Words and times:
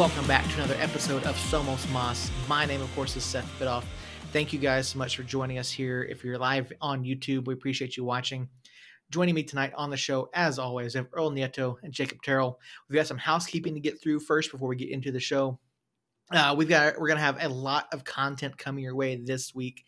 Welcome 0.00 0.26
back 0.26 0.48
to 0.48 0.54
another 0.54 0.76
episode 0.78 1.24
of 1.24 1.36
Somos 1.36 1.86
Moss. 1.92 2.30
My 2.48 2.64
name, 2.64 2.80
of 2.80 2.90
course, 2.94 3.16
is 3.16 3.22
Seth 3.22 3.44
Bidoff. 3.58 3.84
Thank 4.32 4.50
you 4.50 4.58
guys 4.58 4.88
so 4.88 4.98
much 4.98 5.14
for 5.14 5.24
joining 5.24 5.58
us 5.58 5.70
here. 5.70 6.02
If 6.04 6.24
you're 6.24 6.38
live 6.38 6.72
on 6.80 7.04
YouTube, 7.04 7.44
we 7.44 7.52
appreciate 7.52 7.98
you 7.98 8.04
watching. 8.04 8.48
Joining 9.10 9.34
me 9.34 9.42
tonight 9.42 9.74
on 9.76 9.90
the 9.90 9.98
show, 9.98 10.30
as 10.32 10.58
always, 10.58 10.96
I 10.96 11.00
have 11.00 11.08
Earl 11.12 11.30
Nieto 11.32 11.76
and 11.82 11.92
Jacob 11.92 12.22
Terrell. 12.22 12.58
We've 12.88 12.96
got 12.96 13.08
some 13.08 13.18
housekeeping 13.18 13.74
to 13.74 13.80
get 13.80 14.00
through 14.00 14.20
first 14.20 14.50
before 14.50 14.68
we 14.68 14.76
get 14.76 14.88
into 14.88 15.12
the 15.12 15.20
show. 15.20 15.58
Uh, 16.32 16.54
we've 16.56 16.66
got 16.66 16.98
we're 16.98 17.08
gonna 17.08 17.20
have 17.20 17.36
a 17.38 17.50
lot 17.50 17.86
of 17.92 18.02
content 18.02 18.56
coming 18.56 18.82
your 18.82 18.96
way 18.96 19.16
this 19.16 19.54
week. 19.54 19.84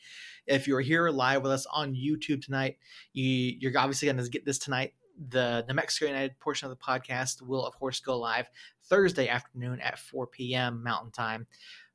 If 0.47 0.69
you're 0.69 0.83
here 0.83 1.09
live 1.09 1.43
with 1.43 1.53
us 1.53 1.65
on 1.73 1.95
YouTube 1.95 2.45
tonight, 2.45 2.77
you, 3.15 3.57
you're 3.61 3.73
obviously 3.79 4.09
gonna 4.09 4.29
get 4.29 4.45
this 4.45 4.59
tonight 4.59 4.93
the 5.29 5.65
New 5.69 5.75
Mexico 5.75 6.07
United 6.07 6.39
portion 6.41 6.71
of 6.71 6.77
the 6.77 6.85
podcast 6.85 7.43
will, 7.43 7.65
of 7.65 7.75
course, 7.79 8.01
go 8.01 8.19
live 8.19 8.49
Thursday 8.85 9.29
afternoon 9.29 9.81
at 9.81 9.99
4 9.99 10.27
p.m. 10.27 10.83
Mountain 10.83 11.13
Time. 11.13 11.47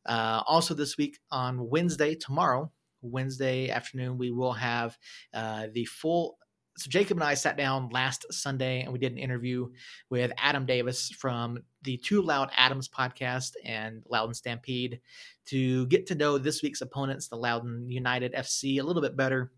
Uh, 0.06 0.42
also, 0.46 0.74
this 0.74 0.98
week 0.98 1.20
on 1.32 1.70
Wednesday, 1.70 2.16
tomorrow, 2.16 2.72
Wednesday 3.02 3.70
afternoon, 3.70 4.18
we 4.18 4.32
will 4.32 4.54
have 4.54 4.98
uh, 5.34 5.68
the 5.74 5.86
full. 5.86 6.38
So, 6.78 6.90
Jacob 6.90 7.18
and 7.18 7.24
I 7.24 7.34
sat 7.34 7.58
down 7.58 7.90
last 7.90 8.32
Sunday 8.32 8.82
and 8.82 8.94
we 8.94 9.00
did 9.00 9.12
an 9.12 9.18
interview 9.18 9.68
with 10.10 10.32
Adam 10.38 10.66
Davis 10.66 11.10
from 11.10 11.58
the 11.82 11.98
Two 11.98 12.22
Loud 12.22 12.52
Adams 12.56 12.88
podcast 12.88 13.54
and 13.66 14.04
Loudoun 14.08 14.34
Stampede 14.34 15.02
to 15.48 15.88
get 15.88 16.06
to 16.08 16.16
know 16.16 16.38
this 16.38 16.62
week's 16.62 16.82
opponents, 16.82 17.28
the 17.28 17.36
Loudoun 17.36 17.90
United 17.90 18.34
FC, 18.34 18.80
a 18.80 18.84
little 18.84 19.02
bit 19.02 19.18
better 19.18 19.52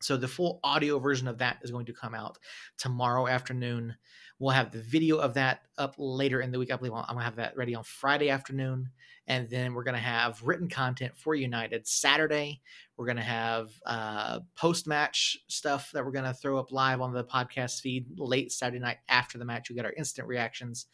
so 0.00 0.16
the 0.16 0.28
full 0.28 0.60
audio 0.62 0.98
version 0.98 1.28
of 1.28 1.38
that 1.38 1.58
is 1.62 1.70
going 1.70 1.86
to 1.86 1.92
come 1.92 2.14
out 2.14 2.38
tomorrow 2.78 3.26
afternoon. 3.26 3.94
We'll 4.38 4.50
have 4.50 4.72
the 4.72 4.82
video 4.82 5.18
of 5.18 5.34
that 5.34 5.60
up 5.78 5.94
later 5.96 6.40
in 6.40 6.50
the 6.50 6.58
week. 6.58 6.72
I 6.72 6.76
believe 6.76 6.92
I'm 6.92 7.04
going 7.06 7.18
to 7.18 7.24
have 7.24 7.36
that 7.36 7.56
ready 7.56 7.74
on 7.74 7.84
Friday 7.84 8.30
afternoon. 8.30 8.90
And 9.26 9.48
then 9.48 9.72
we're 9.72 9.84
going 9.84 9.94
to 9.94 10.00
have 10.00 10.42
written 10.42 10.68
content 10.68 11.16
for 11.16 11.34
United 11.34 11.86
Saturday. 11.86 12.60
We're 12.96 13.06
going 13.06 13.16
to 13.16 13.22
have 13.22 13.70
uh, 13.86 14.40
post 14.56 14.86
match 14.86 15.38
stuff 15.48 15.90
that 15.94 16.04
we're 16.04 16.12
going 16.12 16.26
to 16.26 16.34
throw 16.34 16.58
up 16.58 16.72
live 16.72 17.00
on 17.00 17.14
the 17.14 17.24
podcast 17.24 17.80
feed 17.80 18.06
late 18.18 18.52
Saturday 18.52 18.80
night 18.80 18.98
after 19.08 19.38
the 19.38 19.44
match. 19.44 19.70
We 19.70 19.76
got 19.76 19.86
our 19.86 19.92
instant 19.92 20.28
reactions. 20.28 20.86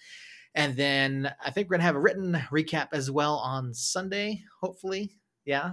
And 0.54 0.76
then 0.76 1.32
I 1.44 1.50
think 1.50 1.66
we're 1.68 1.76
going 1.76 1.80
to 1.80 1.86
have 1.86 1.96
a 1.96 2.00
written 2.00 2.32
recap 2.52 2.88
as 2.92 3.10
well 3.10 3.36
on 3.36 3.74
Sunday, 3.74 4.44
hopefully. 4.60 5.12
Yeah, 5.44 5.72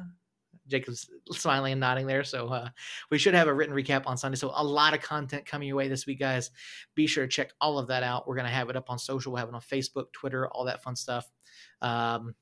Jacob's 0.68 1.10
smiling 1.32 1.74
and 1.74 1.82
nodding 1.82 2.08
there. 2.08 2.24
So 2.24 2.48
uh, 2.48 2.70
we 3.10 3.18
should 3.18 3.34
have 3.34 3.48
a 3.48 3.54
written 3.54 3.76
recap 3.76 4.04
on 4.06 4.18
Sunday. 4.18 4.38
So 4.38 4.52
a 4.54 4.64
lot 4.64 4.94
of 4.94 5.02
content 5.02 5.46
coming 5.46 5.68
your 5.68 5.78
way 5.78 5.88
this 5.88 6.06
week, 6.06 6.20
guys. 6.20 6.52
Be 6.96 7.08
sure 7.08 7.26
to 7.26 7.30
check 7.30 7.52
all 7.62 7.80
of 7.80 7.88
that 7.88 8.04
out. 8.04 8.28
We're 8.28 8.36
gonna 8.36 8.50
have 8.50 8.70
it 8.70 8.76
up 8.76 8.90
on 8.90 9.00
social. 9.00 9.32
We'll 9.32 9.40
have 9.40 9.50
it 9.50 9.56
on 9.56 9.62
Facebook, 9.62 10.12
Twitter, 10.14 10.48
all 10.48 10.66
that 10.66 10.84
fun 10.84 10.96
stuff. 10.96 11.30
Um, 11.82 12.36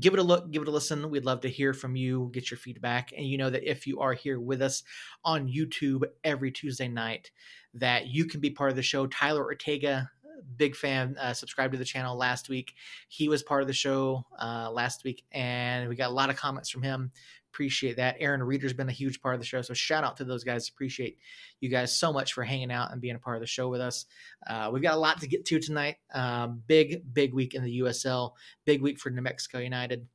give 0.00 0.14
it 0.14 0.20
a 0.20 0.22
look, 0.22 0.50
give 0.50 0.62
it 0.62 0.68
a 0.68 0.72
listen. 0.72 1.10
We'd 1.10 1.24
love 1.24 1.42
to 1.42 1.48
hear 1.48 1.72
from 1.74 1.96
you, 1.96 2.30
get 2.32 2.50
your 2.50 2.58
feedback, 2.58 3.12
and 3.16 3.26
you 3.26 3.38
know 3.38 3.50
that 3.50 3.68
if 3.68 3.86
you 3.86 4.00
are 4.00 4.14
here 4.14 4.40
with 4.40 4.62
us 4.62 4.82
on 5.24 5.48
YouTube 5.48 6.04
every 6.24 6.50
Tuesday 6.50 6.88
night, 6.88 7.30
that 7.74 8.06
you 8.06 8.26
can 8.26 8.40
be 8.40 8.50
part 8.50 8.70
of 8.70 8.76
the 8.76 8.82
show. 8.82 9.06
Tyler 9.06 9.44
Ortega 9.44 10.10
big 10.56 10.76
fan. 10.76 11.16
Uh, 11.20 11.32
subscribed 11.32 11.72
to 11.72 11.78
the 11.78 11.84
channel 11.84 12.16
last 12.16 12.48
week. 12.48 12.74
He 13.08 13.28
was 13.28 13.42
part 13.42 13.62
of 13.62 13.68
the 13.68 13.74
show 13.74 14.24
uh, 14.40 14.70
last 14.70 15.04
week, 15.04 15.24
and 15.32 15.88
we 15.88 15.96
got 15.96 16.10
a 16.10 16.14
lot 16.14 16.30
of 16.30 16.36
comments 16.36 16.70
from 16.70 16.82
him. 16.82 17.12
Appreciate 17.52 17.96
that. 17.96 18.16
Aaron 18.18 18.42
Reeder's 18.42 18.72
been 18.72 18.88
a 18.88 18.92
huge 18.92 19.20
part 19.20 19.34
of 19.34 19.40
the 19.40 19.46
show. 19.46 19.60
So 19.60 19.74
shout 19.74 20.04
out 20.04 20.16
to 20.16 20.24
those 20.24 20.42
guys. 20.42 20.70
Appreciate 20.70 21.18
you 21.60 21.68
guys 21.68 21.94
so 21.94 22.10
much 22.10 22.32
for 22.32 22.42
hanging 22.42 22.72
out 22.72 22.92
and 22.92 23.00
being 23.00 23.14
a 23.14 23.18
part 23.18 23.36
of 23.36 23.42
the 23.42 23.46
show 23.46 23.68
with 23.68 23.82
us. 23.82 24.06
Uh, 24.46 24.70
we've 24.72 24.82
got 24.82 24.94
a 24.94 24.98
lot 24.98 25.20
to 25.20 25.28
get 25.28 25.44
to 25.44 25.60
tonight. 25.60 25.96
Um, 26.14 26.62
big, 26.66 27.02
big 27.12 27.34
week 27.34 27.54
in 27.54 27.62
the 27.62 27.80
USL. 27.80 28.32
Big 28.64 28.80
week 28.80 28.98
for 28.98 29.10
New 29.10 29.20
Mexico 29.20 29.58
United. 29.58 30.06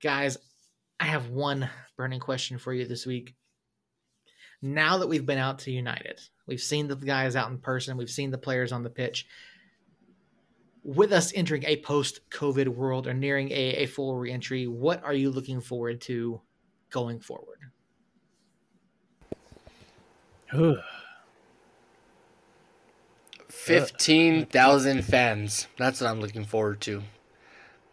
Guys, 0.00 0.38
I 1.00 1.06
have 1.06 1.30
one 1.30 1.68
burning 1.96 2.20
question 2.20 2.56
for 2.58 2.72
you 2.72 2.86
this 2.86 3.04
week. 3.04 3.34
Now 4.62 4.98
that 4.98 5.08
we've 5.08 5.26
been 5.26 5.38
out 5.38 5.58
to 5.60 5.72
United, 5.72 6.20
we've 6.46 6.60
seen 6.60 6.86
the 6.86 6.94
guys 6.94 7.34
out 7.34 7.50
in 7.50 7.58
person, 7.58 7.96
we've 7.96 8.08
seen 8.08 8.30
the 8.30 8.38
players 8.38 8.70
on 8.70 8.84
the 8.84 8.90
pitch. 8.90 9.26
With 10.84 11.12
us 11.12 11.32
entering 11.34 11.64
a 11.64 11.78
post 11.78 12.20
COVID 12.30 12.68
world 12.68 13.08
or 13.08 13.14
nearing 13.14 13.50
a, 13.50 13.82
a 13.82 13.86
full 13.86 14.16
reentry, 14.16 14.68
what 14.68 15.02
are 15.02 15.14
you 15.14 15.30
looking 15.30 15.60
forward 15.60 16.00
to 16.02 16.40
going 16.90 17.20
forward? 17.20 17.58
Fifteen 23.48 24.46
thousand 24.46 25.04
fans. 25.04 25.68
That's 25.78 26.00
what 26.00 26.10
I'm 26.10 26.20
looking 26.20 26.44
forward 26.44 26.80
to. 26.82 27.02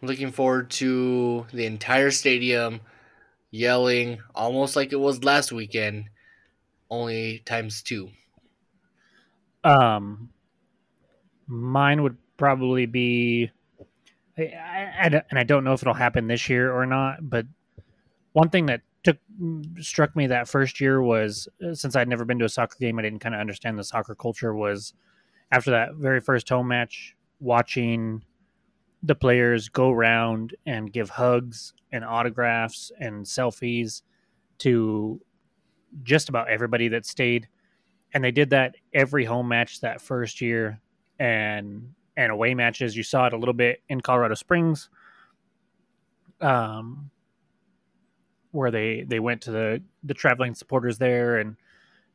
I'm 0.02 0.08
looking 0.08 0.32
forward 0.32 0.70
to 0.72 1.46
the 1.52 1.66
entire 1.66 2.10
stadium 2.10 2.80
yelling, 3.50 4.18
almost 4.34 4.76
like 4.76 4.92
it 4.92 5.00
was 5.00 5.24
last 5.24 5.52
weekend, 5.52 6.10
only 6.90 7.40
times 7.40 7.82
two. 7.82 8.10
Um, 9.64 10.30
mine 11.46 12.02
would 12.02 12.16
probably 12.36 12.86
be, 12.86 13.50
I, 14.36 14.42
I, 14.42 15.00
I, 15.02 15.22
and 15.30 15.38
I 15.38 15.42
don't 15.42 15.64
know 15.64 15.72
if 15.72 15.82
it'll 15.82 15.94
happen 15.94 16.28
this 16.28 16.48
year 16.48 16.72
or 16.72 16.86
not, 16.86 17.18
but 17.28 17.46
one 18.32 18.50
thing 18.50 18.66
that 18.66 18.82
took 19.08 19.18
struck 19.80 20.14
me 20.14 20.26
that 20.26 20.48
first 20.48 20.80
year 20.80 21.02
was 21.02 21.48
uh, 21.66 21.74
since 21.74 21.96
I'd 21.96 22.08
never 22.08 22.24
been 22.24 22.38
to 22.40 22.44
a 22.44 22.48
soccer 22.48 22.76
game, 22.78 22.98
I 22.98 23.02
didn't 23.02 23.20
kind 23.20 23.34
of 23.34 23.40
understand 23.40 23.78
the 23.78 23.84
soccer 23.84 24.14
culture. 24.14 24.54
Was 24.54 24.94
after 25.50 25.70
that 25.70 25.94
very 25.94 26.20
first 26.20 26.48
home 26.48 26.68
match, 26.68 27.16
watching 27.40 28.22
the 29.02 29.14
players 29.14 29.68
go 29.68 29.90
around 29.90 30.54
and 30.66 30.92
give 30.92 31.08
hugs 31.08 31.72
and 31.92 32.04
autographs 32.04 32.92
and 32.98 33.24
selfies 33.24 34.02
to 34.58 35.20
just 36.02 36.28
about 36.28 36.50
everybody 36.50 36.88
that 36.88 37.06
stayed, 37.06 37.48
and 38.12 38.22
they 38.22 38.32
did 38.32 38.50
that 38.50 38.74
every 38.92 39.24
home 39.24 39.48
match 39.48 39.80
that 39.80 40.00
first 40.00 40.40
year, 40.40 40.80
and 41.18 41.94
and 42.16 42.32
away 42.32 42.54
matches. 42.54 42.96
You 42.96 43.02
saw 43.02 43.26
it 43.26 43.32
a 43.32 43.38
little 43.38 43.54
bit 43.54 43.82
in 43.88 44.00
Colorado 44.00 44.34
Springs. 44.34 44.90
Um, 46.40 47.10
where 48.58 48.70
they 48.70 49.04
they 49.06 49.20
went 49.20 49.40
to 49.42 49.50
the 49.50 49.82
the 50.02 50.14
traveling 50.14 50.54
supporters 50.54 50.98
there 50.98 51.38
and 51.38 51.56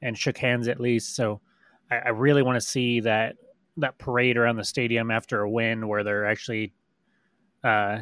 and 0.01 0.17
shook 0.17 0.37
hands 0.37 0.67
at 0.67 0.79
least. 0.79 1.15
So 1.15 1.41
I, 1.89 1.95
I 1.95 2.09
really 2.09 2.43
want 2.43 2.61
to 2.61 2.67
see 2.67 2.99
that 2.99 3.37
that 3.77 3.97
parade 3.97 4.37
around 4.37 4.57
the 4.57 4.63
stadium 4.63 5.09
after 5.09 5.41
a 5.41 5.49
win 5.49 5.87
where 5.87 6.03
they're 6.03 6.27
actually 6.27 6.73
uh, 7.63 7.99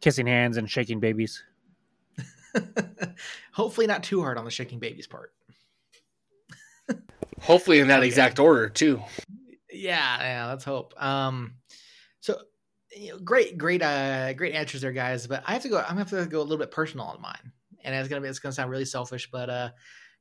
kissing 0.00 0.26
hands 0.26 0.56
and 0.56 0.70
shaking 0.70 1.00
babies. 1.00 1.42
Hopefully, 3.52 3.86
not 3.86 4.02
too 4.02 4.22
hard 4.22 4.38
on 4.38 4.44
the 4.44 4.50
shaking 4.50 4.78
babies 4.78 5.06
part. 5.06 5.32
Hopefully, 7.42 7.80
in 7.80 7.88
that 7.88 7.98
okay. 7.98 8.06
exact 8.06 8.38
order 8.38 8.68
too. 8.68 9.02
Yeah, 9.70 10.20
yeah. 10.20 10.46
Let's 10.46 10.64
hope. 10.64 10.94
Um, 11.02 11.54
so 11.68 11.78
you 12.96 13.10
know, 13.10 13.18
great, 13.18 13.58
great, 13.58 13.82
uh, 13.82 14.32
great 14.32 14.54
answers 14.54 14.80
there, 14.80 14.92
guys. 14.92 15.26
But 15.26 15.42
I 15.46 15.52
have 15.52 15.62
to 15.62 15.68
go. 15.68 15.78
I'm 15.78 15.96
gonna 15.96 16.00
have 16.00 16.10
to 16.10 16.26
go 16.26 16.40
a 16.40 16.42
little 16.42 16.58
bit 16.58 16.70
personal 16.70 17.06
on 17.06 17.20
mine, 17.20 17.52
and 17.84 17.94
it's 17.94 18.08
gonna 18.08 18.20
be 18.20 18.28
it's 18.28 18.38
gonna 18.38 18.52
sound 18.52 18.70
really 18.70 18.84
selfish, 18.84 19.30
but 19.30 19.50
uh, 19.50 19.70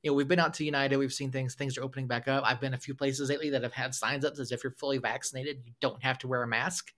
you 0.04 0.12
know, 0.12 0.16
we've 0.16 0.28
been 0.28 0.40
out 0.40 0.54
to 0.56 0.64
United, 0.64 0.98
we've 0.98 1.14
seen 1.14 1.32
things, 1.32 1.56
things 1.56 1.78
are 1.78 1.84
opening 1.84 2.08
back 2.08 2.28
up. 2.28 2.44
I've 2.46 2.62
been 2.62 2.74
a 2.74 2.78
few 2.78 2.94
places 2.94 3.30
lately 3.30 3.50
that 3.52 3.64
have 3.64 3.74
had 3.74 3.96
signs 3.96 4.24
up 4.24 4.38
as 4.40 4.52
if 4.52 4.64
you're 4.64 4.72
fully 4.72 5.00
vaccinated, 5.00 5.64
you 5.66 5.74
don't 5.82 6.02
have 6.04 6.20
to 6.20 6.28
wear 6.28 6.44
a 6.44 6.48
mask, 6.48 6.94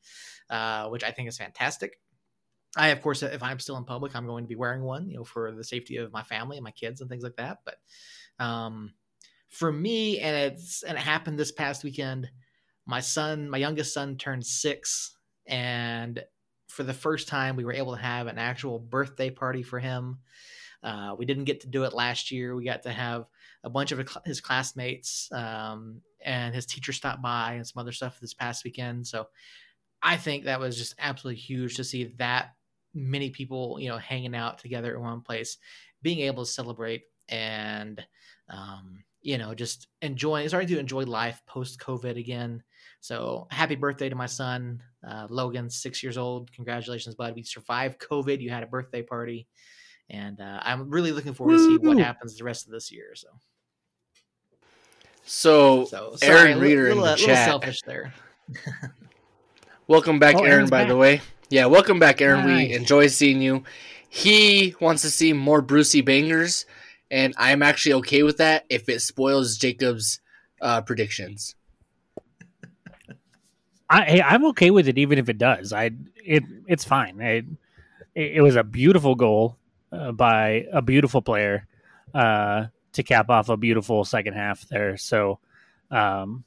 uh, 0.49 0.87
which 0.89 1.03
I 1.03 1.11
think 1.11 1.29
is 1.29 1.37
fantastic. 1.37 1.99
I, 2.77 2.89
of 2.89 3.01
course, 3.01 3.23
if 3.23 3.41
I'm 3.41 3.59
still 3.59 3.77
in 3.77 3.85
public, 3.85 4.15
I'm 4.15 4.27
going 4.27 4.43
to 4.43 4.47
be 4.47 4.55
wearing 4.55 4.83
one, 4.83 5.09
you 5.09 5.17
know, 5.17 5.23
for 5.23 5.51
the 5.51 5.63
safety 5.63 5.97
of 5.97 6.11
my 6.11 6.23
family 6.23 6.57
and 6.57 6.63
my 6.63 6.71
kids 6.71 7.01
and 7.01 7.09
things 7.09 7.23
like 7.23 7.37
that. 7.37 7.59
But 7.65 7.77
um, 8.43 8.93
for 9.47 9.71
me, 9.71 10.19
and 10.19 10.53
it's 10.53 10.83
and 10.83 10.97
it 10.97 11.01
happened 11.01 11.39
this 11.39 11.51
past 11.51 11.83
weekend. 11.83 12.29
My 12.85 12.99
son, 12.99 13.49
my 13.49 13.57
youngest 13.57 13.93
son, 13.93 14.17
turned 14.17 14.45
six 14.45 15.17
and 15.49 16.23
for 16.67 16.83
the 16.83 16.93
first 16.93 17.27
time 17.27 17.57
we 17.57 17.65
were 17.65 17.73
able 17.73 17.95
to 17.95 18.01
have 18.01 18.27
an 18.27 18.37
actual 18.37 18.79
birthday 18.79 19.29
party 19.29 19.63
for 19.63 19.79
him. 19.79 20.19
Uh, 20.81 21.13
we 21.17 21.25
didn't 21.25 21.43
get 21.43 21.59
to 21.61 21.67
do 21.67 21.83
it 21.83 21.93
last 21.93 22.31
year. 22.31 22.55
We 22.55 22.63
got 22.63 22.83
to 22.83 22.91
have 22.91 23.25
a 23.65 23.69
bunch 23.69 23.91
of 23.91 24.07
his 24.23 24.39
classmates 24.39 25.29
um, 25.33 25.99
and 26.23 26.55
his 26.55 26.65
teacher 26.65 26.93
stopped 26.93 27.21
by 27.21 27.55
and 27.55 27.67
some 27.67 27.81
other 27.81 27.91
stuff 27.91 28.17
this 28.21 28.33
past 28.33 28.63
weekend. 28.63 29.05
So 29.05 29.27
i 30.01 30.15
think 30.15 30.45
that 30.45 30.61
was 30.61 30.77
just 30.77 30.95
absolutely 30.97 31.39
huge 31.41 31.75
to 31.75 31.83
see 31.83 32.13
that 32.17 32.53
many 32.93 33.29
people 33.29 33.77
you 33.79 33.89
know 33.89 33.97
hanging 33.97 34.35
out 34.35 34.57
together 34.57 34.95
in 34.95 35.01
one 35.01 35.21
place 35.21 35.57
being 36.01 36.19
able 36.19 36.45
to 36.45 36.51
celebrate 36.51 37.03
and 37.27 38.05
um, 38.49 39.03
you 39.21 39.37
know 39.37 39.53
just 39.53 39.87
enjoying 40.01 40.47
starting 40.47 40.69
to 40.69 40.79
enjoy 40.79 41.03
life 41.03 41.41
post 41.45 41.79
covid 41.79 42.17
again. 42.17 42.63
So 43.01 43.47
happy 43.49 43.75
birthday 43.75 44.09
to 44.09 44.15
my 44.15 44.25
son, 44.25 44.83
uh, 45.07 45.27
Logan, 45.29 45.69
six 45.69 46.03
years 46.03 46.17
old. 46.17 46.51
Congratulations, 46.53 47.15
bud. 47.15 47.35
We 47.35 47.43
survived 47.43 47.99
COVID. 47.99 48.41
You 48.41 48.49
had 48.49 48.63
a 48.63 48.67
birthday 48.67 49.01
party. 49.01 49.47
And 50.09 50.41
uh, 50.41 50.59
I'm 50.63 50.89
really 50.89 51.11
looking 51.11 51.33
forward 51.33 51.53
Woo! 51.57 51.77
to 51.77 51.81
see 51.81 51.87
what 51.87 51.97
happens 51.99 52.35
the 52.37 52.43
rest 52.43 52.65
of 52.65 52.71
this 52.71 52.91
year. 52.91 53.13
So, 53.15 53.27
so, 55.23 55.85
so 55.85 56.15
sorry, 56.15 56.49
Aaron 56.49 56.59
Reeder 56.59 56.83
little, 56.89 56.97
in 56.97 56.97
the 57.03 57.11
little, 57.11 57.27
chat. 57.27 57.45
selfish 57.47 57.81
there. 57.85 58.13
Welcome 59.87 60.17
back, 60.19 60.35
Oh, 60.35 60.39
Aaron. 60.39 60.51
Aaron's 60.51 60.69
by 60.71 60.79
back. 60.81 60.87
the 60.87 60.95
way, 60.95 61.21
yeah, 61.49 61.65
welcome 61.67 61.99
back, 61.99 62.21
Aaron. 62.21 62.45
We 62.45 62.73
enjoy 62.73 63.07
seeing 63.07 63.41
you. 63.41 63.63
He 64.09 64.75
wants 64.81 65.03
to 65.03 65.11
see 65.11 65.33
more 65.33 65.61
Brucey 65.61 66.01
bangers, 66.01 66.65
and 67.11 67.33
I'm 67.37 67.61
actually 67.61 67.93
okay 67.93 68.23
with 68.23 68.37
that 68.37 68.65
if 68.69 68.89
it 68.89 69.01
spoils 69.01 69.57
Jacob's 69.57 70.19
uh, 70.61 70.81
predictions. 70.81 71.55
I, 73.89 74.05
hey, 74.05 74.21
I'm 74.21 74.45
okay 74.47 74.71
with 74.71 74.87
it, 74.87 74.97
even 74.97 75.17
if 75.17 75.29
it 75.29 75.37
does. 75.37 75.73
I 75.73 75.91
it 76.23 76.43
it's 76.67 76.83
fine. 76.83 77.19
It 77.19 77.45
it, 78.15 78.41
was 78.41 78.55
a 78.55 78.63
beautiful 78.63 79.15
goal 79.15 79.57
uh, 79.91 80.11
by 80.11 80.67
a 80.71 80.81
beautiful 80.81 81.21
player 81.21 81.67
uh, 82.13 82.65
to 82.93 83.03
cap 83.03 83.29
off 83.29 83.49
a 83.49 83.57
beautiful 83.57 84.03
second 84.05 84.33
half 84.33 84.67
there. 84.67 84.97
So 84.97 85.39
um, 85.89 86.43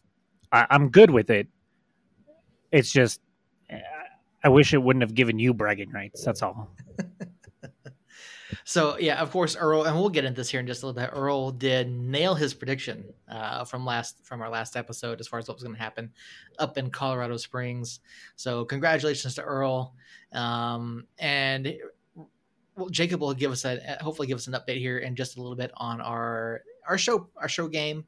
I, 0.53 0.67
I'm 0.71 0.91
good 0.91 1.11
with 1.11 1.31
it. 1.31 1.49
It's 2.71 2.93
just 2.93 3.21
I 4.45 4.49
wish 4.49 4.75
it 4.75 4.79
wouldn't 4.79 5.03
have 5.03 5.15
given 5.15 5.39
you 5.39 5.55
bragging 5.55 5.91
rights. 5.91 6.25
That's 6.25 6.43
all. 6.43 6.69
So 8.65 8.99
yeah, 8.99 9.21
of 9.21 9.31
course, 9.31 9.57
Earl, 9.57 9.85
and 9.85 9.97
we'll 9.97 10.09
get 10.09 10.25
into 10.25 10.41
this 10.41 10.51
here 10.51 10.61
in 10.61 10.67
just 10.67 10.83
a 10.83 10.87
little 10.87 11.01
bit. 11.01 11.11
Earl 11.13 11.51
did 11.51 11.91
nail 11.91 12.35
his 12.35 12.55
prediction 12.55 13.05
uh, 13.29 13.65
from 13.65 13.85
last 13.85 14.25
from 14.25 14.43
our 14.43 14.51
last 14.51 14.77
episode 14.77 15.21
as 15.21 15.29
far 15.29 15.39
as 15.39 15.49
what 15.49 15.57
was 15.57 15.63
going 15.63 15.75
to 15.75 15.83
happen 15.83 16.13
up 16.59 16.79
in 16.79 16.91
Colorado 16.91 17.37
Springs. 17.37 18.01
So 18.37 18.65
congratulations 18.65 19.35
to 19.37 19.43
Earl, 19.43 19.95
um, 20.33 21.07
and 21.19 21.75
well, 22.77 22.89
Jacob 22.89 23.21
will 23.21 23.35
give 23.35 23.53
us 23.53 23.65
a 23.65 23.79
hopefully 24.01 24.29
give 24.29 24.37
us 24.37 24.47
an 24.47 24.55
update 24.55 24.79
here 24.79 24.99
in 24.99 25.15
just 25.15 25.37
a 25.37 25.43
little 25.43 25.57
bit 25.57 25.71
on 25.77 26.01
our 26.01 26.63
our 26.89 26.99
show 26.99 27.29
our 27.37 27.49
show 27.49 27.69
game, 27.69 28.05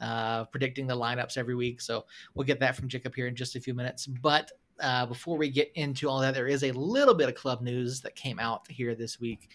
uh, 0.00 0.44
predicting 0.44 0.86
the 0.86 0.96
lineups 0.96 1.36
every 1.36 1.54
week. 1.54 1.80
So 1.80 2.06
we'll 2.34 2.46
get 2.46 2.60
that 2.60 2.76
from 2.76 2.88
Jacob 2.88 3.14
here 3.14 3.26
in 3.26 3.36
just 3.36 3.56
a 3.56 3.60
few 3.60 3.74
minutes, 3.74 4.06
but. 4.06 4.52
Uh, 4.78 5.06
before 5.06 5.38
we 5.38 5.48
get 5.48 5.72
into 5.74 6.06
all 6.06 6.20
that, 6.20 6.34
there 6.34 6.48
is 6.48 6.62
a 6.62 6.70
little 6.72 7.14
bit 7.14 7.30
of 7.30 7.34
club 7.34 7.62
news 7.62 8.02
that 8.02 8.14
came 8.14 8.38
out 8.38 8.70
here 8.70 8.94
this 8.94 9.18
week. 9.18 9.48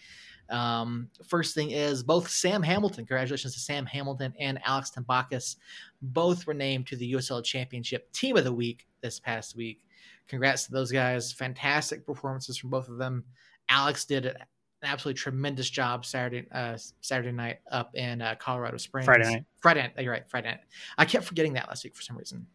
Um, 0.52 1.08
first 1.26 1.54
thing 1.54 1.70
is 1.70 2.02
both 2.02 2.28
Sam 2.28 2.62
Hamilton, 2.62 3.06
congratulations 3.06 3.54
to 3.54 3.60
Sam 3.60 3.86
Hamilton 3.86 4.34
and 4.38 4.60
Alex 4.64 4.90
Tambakis, 4.90 5.56
both 6.02 6.46
were 6.46 6.54
named 6.54 6.86
to 6.88 6.96
the 6.96 7.14
USL 7.14 7.42
Championship 7.42 8.12
Team 8.12 8.36
of 8.36 8.44
the 8.44 8.52
Week 8.52 8.86
this 9.00 9.18
past 9.18 9.56
week. 9.56 9.84
Congrats 10.28 10.66
to 10.66 10.72
those 10.72 10.92
guys. 10.92 11.32
Fantastic 11.32 12.06
performances 12.06 12.56
from 12.56 12.70
both 12.70 12.88
of 12.88 12.98
them. 12.98 13.24
Alex 13.68 14.04
did 14.04 14.26
an 14.26 14.36
absolutely 14.82 15.18
tremendous 15.18 15.70
job 15.70 16.04
Saturday 16.04 16.46
uh, 16.52 16.76
Saturday 17.00 17.32
night 17.32 17.58
up 17.70 17.94
in 17.94 18.20
uh, 18.20 18.34
Colorado 18.38 18.76
Springs. 18.76 19.06
Friday 19.06 19.24
night. 19.24 19.44
Friday 19.60 19.82
night. 19.82 19.92
You're 19.98 20.12
right. 20.12 20.28
Friday 20.28 20.48
night. 20.48 20.60
I 20.98 21.04
kept 21.04 21.24
forgetting 21.24 21.54
that 21.54 21.68
last 21.68 21.84
week 21.84 21.96
for 21.96 22.02
some 22.02 22.16
reason. 22.16 22.46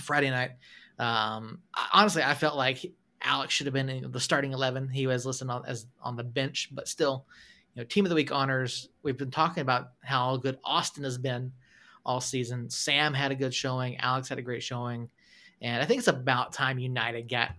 Friday 0.00 0.30
night. 0.30 0.52
Um, 0.98 1.60
honestly, 1.92 2.22
I 2.22 2.34
felt 2.34 2.56
like 2.56 2.92
Alex 3.22 3.54
should 3.54 3.66
have 3.66 3.74
been 3.74 3.88
in 3.88 4.10
the 4.10 4.20
starting 4.20 4.52
eleven. 4.52 4.88
He 4.88 5.06
was 5.06 5.26
listed 5.26 5.48
on 5.48 5.64
as 5.66 5.86
on 6.02 6.16
the 6.16 6.24
bench, 6.24 6.70
but 6.72 6.88
still, 6.88 7.26
you 7.74 7.82
know, 7.82 7.86
team 7.86 8.04
of 8.04 8.10
the 8.10 8.14
week 8.14 8.32
honors. 8.32 8.88
We've 9.02 9.16
been 9.16 9.30
talking 9.30 9.62
about 9.62 9.90
how 10.02 10.36
good 10.36 10.58
Austin 10.64 11.04
has 11.04 11.18
been 11.18 11.52
all 12.04 12.20
season. 12.20 12.70
Sam 12.70 13.12
had 13.14 13.32
a 13.32 13.34
good 13.34 13.54
showing. 13.54 13.96
Alex 13.96 14.28
had 14.28 14.38
a 14.38 14.42
great 14.42 14.62
showing, 14.62 15.08
and 15.60 15.82
I 15.82 15.86
think 15.86 15.98
it's 15.98 16.08
about 16.08 16.52
time 16.52 16.78
United 16.78 17.28
got 17.28 17.52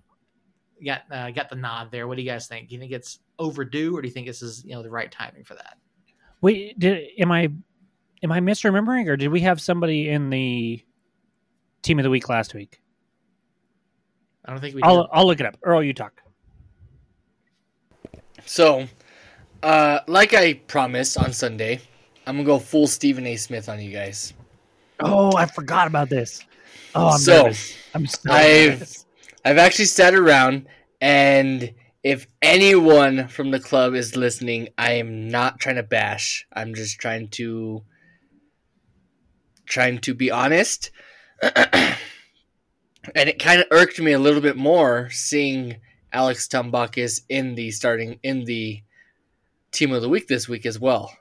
got 0.86 1.02
uh, 1.12 1.32
got 1.32 1.50
the 1.50 1.56
nod 1.56 1.92
there. 1.92 2.08
What 2.08 2.18
do 2.18 2.24
you 2.24 2.30
guys 2.30 2.48
think? 2.48 2.70
Do 2.70 2.76
you 2.76 2.80
think 2.80 2.92
it's 2.92 3.20
overdue, 3.40 3.96
or 3.96 4.02
do 4.02 4.08
you 4.08 4.14
think 4.14 4.28
this 4.28 4.42
is 4.42 4.64
you 4.64 4.72
know 4.72 4.84
the 4.84 4.90
right 4.90 5.12
timing 5.12 5.44
for 5.44 5.56
that? 5.56 5.78
Wait, 6.42 6.78
did 6.80 7.08
am 7.20 7.32
I 7.32 7.50
am 8.24 8.32
I 8.32 8.40
misremembering, 8.40 9.08
or 9.08 9.18
did 9.18 9.30
we 9.30 9.42
have 9.42 9.60
somebody 9.60 10.10
in 10.10 10.30
the 10.30 10.84
team 11.82 12.00
of 12.00 12.04
the 12.04 12.10
week 12.10 12.30
last 12.30 12.54
week? 12.54 12.80
I 14.48 14.52
don't 14.52 14.62
think 14.62 14.76
we. 14.76 14.82
I'll. 14.84 15.10
I'll 15.12 15.28
look 15.28 15.40
it 15.40 15.46
up. 15.46 15.58
Earl, 15.64 15.84
you 15.84 15.94
talk. 15.94 16.14
So, 18.46 18.88
uh, 19.62 20.00
like 20.08 20.34
I 20.34 20.54
promised 20.54 21.18
on 21.18 21.34
Sunday, 21.34 21.82
I'm 22.26 22.36
gonna 22.38 22.46
go 22.46 22.60
full 22.60 22.88
Stephen 22.88 23.28
A. 23.28 23.36
Smith 23.36 23.68
on 23.68 23.82
you 23.82 23.92
guys. 23.92 24.34
Oh, 25.00 25.36
I 25.36 25.46
forgot 25.46 25.88
about 25.88 26.10
this. 26.10 26.44
Oh, 26.96 27.10
I'm 27.10 27.20
So, 27.20 27.44
nervous. 27.44 27.76
I'm 27.94 28.06
so 28.08 28.20
I've- 28.32 28.70
nervous. 28.70 29.06
I've 29.44 29.58
actually 29.58 29.86
sat 29.86 30.14
around, 30.14 30.68
and 31.02 31.74
if 32.04 32.28
anyone 32.42 33.28
from 33.28 33.52
the 33.52 33.60
club 33.60 33.94
is 33.96 34.16
listening, 34.16 34.70
I 34.78 34.94
am 34.94 35.30
not 35.30 35.60
trying 35.60 35.76
to 35.76 35.84
bash. 35.84 36.46
I'm 36.54 36.74
just 36.74 37.00
trying 37.00 37.28
to 37.32 37.84
trying 39.66 40.00
to 40.00 40.14
be 40.14 40.32
honest. 40.32 40.92
and 43.16 43.30
it 43.30 43.40
kind 43.40 43.62
of 43.62 43.68
irked 43.72 44.00
me 44.00 44.12
a 44.14 44.20
little 44.20 44.42
bit 44.42 44.58
more 44.58 45.10
seeing 45.12 45.78
Alex 46.14 46.48
Tambakis 46.48 47.22
in 47.30 47.56
the 47.56 47.72
starting 47.72 48.20
in 48.24 48.46
the 48.46 48.82
team 49.72 49.92
of 49.92 50.02
the 50.02 50.10
week 50.10 50.28
this 50.28 50.48
week 50.48 50.66
as 50.66 50.80
well. 50.80 51.12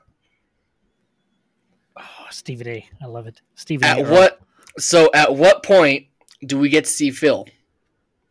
Oh, 1.97 2.03
Stephen 2.31 2.67
A. 2.67 2.89
I 3.01 3.05
love 3.05 3.27
it. 3.27 3.41
Stephen 3.55 3.87
A. 3.87 3.91
At 3.91 3.99
Earl. 4.05 4.11
what 4.11 4.41
so 4.77 5.09
at 5.13 5.35
what 5.35 5.63
point 5.63 6.07
do 6.45 6.57
we 6.59 6.69
get 6.69 6.85
to 6.85 6.89
see 6.91 7.11
Phil? 7.11 7.47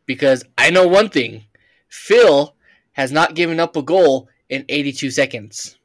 Because 0.06 0.44
I 0.56 0.70
know 0.70 0.86
one 0.86 1.08
thing. 1.08 1.44
Phil 1.88 2.54
has 2.92 3.10
not 3.12 3.34
given 3.34 3.58
up 3.60 3.76
a 3.76 3.82
goal 3.82 4.28
in 4.48 4.64
82 4.68 5.10
seconds. 5.10 5.76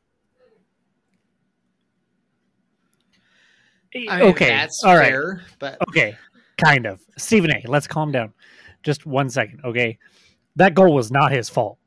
I 4.09 4.19
mean, 4.19 4.29
okay. 4.29 4.47
that's 4.47 4.83
All 4.83 4.95
right. 4.95 5.09
fair, 5.09 5.41
but 5.59 5.77
Okay. 5.89 6.17
Kind 6.63 6.85
of. 6.85 7.01
Stephen 7.17 7.51
A. 7.51 7.63
Let's 7.67 7.87
calm 7.87 8.11
down. 8.11 8.33
Just 8.83 9.05
one 9.05 9.29
second. 9.29 9.61
Okay. 9.63 9.97
That 10.55 10.73
goal 10.75 10.93
was 10.93 11.11
not 11.11 11.31
his 11.31 11.49
fault. 11.49 11.77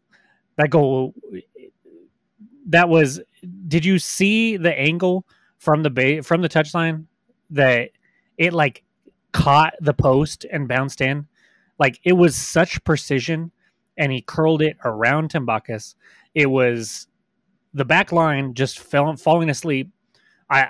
That 0.56 0.70
goal. 0.70 1.14
That 2.66 2.88
was. 2.88 3.20
Did 3.68 3.84
you 3.84 3.98
see 3.98 4.56
the 4.56 4.76
angle 4.78 5.26
from 5.58 5.82
the 5.82 5.90
ba- 5.90 6.22
from 6.22 6.42
the 6.42 6.48
touchline 6.48 7.04
that 7.50 7.90
it 8.38 8.52
like 8.52 8.82
caught 9.32 9.74
the 9.80 9.94
post 9.94 10.46
and 10.50 10.66
bounced 10.66 11.00
in? 11.00 11.26
Like 11.78 12.00
it 12.04 12.14
was 12.14 12.36
such 12.36 12.82
precision, 12.84 13.50
and 13.98 14.10
he 14.10 14.22
curled 14.22 14.62
it 14.62 14.76
around 14.84 15.30
Tambakis. 15.30 15.94
It 16.34 16.46
was 16.46 17.08
the 17.74 17.84
back 17.84 18.12
line 18.12 18.54
just 18.54 18.78
fell 18.78 19.14
falling 19.16 19.50
asleep. 19.50 19.90
I 20.48 20.68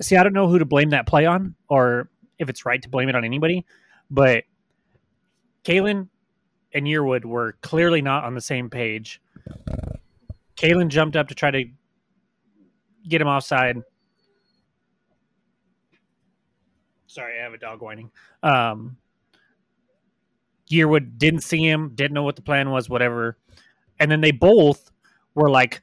see. 0.00 0.16
I 0.16 0.22
don't 0.22 0.32
know 0.32 0.48
who 0.48 0.58
to 0.58 0.64
blame 0.64 0.90
that 0.90 1.06
play 1.06 1.26
on, 1.26 1.54
or 1.68 2.08
if 2.40 2.48
it's 2.48 2.66
right 2.66 2.82
to 2.82 2.88
blame 2.88 3.08
it 3.08 3.14
on 3.14 3.24
anybody, 3.24 3.64
but 4.10 4.44
Kalen 5.62 6.08
and 6.72 6.86
Yearwood 6.86 7.24
were 7.24 7.56
clearly 7.60 8.02
not 8.02 8.24
on 8.24 8.34
the 8.34 8.40
same 8.40 8.70
page. 8.70 9.20
Kalen 10.56 10.88
jumped 10.88 11.16
up 11.16 11.28
to 11.28 11.34
try 11.34 11.50
to 11.50 11.64
get 13.06 13.20
him 13.20 13.28
offside. 13.28 13.82
Sorry, 17.06 17.38
I 17.38 17.42
have 17.42 17.52
a 17.52 17.58
dog 17.58 17.82
whining. 17.82 18.10
Um, 18.42 18.96
Yearwood 20.70 21.18
didn't 21.18 21.40
see 21.40 21.66
him, 21.66 21.92
didn't 21.94 22.12
know 22.12 22.22
what 22.22 22.36
the 22.36 22.42
plan 22.42 22.70
was, 22.70 22.88
whatever. 22.88 23.36
And 23.98 24.10
then 24.10 24.20
they 24.20 24.30
both 24.30 24.90
were 25.34 25.50
like, 25.50 25.82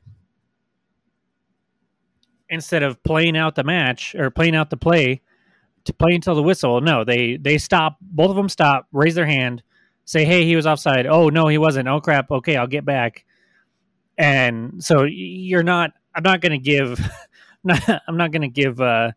instead 2.50 2.82
of 2.82 3.04
playing 3.04 3.38
out 3.38 3.56
the 3.56 3.64
match 3.64 4.16
or 4.16 4.32
playing 4.32 4.56
out 4.56 4.70
the 4.70 4.78
play 4.78 5.22
to 5.88 5.94
play 5.94 6.14
until 6.14 6.36
the 6.36 6.44
whistle, 6.44 6.82
no, 6.82 7.04
they 7.04 7.38
they 7.38 7.58
stop. 7.58 7.98
Both 8.02 8.30
of 8.30 8.36
them 8.36 8.50
stop, 8.50 8.88
raise 8.92 9.16
their 9.16 9.26
hand, 9.26 9.64
say, 10.06 10.26
"Hey, 10.26 10.46
he 10.46 10.56
was 10.56 10.66
offside." 10.68 11.06
Oh 11.08 11.30
no, 11.30 11.48
he 11.48 11.58
wasn't. 11.58 11.88
Oh 11.88 12.00
crap. 12.00 12.32
Okay, 12.32 12.56
I'll 12.56 12.68
get 12.68 12.86
back. 12.86 13.26
And 14.18 14.84
so 14.84 15.04
you're 15.04 15.64
not. 15.64 15.92
I'm 16.16 16.24
not 16.24 16.42
going 16.42 16.54
to 16.54 16.58
give. 16.58 17.00
I'm 18.08 18.18
not 18.18 18.32
going 18.32 18.42
to 18.42 18.48
give 18.48 18.80
uh, 18.80 19.12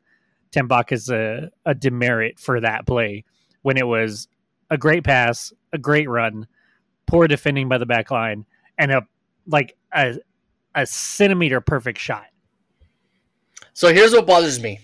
Tambakis 0.53 1.11
a, 1.11 1.51
a 1.65 1.75
demerit 1.75 2.39
for 2.39 2.61
that 2.61 2.87
play 2.87 3.25
when 3.63 3.77
it 3.77 3.87
was 3.87 4.29
a 4.71 4.79
great 4.79 5.05
pass, 5.05 5.53
a 5.73 5.79
great 5.79 6.09
run, 6.09 6.47
poor 7.07 7.29
defending 7.29 7.69
by 7.69 7.79
the 7.79 7.87
back 7.87 8.11
line, 8.11 8.45
and 8.79 8.91
a 8.91 9.07
like 9.47 9.77
a 9.95 10.19
a 10.75 10.87
centimeter 10.87 11.61
perfect 11.61 11.99
shot. 11.99 12.27
So 13.73 13.93
here's 13.93 14.13
what 14.13 14.27
bothers 14.27 14.61
me. 14.61 14.81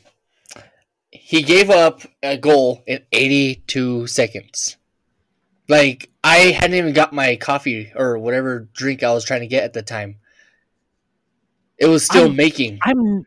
He 1.23 1.43
gave 1.43 1.71
up 1.71 2.03
a 2.23 2.37
goal 2.37 2.83
in 2.87 3.01
82 3.13 4.07
seconds. 4.07 4.77
Like 5.69 6.11
I 6.23 6.37
hadn't 6.53 6.75
even 6.75 6.93
got 6.93 7.13
my 7.13 7.37
coffee 7.37 7.93
or 7.95 8.19
whatever 8.19 8.69
drink 8.73 9.03
I 9.03 9.13
was 9.13 9.25
trying 9.25 9.41
to 9.41 9.47
get 9.47 9.65
at 9.65 9.73
the 9.73 9.83
time. 9.83 10.17
It 11.79 11.87
was 11.87 12.05
still 12.05 12.27
I'm- 12.27 12.37
making. 12.37 12.79
I'm 12.83 13.27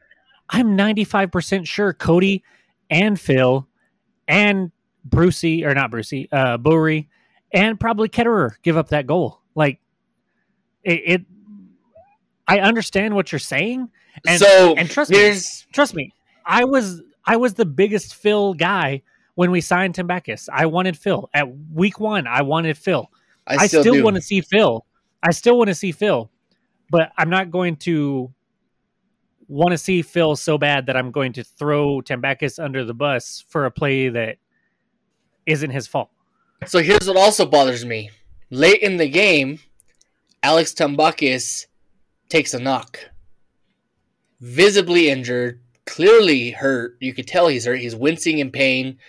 I'm 0.51 0.75
95% 0.75 1.67
sure 1.67 1.93
Cody 1.93 2.43
and 2.89 3.19
Phil 3.19 3.67
and 4.27 4.71
Brucey 5.05 5.63
or 5.63 5.75
not 5.75 5.91
Brucey, 5.91 6.27
uh 6.31 6.57
Bowery 6.57 7.09
and 7.53 7.79
probably 7.79 8.09
Ketterer 8.09 8.51
give 8.63 8.77
up 8.77 8.89
that 8.89 9.05
goal. 9.05 9.41
Like 9.53 9.79
it, 10.83 11.01
it 11.05 11.21
I 12.47 12.59
understand 12.61 13.13
what 13.15 13.31
you're 13.31 13.39
saying. 13.39 13.89
And 14.25 14.39
so 14.39 14.75
and 14.75 14.89
trust 14.89 15.11
me, 15.11 15.33
trust 15.71 15.93
me, 15.93 16.13
I 16.45 16.65
was 16.65 17.01
I 17.29 17.37
was 17.37 17.53
the 17.53 17.65
biggest 17.65 18.15
Phil 18.15 18.55
guy 18.55 19.03
when 19.35 19.51
we 19.51 19.61
signed 19.61 19.93
Tambakis. 19.93 20.49
I 20.51 20.65
wanted 20.65 20.97
Phil 20.97 21.29
at 21.31 21.47
week 21.71 21.99
one. 21.99 22.25
I 22.25 22.41
wanted 22.41 22.75
Phil. 22.75 23.07
I 23.45 23.67
still, 23.67 23.83
still, 23.83 24.03
want 24.03 24.15
to 24.15 24.21
see 24.21 24.41
Phil. 24.41 24.83
I 25.21 25.29
still 25.29 25.55
want 25.55 25.67
to 25.67 25.75
see 25.75 25.91
Phil, 25.91 26.31
but 26.89 27.11
I'm 27.19 27.29
not 27.29 27.51
going 27.51 27.75
to 27.77 28.33
want 29.47 29.73
to 29.73 29.77
see 29.77 30.01
Phil 30.01 30.35
so 30.37 30.57
bad 30.57 30.87
that 30.87 30.97
I'm 30.97 31.11
going 31.11 31.33
to 31.33 31.43
throw 31.43 32.01
Tambakis 32.01 32.57
under 32.61 32.83
the 32.83 32.95
bus 32.95 33.45
for 33.47 33.65
a 33.65 33.71
play 33.71 34.09
that 34.09 34.37
isn't 35.45 35.69
his 35.69 35.85
fault. 35.85 36.09
So 36.65 36.79
here's 36.79 37.07
what 37.07 37.15
also 37.15 37.45
bothers 37.45 37.85
me. 37.85 38.09
Late 38.49 38.81
in 38.81 38.97
the 38.97 39.07
game, 39.07 39.59
Alex 40.41 40.73
Tambakis 40.73 41.67
takes 42.27 42.55
a 42.55 42.59
knock. 42.59 43.11
Visibly 44.39 45.09
injured, 45.11 45.61
clearly 45.89 46.51
hurt. 46.51 46.97
You 46.99 47.13
could 47.13 47.27
tell 47.27 47.47
he's 47.47 47.65
hurt. 47.65 47.79
He's 47.79 47.95
wincing 47.95 48.37
in 48.39 48.51
pain. 48.51 48.99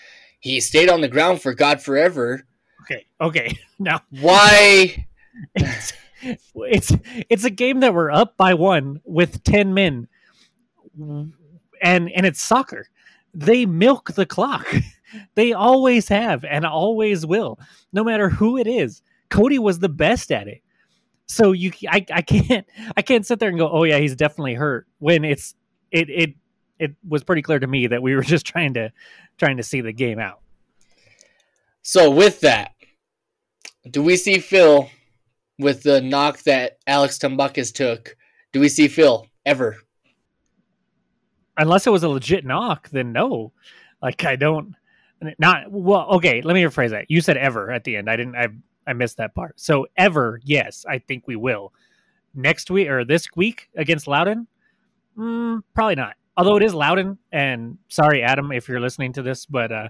He 0.41 0.61
stayed 0.61 0.89
on 0.89 1.03
the 1.03 1.09
ground 1.09 1.43
for 1.43 1.53
God 1.53 1.83
forever. 1.83 2.43
Okay, 2.83 3.07
okay. 3.21 3.59
Now 3.79 4.03
Why? 4.21 5.07
it's 5.55 5.93
it's 6.55 6.93
it's 7.31 7.45
a 7.45 7.51
game 7.51 7.81
that 7.81 7.95
we're 7.95 8.11
up 8.11 8.37
by 8.37 8.53
one 8.53 9.01
with 9.05 9.43
ten 9.43 9.73
men, 9.73 10.07
and 10.99 11.33
and 11.83 12.27
it's 12.27 12.43
soccer. 12.43 12.89
They 13.33 13.65
milk 13.65 14.13
the 14.15 14.27
clock. 14.27 14.67
They 15.35 15.53
always 15.53 16.07
have 16.07 16.45
and 16.45 16.65
always 16.65 17.27
will, 17.27 17.59
no 17.93 18.05
matter 18.05 18.29
who 18.29 18.59
it 18.59 18.69
is. 18.69 19.03
Cody 19.29 19.59
was 19.59 19.81
the 19.81 19.89
best 19.89 20.31
at 20.31 20.47
it. 20.47 20.63
So 21.27 21.51
you, 21.51 21.73
I, 21.89 22.07
I 22.13 22.23
can't, 22.23 22.65
I 22.97 23.03
can't 23.03 23.27
sit 23.27 23.41
there 23.41 23.49
and 23.49 23.59
go, 23.59 23.69
oh 23.69 23.83
yeah, 23.83 23.99
he's 23.99 24.15
definitely 24.15 24.55
hurt. 24.55 24.87
When 25.01 25.25
it's, 25.25 25.57
it, 25.91 26.09
it, 26.11 26.35
it 26.81 26.95
was 27.07 27.23
pretty 27.23 27.43
clear 27.43 27.59
to 27.59 27.67
me 27.67 27.87
that 27.87 28.03
we 28.03 28.15
were 28.15 28.23
just 28.35 28.47
trying 28.47 28.75
to, 28.75 28.93
trying 29.39 29.59
to 29.59 29.63
see 29.63 29.81
the 29.81 29.93
game 29.93 30.19
out. 30.19 30.41
So 31.83 32.11
with 32.11 32.41
that, 32.41 32.73
do 33.91 34.03
we 34.03 34.17
see 34.17 34.39
Phil 34.39 34.91
with 35.59 35.83
the 35.83 36.01
knock 36.01 36.43
that 36.43 36.79
Alex 36.87 37.19
Tambakis 37.19 37.73
took? 37.73 38.17
Do 38.53 38.61
we 38.61 38.69
see 38.69 38.89
Phil 38.89 39.27
ever? 39.47 39.77
unless 41.61 41.87
it 41.87 41.91
was 41.91 42.03
a 42.03 42.09
legit 42.09 42.45
knock, 42.45 42.89
then 42.91 43.13
no. 43.13 43.53
Like 44.03 44.25
I 44.25 44.37
don't 44.37 44.75
not 45.39 45.71
well. 45.71 46.07
Okay, 46.13 46.43
let 46.43 46.55
me 46.55 46.63
rephrase 46.63 46.91
that. 46.91 47.11
You 47.11 47.21
said 47.21 47.37
ever 47.37 47.71
at 47.71 47.85
the 47.85 47.97
end. 47.97 48.11
I 48.11 48.17
didn't. 48.17 48.35
I 48.35 48.49
I 48.87 48.95
missed 48.95 49.19
that 49.19 49.35
part. 49.35 49.61
So 49.61 49.87
ever, 49.97 50.41
yes, 50.43 50.85
I 50.89 50.99
think 50.99 51.27
we 51.27 51.37
will 51.37 51.73
next 52.35 52.71
week 52.71 52.89
or 52.89 53.05
this 53.05 53.29
week 53.37 53.69
against 53.77 54.09
Loudoun. 54.09 54.47
Mm, 55.19 55.63
probably 55.75 55.97
not. 55.97 56.15
Although 56.37 56.57
it 56.57 56.63
is 56.63 56.75
Loudoun, 56.75 57.19
and 57.33 57.79
sorry, 57.89 58.23
Adam, 58.23 58.53
if 58.53 58.69
you're 58.69 58.81
listening 58.81 59.13
to 59.15 59.23
this, 59.23 59.47
but 59.47 59.73
uh, 59.73 59.89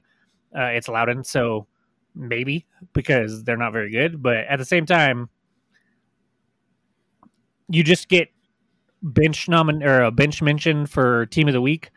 uh, 0.56 0.64
it's 0.64 0.88
Loudoun, 0.88 1.22
so 1.22 1.66
maybe 2.14 2.66
because 2.92 3.44
they're 3.44 3.56
not 3.56 3.72
very 3.72 3.90
good. 3.90 4.22
But 4.22 4.38
at 4.48 4.58
the 4.58 4.64
same 4.64 4.86
time, 4.86 5.28
you 7.68 7.84
just 7.84 8.08
get 8.08 8.28
bench 9.02 9.46
nomin 9.46 9.84
or 9.84 10.02
a 10.02 10.10
bench 10.10 10.42
mention 10.42 10.86
for 10.86 11.26
team 11.26 11.48
of 11.48 11.54
the 11.54 11.60
week. 11.60 11.90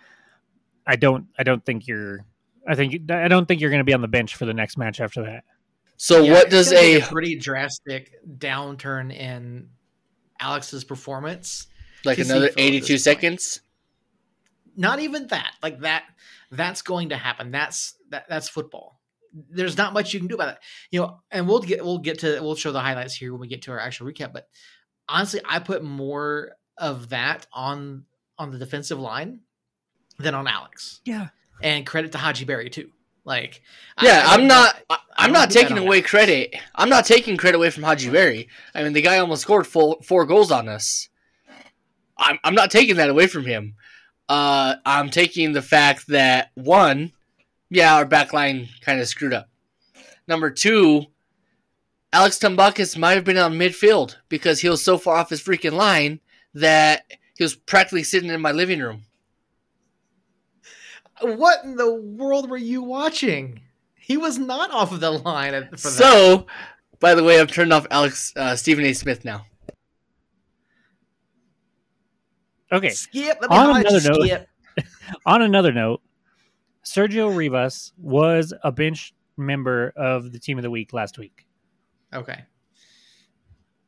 I 0.86 0.96
don't. 0.98 1.28
I 1.38 1.44
don't 1.44 1.66
think 1.66 1.88
you're. 1.88 2.26
I 2.68 2.76
think. 2.76 3.10
I 3.12 3.28
don't 3.28 3.48
think 3.48 3.62
you're 3.62 3.70
going 3.70 3.80
to 3.80 3.86
be 3.86 3.94
on 3.94 4.02
the 4.02 4.08
bench 4.08 4.36
for 4.36 4.46
the 4.46 4.54
next 4.54 4.78
match 4.78 5.00
after 5.00 5.24
that. 5.24 5.44
So 5.98 6.22
Yeah, 6.22 6.34
what 6.34 6.50
does 6.50 6.72
gonna 6.72 6.98
a 6.98 7.02
pretty 7.02 7.38
drastic 7.38 8.12
downturn 8.38 9.16
in 9.16 9.70
Alex's 10.40 10.84
performance? 10.84 11.68
like 12.06 12.18
another 12.18 12.50
82 12.58 12.98
seconds? 12.98 13.58
point. 13.58 13.70
Seconds? 14.74 14.82
Not 14.82 15.00
even 15.00 15.28
that. 15.28 15.54
Like 15.62 15.80
that. 15.82 16.04
That's 16.52 16.82
going 16.82 17.10
to 17.10 17.18
happen. 17.18 17.52
That's 17.52 17.96
that. 18.10 18.26
That's 18.30 18.50
football. 18.50 19.00
There's 19.50 19.78
not 19.78 19.94
much 19.94 20.14
you 20.14 20.20
can 20.20 20.28
do 20.28 20.36
about 20.36 20.50
it. 20.50 20.58
You 20.92 21.02
know, 21.02 21.20
and 21.32 21.48
we'll 21.48 21.60
get 21.60 21.84
we'll 21.84 21.98
get 22.00 22.20
to 22.20 22.40
we'll 22.42 22.56
show 22.56 22.72
the 22.72 22.80
highlights 22.82 23.16
here 23.16 23.32
when 23.32 23.42
we 23.42 23.48
get 23.48 23.64
to 23.64 23.72
our 23.72 23.80
actual 23.80 24.08
recap. 24.08 24.32
But 24.34 24.48
honestly, 25.10 25.42
I 25.48 25.60
put 25.60 25.84
more 25.84 26.52
of 26.78 27.10
that 27.10 27.48
on 27.54 28.06
on 28.38 28.52
the 28.52 28.58
defensive 28.60 29.00
line 29.00 29.40
than 30.20 30.36
on 30.36 30.48
Alex. 30.48 31.02
Yeah. 31.06 31.30
And 31.62 31.86
credit 31.86 32.12
to 32.12 32.18
Hadji 32.18 32.46
Barry 32.46 32.70
too. 32.70 32.90
Like, 33.26 33.62
Yeah, 34.02 34.24
I- 34.26 34.36
I'm 34.36 34.48
not. 34.48 34.76
I, 34.90 34.96
I 34.96 34.98
I'm 35.18 35.26
don't 35.28 35.34
not 35.34 35.50
do 35.50 35.54
that 35.56 35.62
taking 35.62 35.78
away 35.78 35.98
Alex. 35.98 36.10
credit. 36.10 36.56
I'm 36.76 36.90
not 36.90 37.06
taking 37.06 37.38
credit 37.38 37.58
away 37.58 37.70
from 37.70 37.84
Hadji 37.84 38.10
Barry. 38.10 38.50
I 38.76 38.84
mean, 38.84 38.94
the 38.94 39.02
guy 39.02 39.18
almost 39.20 39.44
scored 39.44 39.66
four, 39.66 39.98
four 40.04 40.26
goals 40.26 40.52
on 40.52 40.68
us. 40.68 41.08
I'm 42.18 42.38
I'm 42.44 42.54
not 42.54 42.70
taking 42.70 42.98
that 42.98 43.10
away 43.10 43.28
from 43.28 43.46
him. 43.46 43.76
Uh, 44.30 44.76
I'm 44.86 45.10
taking 45.10 45.54
the 45.54 45.62
fact 45.62 46.08
that 46.08 46.52
one, 46.56 47.12
yeah, 47.70 47.96
our 47.96 48.06
back 48.06 48.34
line 48.34 48.70
kind 48.82 49.00
of 49.00 49.08
screwed 49.08 49.34
up. 49.34 49.50
Number 50.28 50.50
two, 50.50 51.06
Alex 52.14 52.38
Tambakis 52.40 52.98
might 52.98 53.14
have 53.16 53.26
been 53.26 53.38
on 53.38 53.54
midfield 53.54 54.16
because 54.30 54.62
he 54.62 54.70
was 54.70 54.84
so 54.84 54.98
far 54.98 55.18
off 55.18 55.30
his 55.30 55.42
freaking 55.42 55.74
line 55.74 56.20
that 56.54 57.04
he 57.36 57.44
was 57.44 57.56
practically 57.56 58.04
sitting 58.04 58.30
in 58.30 58.40
my 58.42 58.52
living 58.52 58.80
room. 58.80 59.04
What 61.22 61.64
in 61.64 61.76
the 61.76 61.94
world 61.94 62.50
were 62.50 62.58
you 62.58 62.82
watching? 62.82 63.62
He 63.96 64.18
was 64.18 64.38
not 64.38 64.72
off 64.72 64.92
of 64.92 65.00
the 65.00 65.12
line 65.12 65.54
at- 65.54 65.70
for 65.72 65.90
that. 65.90 65.94
So, 65.94 66.48
by 67.00 67.16
the 67.16 67.24
way, 67.24 67.40
I've 67.40 67.52
turned 67.52 67.74
off 67.74 67.88
Alex 67.92 68.34
uh, 68.36 68.56
Stephen 68.56 68.86
A. 68.86 68.94
Smith 68.94 69.24
now. 69.26 69.46
Okay. 72.74 72.90
Skip. 72.90 73.38
Let 73.42 73.50
me 73.50 73.58
On 73.58 73.80
another 73.80 74.10
note- 74.10 74.48
On 75.26 75.42
another 75.42 75.72
note, 75.72 76.02
Sergio 76.84 77.36
Rivas 77.36 77.94
was 77.98 78.54
a 78.64 78.72
bench 78.72 79.14
member 79.38 79.94
of 79.96 80.32
the 80.32 80.40
team 80.40 80.58
of 80.58 80.64
the 80.64 80.72
week 80.72 80.94
last 80.94 81.18
week. 81.18 81.46
Okay. 82.14 82.44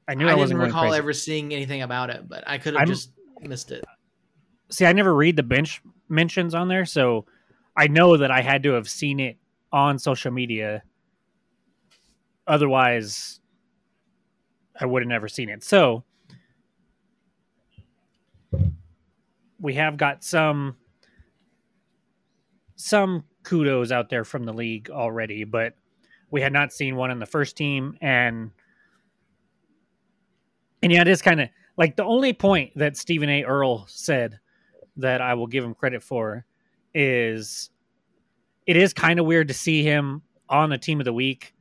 I 0.07 0.11
I, 0.11 0.15
knew 0.15 0.25
I, 0.25 0.29
didn't 0.29 0.39
wasn't 0.39 0.59
recall 0.59 0.93
ever 0.93 1.13
seeing 1.13 1.53
anything 1.53 1.81
about 1.81 2.11
it, 2.11 2.27
but 2.29 2.43
I 2.45 2.59
could 2.59 2.75
have 2.75 2.87
just 2.87 3.11
missed 3.41 3.71
it. 3.71 3.83
See, 4.69 4.85
I 4.85 4.93
never 4.93 5.13
read 5.15 5.35
the 5.35 5.43
bench 5.43 5.81
mentions 6.09 6.53
on 6.53 6.67
there, 6.67 6.85
so 6.85 7.25
I 7.75 7.87
know 7.87 8.17
that 8.17 8.29
I 8.29 8.41
had 8.41 8.63
to 8.63 8.73
have 8.73 8.87
seen 8.87 9.19
it 9.19 9.37
on 9.71 9.97
social 9.97 10.31
media. 10.31 10.83
Otherwise, 12.47 13.39
I 14.79 14.85
would 14.85 15.01
have 15.01 15.09
never 15.09 15.27
seen 15.27 15.49
it. 15.49 15.63
So 15.63 16.03
we 19.65 19.73
have 19.73 19.97
got 19.97 20.23
some 20.23 20.77
some 22.75 23.23
kudos 23.41 23.91
out 23.91 24.09
there 24.09 24.23
from 24.23 24.43
the 24.43 24.53
league 24.53 24.91
already, 24.91 25.43
but 25.43 25.73
we 26.29 26.39
had 26.39 26.53
not 26.53 26.71
seen 26.71 26.95
one 26.95 27.09
in 27.09 27.17
the 27.17 27.25
first 27.25 27.57
team 27.57 27.97
and 27.99 28.51
and 30.83 30.91
yeah, 30.91 31.01
it 31.01 31.07
is 31.07 31.21
kind 31.21 31.41
of 31.41 31.49
like 31.77 31.95
the 31.95 32.03
only 32.03 32.31
point 32.31 32.73
that 32.75 32.95
Stephen 32.95 33.27
A. 33.27 33.43
Earl 33.43 33.85
said 33.87 34.39
that 34.97 35.19
I 35.19 35.33
will 35.33 35.47
give 35.47 35.63
him 35.63 35.73
credit 35.73 36.03
for 36.03 36.45
is 36.93 37.71
it 38.67 38.77
is 38.77 38.93
kind 38.93 39.19
of 39.19 39.25
weird 39.25 39.47
to 39.47 39.53
see 39.55 39.81
him 39.81 40.21
on 40.47 40.69
the 40.69 40.77
team 40.77 41.01
of 41.01 41.05
the 41.05 41.13
week, 41.13 41.55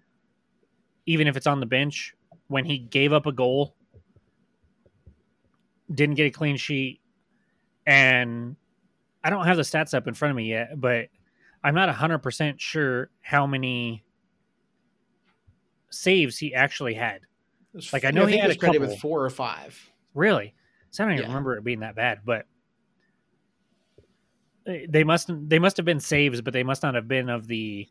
even 1.06 1.26
if 1.26 1.38
it's 1.38 1.46
on 1.46 1.58
the 1.58 1.66
bench, 1.66 2.14
when 2.48 2.66
he 2.66 2.78
gave 2.78 3.14
up 3.14 3.24
a 3.24 3.32
goal, 3.32 3.76
didn't 5.92 6.16
get 6.16 6.26
a 6.26 6.30
clean 6.30 6.58
sheet, 6.58 7.00
and 7.86 8.56
I 9.22 9.30
don't 9.30 9.44
have 9.46 9.56
the 9.56 9.62
stats 9.62 9.94
up 9.94 10.06
in 10.06 10.14
front 10.14 10.30
of 10.30 10.36
me 10.36 10.48
yet, 10.50 10.80
but 10.80 11.08
I'm 11.62 11.74
not 11.74 11.88
100% 11.94 12.60
sure 12.60 13.10
how 13.20 13.46
many 13.46 14.04
saves 15.90 16.36
he 16.38 16.54
actually 16.54 16.94
had. 16.94 17.20
Like, 17.92 18.04
I 18.04 18.10
know 18.10 18.26
he 18.26 18.38
had 18.38 18.50
a 18.50 18.56
couple. 18.56 18.80
with 18.80 18.98
four 19.00 19.24
or 19.24 19.30
five. 19.30 19.90
Really? 20.14 20.54
So 20.90 21.02
I 21.02 21.06
don't 21.06 21.14
even 21.14 21.24
Yeah. 21.24 21.28
remember 21.28 21.56
it 21.56 21.64
being 21.64 21.80
that 21.80 21.94
bad, 21.96 22.20
but 22.24 22.46
they- 24.64 24.86
they 24.86 25.04
must 25.04 25.28
they 25.48 25.58
must 25.58 25.76
have 25.76 25.84
been 25.86 26.00
saves, 26.00 26.40
but 26.40 26.52
they 26.52 26.62
must 26.62 26.82
not 26.82 26.94
have 26.94 27.08
been 27.08 27.28
of 27.28 27.46
the 27.48 27.88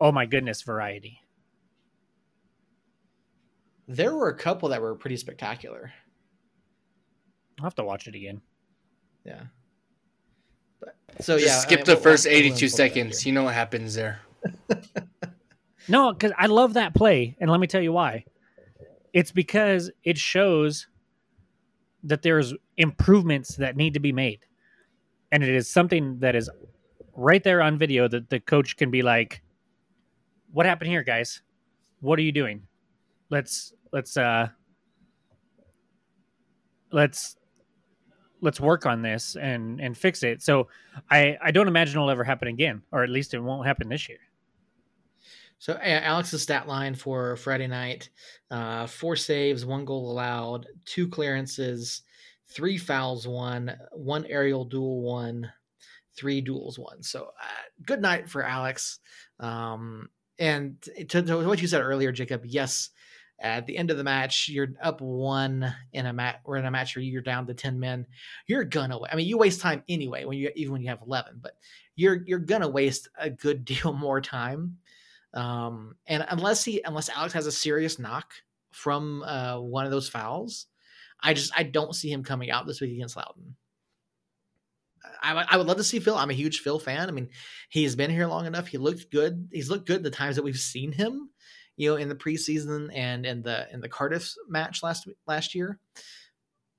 oh 0.00 0.12
my 0.12 0.26
goodness 0.26 0.62
variety. 0.62 1.22
There 3.86 4.14
were 4.14 4.28
a 4.28 4.36
couple 4.36 4.68
that 4.70 4.82
were 4.82 4.94
pretty 4.94 5.16
spectacular. 5.16 5.92
I'll 7.58 7.64
have 7.64 7.74
to 7.76 7.84
watch 7.84 8.06
it 8.06 8.14
again. 8.14 8.42
Yeah. 9.24 9.42
But, 10.80 10.94
so 11.20 11.36
Just 11.38 11.46
yeah, 11.48 11.56
I 11.56 11.60
skip 11.60 11.78
mean, 11.80 11.84
the 11.86 11.92
we'll- 11.94 12.02
first 12.02 12.24
we'll- 12.26 12.34
we'll 12.34 12.44
82 12.52 12.68
seconds. 12.68 13.26
You 13.26 13.32
know 13.32 13.44
what 13.44 13.54
happens 13.54 13.94
there. 13.94 14.20
No, 15.90 16.12
because 16.12 16.32
I 16.36 16.48
love 16.48 16.74
that 16.74 16.92
play, 16.92 17.34
and 17.40 17.50
let 17.50 17.60
me 17.60 17.66
tell 17.66 17.80
you 17.80 17.92
why. 17.92 18.26
It's 19.14 19.32
because 19.32 19.90
it 20.04 20.18
shows 20.18 20.86
that 22.02 22.20
there's 22.20 22.52
improvements 22.76 23.56
that 23.56 23.74
need 23.74 23.94
to 23.94 23.98
be 24.00 24.12
made, 24.12 24.40
and 25.32 25.42
it 25.42 25.48
is 25.48 25.66
something 25.66 26.18
that 26.18 26.36
is 26.36 26.50
right 27.14 27.42
there 27.42 27.62
on 27.62 27.78
video 27.78 28.06
that 28.06 28.28
the 28.28 28.38
coach 28.38 28.76
can 28.76 28.90
be 28.90 29.00
like, 29.00 29.40
"What 30.52 30.66
happened 30.66 30.90
here, 30.90 31.02
guys? 31.02 31.40
What 32.00 32.18
are 32.18 32.22
you 32.22 32.32
doing? 32.32 32.66
Let's 33.30 33.72
let's 33.90 34.18
uh 34.18 34.48
let's 36.92 37.37
let's 38.40 38.60
work 38.60 38.86
on 38.86 39.02
this 39.02 39.36
and 39.36 39.80
and 39.80 39.96
fix 39.96 40.22
it. 40.22 40.42
So 40.42 40.68
I 41.10 41.36
I 41.42 41.50
don't 41.50 41.68
imagine 41.68 41.96
it'll 41.96 42.10
ever 42.10 42.24
happen 42.24 42.48
again, 42.48 42.82
or 42.92 43.02
at 43.02 43.10
least 43.10 43.34
it 43.34 43.40
won't 43.40 43.66
happen 43.66 43.88
this 43.88 44.08
year. 44.08 44.18
So 45.58 45.76
Alex's 45.82 46.42
stat 46.42 46.68
line 46.68 46.94
for 46.94 47.36
Friday 47.36 47.66
night: 47.66 48.10
uh, 48.50 48.86
four 48.86 49.16
saves, 49.16 49.66
one 49.66 49.84
goal 49.84 50.10
allowed, 50.10 50.66
two 50.84 51.08
clearances, 51.08 52.02
three 52.46 52.78
fouls, 52.78 53.26
one, 53.26 53.76
one 53.92 54.24
aerial 54.26 54.64
duel, 54.64 55.02
one, 55.02 55.50
three 56.16 56.40
duels, 56.40 56.78
one. 56.78 57.02
So 57.02 57.24
uh, 57.40 57.84
good 57.84 58.00
night 58.00 58.28
for 58.28 58.42
Alex. 58.42 59.00
Um, 59.40 60.08
and 60.38 60.80
to, 61.08 61.22
to, 61.22 61.46
what 61.46 61.60
you 61.60 61.68
said 61.68 61.82
earlier, 61.82 62.12
Jacob, 62.12 62.42
yes, 62.46 62.90
at 63.40 63.66
the 63.66 63.76
end 63.76 63.90
of 63.90 63.96
the 63.96 64.04
match, 64.04 64.48
you're 64.48 64.74
up 64.82 65.00
one 65.00 65.72
in 65.92 66.06
a 66.06 66.12
match 66.12 66.36
or 66.44 66.56
in 66.56 66.66
a 66.66 66.70
match 66.70 66.96
where 66.96 67.02
you're 67.02 67.22
down 67.22 67.46
to 67.46 67.54
10 67.54 67.78
men. 67.78 68.06
You're 68.46 68.64
gonna, 68.64 68.98
I 69.10 69.14
mean, 69.14 69.28
you 69.28 69.38
waste 69.38 69.60
time 69.60 69.82
anyway 69.88 70.24
when 70.24 70.38
you, 70.38 70.50
even 70.56 70.72
when 70.72 70.82
you 70.82 70.88
have 70.88 71.02
11, 71.06 71.38
but 71.40 71.52
you're, 71.94 72.22
you're 72.26 72.38
gonna 72.40 72.68
waste 72.68 73.08
a 73.18 73.30
good 73.30 73.64
deal 73.64 73.92
more 73.92 74.20
time. 74.20 74.78
Um, 75.34 75.94
and 76.06 76.24
unless 76.28 76.64
he, 76.64 76.82
unless 76.84 77.08
Alex 77.10 77.32
has 77.34 77.46
a 77.46 77.52
serious 77.52 77.98
knock 77.98 78.32
from 78.72 79.22
uh, 79.22 79.60
one 79.60 79.84
of 79.84 79.92
those 79.92 80.08
fouls, 80.08 80.66
I 81.20 81.34
just, 81.34 81.52
I 81.56 81.62
don't 81.62 81.94
see 81.94 82.10
him 82.10 82.24
coming 82.24 82.50
out 82.50 82.66
this 82.66 82.80
week 82.80 82.92
against 82.92 83.16
Loudoun. 83.16 83.54
I, 85.22 85.44
I 85.48 85.56
would 85.56 85.66
love 85.66 85.76
to 85.78 85.84
see 85.84 86.00
Phil. 86.00 86.16
I'm 86.16 86.30
a 86.30 86.34
huge 86.34 86.60
Phil 86.60 86.78
fan. 86.78 87.08
I 87.08 87.12
mean, 87.12 87.28
he's 87.68 87.96
been 87.96 88.10
here 88.10 88.26
long 88.26 88.46
enough. 88.46 88.66
He 88.66 88.78
looked 88.78 89.10
good. 89.10 89.48
He's 89.52 89.70
looked 89.70 89.86
good 89.86 90.02
the 90.02 90.10
times 90.10 90.36
that 90.36 90.42
we've 90.42 90.58
seen 90.58 90.92
him, 90.92 91.30
you 91.78 91.88
know, 91.88 91.96
in 91.96 92.08
the 92.08 92.14
preseason 92.14 92.90
and 92.92 93.24
in 93.24 93.40
the 93.40 93.72
in 93.72 93.80
the 93.80 93.88
Cardiff 93.88 94.34
match 94.48 94.82
last 94.82 95.08
last 95.26 95.54
year. 95.54 95.78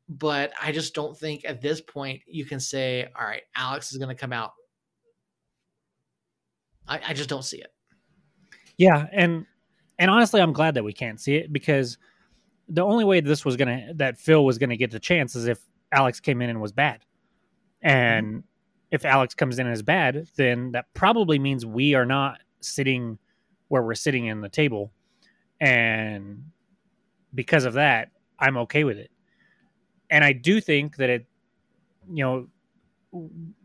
But 0.09 0.51
I 0.61 0.71
just 0.71 0.93
don't 0.93 1.17
think 1.17 1.45
at 1.45 1.61
this 1.61 1.81
point 1.81 2.21
you 2.27 2.45
can 2.45 2.59
say, 2.59 3.07
all 3.17 3.25
right, 3.25 3.43
Alex 3.55 3.91
is 3.91 3.97
going 3.97 4.09
to 4.09 4.19
come 4.19 4.33
out. 4.33 4.51
I, 6.87 6.99
I 7.07 7.13
just 7.13 7.29
don't 7.29 7.45
see 7.45 7.59
it. 7.59 7.71
Yeah, 8.77 9.07
and 9.13 9.45
and 9.97 10.11
honestly, 10.11 10.41
I'm 10.41 10.53
glad 10.53 10.73
that 10.73 10.83
we 10.83 10.93
can't 10.93 11.19
see 11.19 11.35
it 11.35 11.53
because 11.53 11.97
the 12.67 12.81
only 12.81 13.05
way 13.05 13.21
this 13.21 13.45
was 13.45 13.55
gonna 13.55 13.93
that 13.95 14.17
Phil 14.17 14.43
was 14.43 14.57
gonna 14.57 14.77
get 14.77 14.91
the 14.91 14.99
chance 14.99 15.35
is 15.35 15.47
if 15.47 15.59
Alex 15.93 16.19
came 16.19 16.41
in 16.41 16.49
and 16.49 16.59
was 16.59 16.73
bad. 16.73 17.05
And 17.81 18.27
mm-hmm. 18.27 18.39
if 18.91 19.05
Alex 19.05 19.33
comes 19.33 19.59
in 19.59 19.67
as 19.67 19.81
bad, 19.81 20.27
then 20.35 20.73
that 20.73 20.85
probably 20.93 21.39
means 21.39 21.65
we 21.65 21.93
are 21.95 22.05
not 22.05 22.39
sitting 22.59 23.17
where 23.69 23.81
we're 23.81 23.95
sitting 23.95 24.25
in 24.25 24.41
the 24.41 24.49
table. 24.49 24.91
And 25.61 26.43
because 27.33 27.65
of 27.65 27.73
that, 27.73 28.11
I'm 28.37 28.57
okay 28.57 28.83
with 28.83 28.97
it. 28.97 29.11
And 30.09 30.23
I 30.23 30.33
do 30.33 30.59
think 30.59 30.97
that 30.97 31.09
it, 31.09 31.25
you 32.11 32.23
know, 32.23 32.47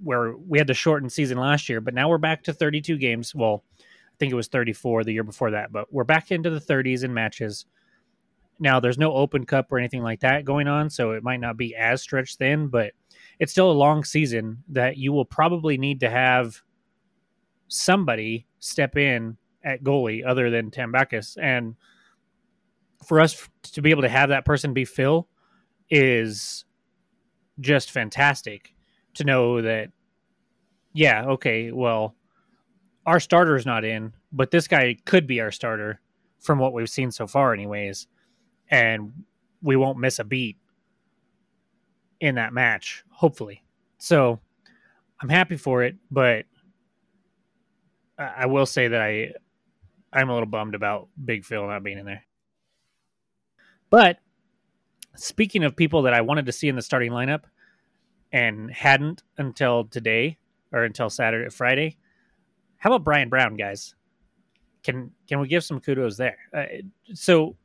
where 0.02 0.36
we 0.36 0.58
had 0.58 0.66
the 0.66 0.74
shortened 0.74 1.12
season 1.12 1.38
last 1.38 1.68
year, 1.68 1.80
but 1.80 1.94
now 1.94 2.08
we're 2.08 2.18
back 2.18 2.42
to 2.44 2.52
32 2.52 2.96
games. 2.98 3.34
Well, 3.34 3.64
I 3.80 4.16
think 4.18 4.32
it 4.32 4.36
was 4.36 4.48
34 4.48 5.04
the 5.04 5.12
year 5.12 5.24
before 5.24 5.50
that, 5.50 5.72
but 5.72 5.92
we're 5.92 6.04
back 6.04 6.30
into 6.30 6.50
the 6.50 6.60
30s 6.60 7.04
in 7.04 7.12
matches. 7.12 7.66
Now, 8.58 8.80
there's 8.80 8.98
no 8.98 9.12
Open 9.12 9.44
Cup 9.44 9.72
or 9.72 9.78
anything 9.78 10.02
like 10.02 10.20
that 10.20 10.44
going 10.44 10.68
on, 10.68 10.88
so 10.88 11.12
it 11.12 11.22
might 11.22 11.40
not 11.40 11.56
be 11.56 11.74
as 11.74 12.02
stretched 12.02 12.38
thin, 12.38 12.68
but 12.68 12.92
it's 13.38 13.52
still 13.52 13.70
a 13.70 13.72
long 13.72 14.04
season 14.04 14.62
that 14.68 14.96
you 14.96 15.12
will 15.12 15.24
probably 15.24 15.76
need 15.76 16.00
to 16.00 16.10
have 16.10 16.62
somebody 17.68 18.46
step 18.60 18.96
in 18.96 19.36
at 19.64 19.82
goalie 19.82 20.24
other 20.24 20.50
than 20.50 20.70
Tambakis. 20.70 21.36
And 21.40 21.74
for 23.04 23.20
us 23.20 23.48
to 23.62 23.82
be 23.82 23.90
able 23.90 24.02
to 24.02 24.08
have 24.08 24.28
that 24.28 24.44
person 24.44 24.72
be 24.72 24.84
Phil 24.84 25.28
is 25.90 26.64
just 27.60 27.90
fantastic 27.90 28.74
to 29.14 29.24
know 29.24 29.62
that, 29.62 29.90
yeah, 30.92 31.24
okay, 31.24 31.72
well, 31.72 32.14
our 33.06 33.20
starter 33.20 33.56
is 33.56 33.66
not 33.66 33.84
in, 33.84 34.12
but 34.32 34.50
this 34.50 34.68
guy 34.68 34.96
could 35.04 35.26
be 35.26 35.40
our 35.40 35.50
starter 35.50 36.00
from 36.40 36.58
what 36.58 36.72
we've 36.72 36.90
seen 36.90 37.10
so 37.10 37.26
far, 37.26 37.52
anyways. 37.52 38.06
And 38.70 39.12
we 39.62 39.76
won't 39.76 39.98
miss 39.98 40.18
a 40.18 40.24
beat 40.24 40.56
in 42.20 42.36
that 42.36 42.52
match, 42.52 43.04
hopefully. 43.10 43.62
So 43.98 44.40
I'm 45.20 45.28
happy 45.28 45.56
for 45.56 45.82
it, 45.82 45.96
but 46.10 46.46
I 48.18 48.46
will 48.46 48.66
say 48.66 48.88
that 48.88 49.00
I 49.00 49.32
I'm 50.14 50.30
a 50.30 50.32
little 50.32 50.48
bummed 50.48 50.76
about 50.76 51.08
Big 51.22 51.44
Phil 51.44 51.66
not 51.66 51.82
being 51.82 51.98
in 51.98 52.06
there. 52.06 52.24
But 53.90 54.18
speaking 55.16 55.64
of 55.64 55.76
people 55.76 56.02
that 56.02 56.14
I 56.14 56.20
wanted 56.20 56.46
to 56.46 56.52
see 56.52 56.68
in 56.68 56.76
the 56.76 56.82
starting 56.82 57.10
lineup 57.10 57.42
and 58.32 58.70
hadn't 58.70 59.22
until 59.38 59.84
today 59.84 60.38
or 60.72 60.84
until 60.84 61.10
Saturday 61.10 61.50
Friday, 61.50 61.98
how 62.76 62.90
about 62.90 63.04
Brian 63.04 63.28
Brown, 63.28 63.56
guys? 63.56 63.94
Can 64.84 65.10
can 65.28 65.40
we 65.40 65.48
give 65.48 65.64
some 65.64 65.80
kudos 65.80 66.16
there? 66.16 66.38
Uh, 66.52 66.64
so, 67.14 67.56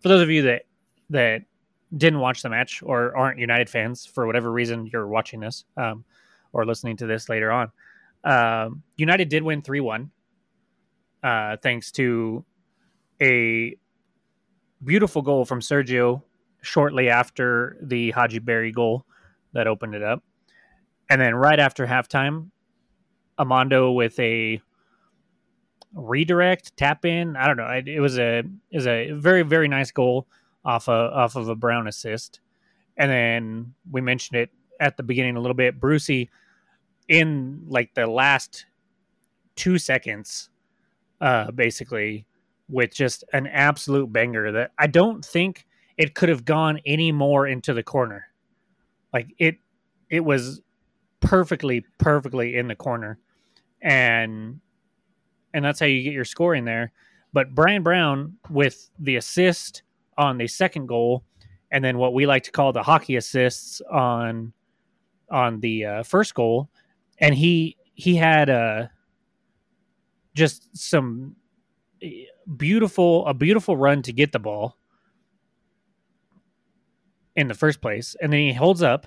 for 0.00 0.08
those 0.08 0.22
of 0.22 0.30
you 0.30 0.42
that 0.42 0.62
that 1.10 1.42
didn't 1.96 2.20
watch 2.20 2.42
the 2.42 2.48
match 2.48 2.82
or 2.82 3.16
aren't 3.16 3.38
United 3.38 3.68
fans 3.68 4.06
for 4.06 4.26
whatever 4.26 4.52
reason 4.52 4.86
you're 4.86 5.08
watching 5.08 5.40
this 5.40 5.64
um, 5.76 6.04
or 6.52 6.64
listening 6.64 6.96
to 6.98 7.06
this 7.06 7.28
later 7.28 7.50
on, 7.50 7.72
um, 8.24 8.82
United 8.96 9.28
did 9.28 9.42
win 9.42 9.62
3 9.62 9.80
1 9.80 10.10
uh, 11.22 11.56
thanks 11.62 11.90
to 11.92 12.44
a 13.20 13.76
beautiful 14.84 15.22
goal 15.22 15.44
from 15.44 15.60
Sergio 15.60 16.22
shortly 16.62 17.08
after 17.08 17.76
the 17.82 18.10
Hadji 18.12 18.38
Barry 18.38 18.72
goal 18.72 19.04
that 19.52 19.66
opened 19.66 19.94
it 19.94 20.02
up. 20.02 20.22
And 21.10 21.20
then 21.20 21.34
right 21.34 21.58
after 21.58 21.86
halftime, 21.86 22.50
Amando 23.38 23.94
with 23.94 24.18
a 24.18 24.60
redirect 25.94 26.76
tap 26.76 27.04
in. 27.04 27.36
I 27.36 27.46
don't 27.46 27.56
know. 27.56 27.68
It 27.68 28.00
was 28.00 28.18
a 28.18 28.42
was 28.72 28.86
a 28.86 29.12
very 29.12 29.42
very 29.42 29.68
nice 29.68 29.90
goal 29.90 30.26
off 30.64 30.88
a 30.88 30.92
off 30.92 31.36
of 31.36 31.48
a 31.48 31.54
Brown 31.54 31.88
assist. 31.88 32.40
And 32.96 33.10
then 33.10 33.74
we 33.90 34.00
mentioned 34.00 34.40
it 34.40 34.50
at 34.80 34.96
the 34.96 35.02
beginning 35.02 35.36
a 35.36 35.40
little 35.40 35.54
bit. 35.54 35.80
Brucey 35.80 36.30
in 37.08 37.62
like 37.68 37.94
the 37.94 38.06
last 38.06 38.66
two 39.56 39.78
seconds, 39.78 40.50
uh, 41.20 41.50
basically, 41.50 42.26
with 42.68 42.94
just 42.94 43.24
an 43.32 43.46
absolute 43.46 44.12
banger 44.12 44.52
that 44.52 44.72
I 44.78 44.86
don't 44.86 45.24
think 45.24 45.66
it 45.96 46.14
could 46.14 46.28
have 46.28 46.44
gone 46.44 46.80
any 46.86 47.12
more 47.12 47.46
into 47.46 47.74
the 47.74 47.82
corner. 47.82 48.26
Like 49.12 49.34
it 49.38 49.56
it 50.10 50.20
was 50.20 50.60
perfectly, 51.20 51.84
perfectly 51.98 52.56
in 52.56 52.68
the 52.68 52.74
corner. 52.74 53.18
And 53.82 54.60
and 55.54 55.64
that's 55.64 55.80
how 55.80 55.86
you 55.86 56.02
get 56.02 56.12
your 56.12 56.24
score 56.24 56.54
in 56.54 56.64
there. 56.64 56.92
But 57.32 57.54
Brian 57.54 57.82
Brown 57.82 58.36
with 58.50 58.90
the 58.98 59.16
assist 59.16 59.82
on 60.16 60.38
the 60.38 60.46
second 60.46 60.86
goal, 60.86 61.24
and 61.70 61.84
then 61.84 61.98
what 61.98 62.14
we 62.14 62.26
like 62.26 62.42
to 62.44 62.50
call 62.50 62.72
the 62.72 62.82
hockey 62.82 63.16
assists 63.16 63.80
on 63.90 64.52
on 65.30 65.60
the 65.60 65.84
uh, 65.84 66.02
first 66.02 66.34
goal, 66.34 66.68
and 67.18 67.34
he 67.34 67.76
he 67.94 68.16
had 68.16 68.48
uh, 68.50 68.86
just 70.38 70.76
some 70.76 71.36
eh, 72.02 72.24
beautiful 72.56 73.26
a 73.26 73.34
beautiful 73.34 73.76
run 73.76 74.02
to 74.02 74.12
get 74.12 74.32
the 74.32 74.38
ball 74.38 74.76
in 77.36 77.48
the 77.48 77.54
first 77.54 77.80
place, 77.80 78.16
and 78.20 78.32
then 78.32 78.40
he 78.40 78.52
holds 78.52 78.82
up, 78.82 79.06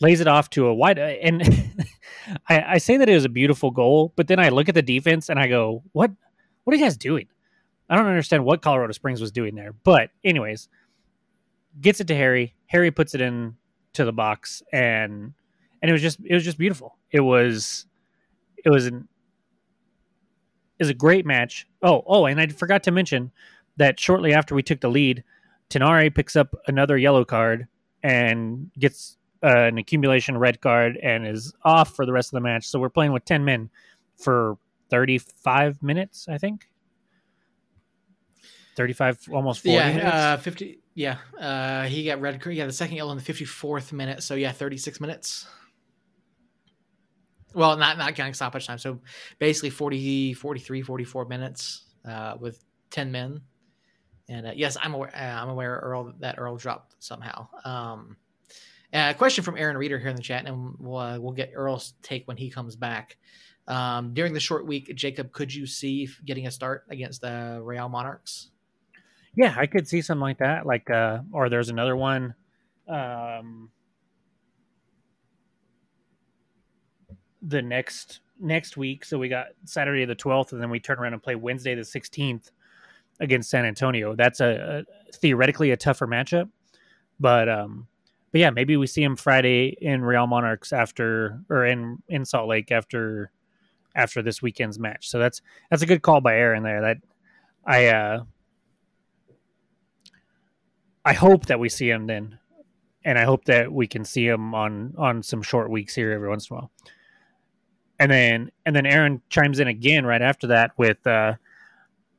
lays 0.00 0.20
it 0.20 0.26
off 0.26 0.50
to 0.50 0.66
a 0.66 0.74
wide, 0.74 0.98
uh, 0.98 1.02
and 1.02 1.42
I, 2.48 2.74
I 2.74 2.78
say 2.78 2.96
that 2.96 3.08
it 3.08 3.14
was 3.14 3.24
a 3.24 3.28
beautiful 3.28 3.70
goal, 3.70 4.12
but 4.16 4.28
then 4.28 4.40
I 4.40 4.48
look 4.48 4.68
at 4.68 4.74
the 4.74 4.82
defense 4.82 5.28
and 5.28 5.38
I 5.38 5.46
go, 5.46 5.82
what 5.92 6.10
what 6.64 6.74
are 6.74 6.78
you 6.78 6.84
guys 6.84 6.96
doing? 6.96 7.26
I 7.88 7.96
don't 7.96 8.06
understand 8.06 8.44
what 8.44 8.62
Colorado 8.62 8.92
Springs 8.92 9.20
was 9.20 9.32
doing 9.32 9.56
there. 9.56 9.72
But 9.72 10.10
anyways, 10.22 10.68
gets 11.80 12.00
it 12.00 12.06
to 12.06 12.14
Harry. 12.14 12.54
Harry 12.66 12.92
puts 12.92 13.14
it 13.14 13.20
in 13.20 13.56
to 13.94 14.04
the 14.04 14.12
box 14.12 14.62
and 14.72 15.32
and 15.82 15.88
it 15.88 15.92
was 15.92 16.02
just 16.02 16.20
it 16.24 16.34
was 16.34 16.44
just 16.44 16.58
beautiful. 16.58 16.96
It 17.10 17.20
was 17.20 17.86
it 18.64 18.70
was 18.70 18.86
an 18.86 19.08
is 20.80 20.88
a 20.88 20.94
great 20.94 21.24
match. 21.24 21.68
Oh, 21.82 22.02
oh, 22.06 22.26
and 22.26 22.40
I 22.40 22.48
forgot 22.48 22.82
to 22.84 22.90
mention 22.90 23.30
that 23.76 24.00
shortly 24.00 24.34
after 24.34 24.54
we 24.54 24.62
took 24.62 24.80
the 24.80 24.88
lead, 24.88 25.22
Tinari 25.68 26.12
picks 26.12 26.34
up 26.34 26.54
another 26.66 26.98
yellow 26.98 27.24
card 27.24 27.68
and 28.02 28.70
gets 28.78 29.18
uh, 29.44 29.48
an 29.48 29.78
accumulation 29.78 30.36
red 30.36 30.60
card 30.60 30.96
and 30.96 31.26
is 31.26 31.52
off 31.62 31.94
for 31.94 32.04
the 32.04 32.12
rest 32.12 32.30
of 32.30 32.32
the 32.32 32.40
match. 32.40 32.66
So 32.66 32.80
we're 32.80 32.88
playing 32.88 33.12
with 33.12 33.24
10 33.24 33.44
men 33.44 33.70
for 34.18 34.56
35 34.90 35.82
minutes, 35.82 36.26
I 36.28 36.38
think. 36.38 36.66
35, 38.76 39.28
almost 39.32 39.62
40 39.62 39.74
yeah, 39.74 39.88
minutes? 39.88 40.14
Uh, 40.14 40.36
50. 40.38 40.78
Yeah. 40.94 41.16
Uh, 41.38 41.84
he 41.84 42.04
got 42.04 42.20
red. 42.20 42.44
Yeah, 42.46 42.66
the 42.66 42.72
second 42.72 42.96
yellow 42.96 43.12
in 43.12 43.18
the 43.18 43.24
54th 43.24 43.92
minute. 43.92 44.22
So, 44.22 44.34
yeah, 44.34 44.52
36 44.52 45.00
minutes. 45.00 45.46
Well, 47.54 47.76
not 47.76 47.98
not 47.98 48.14
counting 48.14 48.34
stoppage 48.34 48.66
time. 48.66 48.78
So 48.78 49.00
basically 49.38 49.70
40, 49.70 50.34
43, 50.34 50.82
44 50.82 51.24
minutes 51.26 51.84
uh, 52.08 52.36
with 52.38 52.62
10 52.90 53.10
men. 53.10 53.40
And 54.28 54.46
uh, 54.46 54.52
yes, 54.54 54.76
I'm 54.80 54.94
aware. 54.94 55.14
Uh, 55.14 55.42
I'm 55.42 55.48
aware 55.48 55.80
Earl 55.82 56.12
that 56.20 56.36
Earl 56.38 56.56
dropped 56.56 56.94
somehow. 56.98 57.48
Um, 57.64 58.16
Uh, 58.92 59.12
question 59.14 59.44
from 59.44 59.56
Aaron 59.56 59.76
Reeder 59.76 60.00
here 60.00 60.08
in 60.08 60.16
the 60.16 60.22
chat, 60.22 60.46
and 60.46 60.74
we'll, 60.80 60.98
uh, 60.98 61.16
we'll 61.20 61.32
get 61.32 61.52
Earl's 61.54 61.94
take 62.02 62.26
when 62.26 62.36
he 62.36 62.50
comes 62.50 62.74
back. 62.74 63.18
Um, 63.68 64.14
during 64.14 64.32
the 64.34 64.40
short 64.40 64.66
week, 64.66 64.90
Jacob, 64.96 65.30
could 65.30 65.54
you 65.54 65.64
see 65.64 66.08
getting 66.24 66.48
a 66.48 66.50
start 66.50 66.86
against 66.90 67.20
the 67.20 67.60
Real 67.62 67.88
Monarchs? 67.88 68.50
Yeah, 69.36 69.54
I 69.56 69.66
could 69.66 69.86
see 69.86 70.02
something 70.02 70.22
like 70.22 70.38
that. 70.38 70.66
Like, 70.66 70.90
uh, 70.90 71.20
or 71.30 71.48
there's 71.48 71.68
another 71.68 71.94
one. 71.94 72.34
Um, 72.88 73.70
the 77.42 77.62
next 77.62 78.20
next 78.38 78.76
week. 78.76 79.04
So 79.04 79.18
we 79.18 79.28
got 79.28 79.48
Saturday 79.64 80.04
the 80.04 80.16
12th, 80.16 80.52
and 80.52 80.60
then 80.60 80.70
we 80.70 80.80
turn 80.80 80.98
around 80.98 81.12
and 81.12 81.22
play 81.22 81.34
Wednesday 81.34 81.74
the 81.74 81.82
16th 81.82 82.50
against 83.20 83.50
San 83.50 83.64
Antonio. 83.64 84.14
That's 84.14 84.40
a, 84.40 84.84
a 85.10 85.12
theoretically 85.12 85.70
a 85.70 85.76
tougher 85.76 86.06
matchup, 86.06 86.48
but 87.18 87.48
um, 87.48 87.86
but 88.32 88.40
yeah, 88.40 88.50
maybe 88.50 88.76
we 88.76 88.86
see 88.86 89.02
him 89.02 89.16
Friday 89.16 89.76
in 89.80 90.02
Real 90.02 90.26
Monarchs 90.26 90.72
after 90.72 91.40
or 91.50 91.66
in 91.66 92.02
in 92.08 92.24
Salt 92.24 92.48
Lake 92.48 92.70
after 92.70 93.30
after 93.94 94.22
this 94.22 94.40
weekend's 94.40 94.78
match. 94.78 95.08
So 95.08 95.18
that's 95.18 95.42
that's 95.70 95.82
a 95.82 95.86
good 95.86 96.02
call 96.02 96.20
by 96.20 96.36
Aaron 96.36 96.62
there. 96.62 96.80
That 96.80 96.96
I 97.64 97.86
uh 97.88 98.24
I 101.04 101.12
hope 101.12 101.46
that 101.46 101.58
we 101.58 101.68
see 101.68 101.90
him 101.90 102.06
then, 102.06 102.38
and 103.04 103.18
I 103.18 103.24
hope 103.24 103.46
that 103.46 103.72
we 103.72 103.86
can 103.86 104.04
see 104.04 104.26
him 104.26 104.54
on 104.54 104.94
on 104.96 105.22
some 105.22 105.42
short 105.42 105.70
weeks 105.70 105.94
here 105.94 106.12
every 106.12 106.28
once 106.28 106.48
in 106.48 106.56
a 106.56 106.60
while. 106.60 106.70
And 108.00 108.10
then 108.10 108.50
and 108.66 108.74
then 108.74 108.86
Aaron 108.86 109.22
chimes 109.28 109.60
in 109.60 109.68
again 109.68 110.04
right 110.04 110.22
after 110.22 110.48
that 110.48 110.72
with 110.76 111.06
uh, 111.06 111.34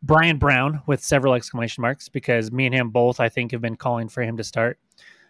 Brian 0.04 0.38
Brown 0.38 0.82
with 0.86 1.04
several 1.04 1.34
exclamation 1.34 1.82
marks 1.82 2.08
because 2.08 2.52
me 2.52 2.68
and 2.68 2.74
him 2.74 2.90
both 2.92 3.20
I 3.20 3.28
think 3.28 3.52
have 3.52 3.62
been 3.62 3.76
calling 3.76 4.08
for 4.08 4.22
him 4.22 4.38
to 4.38 4.44
start 4.44 4.80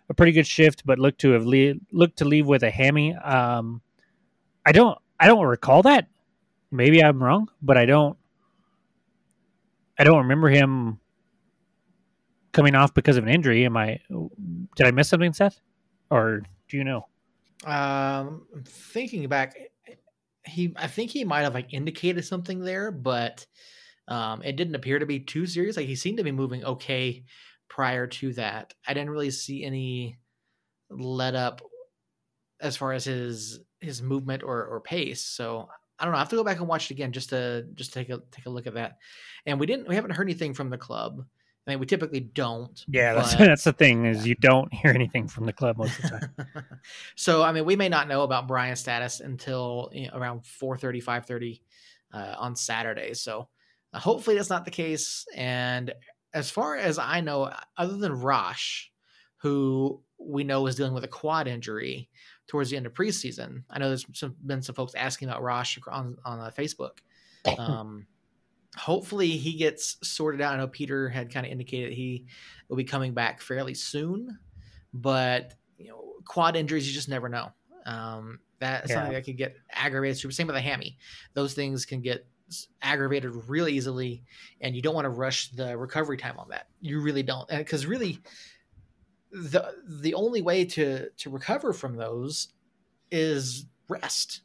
a 0.10 0.14
pretty 0.14 0.34
good 0.34 0.46
shift, 0.46 0.86
but 0.86 1.00
look 1.00 1.18
to 1.20 1.32
have 1.32 1.46
le- 1.46 1.76
looked 1.92 2.18
to 2.18 2.26
leave 2.26 2.46
with 2.46 2.64
a 2.64 2.70
hammy. 2.70 3.16
Um, 3.16 3.82
I 4.66 4.74
don't 4.74 4.98
I 5.20 5.28
don't 5.28 5.46
recall 5.46 5.82
that. 5.84 6.08
Maybe 6.70 7.04
I'm 7.04 7.24
wrong, 7.24 7.50
but 7.62 7.78
I 7.78 7.86
don't 7.86 8.18
I 9.98 10.04
don't 10.04 10.18
remember 10.18 10.50
him 10.50 11.00
coming 12.52 12.76
off 12.76 12.94
because 12.94 13.18
of 13.18 13.24
an 13.24 13.30
injury. 13.30 13.66
Am 13.66 13.78
I? 13.78 14.00
Did 14.76 14.88
I 14.88 14.92
miss 14.92 15.10
something, 15.10 15.32
Seth? 15.32 15.62
Or 16.10 16.42
do 16.68 16.78
you 16.78 16.84
know? 16.84 17.08
Um, 17.66 18.48
thinking 18.66 19.28
back, 19.30 19.56
he 20.46 20.74
I 20.76 20.88
think 20.88 21.12
he 21.12 21.24
might 21.24 21.42
have 21.42 21.54
like 21.54 21.74
indicated 21.74 22.26
something 22.26 22.62
there, 22.62 22.92
but 22.92 23.46
um, 24.08 24.42
it 24.44 24.56
didn't 24.56 24.76
appear 24.76 25.00
to 25.00 25.06
be 25.06 25.20
too 25.20 25.46
serious. 25.46 25.78
Like 25.78 25.88
he 25.88 25.96
seemed 25.96 26.18
to 26.18 26.24
be 26.24 26.32
moving 26.32 26.64
okay 26.66 27.24
prior 27.70 28.08
to 28.08 28.34
that. 28.34 28.74
I 28.88 28.94
didn't 28.94 29.12
really 29.12 29.32
see 29.32 29.64
any 29.64 30.18
let 30.90 31.36
up 31.36 31.62
as 32.60 32.78
far 32.78 32.94
as 32.94 33.06
his 33.06 33.60
his 33.80 34.02
movement 34.02 34.44
or 34.44 34.66
or 34.66 34.82
pace. 34.82 35.24
So 35.24 35.70
I 36.00 36.06
don't 36.06 36.14
know. 36.14 36.18
I 36.18 36.22
have 36.22 36.30
to 36.30 36.36
go 36.36 36.44
back 36.44 36.58
and 36.58 36.68
watch 36.68 36.90
it 36.90 36.96
again 36.96 37.12
just 37.12 37.30
to 37.30 37.66
just 37.76 37.94
take 37.94 38.10
a 38.10 38.22
take 38.32 38.46
a 38.48 38.50
look 38.50 38.68
at 38.68 38.74
that. 38.74 38.98
And 39.46 39.60
we 39.60 39.66
didn't 39.68 39.88
we 39.88 39.96
haven't 39.96 40.12
heard 40.12 40.28
anything 40.28 40.54
from 40.54 40.70
the 40.70 40.78
club. 40.78 41.24
I 41.68 41.72
mean, 41.72 41.80
we 41.80 41.86
typically 41.86 42.22
don't. 42.22 42.84
Yeah, 42.88 43.14
that's 43.14 43.36
but, 43.36 43.46
that's 43.46 43.64
the 43.64 43.74
thing 43.74 44.06
is 44.06 44.28
you 44.28 44.36
don't 44.36 44.74
hear 44.74 44.92
anything 44.92 45.28
from 45.28 45.46
the 45.46 45.54
club 45.54 45.78
most 45.78 45.98
of 46.00 46.04
the 46.04 46.10
time. 46.10 46.66
so 47.16 47.44
I 47.44 47.52
mean, 47.52 47.66
we 47.66 47.76
may 47.76 47.90
not 47.90 48.08
know 48.08 48.24
about 48.24 48.48
Brian's 48.48 48.80
status 48.80 49.20
until 49.20 49.90
you 49.94 50.08
know, 50.08 50.18
around 50.18 50.42
4:30, 50.42 51.04
5:30 51.04 51.62
uh, 52.14 52.36
on 52.38 52.56
Saturday. 52.56 53.14
So 53.14 53.48
uh, 53.94 54.00
hopefully 54.00 54.36
that's 54.36 54.50
not 54.50 54.66
the 54.66 54.72
case. 54.72 55.26
And 55.36 55.94
as 56.34 56.50
far 56.50 56.78
as 56.78 56.98
I 56.98 57.22
know, 57.22 57.52
other 57.78 57.98
than 57.98 58.20
Rosh, 58.20 58.88
who 59.38 60.02
we 60.18 60.44
know 60.44 60.66
is 60.68 60.76
dealing 60.76 60.94
with 60.94 61.04
a 61.04 61.10
quad 61.10 61.48
injury 61.48 62.10
towards 62.48 62.70
the 62.70 62.78
end 62.78 62.86
of 62.86 62.94
preseason, 62.94 63.64
I 63.70 63.80
know 63.80 63.90
there's 63.90 64.06
some, 64.14 64.36
been 64.46 64.62
some 64.62 64.76
folks 64.76 64.96
asking 64.96 65.30
about 65.30 65.44
Rosh 65.44 65.78
on 65.88 66.18
on 66.26 66.40
uh, 66.40 66.52
Facebook. 66.58 67.00
Um, 67.58 68.08
hopefully 68.76 69.30
he 69.30 69.54
gets 69.54 69.98
sorted 70.04 70.42
out. 70.42 70.54
I 70.54 70.58
know 70.58 70.68
Peter 70.68 71.10
had 71.10 71.34
kind 71.34 71.46
of 71.46 71.52
indicated 71.52 71.94
he 71.94 72.26
will 72.70 72.78
be 72.78 72.84
coming 72.84 73.14
back 73.14 73.42
fairly 73.42 73.74
soon, 73.74 74.40
but 74.94 75.54
you 75.78 75.90
know, 75.90 76.14
quad 76.26 76.56
injuries 76.56 76.88
you 76.88 76.94
just 76.94 77.10
never 77.10 77.30
know. 77.30 77.52
Um, 77.86 78.40
that's 78.60 78.90
yeah. 78.90 78.96
something 78.96 79.14
that 79.14 79.26
could 79.26 79.38
get 79.38 79.56
aggravated. 79.72 80.34
Same 80.34 80.48
with 80.48 80.56
a 80.56 80.62
hammy; 80.62 80.98
those 81.34 81.54
things 81.54 81.86
can 81.86 82.02
get 82.02 82.26
aggravated 82.82 83.32
really 83.48 83.74
easily, 83.74 84.24
and 84.62 84.76
you 84.76 84.82
don't 84.82 84.96
want 84.96 85.06
to 85.06 85.10
rush 85.10 85.50
the 85.50 85.78
recovery 85.78 86.18
time 86.18 86.38
on 86.38 86.50
that. 86.50 86.68
You 86.80 87.02
really 87.02 87.24
don't, 87.24 87.48
because 87.50 87.86
really, 87.86 88.20
the 89.32 89.76
the 89.88 90.14
only 90.14 90.42
way 90.42 90.66
to 90.66 91.10
to 91.10 91.30
recover 91.30 91.74
from 91.74 91.96
those 91.96 92.50
is 93.10 93.66
rest 93.90 94.42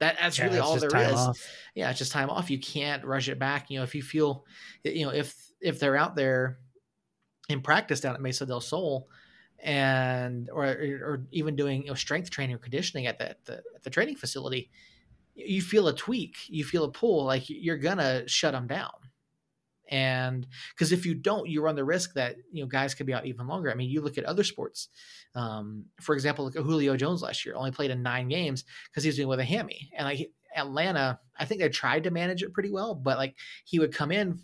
that, 0.00 0.16
that's 0.20 0.38
yeah, 0.38 0.46
really 0.46 0.58
all 0.58 0.76
there 0.76 0.96
is. 0.96 1.12
Off. 1.12 1.46
Yeah, 1.74 1.90
it's 1.90 1.98
just 1.98 2.12
time 2.12 2.30
off. 2.30 2.50
You 2.50 2.58
can't 2.58 3.04
rush 3.04 3.28
it 3.28 3.38
back. 3.38 3.70
You 3.70 3.78
know, 3.78 3.84
if 3.84 3.94
you 3.94 4.02
feel, 4.02 4.44
you 4.82 5.04
know, 5.04 5.12
if 5.12 5.36
if 5.60 5.78
they're 5.78 5.96
out 5.96 6.16
there 6.16 6.58
in 7.48 7.60
practice 7.60 8.00
down 8.00 8.14
at 8.14 8.20
Mesa 8.20 8.46
del 8.46 8.60
Sol, 8.60 9.08
and 9.62 10.48
or 10.50 10.64
or 10.64 11.26
even 11.30 11.54
doing 11.54 11.82
you 11.82 11.88
know, 11.88 11.94
strength 11.94 12.30
training 12.30 12.56
or 12.56 12.58
conditioning 12.58 13.06
at 13.06 13.18
the, 13.18 13.36
the 13.44 13.62
at 13.74 13.82
the 13.82 13.90
training 13.90 14.16
facility, 14.16 14.70
you 15.34 15.60
feel 15.60 15.88
a 15.88 15.94
tweak, 15.94 16.36
you 16.48 16.64
feel 16.64 16.84
a 16.84 16.90
pull, 16.90 17.24
like 17.24 17.44
you're 17.46 17.76
gonna 17.76 18.26
shut 18.26 18.52
them 18.52 18.66
down 18.66 18.90
and 19.90 20.46
because 20.74 20.92
if 20.92 21.04
you 21.04 21.14
don't 21.14 21.48
you 21.48 21.62
run 21.62 21.74
the 21.74 21.84
risk 21.84 22.14
that 22.14 22.36
you 22.52 22.62
know 22.62 22.68
guys 22.68 22.94
could 22.94 23.06
be 23.06 23.14
out 23.14 23.26
even 23.26 23.46
longer. 23.46 23.70
I 23.70 23.74
mean 23.74 23.90
you 23.90 24.00
look 24.00 24.18
at 24.18 24.24
other 24.24 24.44
sports 24.44 24.88
um, 25.34 25.84
for 26.00 26.14
example 26.14 26.46
at 26.48 26.54
julio 26.54 26.96
jones 26.96 27.22
last 27.22 27.44
year 27.44 27.54
only 27.54 27.70
played 27.70 27.90
in 27.90 28.02
nine 28.02 28.28
games 28.28 28.64
because 28.90 29.04
he 29.04 29.08
was 29.08 29.16
dealing 29.16 29.28
with 29.28 29.40
a 29.40 29.44
hammy 29.44 29.90
and 29.96 30.06
like 30.06 30.30
atlanta 30.56 31.18
i 31.38 31.44
think 31.44 31.60
they 31.60 31.68
tried 31.68 32.02
to 32.02 32.10
manage 32.10 32.42
it 32.42 32.52
pretty 32.52 32.72
well 32.72 32.92
but 32.92 33.18
like 33.18 33.36
he 33.64 33.78
would 33.78 33.94
come 33.94 34.10
in 34.10 34.36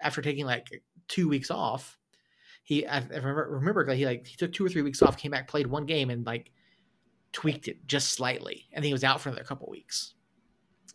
after 0.00 0.22
taking 0.22 0.46
like 0.46 0.68
two 1.08 1.28
weeks 1.28 1.50
off 1.50 1.98
he 2.62 2.86
i, 2.86 3.00
remember, 3.00 3.48
remember 3.50 3.84
like 3.84 3.96
he 3.96 4.06
like 4.06 4.24
he 4.24 4.36
took 4.36 4.52
two 4.52 4.64
or 4.64 4.68
three 4.68 4.82
weeks 4.82 5.02
off 5.02 5.18
came 5.18 5.32
back 5.32 5.48
played 5.48 5.66
one 5.66 5.84
game 5.84 6.10
and 6.10 6.24
like 6.24 6.52
tweaked 7.36 7.68
it 7.68 7.86
just 7.86 8.12
slightly 8.12 8.66
and 8.72 8.82
he 8.82 8.92
was 8.94 9.04
out 9.04 9.20
for 9.20 9.28
another 9.28 9.44
couple 9.44 9.68
weeks. 9.68 10.14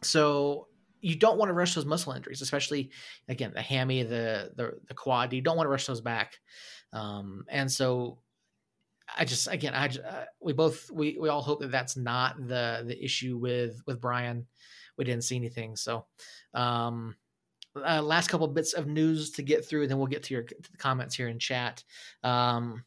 So 0.01 0.69
you 1.01 1.15
don't 1.15 1.37
want 1.37 1.49
to 1.49 1.53
rush 1.53 1.75
those 1.75 1.85
muscle 1.85 2.13
injuries, 2.13 2.41
especially 2.41 2.91
again 3.27 3.51
the 3.53 3.61
hammy, 3.61 4.03
the 4.03 4.51
the, 4.55 4.79
the 4.87 4.93
quad. 4.93 5.33
You 5.33 5.41
don't 5.41 5.57
want 5.57 5.65
to 5.65 5.71
rush 5.71 5.87
those 5.87 6.01
back, 6.01 6.39
um, 6.93 7.45
and 7.49 7.71
so 7.71 8.19
I 9.17 9.25
just 9.25 9.47
again 9.47 9.73
I 9.73 9.87
uh, 9.87 10.25
we 10.39 10.53
both 10.53 10.89
we 10.91 11.17
we 11.19 11.29
all 11.29 11.41
hope 11.41 11.61
that 11.61 11.71
that's 11.71 11.97
not 11.97 12.37
the 12.37 12.83
the 12.85 13.03
issue 13.03 13.37
with 13.37 13.81
with 13.85 13.99
Brian. 13.99 14.45
We 14.97 15.05
didn't 15.05 15.23
see 15.23 15.35
anything, 15.35 15.75
so. 15.75 16.05
Um, 16.53 17.15
uh, 17.73 18.01
last 18.01 18.27
couple 18.27 18.45
bits 18.49 18.73
of 18.73 18.85
news 18.85 19.31
to 19.31 19.41
get 19.41 19.65
through, 19.65 19.87
then 19.87 19.97
we'll 19.97 20.05
get 20.05 20.23
to 20.23 20.33
your 20.33 20.43
to 20.43 20.77
comments 20.77 21.15
here 21.15 21.29
in 21.29 21.39
chat. 21.39 21.81
Um, 22.21 22.83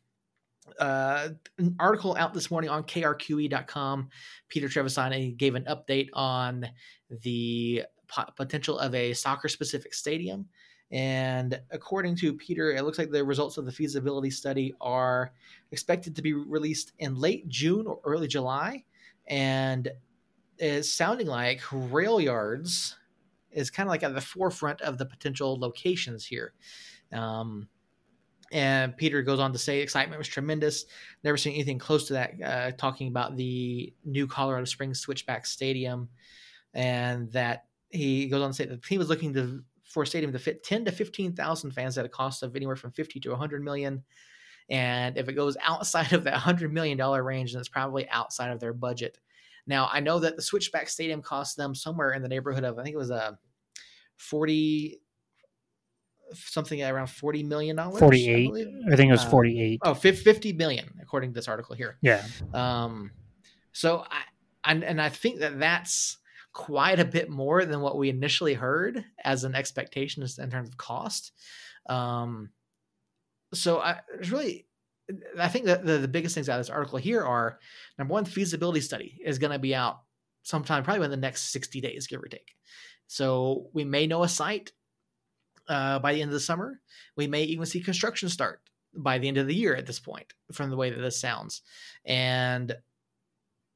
uh, 0.78 1.28
an 1.58 1.76
article 1.78 2.16
out 2.16 2.34
this 2.34 2.50
morning 2.50 2.70
on 2.70 2.82
krqe.com. 2.82 4.08
Peter 4.48 4.68
Trevisani 4.68 5.36
gave 5.36 5.54
an 5.54 5.64
update 5.64 6.08
on 6.12 6.66
the 7.22 7.84
potential 8.36 8.78
of 8.78 8.94
a 8.94 9.12
soccer 9.12 9.48
specific 9.48 9.94
stadium. 9.94 10.46
And 10.90 11.60
according 11.70 12.16
to 12.16 12.34
Peter, 12.34 12.72
it 12.72 12.84
looks 12.84 12.98
like 12.98 13.10
the 13.10 13.24
results 13.24 13.58
of 13.58 13.64
the 13.64 13.72
feasibility 13.72 14.30
study 14.30 14.74
are 14.80 15.32
expected 15.72 16.14
to 16.16 16.22
be 16.22 16.34
released 16.34 16.92
in 16.98 17.16
late 17.16 17.48
June 17.48 17.86
or 17.86 18.00
early 18.04 18.28
July. 18.28 18.84
And 19.26 19.90
it's 20.58 20.90
sounding 20.90 21.26
like 21.26 21.60
rail 21.72 22.20
yards 22.20 22.96
is 23.50 23.70
kind 23.70 23.88
of 23.88 23.90
like 23.90 24.02
at 24.02 24.14
the 24.14 24.20
forefront 24.20 24.80
of 24.82 24.98
the 24.98 25.06
potential 25.06 25.58
locations 25.58 26.26
here. 26.26 26.52
Um, 27.12 27.68
and 28.52 28.96
Peter 28.96 29.22
goes 29.22 29.40
on 29.40 29.52
to 29.52 29.58
say 29.58 29.80
excitement 29.80 30.18
was 30.18 30.28
tremendous. 30.28 30.86
Never 31.24 31.36
seen 31.36 31.54
anything 31.54 31.78
close 31.78 32.06
to 32.08 32.12
that. 32.12 32.42
Uh, 32.42 32.70
talking 32.72 33.08
about 33.08 33.36
the 33.36 33.92
new 34.04 34.26
Colorado 34.26 34.64
Springs 34.64 35.00
Switchback 35.00 35.46
Stadium, 35.46 36.08
and 36.72 37.30
that 37.32 37.64
he 37.94 38.26
goes 38.26 38.42
on 38.42 38.50
to 38.50 38.54
say 38.54 38.66
that 38.66 38.84
he 38.84 38.98
was 38.98 39.08
looking 39.08 39.32
to 39.34 39.62
for 39.84 40.02
a 40.02 40.06
stadium 40.06 40.32
to 40.32 40.38
fit 40.38 40.64
10 40.64 40.86
to 40.86 40.92
15,000 40.92 41.70
fans 41.70 41.96
at 41.96 42.04
a 42.04 42.08
cost 42.08 42.42
of 42.42 42.56
anywhere 42.56 42.76
from 42.76 42.90
50 42.90 43.20
to 43.20 43.30
100 43.30 43.62
million. 43.62 44.02
And 44.68 45.16
if 45.16 45.28
it 45.28 45.34
goes 45.34 45.56
outside 45.62 46.12
of 46.12 46.24
that 46.24 46.32
100 46.32 46.72
million 46.72 46.98
dollar 46.98 47.22
range, 47.22 47.52
then 47.52 47.60
it's 47.60 47.68
probably 47.68 48.08
outside 48.10 48.50
of 48.50 48.60
their 48.60 48.72
budget. 48.72 49.18
Now, 49.66 49.88
I 49.90 50.00
know 50.00 50.18
that 50.18 50.36
the 50.36 50.42
Switchback 50.42 50.88
Stadium 50.88 51.22
cost 51.22 51.56
them 51.56 51.74
somewhere 51.74 52.12
in 52.12 52.22
the 52.22 52.28
neighborhood 52.28 52.64
of 52.64 52.78
I 52.78 52.82
think 52.82 52.94
it 52.94 52.98
was 52.98 53.10
a 53.10 53.38
40 54.16 55.00
something 56.32 56.82
around 56.82 57.06
40 57.08 57.42
million 57.44 57.76
dollars 57.76 57.98
48 58.00 58.50
I, 58.50 58.92
I, 58.92 58.96
think 58.96 59.08
it 59.08 59.12
was 59.12 59.24
48 59.24 59.80
uh, 59.84 59.90
oh 59.90 59.94
50 59.94 60.54
million 60.54 60.88
according 61.00 61.30
to 61.30 61.34
this 61.34 61.48
article 61.48 61.74
here. 61.74 61.98
Yeah. 62.00 62.24
Um 62.52 63.12
so 63.72 64.04
i 64.10 64.22
and, 64.64 64.82
and 64.82 65.02
i 65.02 65.10
think 65.10 65.40
that 65.40 65.58
that's 65.58 66.16
quite 66.54 67.00
a 67.00 67.04
bit 67.04 67.28
more 67.28 67.66
than 67.66 67.80
what 67.80 67.98
we 67.98 68.08
initially 68.08 68.54
heard 68.54 69.04
as 69.22 69.44
an 69.44 69.54
expectation 69.54 70.22
in 70.22 70.50
terms 70.50 70.68
of 70.70 70.78
cost. 70.78 71.32
Um, 71.88 72.50
so 73.52 73.80
I, 73.80 74.00
it's 74.18 74.30
really 74.30 74.66
I 75.38 75.48
think 75.48 75.66
that 75.66 75.84
the, 75.84 75.98
the 75.98 76.08
biggest 76.08 76.34
things 76.34 76.48
out 76.48 76.58
of 76.58 76.66
this 76.66 76.74
article 76.74 76.98
here 76.98 77.22
are 77.22 77.58
number 77.98 78.12
one, 78.12 78.24
feasibility 78.24 78.80
study 78.80 79.20
is 79.22 79.38
going 79.38 79.52
to 79.52 79.58
be 79.58 79.74
out 79.74 80.00
sometime 80.42 80.82
probably 80.82 81.04
in 81.04 81.10
the 81.10 81.16
next 81.16 81.52
60 81.52 81.80
days, 81.80 82.06
give 82.06 82.22
or 82.22 82.28
take. 82.28 82.54
So 83.06 83.68
we 83.74 83.84
may 83.84 84.06
know 84.06 84.22
a 84.22 84.28
site 84.28 84.72
uh, 85.68 85.98
by 85.98 86.14
the 86.14 86.22
end 86.22 86.30
of 86.30 86.34
the 86.34 86.40
summer. 86.40 86.80
We 87.16 87.26
may 87.26 87.42
even 87.44 87.66
see 87.66 87.80
construction 87.80 88.28
start 88.28 88.60
by 88.94 89.18
the 89.18 89.28
end 89.28 89.38
of 89.38 89.46
the 89.46 89.54
year 89.54 89.74
at 89.74 89.86
this 89.86 90.00
point, 90.00 90.32
from 90.52 90.70
the 90.70 90.76
way 90.76 90.90
that 90.90 91.00
this 91.00 91.20
sounds. 91.20 91.62
And 92.04 92.74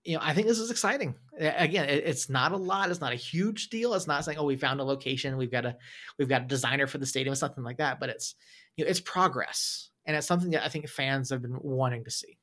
you 0.09 0.14
know, 0.14 0.21
I 0.23 0.33
think 0.33 0.47
this 0.47 0.59
is 0.59 0.71
exciting. 0.71 1.14
Again, 1.38 1.87
it's 1.87 2.31
not 2.31 2.53
a 2.53 2.57
lot. 2.57 2.90
It's 2.90 3.03
not 3.03 3.12
a 3.12 3.16
huge 3.16 3.68
deal. 3.68 3.92
It's 3.92 4.07
not 4.07 4.25
saying, 4.25 4.38
"Oh, 4.38 4.44
we 4.44 4.57
found 4.57 4.81
a 4.81 4.85
location. 4.85 5.37
We've 5.37 5.51
got 5.51 5.66
a, 5.66 5.77
we've 6.16 6.31
got 6.31 6.42
a 6.42 6.47
designer 6.47 6.87
for 6.87 6.97
the 6.97 7.05
stadium," 7.05 7.35
something 7.35 7.62
like 7.62 7.77
that. 7.77 8.01
But 8.01 8.09
it's, 8.09 8.35
you 8.77 8.85
know, 8.87 8.90
it's 8.90 9.01
progress, 9.01 9.90
and 10.07 10.16
it's 10.16 10.27
something 10.27 10.51
that 10.53 10.64
I 10.64 10.71
think 10.71 10.88
fans 10.88 11.29
have 11.29 11.42
been 11.42 11.59
wanting 11.61 12.05
to 12.05 12.11
see. 12.11 12.38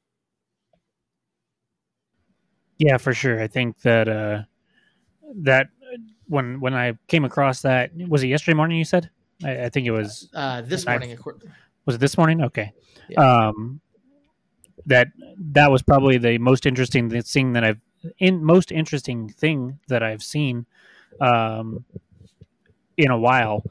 Yeah, 2.78 2.98
for 2.98 3.16
sure. 3.16 3.42
I 3.42 3.48
think 3.48 3.82
that 3.82 4.08
uh, 4.08 4.44
that 5.38 5.70
when 6.28 6.60
when 6.60 6.76
I 6.76 7.00
came 7.08 7.26
across 7.26 7.64
that 7.64 7.90
was 8.08 8.22
it 8.22 8.28
yesterday 8.28 8.56
morning? 8.56 8.78
You 8.78 8.86
said 8.86 9.10
I, 9.44 9.64
I 9.64 9.70
think 9.70 9.88
it 9.88 9.92
was 9.92 10.30
uh, 10.36 10.62
this 10.62 10.86
morning. 10.86 11.18
Was 11.88 11.96
it 11.96 11.98
this 11.98 12.16
morning? 12.16 12.44
Okay. 12.44 12.74
Yeah. 13.10 13.48
Um, 13.48 13.82
that 14.86 15.10
that 15.38 15.72
was 15.72 15.82
probably 15.82 16.18
the 16.18 16.38
most 16.38 16.66
interesting 16.66 17.10
thing 17.22 17.54
that 17.54 17.64
I've 17.64 17.80
in 18.20 18.44
most 18.44 18.72
interesting 18.72 19.30
thing 19.30 19.80
that 19.88 20.04
I've 20.04 20.24
seen 20.24 20.66
um, 21.20 21.86
in 22.98 23.12
a 23.12 23.18
while. 23.18 23.64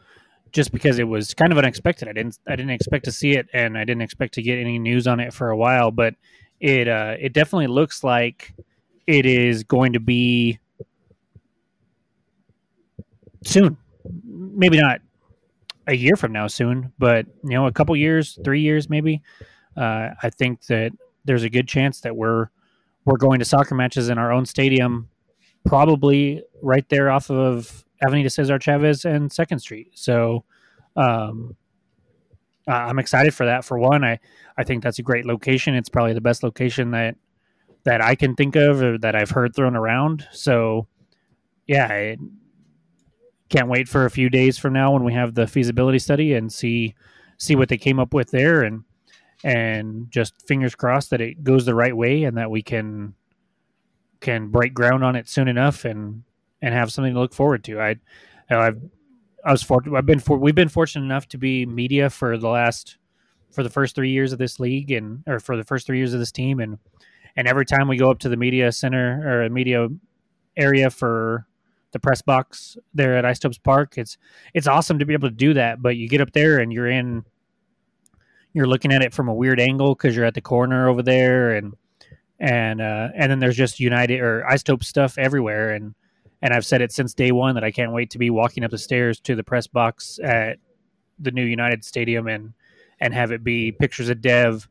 Just 0.51 0.71
because 0.71 1.01
it 1.01 1.09
was 1.09 1.35
kind 1.35 1.51
of 1.51 1.59
unexpected, 1.59 2.07
I 2.07 2.13
didn't 2.13 2.39
I 2.47 2.55
didn't 2.55 2.71
expect 2.71 3.07
to 3.07 3.13
see 3.13 3.33
it, 3.33 3.49
and 3.53 3.77
I 3.77 3.85
didn't 3.85 4.03
expect 4.03 4.35
to 4.35 4.43
get 4.43 4.59
any 4.59 4.79
news 4.79 5.09
on 5.09 5.19
it 5.19 5.33
for 5.35 5.51
a 5.51 5.57
while. 5.57 5.91
But 5.91 6.15
it 6.61 6.87
uh, 6.87 7.17
it 7.19 7.33
definitely 7.33 7.67
looks 7.67 8.05
like 8.05 8.55
it 9.07 9.27
is 9.27 9.65
going 9.65 9.95
to 9.95 10.01
be 10.01 10.61
soon. 13.45 13.77
Maybe 14.25 14.81
not 14.81 15.01
a 15.87 15.95
year 15.95 16.15
from 16.17 16.33
now 16.33 16.47
soon, 16.47 16.93
but 16.99 17.27
you 17.43 17.51
know, 17.51 17.67
a 17.67 17.73
couple 17.73 17.97
years, 17.97 18.39
three 18.45 18.61
years 18.61 18.89
maybe. 18.89 19.23
Uh, 19.77 20.11
I 20.23 20.31
think 20.31 20.65
that 20.67 20.93
there's 21.25 21.43
a 21.43 21.51
good 21.51 21.69
chance 21.69 22.01
that 22.01 22.17
we're 22.17 22.49
we're 23.05 23.17
going 23.17 23.39
to 23.39 23.45
soccer 23.45 23.75
matches 23.75 24.09
in 24.09 24.19
our 24.19 24.33
own 24.33 24.47
stadium, 24.47 25.09
probably 25.67 26.43
right 26.63 26.89
there 26.89 27.11
off 27.11 27.31
of 27.31 27.85
Avenida 28.03 28.31
Cesar 28.31 28.59
Chavez 28.59 29.05
and 29.05 29.31
Second 29.31 29.59
Street. 29.59 29.91
So, 29.95 30.45
um, 30.97 31.57
I'm 32.67 32.99
excited 32.99 33.35
for 33.35 33.45
that. 33.47 33.65
For 33.65 33.79
one, 33.79 34.05
I 34.05 34.19
I 34.57 34.65
think 34.65 34.83
that's 34.83 34.99
a 34.99 35.03
great 35.03 35.27
location. 35.27 35.75
It's 35.75 35.89
probably 35.89 36.15
the 36.15 36.21
best 36.21 36.43
location 36.43 36.93
that 36.93 37.17
that 37.85 38.01
I 38.01 38.15
can 38.15 38.35
think 38.35 38.57
of 38.57 38.83
or 38.83 38.99
that 38.99 39.15
I've 39.15 39.31
heard 39.31 39.55
thrown 39.55 39.77
around. 39.77 40.27
So, 40.33 40.87
yeah, 41.67 41.87
I 41.91 42.17
can't 43.51 43.69
wait 43.69 43.89
for 43.89 44.07
a 44.07 44.11
few 44.11 44.31
days 44.31 44.57
from 44.57 44.73
now 44.73 44.93
when 44.93 45.05
we 45.05 45.13
have 45.13 45.35
the 45.35 45.47
feasibility 45.47 45.99
study 45.99 46.35
and 46.35 46.53
see 46.53 46.95
see 47.37 47.55
what 47.55 47.69
they 47.69 47.77
came 47.77 47.99
up 47.99 48.15
with 48.15 48.31
there 48.31 48.63
and 48.63 48.85
and 49.45 50.11
just 50.11 50.47
fingers 50.49 50.75
crossed 50.75 51.11
that 51.11 51.21
it 51.21 51.45
goes 51.45 51.67
the 51.67 51.75
right 51.75 51.97
way 51.97 52.25
and 52.25 52.39
that 52.39 52.51
we 52.51 52.63
can 52.63 53.15
can 54.21 54.49
break 54.49 54.73
ground 54.73 55.05
on 55.05 55.15
it 55.15 55.29
soon 55.29 55.49
enough 55.49 55.85
and 55.85 56.25
and 56.63 56.73
have 56.73 56.91
something 56.91 57.13
to 57.13 57.21
look 57.21 57.35
forward 57.35 57.63
to. 57.63 57.81
I 57.81 57.97
I've 58.51 58.81
I 59.45 59.53
was 59.53 59.63
fortunate. 59.63 59.97
I've 59.97 60.07
been 60.07 60.19
for 60.19 60.39
we've 60.39 60.55
been 60.55 60.71
fortunate 60.71 61.05
enough 61.05 61.29
to 61.29 61.39
be 61.39 61.67
media 61.67 62.09
for 62.09 62.39
the 62.39 62.49
last 62.49 62.97
for 63.53 63.63
the 63.63 63.71
first 63.71 63.95
three 63.95 64.11
years 64.11 64.33
of 64.33 64.39
this 64.39 64.59
league 64.59 64.91
and 64.91 65.23
or 65.27 65.39
for 65.39 65.57
the 65.57 65.65
first 65.65 65.87
three 65.87 65.99
years 65.99 66.15
of 66.15 66.21
this 66.21 66.33
team 66.33 66.59
and 66.59 66.79
and 67.37 67.47
every 67.47 67.67
time 67.67 67.87
we 67.87 67.99
go 67.99 68.11
up 68.11 68.19
to 68.21 68.29
the 68.31 68.37
media 68.37 68.73
center 68.73 69.45
or 69.45 69.49
media 69.51 69.89
area 70.57 70.89
for 70.89 71.47
the 71.93 71.99
press 71.99 72.23
box 72.23 72.77
there 72.95 73.17
at 73.17 73.25
Isotopes 73.25 73.59
Park, 73.59 73.99
it's 73.99 74.17
it's 74.55 74.67
awesome 74.67 74.99
to 74.99 75.05
be 75.05 75.13
able 75.13 75.29
to 75.29 75.35
do 75.35 75.53
that. 75.55 75.83
But 75.83 75.97
you 75.97 76.09
get 76.09 76.21
up 76.21 76.33
there 76.33 76.61
and 76.61 76.73
you're 76.73 76.89
in 76.89 77.25
you're 78.55 78.69
looking 78.69 78.93
at 78.93 79.03
it 79.03 79.13
from 79.13 79.29
a 79.29 79.35
weird 79.35 79.61
angle 79.61 79.95
because 79.95 80.17
you're 80.17 80.25
at 80.25 80.35
the 80.35 80.41
corner 80.41 80.89
over 80.89 81.03
there 81.03 81.51
and 81.51 81.75
and 82.41 82.81
uh, 82.81 83.09
and 83.15 83.31
then 83.31 83.41
there's 83.41 83.57
just 83.57 83.79
United 83.79 84.21
or 84.21 84.45
Isotope 84.49 84.85
stuff 84.85 85.19
everywhere 85.19 85.73
and 85.73 85.95
and 86.41 86.55
I've 86.55 86.65
said 86.65 86.81
it 86.81 86.93
since 86.93 87.15
day 87.15 87.33
one 87.33 87.55
that 87.55 87.65
I 87.65 87.71
can't 87.71 87.93
wait 87.93 88.11
to 88.11 88.19
be 88.19 88.31
walking 88.31 88.65
up 88.65 88.71
the 88.71 88.79
stairs 88.79 89.21
to 89.21 89.35
the 89.35 89.45
press 89.45 89.67
box 89.67 90.19
at 90.23 90.59
the 91.19 91.31
new 91.31 91.45
United 91.45 91.85
Stadium 91.85 92.29
and 92.29 92.55
and 93.01 93.13
have 93.13 93.33
it 93.33 93.45
be 93.45 93.73
pictures 93.73 94.09
of 94.09 94.21
Dev 94.21 94.69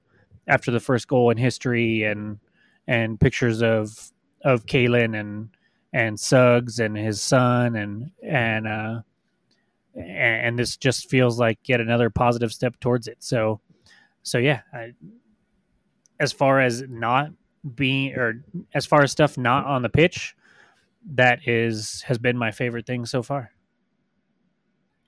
after 0.48 0.72
the 0.72 0.80
first 0.80 1.08
goal 1.08 1.30
in 1.30 1.38
history 1.38 2.04
and 2.04 2.40
and 2.88 3.20
pictures 3.20 3.62
of 3.62 4.12
of 4.44 4.66
Kalen 4.66 5.20
and 5.20 5.50
and 5.92 6.20
Suggs 6.20 6.80
and 6.80 6.98
his 6.98 7.22
son 7.22 7.76
and 7.76 8.12
and 8.24 8.68
uh 8.68 9.02
and, 9.96 10.58
this 10.58 10.76
just 10.76 11.10
feels 11.10 11.40
like 11.40 11.60
yet 11.66 11.80
another 11.80 12.10
positive 12.10 12.52
step 12.52 12.80
towards 12.80 13.08
it. 13.08 13.18
So 13.20 13.62
so 14.24 14.38
yeah, 14.38 14.62
I, 14.74 14.94
as 16.20 16.32
far 16.32 16.60
as 16.60 16.84
not 16.90 17.32
being 17.76 18.14
or 18.16 18.44
as 18.74 18.86
far 18.86 19.04
as 19.04 19.12
stuff 19.12 19.38
not 19.38 19.66
on 19.66 19.82
the 19.82 19.90
pitch, 19.90 20.36
that 21.14 21.48
is 21.48 22.02
has 22.04 22.18
been 22.18 22.38
my 22.38 22.52
favorite 22.52 22.86
thing 22.86 23.06
so 23.06 23.22
far. 23.22 23.52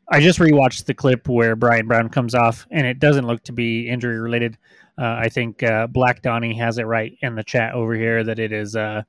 I 0.10 0.19
just 0.19 0.39
rewatched 0.39 0.86
the 0.86 0.93
clip 0.93 1.28
where 1.28 1.56
Brian 1.56 1.88
Brown 1.88 2.10
comes 2.10 2.36
off, 2.36 2.67
and 2.69 2.86
it 2.86 2.99
doesn't 2.99 3.25
look 3.25 3.43
to 3.45 3.51
be 3.51 3.89
injury 3.89 4.19
related. 4.19 4.58
Uh, 4.97 5.17
I 5.19 5.30
think 5.30 5.63
uh, 5.63 5.88
Black 5.88 6.21
Donnie 6.21 6.56
has 6.58 6.78
it 6.78 6.84
right 6.84 7.17
in 7.21 7.36
the 7.36 7.43
chat 7.43 7.73
over 7.73 7.95
here 7.95 8.23
that 8.23 8.38
it 8.38 8.51
is. 8.51 8.75
Uh, 8.75 9.01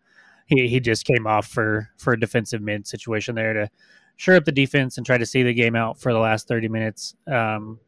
he 0.46 0.68
he 0.68 0.80
just 0.80 1.04
came 1.04 1.26
off 1.26 1.48
for 1.48 1.90
for 1.98 2.12
a 2.12 2.20
defensive 2.20 2.62
mid 2.62 2.86
situation 2.86 3.34
there 3.34 3.52
to 3.52 3.68
shore 4.16 4.36
up 4.36 4.44
the 4.44 4.52
defense 4.52 4.96
and 4.96 5.04
try 5.04 5.18
to 5.18 5.26
see 5.26 5.42
the 5.42 5.52
game 5.52 5.76
out 5.76 6.00
for 6.00 6.12
the 6.12 6.18
last 6.18 6.48
thirty 6.48 6.68
minutes. 6.68 7.14
Um, 7.26 7.78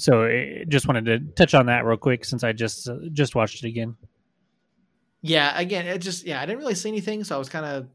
so 0.00 0.22
it, 0.22 0.68
just 0.68 0.88
wanted 0.88 1.04
to 1.06 1.18
touch 1.34 1.54
on 1.54 1.66
that 1.66 1.84
real 1.84 1.96
quick 1.96 2.24
since 2.24 2.42
I 2.42 2.52
just 2.52 2.88
uh, 2.88 2.96
just 3.12 3.34
watched 3.34 3.62
it 3.64 3.68
again. 3.68 3.96
Yeah, 5.22 5.58
again, 5.58 5.86
it 5.86 5.98
just 5.98 6.24
yeah, 6.24 6.40
I 6.40 6.46
didn't 6.46 6.60
really 6.60 6.74
see 6.74 6.88
anything, 6.88 7.24
so 7.24 7.34
I 7.34 7.38
was 7.38 7.48
kind 7.48 7.66
of 7.66 7.88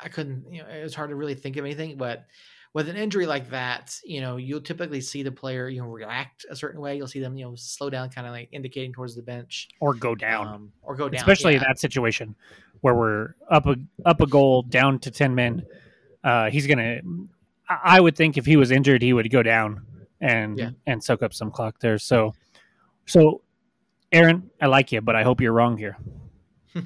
I 0.00 0.08
couldn't 0.08 0.52
you 0.52 0.62
know 0.62 0.68
it 0.68 0.82
was 0.82 0.94
hard 0.94 1.10
to 1.10 1.16
really 1.16 1.34
think 1.34 1.56
of 1.56 1.64
anything, 1.64 1.96
but 1.96 2.26
with 2.74 2.88
an 2.88 2.96
injury 2.96 3.26
like 3.26 3.48
that, 3.50 3.98
you 4.04 4.20
know, 4.20 4.36
you'll 4.36 4.60
typically 4.60 5.00
see 5.00 5.22
the 5.22 5.32
player, 5.32 5.68
you 5.68 5.80
know, 5.80 5.88
react 5.88 6.44
a 6.50 6.56
certain 6.56 6.80
way. 6.80 6.96
You'll 6.96 7.06
see 7.06 7.20
them, 7.20 7.36
you 7.36 7.44
know, 7.44 7.54
slow 7.54 7.88
down, 7.88 8.10
kind 8.10 8.26
of 8.26 8.32
like 8.32 8.48
indicating 8.52 8.92
towards 8.92 9.14
the 9.14 9.22
bench, 9.22 9.68
or 9.80 9.94
go 9.94 10.14
down, 10.14 10.48
um, 10.48 10.72
or 10.82 10.94
go 10.94 11.08
down. 11.08 11.18
Especially 11.18 11.52
yeah. 11.52 11.58
in 11.58 11.64
that 11.64 11.78
situation 11.78 12.34
where 12.80 12.94
we're 12.94 13.34
up 13.50 13.66
a 13.66 13.76
up 14.04 14.20
a 14.20 14.26
goal, 14.26 14.62
down 14.62 14.98
to 15.00 15.10
ten 15.10 15.34
men. 15.34 15.64
Uh, 16.22 16.50
he's 16.50 16.66
gonna. 16.66 17.00
I 17.68 18.00
would 18.00 18.16
think 18.16 18.36
if 18.36 18.46
he 18.46 18.56
was 18.56 18.70
injured, 18.70 19.02
he 19.02 19.12
would 19.12 19.30
go 19.30 19.42
down 19.42 19.84
and 20.20 20.58
yeah. 20.58 20.70
and 20.86 21.02
soak 21.02 21.22
up 21.22 21.32
some 21.32 21.50
clock 21.50 21.80
there. 21.80 21.98
So, 21.98 22.34
so 23.06 23.42
Aaron, 24.12 24.50
I 24.60 24.66
like 24.66 24.92
you, 24.92 25.00
but 25.00 25.16
I 25.16 25.22
hope 25.22 25.40
you're 25.40 25.52
wrong 25.52 25.76
here. 25.76 25.96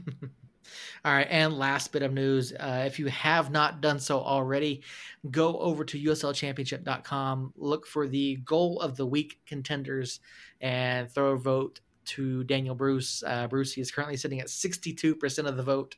All 1.04 1.12
right, 1.12 1.26
and 1.28 1.58
last 1.58 1.90
bit 1.92 2.02
of 2.02 2.12
news. 2.12 2.52
Uh, 2.52 2.84
if 2.86 3.00
you 3.00 3.06
have 3.08 3.50
not 3.50 3.80
done 3.80 3.98
so 3.98 4.20
already, 4.20 4.82
go 5.30 5.58
over 5.58 5.84
to 5.84 6.00
uslchampionship.com, 6.00 7.52
look 7.56 7.86
for 7.88 8.06
the 8.06 8.36
goal 8.44 8.80
of 8.80 8.96
the 8.96 9.06
week 9.06 9.40
contenders, 9.44 10.20
and 10.60 11.10
throw 11.10 11.32
a 11.32 11.36
vote 11.36 11.80
to 12.04 12.44
Daniel 12.44 12.76
Bruce. 12.76 13.22
Uh, 13.26 13.48
Bruce, 13.48 13.72
he 13.72 13.80
is 13.80 13.90
currently 13.90 14.16
sitting 14.16 14.40
at 14.40 14.46
62% 14.46 15.46
of 15.46 15.56
the 15.56 15.62
vote. 15.62 15.96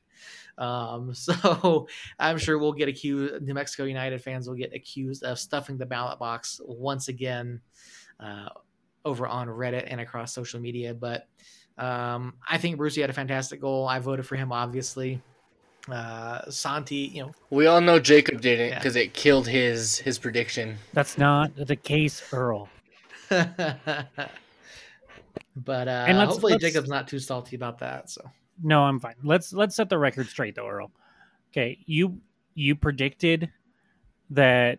Um, 0.59 1.15
so 1.15 1.87
I'm 2.19 2.39
sure 2.39 2.59
we'll 2.59 2.73
get 2.73 2.89
accused, 2.89 3.43
New 3.43 3.55
Mexico 3.55 3.85
United 3.85 4.23
fans 4.23 4.49
will 4.49 4.57
get 4.57 4.75
accused 4.75 5.25
of 5.25 5.39
stuffing 5.39 5.79
the 5.79 5.87
ballot 5.87 6.19
box 6.19 6.61
once 6.65 7.09
again 7.09 7.61
uh, 8.21 8.49
over 9.05 9.27
on 9.27 9.49
Reddit 9.49 9.87
and 9.87 10.01
across 10.01 10.33
social 10.33 10.61
media. 10.61 10.95
But 10.95 11.29
um, 11.79 12.35
I 12.49 12.59
think 12.59 12.77
Brucey 12.77 13.01
had 13.01 13.11
a 13.11 13.15
fantastic 13.15 13.61
goal. 13.61 13.87
I 13.89 13.99
voted 13.99 14.27
for 14.27 14.37
him, 14.37 14.53
obviously. 14.53 15.21
Uh, 15.91 16.51
Santi, 16.51 17.11
you 17.13 17.25
know, 17.25 17.33
we 17.51 17.67
all 17.67 17.81
know 17.81 17.99
Jacob 17.99 18.41
did 18.41 18.59
it 18.59 18.75
because 18.75 18.97
yeah. 18.97 19.03
it 19.03 19.13
killed 19.13 19.47
his 19.47 19.99
his 19.99 20.19
prediction. 20.19 20.79
That's 20.95 21.19
not 21.19 21.55
the 21.57 21.77
case, 21.77 22.23
Earl. 22.33 22.71
but 23.29 23.49
uh, 25.69 26.05
and 26.09 26.17
let's, 26.17 26.31
hopefully 26.31 26.53
let's, 26.53 26.65
Jacob's 26.65 26.89
not 26.89 27.07
too 27.07 27.19
salty 27.19 27.55
about 27.57 27.81
that. 27.81 28.09
So 28.09 28.23
no, 28.63 28.83
I'm 28.83 29.01
fine. 29.01 29.15
Let's 29.23 29.53
let's 29.53 29.77
set 29.77 29.89
the 29.89 29.99
record 29.99 30.29
straight 30.29 30.55
though, 30.55 30.69
Earl. 30.69 30.93
Okay, 31.53 31.79
you 31.87 32.21
you 32.55 32.75
predicted 32.75 33.51
that 34.31 34.79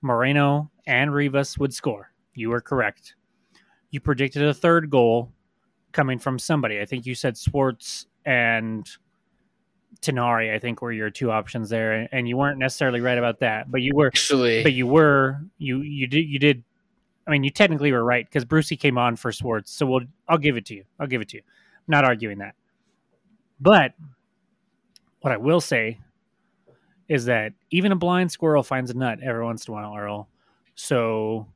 Moreno 0.00 0.70
and 0.86 1.12
Rivas 1.12 1.58
would 1.58 1.74
score. 1.74 2.12
You 2.34 2.50
were 2.50 2.60
correct. 2.60 3.14
You 3.90 4.00
predicted 4.00 4.42
a 4.42 4.54
third 4.54 4.90
goal 4.90 5.32
coming 5.92 6.18
from 6.18 6.38
somebody. 6.38 6.80
I 6.80 6.84
think 6.84 7.06
you 7.06 7.14
said 7.14 7.36
Swartz 7.36 8.06
and 8.24 8.88
Tinari. 10.00 10.52
I 10.54 10.58
think 10.58 10.80
were 10.80 10.92
your 10.92 11.10
two 11.10 11.30
options 11.30 11.68
there, 11.68 12.08
and 12.10 12.28
you 12.28 12.36
weren't 12.36 12.58
necessarily 12.58 13.00
right 13.00 13.18
about 13.18 13.40
that, 13.40 13.70
but 13.70 13.82
you 13.82 13.94
were 13.94 14.08
actually. 14.08 14.62
But 14.62 14.72
you 14.72 14.86
were 14.86 15.40
you 15.58 15.82
you 15.82 16.06
did 16.06 16.28
you 16.28 16.38
did 16.38 16.64
I 17.26 17.30
mean, 17.30 17.44
you 17.44 17.50
technically 17.50 17.92
were 17.92 18.04
right 18.04 18.26
because 18.26 18.44
Brucey 18.44 18.76
came 18.76 18.98
on 18.98 19.16
for 19.16 19.32
Swartz, 19.32 19.70
so 19.70 19.86
we'll 19.86 20.00
I'll 20.28 20.38
give 20.38 20.56
it 20.56 20.66
to 20.66 20.74
you. 20.74 20.84
I'll 20.98 21.06
give 21.06 21.20
it 21.20 21.28
to 21.30 21.36
you. 21.36 21.42
I'm 21.46 21.92
not 21.92 22.04
arguing 22.04 22.38
that. 22.38 22.54
But 23.62 23.94
what 25.20 25.32
I 25.32 25.36
will 25.36 25.60
say 25.60 26.00
is 27.08 27.26
that 27.26 27.52
even 27.70 27.92
a 27.92 27.96
blind 27.96 28.32
squirrel 28.32 28.64
finds 28.64 28.90
a 28.90 28.94
nut 28.94 29.20
every 29.22 29.44
once 29.44 29.68
in 29.68 29.72
a 29.72 29.76
while, 29.76 29.96
Earl. 29.96 30.28
So 30.74 31.46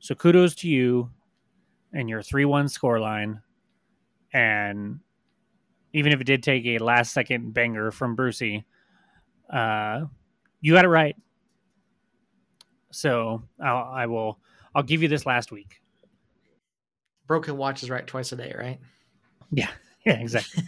so 0.00 0.16
kudos 0.16 0.56
to 0.56 0.68
you 0.68 1.10
and 1.92 2.08
your 2.08 2.20
three 2.20 2.44
one 2.44 2.68
score 2.68 2.98
line. 2.98 3.40
And 4.32 4.98
even 5.92 6.12
if 6.12 6.20
it 6.20 6.24
did 6.24 6.42
take 6.42 6.66
a 6.66 6.78
last 6.78 7.12
second 7.12 7.54
banger 7.54 7.92
from 7.92 8.16
Brucey, 8.16 8.64
uh, 9.48 10.06
you 10.60 10.72
got 10.72 10.84
it 10.84 10.88
right. 10.88 11.14
So 12.90 13.42
I'll, 13.62 13.84
I 13.92 14.06
will. 14.06 14.38
I'll 14.74 14.82
give 14.82 15.00
you 15.02 15.08
this 15.08 15.26
last 15.26 15.52
week. 15.52 15.80
Broken 17.28 17.56
watch 17.56 17.84
is 17.84 17.90
right 17.90 18.06
twice 18.06 18.32
a 18.32 18.36
day, 18.36 18.52
right? 18.58 18.80
Yeah, 19.52 19.68
yeah, 20.06 20.18
exactly. 20.20 20.64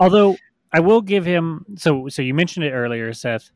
Although 0.00 0.36
I 0.72 0.80
will 0.80 1.00
give 1.00 1.24
him. 1.24 1.64
So, 1.76 2.08
so 2.08 2.22
you 2.22 2.34
mentioned 2.34 2.64
it 2.64 2.72
earlier, 2.72 3.12
Seth. 3.12 3.50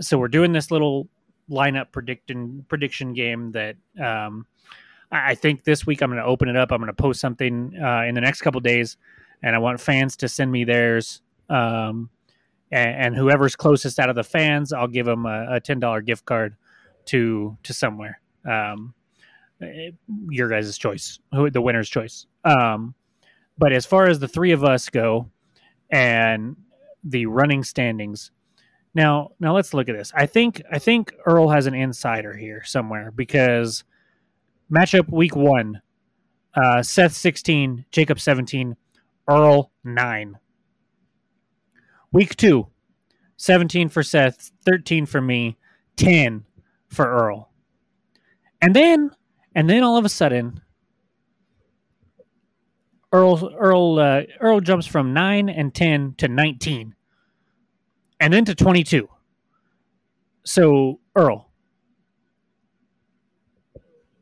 So 0.00 0.18
we're 0.18 0.28
doing 0.28 0.52
this 0.52 0.70
little 0.70 1.08
lineup 1.50 1.92
prediction 1.92 2.64
prediction 2.68 3.12
game 3.12 3.52
that 3.52 3.76
um, 4.02 4.46
I 5.10 5.34
think 5.34 5.64
this 5.64 5.86
week 5.86 6.02
I'm 6.02 6.10
going 6.10 6.22
to 6.22 6.26
open 6.26 6.48
it 6.48 6.56
up. 6.56 6.72
I'm 6.72 6.78
going 6.78 6.88
to 6.88 6.94
post 6.94 7.20
something 7.20 7.74
uh, 7.78 8.02
in 8.02 8.14
the 8.14 8.20
next 8.20 8.40
couple 8.40 8.60
days, 8.60 8.96
and 9.42 9.54
I 9.54 9.58
want 9.58 9.80
fans 9.80 10.16
to 10.18 10.28
send 10.28 10.50
me 10.50 10.64
theirs. 10.64 11.20
Um, 11.48 12.08
and, 12.70 13.06
and 13.06 13.16
whoever's 13.16 13.54
closest 13.54 13.98
out 13.98 14.08
of 14.08 14.16
the 14.16 14.24
fans, 14.24 14.72
I'll 14.72 14.88
give 14.88 15.04
them 15.04 15.26
a, 15.26 15.56
a 15.56 15.60
ten 15.60 15.78
dollar 15.78 16.00
gift 16.00 16.24
card 16.24 16.56
to 17.06 17.56
to 17.62 17.74
somewhere. 17.74 18.20
Um, 18.44 18.94
eh, 19.60 19.90
your 20.30 20.48
guys' 20.48 20.76
choice, 20.78 21.18
who 21.32 21.50
the 21.50 21.60
winner's 21.60 21.90
choice. 21.90 22.26
Um, 22.44 22.94
but 23.62 23.72
as 23.72 23.86
far 23.86 24.08
as 24.08 24.18
the 24.18 24.26
three 24.26 24.50
of 24.50 24.64
us 24.64 24.88
go, 24.88 25.30
and 25.88 26.56
the 27.04 27.26
running 27.26 27.62
standings. 27.62 28.32
Now, 28.92 29.30
now 29.38 29.54
let's 29.54 29.72
look 29.72 29.88
at 29.88 29.96
this. 29.96 30.10
I 30.16 30.26
think 30.26 30.64
I 30.72 30.80
think 30.80 31.14
Earl 31.26 31.48
has 31.50 31.66
an 31.66 31.74
insider 31.74 32.36
here 32.36 32.64
somewhere 32.64 33.12
because 33.12 33.84
matchup 34.68 35.12
week 35.12 35.36
one, 35.36 35.80
uh, 36.56 36.82
Seth 36.82 37.12
sixteen, 37.12 37.84
Jacob 37.92 38.18
seventeen, 38.18 38.74
Earl 39.30 39.70
nine. 39.84 40.38
Week 42.10 42.34
two, 42.34 42.66
17 43.36 43.88
for 43.88 44.02
Seth, 44.02 44.50
13 44.66 45.06
for 45.06 45.20
me, 45.20 45.56
10 45.96 46.44
for 46.88 47.06
Earl. 47.06 47.48
And 48.60 48.74
then, 48.74 49.12
and 49.54 49.70
then 49.70 49.84
all 49.84 49.96
of 49.96 50.04
a 50.04 50.10
sudden, 50.10 50.60
Earl 53.12 53.54
Earl 53.58 53.98
uh, 53.98 54.22
Earl 54.40 54.60
jumps 54.60 54.86
from 54.86 55.12
9 55.12 55.48
and 55.48 55.74
10 55.74 56.14
to 56.18 56.28
19. 56.28 56.94
And 58.20 58.32
then 58.32 58.44
to 58.46 58.54
22. 58.54 59.08
So, 60.44 60.98
Earl, 61.14 61.48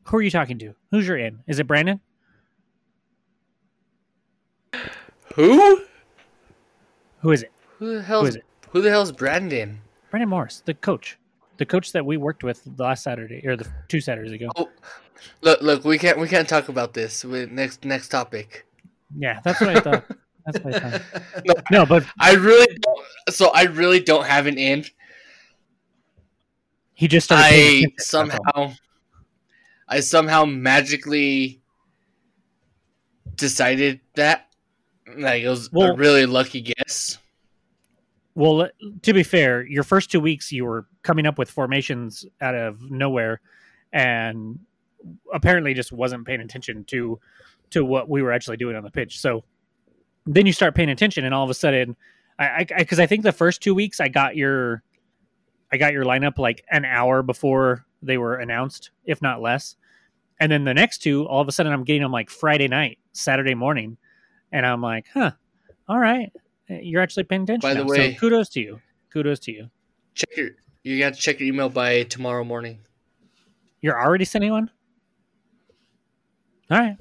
who 0.03 0.17
are 0.17 0.21
you 0.21 0.31
talking 0.31 0.59
to? 0.59 0.75
Who's 0.91 1.07
your 1.07 1.17
in? 1.17 1.39
Is 1.47 1.59
it 1.59 1.67
Brandon? 1.67 2.01
Who? 5.35 5.81
Who 7.19 7.31
is 7.31 7.43
it? 7.43 7.51
Who 7.79 7.95
the 7.95 8.01
hell 8.01 8.21
Who 8.21 8.27
is 8.27 8.35
is 8.35 8.35
it? 8.37 8.45
Who 8.71 8.81
the 8.81 8.89
hell's 8.89 9.11
Brandon? 9.11 9.81
Brandon 10.09 10.29
Morris, 10.29 10.61
the 10.65 10.73
coach. 10.73 11.17
The 11.57 11.65
coach 11.65 11.91
that 11.93 12.05
we 12.05 12.17
worked 12.17 12.43
with 12.43 12.63
the 12.63 12.83
last 12.83 13.03
Saturday 13.03 13.45
or 13.47 13.55
the 13.55 13.67
two 13.87 14.01
Saturdays 14.01 14.31
ago. 14.31 14.49
Oh, 14.55 14.69
look, 15.41 15.61
look, 15.61 15.85
we 15.85 15.97
can't 15.97 16.17
we 16.17 16.27
can't 16.27 16.49
talk 16.49 16.69
about 16.69 16.93
this. 16.93 17.23
We, 17.23 17.45
next 17.45 17.85
next 17.85 18.09
topic. 18.09 18.65
Yeah, 19.17 19.39
that's 19.43 19.61
what 19.61 19.75
I 19.75 19.79
thought. 19.79 20.05
That's 20.45 20.59
what 20.63 20.75
I 20.75 20.79
thought. 20.89 21.01
No, 21.45 21.53
No, 21.71 21.85
but 21.85 22.05
I 22.19 22.33
really 22.33 22.77
don't. 22.81 23.05
So 23.29 23.49
I 23.53 23.63
really 23.63 23.99
don't 23.99 24.25
have 24.25 24.47
an 24.47 24.57
in. 24.57 24.85
he 26.93 27.07
just 27.07 27.25
started. 27.25 27.43
I 27.43 27.49
attention, 27.49 27.93
that's 27.97 28.13
all. 28.13 28.27
somehow, 28.29 28.73
I 29.87 29.99
somehow 29.99 30.45
magically 30.45 31.61
decided 33.35 33.99
that. 34.15 34.47
Like 35.17 35.43
it 35.43 35.49
was 35.49 35.69
a 35.73 35.93
really 35.93 36.25
lucky 36.25 36.61
guess. 36.61 37.17
Well, 38.33 38.69
to 39.01 39.13
be 39.13 39.23
fair, 39.23 39.65
your 39.65 39.83
first 39.83 40.09
two 40.09 40.21
weeks 40.21 40.51
you 40.53 40.63
were 40.63 40.85
coming 41.03 41.25
up 41.25 41.37
with 41.37 41.51
formations 41.51 42.25
out 42.39 42.55
of 42.55 42.89
nowhere, 42.89 43.41
and 43.91 44.59
apparently 45.33 45.73
just 45.73 45.91
wasn't 45.91 46.25
paying 46.25 46.39
attention 46.39 46.85
to 46.85 47.19
to 47.71 47.83
what 47.83 48.09
we 48.09 48.21
were 48.21 48.31
actually 48.31 48.57
doing 48.57 48.75
on 48.75 48.83
the 48.83 48.91
pitch. 48.91 49.19
So 49.19 49.43
then 50.25 50.45
you 50.45 50.53
start 50.53 50.75
paying 50.75 50.89
attention, 50.89 51.25
and 51.25 51.33
all 51.33 51.43
of 51.43 51.49
a 51.49 51.53
sudden, 51.53 51.95
I 52.37 52.65
because 52.77 52.99
I, 52.99 53.05
think 53.05 53.23
the 53.23 53.31
first 53.31 53.61
two 53.61 53.75
weeks 53.75 53.99
I 53.99 54.07
got 54.07 54.35
your 54.35 54.83
I 55.71 55.77
got 55.77 55.93
your 55.93 56.05
lineup 56.05 56.37
like 56.37 56.63
an 56.71 56.85
hour 56.85 57.23
before 57.23 57.85
they 58.01 58.17
were 58.17 58.35
announced, 58.35 58.91
if 59.05 59.21
not 59.21 59.41
less. 59.41 59.75
And 60.39 60.51
then 60.51 60.63
the 60.63 60.73
next 60.73 60.99
two, 60.99 61.27
all 61.27 61.41
of 61.41 61.47
a 61.47 61.51
sudden, 61.51 61.71
I'm 61.71 61.83
getting 61.83 62.01
them 62.01 62.11
like 62.11 62.29
Friday 62.29 62.67
night, 62.67 62.97
Saturday 63.13 63.53
morning, 63.53 63.97
and 64.51 64.65
I'm 64.65 64.81
like, 64.81 65.05
huh, 65.13 65.31
all 65.87 65.99
right, 65.99 66.31
you're 66.67 67.01
actually 67.01 67.23
paying 67.23 67.43
attention. 67.43 67.69
By 67.69 67.73
the 67.73 67.83
now. 67.83 67.89
way- 67.89 68.13
so 68.13 68.19
kudos 68.19 68.49
to 68.49 68.61
you. 68.61 68.81
Kudos 69.11 69.39
to 69.41 69.51
you. 69.51 69.69
Check 70.15 70.29
your. 70.35 70.49
You 70.83 70.97
got 70.97 71.13
to 71.13 71.19
check 71.19 71.39
your 71.39 71.49
email 71.49 71.69
by 71.69 72.03
tomorrow 72.03 72.43
morning. 72.43 72.79
You're 73.81 74.01
already 74.01 74.25
sending 74.25 74.51
one. 74.51 74.71
All 76.71 76.79
right. 76.79 76.97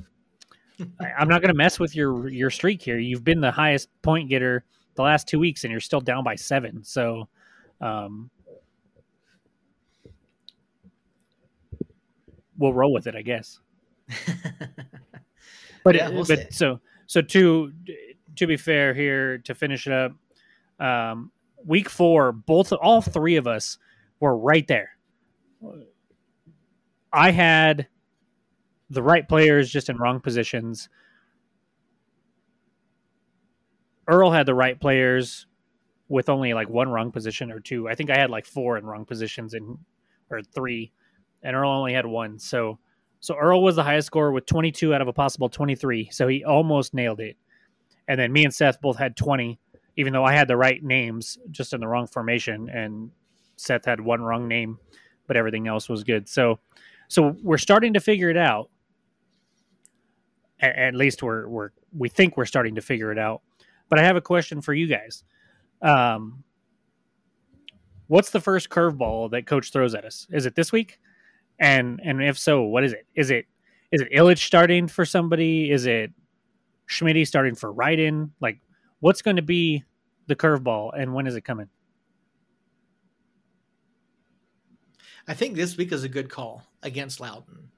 I'm 1.19 1.29
not 1.29 1.41
going 1.43 1.49
to 1.49 1.55
mess 1.55 1.79
with 1.79 1.95
your 1.97 2.29
your 2.29 2.51
streak 2.51 2.83
here. 2.83 2.99
You've 2.99 3.25
been 3.25 3.41
the 3.41 3.51
highest 3.51 3.89
point 4.03 4.29
getter 4.29 4.65
the 4.95 5.03
last 5.03 5.29
two 5.29 5.39
weeks, 5.39 5.65
and 5.65 5.71
you're 5.71 5.81
still 5.81 6.01
down 6.01 6.25
by 6.25 6.35
seven. 6.35 6.83
So, 6.85 7.29
um, 7.81 8.31
we'll 12.59 12.73
roll 12.75 12.93
with 12.93 13.07
it, 13.07 13.15
I 13.17 13.23
guess. 13.23 13.59
But 15.83 15.95
Yeah, 15.95 16.11
we'll 16.11 16.27
but 16.27 16.39
see. 16.41 16.47
so 16.51 16.81
so 17.07 17.23
to 17.23 17.73
to 18.37 18.47
be 18.47 18.57
fair 18.59 18.93
here 18.93 19.39
to 19.39 19.55
finish 19.55 19.87
it 19.87 19.93
up, 19.95 20.13
um, 20.79 21.33
week 21.65 21.89
four, 21.89 22.33
both 22.33 22.71
all 22.75 23.01
three 23.01 23.37
of 23.37 23.47
us 23.47 23.79
were 24.21 24.37
right 24.37 24.67
there. 24.69 24.91
I 27.13 27.31
had 27.31 27.87
the 28.91 29.03
right 29.03 29.27
players 29.27 29.71
just 29.71 29.89
in 29.89 29.97
wrong 29.97 30.21
positions. 30.21 30.89
Earl 34.09 34.33
had 34.33 34.47
the 34.47 34.55
right 34.55 34.79
players 34.79 35.47
with 36.09 36.29
only 36.29 36.53
like 36.53 36.69
one 36.69 36.89
wrong 36.89 37.13
position 37.13 37.53
or 37.53 37.61
two. 37.61 37.89
I 37.89 37.95
think 37.95 38.11
I 38.11 38.19
had 38.19 38.31
like 38.31 38.45
four 38.45 38.77
in 38.77 38.85
wrong 38.85 39.05
positions 39.05 39.55
and 39.55 39.79
or 40.29 40.43
three, 40.43 40.93
and 41.43 41.57
Earl 41.57 41.71
only 41.71 41.93
had 41.93 42.07
one. 42.07 42.39
So 42.39 42.79
so 43.21 43.37
Earl 43.37 43.63
was 43.63 43.77
the 43.77 43.85
highest 43.85 44.07
scorer 44.07 44.33
with 44.33 44.47
22 44.47 44.95
out 44.95 45.03
of 45.03 45.09
a 45.09 45.13
possible 45.13 45.49
23. 45.49 46.09
So 46.11 46.27
he 46.27 46.43
almost 46.43 46.95
nailed 46.95 47.21
it. 47.21 47.37
And 48.09 48.19
then 48.19 48.33
me 48.33 48.45
and 48.45 48.53
Seth 48.53 48.81
both 48.81 48.97
had 48.97 49.17
20, 49.17 49.61
even 49.97 50.13
though 50.13 50.25
I 50.25 50.33
had 50.33 50.49
the 50.49 50.57
right 50.57 50.83
names, 50.83 51.39
just 51.51 51.75
in 51.75 51.81
the 51.81 51.87
wrong 51.87 52.07
formation, 52.07 52.69
and 52.71 53.11
Seth 53.57 53.85
had 53.85 54.01
one 54.01 54.23
wrong 54.23 54.49
name, 54.49 54.79
but 55.27 55.37
everything 55.37 55.69
else 55.69 55.89
was 55.89 56.03
good. 56.03 56.29
So 56.29 56.59
so 57.09 57.37
we're 57.43 57.59
starting 57.59 57.95
to 57.95 58.01
figure 58.01 58.31
it 58.31 58.37
out. 58.37 58.71
At 60.61 60.95
least 60.95 61.23
we're 61.23 61.49
we're 61.49 61.71
we 61.97 62.09
think 62.09 62.37
we're 62.37 62.45
starting 62.45 62.75
to 62.75 62.83
figure 62.83 63.11
it 63.11 63.19
out. 63.19 63.43
But 63.89 63.99
I 63.99 64.03
have 64.03 64.17
a 64.17 64.21
question 64.21 64.61
for 64.61 64.75
you 64.75 64.87
guys. 64.87 65.25
Um, 65.83 66.45
what's 68.07 68.31
the 68.31 68.41
first 68.41 68.69
curveball 68.69 69.31
that 69.31 69.47
coach 69.47 69.73
throws 69.73 69.95
at 69.95 70.05
us? 70.05 70.27
Is 70.31 70.47
it 70.47 70.55
this 70.55 70.73
week? 70.73 70.99
And 71.59 72.01
and 72.03 72.23
if 72.23 72.39
so, 72.39 72.63
what 72.63 72.85
is 72.85 72.93
it? 72.93 73.07
Is 73.15 73.31
it 73.31 73.47
is 73.93 74.03
it 74.03 74.13
Illich 74.13 74.39
starting 74.39 74.87
for 74.87 75.05
somebody? 75.05 75.71
Is 75.71 75.87
it 75.87 76.13
Schmitty 76.89 77.27
starting 77.27 77.55
for 77.55 77.73
Ryden? 77.73 78.31
Like, 78.41 78.61
what's 79.01 79.23
going 79.23 79.37
to 79.37 79.43
be 79.43 79.85
the 80.27 80.37
curveball, 80.37 80.91
and 80.97 81.15
when 81.15 81.27
is 81.27 81.37
it 81.37 81.43
coming? 81.43 81.69
I 85.29 85.35
think 85.35 85.55
this 85.55 85.77
week 85.77 85.93
is 85.93 86.03
a 86.03 86.09
good 86.09 86.29
call 86.29 86.65
against 86.83 87.21
Loudoun. 87.21 87.71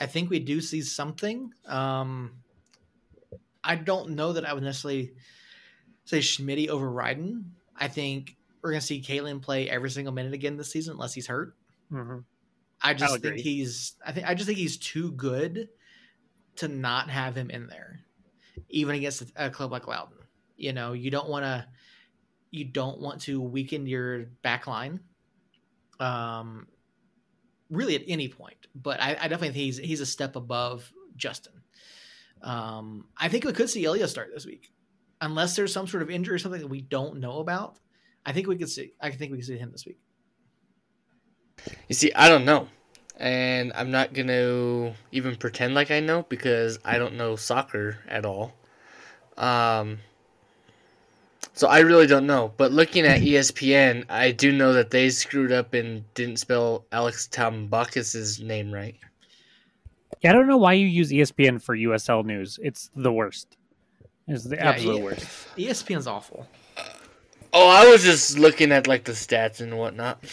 I 0.00 0.06
think 0.06 0.30
we 0.30 0.40
do 0.40 0.60
see 0.60 0.80
something. 0.80 1.52
Um, 1.66 2.32
I 3.62 3.76
don't 3.76 4.10
know 4.10 4.32
that 4.32 4.46
I 4.46 4.54
would 4.54 4.62
necessarily 4.62 5.12
say 6.04 6.20
Schmitty 6.20 6.68
over 6.68 6.90
Ryden. 6.90 7.44
I 7.76 7.88
think 7.88 8.36
we're 8.62 8.70
going 8.70 8.80
to 8.80 8.86
see 8.86 9.02
Kalen 9.02 9.42
play 9.42 9.68
every 9.68 9.90
single 9.90 10.12
minute 10.12 10.32
again 10.32 10.56
this 10.56 10.72
season, 10.72 10.94
unless 10.94 11.12
he's 11.12 11.26
hurt. 11.26 11.54
Mm-hmm. 11.92 12.18
I 12.82 12.94
just 12.94 13.12
I'll 13.12 13.18
think 13.18 13.24
agree. 13.26 13.42
he's. 13.42 13.94
I 14.04 14.12
think 14.12 14.26
I 14.26 14.34
just 14.34 14.46
think 14.46 14.58
he's 14.58 14.78
too 14.78 15.12
good 15.12 15.68
to 16.56 16.68
not 16.68 17.10
have 17.10 17.36
him 17.36 17.50
in 17.50 17.66
there, 17.66 18.00
even 18.70 18.94
against 18.94 19.22
a, 19.22 19.46
a 19.46 19.50
club 19.50 19.70
like 19.70 19.86
Loudoun. 19.86 20.18
You 20.56 20.72
know, 20.72 20.94
you 20.94 21.10
don't 21.10 21.28
want 21.28 21.44
to. 21.44 21.66
You 22.50 22.64
don't 22.64 23.00
want 23.00 23.20
to 23.22 23.40
weaken 23.40 23.86
your 23.86 24.26
back 24.42 24.66
line. 24.66 25.00
Um, 26.00 26.66
really 27.70 27.94
at 27.94 28.02
any 28.06 28.28
point. 28.28 28.66
But 28.74 29.00
I, 29.00 29.10
I 29.10 29.28
definitely 29.28 29.48
think 29.48 29.56
he's 29.56 29.78
he's 29.78 30.00
a 30.00 30.06
step 30.06 30.36
above 30.36 30.92
Justin. 31.16 31.52
Um, 32.42 33.06
I 33.16 33.28
think 33.28 33.44
we 33.44 33.52
could 33.52 33.70
see 33.70 33.84
Ilya 33.84 34.08
start 34.08 34.30
this 34.32 34.46
week, 34.46 34.72
unless 35.20 35.56
there's 35.56 35.72
some 35.72 35.86
sort 35.86 36.02
of 36.02 36.10
injury 36.10 36.34
or 36.34 36.38
something 36.38 36.60
that 36.60 36.68
we 36.68 36.80
don't 36.80 37.20
know 37.20 37.38
about. 37.38 37.78
I 38.24 38.32
think 38.32 38.46
we 38.46 38.56
could 38.56 38.70
see. 38.70 38.92
I 39.00 39.10
think 39.10 39.32
we 39.32 39.38
could 39.38 39.46
see 39.46 39.58
him 39.58 39.72
this 39.72 39.86
week. 39.86 39.98
You 41.88 41.94
see, 41.94 42.12
I 42.14 42.28
don't 42.28 42.44
know, 42.44 42.68
and 43.16 43.72
I'm 43.74 43.90
not 43.90 44.14
gonna 44.14 44.94
even 45.12 45.36
pretend 45.36 45.74
like 45.74 45.90
I 45.90 46.00
know 46.00 46.24
because 46.28 46.78
I 46.84 46.98
don't 46.98 47.16
know 47.16 47.36
soccer 47.36 47.98
at 48.08 48.24
all. 48.24 48.54
Um, 49.36 49.98
so 51.60 51.68
I 51.68 51.80
really 51.80 52.06
don't 52.06 52.26
know. 52.26 52.54
But 52.56 52.72
looking 52.72 53.04
at 53.04 53.20
ESPN, 53.20 54.06
I 54.08 54.30
do 54.30 54.50
know 54.50 54.72
that 54.72 54.88
they 54.88 55.10
screwed 55.10 55.52
up 55.52 55.74
and 55.74 56.02
didn't 56.14 56.38
spell 56.38 56.86
Alex 56.90 57.28
Tambakis' 57.30 58.42
name 58.42 58.72
right. 58.72 58.96
Yeah, 60.22 60.30
I 60.30 60.32
don't 60.32 60.46
know 60.46 60.56
why 60.56 60.72
you 60.72 60.86
use 60.86 61.10
ESPN 61.10 61.60
for 61.60 61.76
USL 61.76 62.24
news. 62.24 62.58
It's 62.62 62.88
the 62.96 63.12
worst. 63.12 63.58
It's 64.26 64.44
the 64.44 64.56
Yeah, 64.56 64.70
absolute 64.70 65.00
E- 65.00 65.02
worst. 65.02 65.48
ESPN's 65.58 66.06
awful. 66.06 66.46
Oh, 67.52 67.68
I 67.68 67.90
was 67.90 68.04
just 68.04 68.38
looking 68.38 68.72
at 68.72 68.86
like 68.86 69.04
the 69.04 69.12
stats 69.12 69.60
and 69.60 69.76
whatnot. 69.76 70.24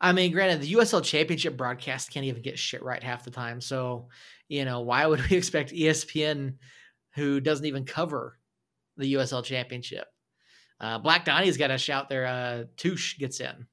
I 0.00 0.12
mean, 0.12 0.30
granted, 0.30 0.60
the 0.60 0.74
USL 0.74 1.02
Championship 1.02 1.56
broadcast 1.56 2.12
can't 2.12 2.24
even 2.26 2.42
get 2.42 2.56
shit 2.56 2.84
right 2.84 3.02
half 3.02 3.24
the 3.24 3.32
time. 3.32 3.60
So, 3.60 4.10
you 4.46 4.64
know, 4.64 4.82
why 4.82 5.06
would 5.06 5.20
we 5.28 5.36
expect 5.36 5.72
ESPN, 5.72 6.54
who 7.16 7.40
doesn't 7.40 7.66
even 7.66 7.84
cover 7.84 8.38
the 8.96 9.14
USL 9.14 9.42
Championship? 9.42 10.06
Uh, 10.80 10.98
Black 10.98 11.24
Donnie's 11.24 11.56
got 11.56 11.70
a 11.70 11.78
shout 11.78 12.08
there. 12.08 12.26
Uh, 12.26 12.64
Touche 12.76 13.18
gets 13.18 13.40
in. 13.40 13.66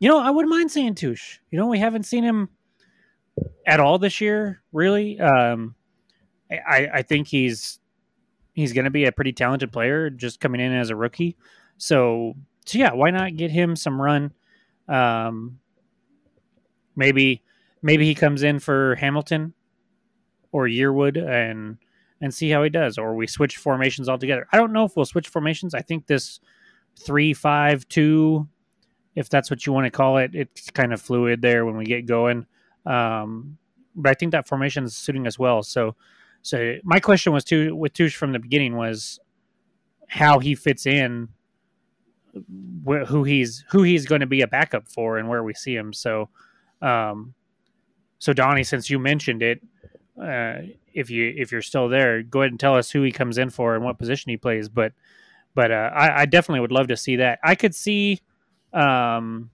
You 0.00 0.08
know, 0.08 0.18
I 0.18 0.30
wouldn't 0.30 0.50
mind 0.50 0.70
seeing 0.70 0.94
Touche. 0.94 1.38
You 1.50 1.58
know, 1.58 1.66
we 1.66 1.78
haven't 1.78 2.04
seen 2.04 2.24
him 2.24 2.48
at 3.66 3.80
all 3.80 3.98
this 3.98 4.20
year, 4.20 4.62
really. 4.72 5.20
Um, 5.20 5.74
I, 6.50 6.88
I 6.94 7.02
think 7.02 7.26
he's 7.26 7.80
he's 8.54 8.72
going 8.72 8.86
to 8.86 8.90
be 8.90 9.04
a 9.04 9.12
pretty 9.12 9.32
talented 9.32 9.72
player, 9.72 10.10
just 10.10 10.40
coming 10.40 10.60
in 10.60 10.72
as 10.72 10.90
a 10.90 10.96
rookie. 10.96 11.36
So, 11.76 12.34
so 12.64 12.78
yeah, 12.78 12.92
why 12.92 13.10
not 13.10 13.36
get 13.36 13.50
him 13.50 13.76
some 13.76 14.00
run? 14.00 14.32
Um, 14.88 15.58
maybe 16.96 17.42
maybe 17.82 18.06
he 18.06 18.14
comes 18.14 18.42
in 18.42 18.58
for 18.58 18.94
Hamilton 18.96 19.52
or 20.52 20.66
Yearwood 20.66 21.16
and 21.16 21.76
and 22.20 22.34
see 22.34 22.50
how 22.50 22.62
he 22.62 22.70
does, 22.70 22.98
or 22.98 23.14
we 23.14 23.26
switch 23.26 23.56
formations 23.56 24.08
altogether. 24.08 24.46
I 24.52 24.56
don't 24.56 24.72
know 24.72 24.84
if 24.84 24.96
we'll 24.96 25.06
switch 25.06 25.28
formations. 25.28 25.74
I 25.74 25.82
think 25.82 26.06
this 26.06 26.40
three 26.96 27.32
five 27.32 27.86
two 27.88 28.48
if 29.18 29.28
that's 29.28 29.50
what 29.50 29.66
you 29.66 29.72
want 29.72 29.84
to 29.84 29.90
call 29.90 30.18
it. 30.18 30.30
It's 30.32 30.70
kind 30.70 30.92
of 30.92 31.02
fluid 31.02 31.42
there 31.42 31.66
when 31.66 31.76
we 31.76 31.84
get 31.84 32.06
going. 32.06 32.46
Um, 32.86 33.58
but 33.96 34.10
I 34.10 34.14
think 34.14 34.30
that 34.30 34.46
formation 34.46 34.84
is 34.84 34.96
suiting 34.96 35.26
us 35.26 35.36
well. 35.36 35.64
So, 35.64 35.96
so 36.42 36.76
my 36.84 37.00
question 37.00 37.32
was 37.32 37.42
to 37.46 37.74
with 37.74 37.94
Touche 37.94 38.14
from 38.14 38.30
the 38.30 38.38
beginning 38.38 38.76
was 38.76 39.18
how 40.06 40.38
he 40.38 40.54
fits 40.54 40.86
in, 40.86 41.30
wh- 42.86 43.04
who 43.08 43.24
he's 43.24 43.64
who 43.70 43.82
he's 43.82 44.06
going 44.06 44.20
to 44.20 44.26
be 44.26 44.42
a 44.42 44.46
backup 44.46 44.86
for, 44.86 45.18
and 45.18 45.28
where 45.28 45.42
we 45.42 45.52
see 45.52 45.74
him. 45.74 45.92
So, 45.92 46.28
um, 46.80 47.34
so 48.20 48.32
Donnie, 48.32 48.62
since 48.62 48.88
you 48.88 49.00
mentioned 49.00 49.42
it, 49.42 49.60
uh, 50.22 50.58
if 50.98 51.10
you 51.10 51.32
if 51.36 51.52
you're 51.52 51.62
still 51.62 51.88
there, 51.88 52.22
go 52.22 52.42
ahead 52.42 52.50
and 52.50 52.60
tell 52.60 52.76
us 52.76 52.90
who 52.90 53.02
he 53.02 53.12
comes 53.12 53.38
in 53.38 53.50
for 53.50 53.74
and 53.74 53.84
what 53.84 53.98
position 53.98 54.30
he 54.30 54.36
plays. 54.36 54.68
But, 54.68 54.92
but 55.54 55.70
uh, 55.70 55.90
I, 55.94 56.22
I 56.22 56.26
definitely 56.26 56.60
would 56.60 56.72
love 56.72 56.88
to 56.88 56.96
see 56.96 57.16
that. 57.16 57.38
I 57.42 57.54
could 57.54 57.74
see 57.74 58.20
um, 58.72 59.50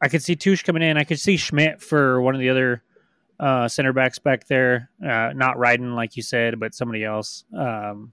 I 0.00 0.08
could 0.08 0.22
see 0.22 0.36
Touche 0.36 0.62
coming 0.62 0.82
in. 0.82 0.96
I 0.96 1.04
could 1.04 1.20
see 1.20 1.36
Schmidt 1.36 1.82
for 1.82 2.22
one 2.22 2.34
of 2.34 2.40
the 2.40 2.48
other 2.48 2.82
uh, 3.38 3.68
center 3.68 3.92
backs 3.92 4.18
back 4.18 4.46
there. 4.46 4.90
Uh, 5.02 5.32
not 5.34 5.56
Ryden, 5.56 5.94
like 5.94 6.16
you 6.16 6.22
said, 6.22 6.58
but 6.58 6.74
somebody 6.74 7.04
else. 7.04 7.44
Um, 7.56 8.12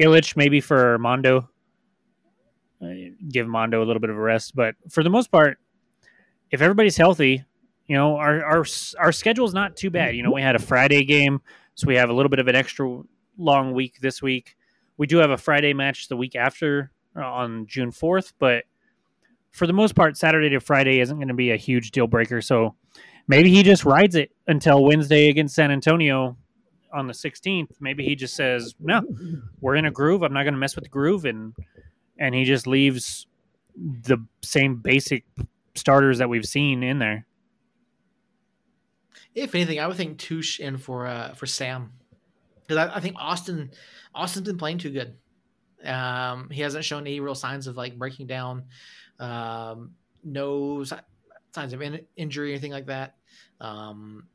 Illich 0.00 0.36
maybe 0.36 0.60
for 0.60 0.98
Mondo. 0.98 1.48
Uh, 2.82 2.88
give 3.28 3.46
Mondo 3.46 3.82
a 3.82 3.86
little 3.86 4.00
bit 4.00 4.10
of 4.10 4.16
a 4.16 4.20
rest, 4.20 4.56
but 4.56 4.74
for 4.90 5.04
the 5.04 5.10
most 5.10 5.30
part, 5.30 5.58
if 6.50 6.60
everybody's 6.60 6.96
healthy, 6.96 7.44
you 7.86 7.96
know 7.96 8.16
our 8.16 8.44
our 8.44 8.64
our 8.98 9.12
schedule's 9.12 9.54
not 9.54 9.76
too 9.76 9.90
bad. 9.90 10.16
You 10.16 10.22
know 10.22 10.32
we 10.32 10.42
had 10.42 10.56
a 10.56 10.60
Friday 10.60 11.04
game, 11.04 11.40
so 11.74 11.86
we 11.86 11.96
have 11.96 12.10
a 12.10 12.12
little 12.12 12.30
bit 12.30 12.38
of 12.38 12.48
an 12.48 12.54
extra 12.54 13.02
long 13.38 13.72
week 13.72 14.00
this 14.00 14.22
week. 14.22 14.56
We 14.96 15.06
do 15.06 15.18
have 15.18 15.30
a 15.30 15.36
Friday 15.36 15.72
match 15.72 16.08
the 16.08 16.16
week 16.16 16.36
after 16.36 16.90
uh, 17.16 17.20
on 17.20 17.66
June 17.66 17.90
fourth, 17.90 18.34
but 18.38 18.64
for 19.50 19.66
the 19.66 19.72
most 19.72 19.94
part, 19.94 20.16
Saturday 20.16 20.48
to 20.50 20.60
Friday 20.60 21.00
isn't 21.00 21.16
going 21.16 21.28
to 21.28 21.34
be 21.34 21.50
a 21.50 21.56
huge 21.56 21.90
deal 21.90 22.06
breaker. 22.06 22.40
So 22.40 22.74
maybe 23.28 23.50
he 23.50 23.62
just 23.62 23.84
rides 23.84 24.14
it 24.14 24.30
until 24.46 24.82
Wednesday 24.84 25.28
against 25.28 25.54
San 25.54 25.70
Antonio 25.70 26.36
on 26.92 27.06
the 27.06 27.12
16th. 27.12 27.72
Maybe 27.80 28.04
he 28.04 28.14
just 28.14 28.34
says, 28.34 28.74
"No, 28.80 29.02
we're 29.60 29.76
in 29.76 29.86
a 29.86 29.90
groove. 29.90 30.22
I'm 30.22 30.32
not 30.32 30.44
going 30.44 30.54
to 30.54 30.60
mess 30.60 30.74
with 30.74 30.84
the 30.84 30.90
groove," 30.90 31.24
and 31.24 31.54
and 32.18 32.34
he 32.34 32.44
just 32.44 32.66
leaves 32.66 33.26
the 33.76 34.18
same 34.42 34.76
basic 34.76 35.24
starters 35.74 36.18
that 36.18 36.28
we've 36.28 36.44
seen 36.44 36.82
in 36.82 36.98
there. 36.98 37.26
If 39.34 39.54
anything, 39.54 39.80
I 39.80 39.86
would 39.86 39.96
think 39.96 40.18
Touche 40.18 40.60
in 40.60 40.78
for 40.78 41.06
uh, 41.06 41.34
for 41.34 41.46
Sam 41.46 41.92
because 42.66 42.88
I, 42.88 42.96
I 42.96 43.00
think 43.00 43.16
Austin 43.18 43.70
Austin's 44.14 44.46
been 44.46 44.58
playing 44.58 44.78
too 44.78 44.90
good. 44.90 45.16
Um, 45.84 46.48
he 46.50 46.62
hasn't 46.62 46.84
shown 46.84 47.02
any 47.02 47.20
real 47.20 47.34
signs 47.34 47.66
of 47.66 47.76
like 47.76 47.98
breaking 47.98 48.26
down. 48.26 48.64
Um, 49.18 49.92
no 50.24 50.84
si- 50.84 50.96
signs 51.52 51.72
of 51.72 51.82
in- 51.82 52.06
injury 52.16 52.50
or 52.50 52.52
anything 52.52 52.72
like 52.72 52.86
that. 52.86 53.16
Um, 53.60 54.28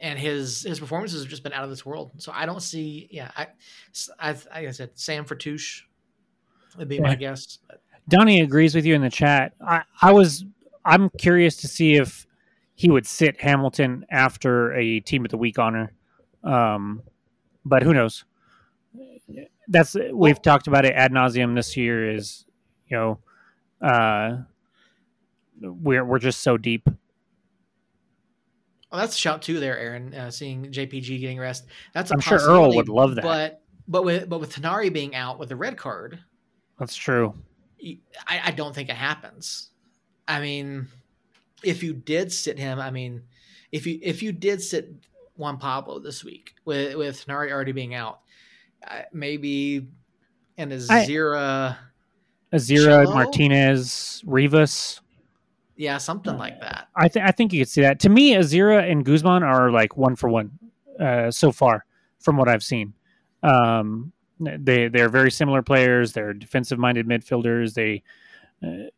and 0.00 0.18
his 0.18 0.62
his 0.62 0.80
performances 0.80 1.22
have 1.22 1.30
just 1.30 1.42
been 1.42 1.52
out 1.52 1.64
of 1.64 1.70
this 1.70 1.84
world. 1.84 2.12
So 2.18 2.32
I 2.34 2.46
don't 2.46 2.62
see. 2.62 3.08
Yeah, 3.10 3.30
I, 3.36 3.48
I 4.18 4.32
like 4.32 4.68
I 4.68 4.70
said, 4.70 4.90
Sam 4.94 5.24
for 5.24 5.34
Touche 5.34 5.82
would 6.78 6.88
be 6.88 7.00
my 7.00 7.14
guess. 7.14 7.58
Donnie 8.08 8.40
agrees 8.42 8.74
with 8.74 8.84
you 8.84 8.94
in 8.94 9.02
the 9.02 9.10
chat. 9.10 9.54
I, 9.66 9.82
I 10.02 10.12
was 10.12 10.44
I'm 10.84 11.10
curious 11.10 11.56
to 11.58 11.68
see 11.68 11.94
if 11.94 12.26
he 12.74 12.90
would 12.90 13.06
sit 13.06 13.40
Hamilton 13.40 14.04
after 14.10 14.72
a 14.74 15.00
team 15.00 15.24
of 15.24 15.30
the 15.30 15.38
week 15.38 15.58
honor. 15.58 15.92
Um, 16.42 17.02
but 17.64 17.82
who 17.82 17.94
knows? 17.94 18.24
That's 19.68 19.96
we've 20.12 20.42
talked 20.42 20.66
about 20.66 20.84
it 20.84 20.94
ad 20.94 21.12
nauseum 21.12 21.54
this 21.54 21.76
year. 21.76 22.10
Is 22.10 22.44
you 22.88 22.96
know, 22.96 23.18
uh, 23.80 24.38
we're 25.60 26.04
we're 26.04 26.18
just 26.18 26.40
so 26.40 26.58
deep. 26.58 26.88
Well, 28.90 29.00
that's 29.00 29.16
a 29.16 29.18
shout 29.18 29.42
too 29.42 29.58
there, 29.58 29.78
Aaron. 29.78 30.14
Uh, 30.14 30.30
seeing 30.30 30.66
JPG 30.66 31.20
getting 31.20 31.38
rest. 31.38 31.66
That's 31.94 32.10
a 32.10 32.14
I'm 32.14 32.20
sure 32.20 32.38
Earl 32.38 32.74
would 32.76 32.88
love 32.88 33.14
that. 33.14 33.24
But 33.24 33.62
but 33.88 34.04
with 34.04 34.28
but 34.28 34.40
with 34.40 34.54
Tinari 34.54 34.92
being 34.92 35.14
out 35.14 35.38
with 35.38 35.48
the 35.48 35.56
red 35.56 35.76
card, 35.76 36.18
That's 36.78 36.94
true. 36.94 37.34
I, 38.26 38.40
I 38.44 38.50
don't 38.50 38.74
think 38.74 38.88
it 38.88 38.96
happens. 38.96 39.70
I 40.26 40.40
mean, 40.40 40.88
if 41.64 41.82
you 41.82 41.92
did 41.94 42.32
sit 42.32 42.58
him, 42.58 42.78
I 42.80 42.90
mean, 42.90 43.22
if 43.72 43.86
you 43.86 43.98
if 44.02 44.22
you 44.22 44.32
did 44.32 44.62
sit 44.62 44.90
Juan 45.36 45.58
Pablo 45.58 45.98
this 45.98 46.22
week 46.24 46.54
with 46.64 46.94
with 46.96 47.24
Tinari 47.26 47.50
already 47.50 47.72
being 47.72 47.94
out, 47.94 48.20
uh, 48.88 49.02
maybe 49.12 49.86
and 50.56 50.72
a 50.72 50.76
I- 50.76 51.06
Zira, 51.06 51.76
Azira? 52.52 53.04
Martinez, 53.12 54.22
Rivas. 54.26 55.00
yeah, 55.76 55.98
something 55.98 56.36
like 56.38 56.60
that. 56.60 56.88
I 56.94 57.08
think 57.08 57.26
I 57.26 57.30
think 57.32 57.52
you 57.52 57.60
could 57.60 57.68
see 57.68 57.80
that. 57.80 58.00
To 58.00 58.08
me, 58.08 58.34
Azira 58.34 58.88
and 58.90 59.04
Guzman 59.04 59.42
are 59.42 59.70
like 59.70 59.96
one 59.96 60.14
for 60.16 60.28
one 60.28 60.58
uh, 61.00 61.30
so 61.30 61.50
far 61.50 61.84
from 62.20 62.36
what 62.36 62.48
I've 62.48 62.62
seen. 62.62 62.94
Um, 63.42 64.12
they 64.40 64.88
they're 64.88 65.08
very 65.08 65.30
similar 65.30 65.62
players. 65.62 66.12
They're 66.12 66.32
defensive 66.32 66.78
minded 66.78 67.06
midfielders. 67.08 67.74
They 67.74 68.02
uh, 68.64 68.88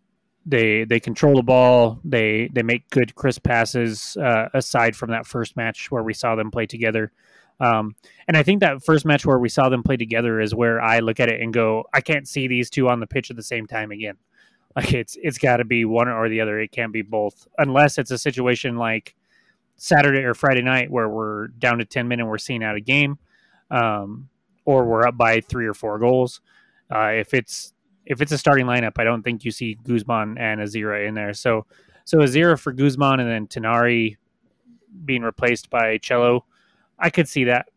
they 0.46 0.84
they 0.84 1.00
control 1.00 1.34
the 1.34 1.42
ball. 1.42 1.98
They 2.04 2.48
they 2.52 2.62
make 2.62 2.88
good 2.90 3.14
crisp 3.16 3.42
passes. 3.42 4.16
Uh, 4.16 4.48
aside 4.54 4.96
from 4.96 5.10
that 5.10 5.26
first 5.26 5.56
match 5.56 5.90
where 5.90 6.04
we 6.04 6.14
saw 6.14 6.36
them 6.36 6.50
play 6.50 6.66
together. 6.66 7.12
Um, 7.58 7.96
and 8.28 8.36
I 8.36 8.42
think 8.42 8.60
that 8.60 8.84
first 8.84 9.04
match 9.04 9.26
where 9.26 9.38
we 9.38 9.48
saw 9.48 9.68
them 9.68 9.82
play 9.82 9.96
together 9.96 10.40
is 10.40 10.54
where 10.54 10.80
I 10.80 11.00
look 11.00 11.20
at 11.20 11.30
it 11.30 11.40
and 11.40 11.52
go, 11.52 11.86
I 11.92 12.00
can't 12.00 12.28
see 12.28 12.48
these 12.48 12.68
two 12.68 12.88
on 12.88 13.00
the 13.00 13.06
pitch 13.06 13.30
at 13.30 13.36
the 13.36 13.42
same 13.42 13.66
time 13.66 13.90
again. 13.90 14.16
Like 14.76 14.92
it's 14.92 15.16
it's 15.22 15.38
got 15.38 15.56
to 15.56 15.64
be 15.64 15.86
one 15.86 16.06
or 16.06 16.28
the 16.28 16.42
other. 16.42 16.60
It 16.60 16.70
can't 16.70 16.92
be 16.92 17.00
both, 17.00 17.48
unless 17.56 17.96
it's 17.96 18.10
a 18.10 18.18
situation 18.18 18.76
like 18.76 19.14
Saturday 19.76 20.22
or 20.22 20.34
Friday 20.34 20.60
night 20.60 20.90
where 20.90 21.08
we're 21.08 21.46
down 21.46 21.78
to 21.78 21.86
ten 21.86 22.08
men 22.08 22.20
and 22.20 22.28
we're 22.28 22.36
seeing 22.36 22.62
out 22.62 22.76
a 22.76 22.80
game, 22.82 23.16
um, 23.70 24.28
or 24.66 24.84
we're 24.84 25.06
up 25.06 25.16
by 25.16 25.40
three 25.40 25.66
or 25.66 25.72
four 25.72 25.98
goals. 25.98 26.42
Uh, 26.94 27.12
if 27.14 27.32
it's 27.32 27.72
if 28.06 28.22
it's 28.22 28.32
a 28.32 28.38
starting 28.38 28.66
lineup, 28.66 28.92
I 28.96 29.04
don't 29.04 29.22
think 29.22 29.44
you 29.44 29.50
see 29.50 29.74
Guzman 29.74 30.38
and 30.38 30.60
Azira 30.60 31.06
in 31.06 31.14
there. 31.14 31.34
So 31.34 31.66
so 32.04 32.18
Azira 32.18 32.58
for 32.58 32.72
Guzman 32.72 33.20
and 33.20 33.28
then 33.28 33.46
Tinari 33.48 34.16
being 35.04 35.22
replaced 35.22 35.68
by 35.68 35.98
Cello, 35.98 36.44
I 36.98 37.10
could 37.10 37.28
see 37.28 37.44
that. 37.44 37.68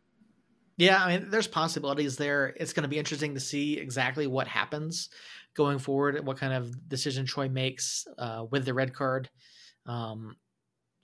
Yeah, 0.77 1.03
I 1.03 1.17
mean, 1.17 1.30
there's 1.30 1.47
possibilities 1.47 2.15
there. 2.15 2.55
It's 2.57 2.71
going 2.71 2.84
to 2.84 2.89
be 2.89 2.99
interesting 2.99 3.34
to 3.34 3.39
see 3.41 3.77
exactly 3.77 4.27
what 4.27 4.47
happens 4.47 5.09
going 5.53 5.77
forward, 5.77 6.25
what 6.25 6.38
kind 6.38 6.53
of 6.53 6.88
decision 6.88 7.25
Troy 7.25 7.49
makes 7.49 8.07
uh, 8.17 8.45
with 8.49 8.63
the 8.63 8.73
red 8.73 8.93
card. 8.93 9.30
Um, 9.86 10.38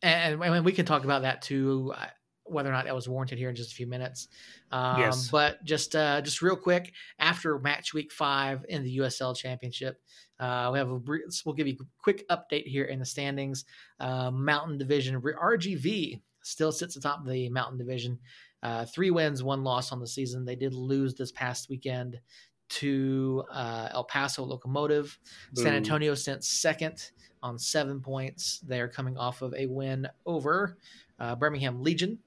and, 0.02 0.42
and 0.42 0.64
we 0.64 0.72
can 0.72 0.86
talk 0.86 1.04
about 1.04 1.24
that 1.24 1.42
too, 1.42 1.94
uh, 1.98 2.06
whether 2.46 2.70
or 2.70 2.72
not 2.72 2.86
that 2.86 2.96
was 2.96 3.10
warranted 3.10 3.38
here 3.38 3.50
in 3.50 3.56
just 3.56 3.72
a 3.72 3.76
few 3.76 3.88
minutes. 3.88 4.28
Um, 4.72 5.00
yes. 5.00 5.30
But 5.30 5.64
just 5.64 5.96
uh, 5.96 6.22
just 6.22 6.42
real 6.42 6.56
quick, 6.56 6.94
after 7.20 7.60
match 7.60 7.94
week 7.94 8.12
five 8.12 8.66
in 8.70 8.84
the 8.84 8.98
USL 8.98 9.36
Championship, 9.36 10.02
uh, 10.40 10.70
we 10.72 10.80
have 10.80 10.90
a 10.90 11.00
we'll 11.46 11.56
give 11.56 11.68
you 11.68 11.78
a 11.80 11.86
quick 11.98 12.28
update 12.30 12.66
here 12.66 12.86
in 12.86 13.00
the 13.00 13.06
standings. 13.06 13.66
Uh, 14.00 14.32
Mountain 14.32 14.78
Division 14.78 15.22
RGV 15.22 16.22
still 16.44 16.72
sits 16.72 16.96
atop 16.96 17.26
the 17.26 17.50
Mountain 17.50 17.78
Division. 17.78 18.20
Uh, 18.64 18.86
three 18.86 19.12
wins, 19.12 19.44
one 19.44 19.64
loss 19.64 19.92
on 19.92 20.00
the 20.00 20.08
season. 20.08 20.46
They 20.46 20.56
did 20.56 20.74
lose 20.74 21.14
this 21.14 21.32
past 21.32 21.70
weekend 21.70 22.20
to 22.68 23.44
uh, 23.52 23.90
El 23.92 24.06
Paso 24.06 24.44
Locomotive. 24.44 25.18
Boom. 25.54 25.64
San 25.64 25.74
Antonio 25.76 26.16
sent 26.16 26.44
second 26.44 27.12
on 27.44 27.60
seven 27.60 28.02
points. 28.02 28.60
They're 28.68 28.88
coming 28.88 29.18
off 29.18 29.42
of 29.42 29.54
a 29.54 29.68
win 29.68 30.08
over 30.26 30.78
uh, 31.20 31.36
Birmingham 31.36 31.82
Legion. 31.82 32.18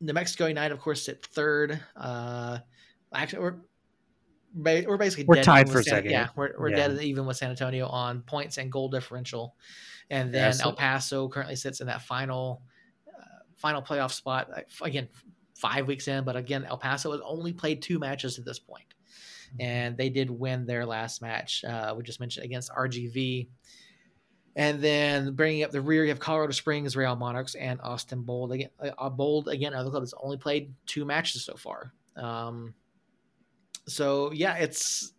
New 0.00 0.12
Mexico 0.12 0.46
United, 0.46 0.72
of 0.72 0.80
course, 0.80 1.04
sit 1.04 1.24
third. 1.26 1.80
Uh, 1.96 2.58
actually, 3.14 3.40
we're 3.40 3.56
we're 4.54 4.96
basically 4.96 5.24
we're 5.24 5.42
tied 5.42 5.68
for 5.68 5.82
San, 5.82 5.96
second. 5.96 6.10
Yeah, 6.10 6.28
we're, 6.36 6.52
we're 6.58 6.70
yeah. 6.70 6.88
dead 6.88 7.02
even 7.02 7.26
with 7.26 7.36
San 7.36 7.50
Antonio 7.50 7.86
on 7.86 8.22
points 8.22 8.58
and 8.58 8.70
goal 8.70 8.88
differential, 8.88 9.54
and 10.10 10.32
then 10.32 10.54
El 10.60 10.72
Paso 10.72 11.28
currently 11.28 11.56
sits 11.56 11.80
in 11.80 11.86
that 11.86 12.02
final 12.02 12.62
final 13.60 13.82
playoff 13.82 14.12
spot. 14.12 14.48
Again, 14.82 15.08
five 15.56 15.86
weeks 15.86 16.08
in, 16.08 16.24
but 16.24 16.34
again, 16.34 16.64
El 16.64 16.78
Paso 16.78 17.12
has 17.12 17.20
only 17.24 17.52
played 17.52 17.82
two 17.82 17.98
matches 17.98 18.38
at 18.38 18.44
this 18.44 18.58
mm-hmm. 18.58 19.60
and 19.60 19.96
they 19.96 20.08
did 20.08 20.30
win 20.30 20.66
their 20.66 20.86
last 20.86 21.22
match. 21.22 21.62
Uh, 21.64 21.94
we 21.96 22.02
just 22.02 22.20
mentioned 22.20 22.44
against 22.44 22.72
RGV. 22.72 23.48
And 24.60 24.78
then 24.78 25.32
bringing 25.32 25.64
up 25.64 25.70
the 25.70 25.80
rear, 25.80 26.02
you 26.04 26.10
have 26.10 26.20
Colorado 26.20 26.52
Springs, 26.52 26.94
Real 26.94 27.16
Monarchs, 27.16 27.54
and 27.54 27.80
Austin 27.80 28.20
Bold. 28.20 28.52
Again, 28.52 28.68
uh, 28.78 29.08
Bold 29.08 29.48
again, 29.48 29.72
another 29.72 29.88
club 29.88 30.02
that's 30.02 30.12
only 30.22 30.36
played 30.36 30.74
two 30.84 31.06
matches 31.06 31.46
so 31.46 31.54
far. 31.54 31.94
Um, 32.14 32.74
so 33.86 34.30
yeah, 34.32 34.56
it's 34.56 35.14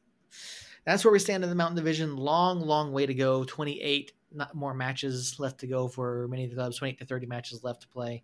that's 0.85 1.03
where 1.03 1.11
we 1.11 1.17
stand 1.17 1.43
in 1.43 1.49
the 1.49 1.55
Mountain 1.55 1.75
Division. 1.75 2.17
Long, 2.17 2.61
long 2.61 2.91
way 2.91 3.07
to 3.07 3.15
go. 3.15 3.43
Twenty 3.43 3.81
eight 3.81 4.11
not 4.31 4.53
more 4.53 4.75
matches 4.75 5.39
left 5.39 5.59
to 5.61 5.67
go 5.67 5.87
for 5.87 6.27
many 6.29 6.45
of 6.45 6.51
the 6.51 6.55
clubs 6.55 6.77
28 6.77 6.99
to 6.99 7.05
30 7.05 7.25
matches 7.25 7.65
left 7.65 7.81
to 7.81 7.87
play 7.89 8.23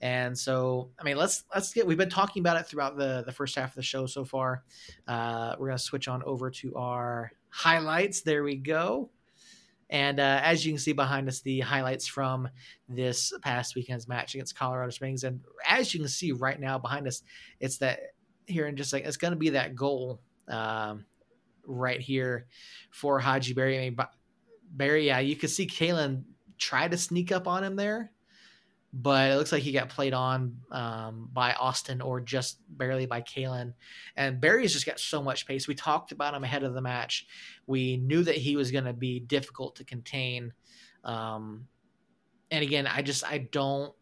and 0.00 0.38
so 0.38 0.88
i 1.00 1.02
mean 1.02 1.16
let's 1.16 1.42
let's 1.52 1.72
get 1.72 1.84
we've 1.84 1.98
been 1.98 2.08
talking 2.08 2.38
about 2.38 2.56
it 2.56 2.64
throughout 2.68 2.96
the 2.96 3.24
the 3.26 3.32
first 3.32 3.56
half 3.56 3.70
of 3.70 3.74
the 3.74 3.82
show 3.82 4.06
so 4.06 4.24
far 4.24 4.62
uh 5.08 5.56
we're 5.58 5.66
gonna 5.66 5.76
switch 5.76 6.06
on 6.06 6.22
over 6.22 6.52
to 6.52 6.72
our 6.76 7.32
highlights 7.48 8.20
there 8.20 8.44
we 8.44 8.54
go 8.54 9.10
and 9.90 10.20
uh, 10.20 10.40
as 10.42 10.64
you 10.64 10.72
can 10.72 10.78
see 10.78 10.92
behind 10.92 11.28
us, 11.28 11.40
the 11.40 11.60
highlights 11.60 12.06
from 12.06 12.48
this 12.88 13.32
past 13.42 13.74
weekend's 13.74 14.06
match 14.06 14.34
against 14.34 14.56
Colorado 14.56 14.90
Springs. 14.90 15.24
And 15.24 15.40
as 15.66 15.92
you 15.92 15.98
can 15.98 16.08
see 16.08 16.30
right 16.30 16.58
now 16.58 16.78
behind 16.78 17.08
us, 17.08 17.22
it's 17.58 17.78
that 17.78 17.98
here 18.46 18.66
and 18.66 18.78
just 18.78 18.92
like 18.92 19.04
it's 19.04 19.16
going 19.16 19.32
to 19.32 19.38
be 19.38 19.50
that 19.50 19.74
goal 19.74 20.20
um, 20.48 21.04
right 21.64 22.00
here 22.00 22.46
for 22.92 23.18
Hadji 23.18 23.52
Barry. 23.52 23.78
I 23.78 23.90
mean, 23.90 23.98
Barry, 24.70 25.06
yeah, 25.06 25.18
you 25.18 25.34
can 25.34 25.48
see 25.48 25.66
Kalen 25.66 26.22
try 26.56 26.86
to 26.86 26.96
sneak 26.96 27.32
up 27.32 27.48
on 27.48 27.64
him 27.64 27.74
there, 27.74 28.12
but 28.92 29.30
it 29.30 29.36
looks 29.36 29.52
like 29.52 29.62
he 29.62 29.72
got 29.72 29.88
played 29.88 30.12
on 30.12 30.56
um, 30.72 31.28
by 31.32 31.52
Austin 31.52 32.00
or 32.00 32.20
just 32.20 32.58
barely 32.76 33.06
by 33.06 33.22
Kalen. 33.22 33.72
And 34.16 34.40
Barry's 34.40 34.72
just 34.72 34.86
got 34.86 34.98
so 34.98 35.22
much 35.22 35.46
pace. 35.46 35.68
We 35.68 35.74
talked 35.76 36.10
about 36.10 36.34
him 36.34 36.42
ahead 36.42 36.64
of 36.64 36.74
the 36.74 36.80
match. 36.80 37.26
We 37.66 37.98
knew 37.98 38.24
that 38.24 38.36
he 38.36 38.56
was 38.56 38.72
going 38.72 38.84
to 38.84 38.92
be 38.92 39.20
difficult 39.20 39.76
to 39.76 39.84
contain. 39.84 40.52
Um, 41.04 41.68
and 42.50 42.64
again, 42.64 42.86
I 42.88 43.02
just 43.02 43.24
I 43.24 43.38
don't 43.38 43.94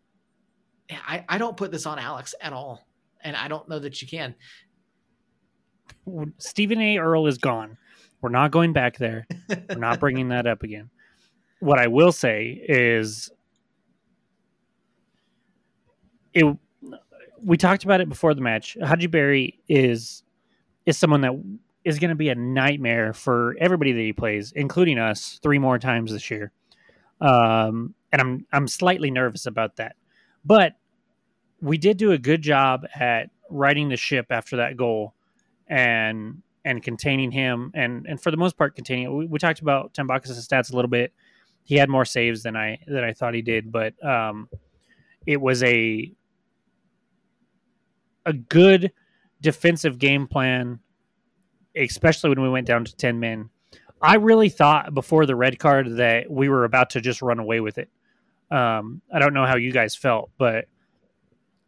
I, 0.91 1.25
I 1.29 1.39
don't 1.39 1.57
put 1.57 1.71
this 1.71 1.85
on 1.87 1.99
Alex 1.99 2.35
at 2.41 2.53
all, 2.53 2.87
and 3.21 3.37
I 3.37 3.49
don't 3.49 3.69
know 3.69 3.79
that 3.79 4.01
you 4.01 4.09
can. 4.09 4.35
Stephen 6.39 6.81
A. 6.81 6.99
Earl 6.99 7.27
is 7.27 7.37
gone. 7.37 7.77
We're 8.21 8.31
not 8.31 8.51
going 8.51 8.73
back 8.73 8.97
there. 8.97 9.27
We're 9.69 9.77
not 9.77 10.01
bringing 10.01 10.29
that 10.31 10.47
up 10.47 10.63
again. 10.63 10.91
What 11.61 11.79
I 11.79 11.89
will 11.89 12.11
say 12.11 12.65
is 12.69 13.31
it 16.39 16.59
we 17.43 17.57
talked 17.57 17.85
about 17.85 18.01
it 18.01 18.09
before 18.09 18.35
the 18.35 18.41
match. 18.41 18.77
Hadji 18.83 19.07
Barry 19.07 19.59
is 19.69 20.23
is 20.87 20.97
someone 20.97 21.21
that 21.21 21.33
is 21.85 21.99
going 21.99 22.11
to 22.11 22.17
be 22.17 22.29
a 22.29 22.35
nightmare 22.35 23.13
for 23.13 23.57
everybody 23.61 23.93
that 23.93 24.01
he 24.01 24.13
plays, 24.13 24.53
including 24.53 24.99
us, 24.99 25.39
three 25.43 25.59
more 25.59 25.79
times 25.79 26.13
this 26.13 26.31
year. 26.31 26.53
Um, 27.21 27.95
and 28.13 28.21
I'm 28.21 28.47
I'm 28.53 28.69
slightly 28.69 29.11
nervous 29.11 29.47
about 29.47 29.77
that, 29.77 29.97
but 30.45 30.75
we 31.61 31.79
did 31.79 31.97
do 31.97 32.13
a 32.13 32.19
good 32.19 32.43
job 32.43 32.87
at 32.95 33.31
riding 33.51 33.89
the 33.89 33.97
ship 33.97 34.27
after 34.31 34.57
that 34.59 34.77
goal, 34.77 35.15
and 35.69 36.43
and 36.65 36.83
containing 36.83 37.31
him, 37.31 37.73
and 37.75 38.07
and 38.07 38.21
for 38.23 38.31
the 38.31 38.37
most 38.37 38.57
part 38.57 38.75
containing. 38.75 39.17
We, 39.17 39.27
we 39.27 39.39
talked 39.39 39.61
about 39.61 39.95
Tambakis' 39.95 40.39
stats 40.47 40.73
a 40.73 40.77
little 40.77 40.91
bit. 40.91 41.13
He 41.65 41.77
had 41.77 41.89
more 41.89 42.05
saves 42.05 42.43
than 42.43 42.57
I 42.57 42.79
than 42.87 43.05
I 43.05 43.13
thought 43.13 43.35
he 43.35 43.43
did, 43.43 43.71
but 43.73 44.03
um, 44.05 44.49
it 45.27 45.41
was 45.41 45.63
a 45.63 46.13
a 48.29 48.33
good 48.35 48.93
defensive 49.41 49.99
game 49.99 50.27
plan, 50.27 50.79
especially 51.75 52.31
when 52.31 52.43
we 52.43 52.51
went 52.51 52.67
down 52.67 52.85
to 52.85 52.95
ten 52.97 53.19
men. 53.19 53.51
I 54.01 54.15
really 54.17 54.49
thought 54.49 54.95
before 54.95 55.27
the 55.27 55.35
red 55.35 55.59
card 55.59 55.97
that 55.97 56.31
we 56.31 56.49
were 56.49 56.65
about 56.65 56.91
to 56.91 57.01
just 57.01 57.23
run 57.23 57.39
away 57.39 57.61
with 57.61 57.79
it. 57.79 57.89
Um, 58.51 59.03
I 59.13 59.19
don't 59.19 59.35
know 59.35 59.45
how 59.45 59.57
you 59.57 59.73
guys 59.73 59.97
felt, 59.97 60.31
but 60.39 60.67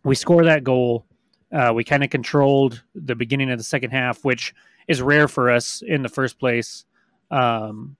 we 0.05 0.15
score 0.15 0.45
that 0.45 0.63
goal. 0.63 1.07
Uh, 1.53 1.73
we 1.75 1.83
kind 1.83 2.05
of 2.05 2.11
controlled 2.11 2.83
the 2.95 3.17
beginning 3.17 3.51
of 3.51 3.59
the 3.59 3.65
second 3.65 3.91
half, 3.91 4.25
which 4.25 4.55
is 4.87 5.03
rare 5.03 5.29
for 5.29 5.51
us 5.51 5.83
in 5.85 6.03
the 6.03 6.09
first 6.09 6.39
place. 6.39 6.85
Um, 7.31 7.97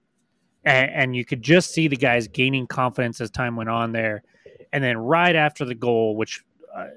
and, 0.63 0.91
and, 0.91 1.15
you 1.15 1.25
could 1.25 1.41
just 1.41 1.73
see 1.73 1.87
the 1.87 1.95
guys 1.95 2.27
gaining 2.27 2.67
confidence 2.67 3.21
as 3.21 3.31
time 3.31 3.55
went 3.55 3.69
on 3.69 3.93
there. 3.93 4.23
And 4.73 4.83
then 4.83 4.97
right 4.97 5.35
after 5.35 5.63
the 5.65 5.73
goal, 5.73 6.15
which 6.15 6.43
uh, 6.75 6.87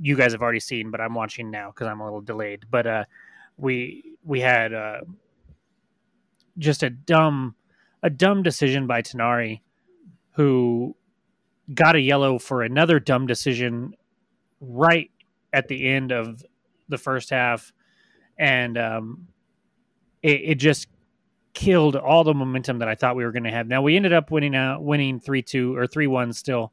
you 0.00 0.16
guys 0.16 0.32
have 0.32 0.42
already 0.42 0.60
seen, 0.60 0.90
but 0.90 1.00
I'm 1.00 1.14
watching 1.14 1.50
now 1.50 1.70
because 1.70 1.86
I'm 1.86 2.00
a 2.00 2.04
little 2.04 2.20
delayed. 2.20 2.66
But 2.70 2.86
uh, 2.86 3.04
we 3.56 4.16
we 4.24 4.40
had 4.40 4.72
uh, 4.72 5.00
just 6.58 6.82
a 6.82 6.90
dumb 6.90 7.54
a 8.02 8.10
dumb 8.10 8.42
decision 8.42 8.86
by 8.86 9.02
Tinari, 9.02 9.60
who 10.32 10.94
got 11.72 11.96
a 11.96 12.00
yellow 12.00 12.38
for 12.38 12.62
another 12.62 13.00
dumb 13.00 13.26
decision 13.26 13.94
right 14.60 15.10
at 15.52 15.68
the 15.68 15.88
end 15.88 16.12
of 16.12 16.44
the 16.88 16.98
first 16.98 17.30
half, 17.30 17.72
and 18.38 18.76
um, 18.76 19.28
it, 20.22 20.40
it 20.44 20.54
just 20.56 20.88
killed 21.54 21.94
all 21.94 22.24
the 22.24 22.34
momentum 22.34 22.80
that 22.80 22.88
I 22.88 22.96
thought 22.96 23.16
we 23.16 23.24
were 23.24 23.32
going 23.32 23.44
to 23.44 23.50
have. 23.50 23.68
Now 23.68 23.80
we 23.80 23.96
ended 23.96 24.12
up 24.12 24.30
winning 24.30 24.56
out, 24.56 24.82
winning 24.82 25.20
three 25.20 25.40
two 25.40 25.74
or 25.76 25.86
three 25.86 26.08
one 26.08 26.32
still, 26.32 26.72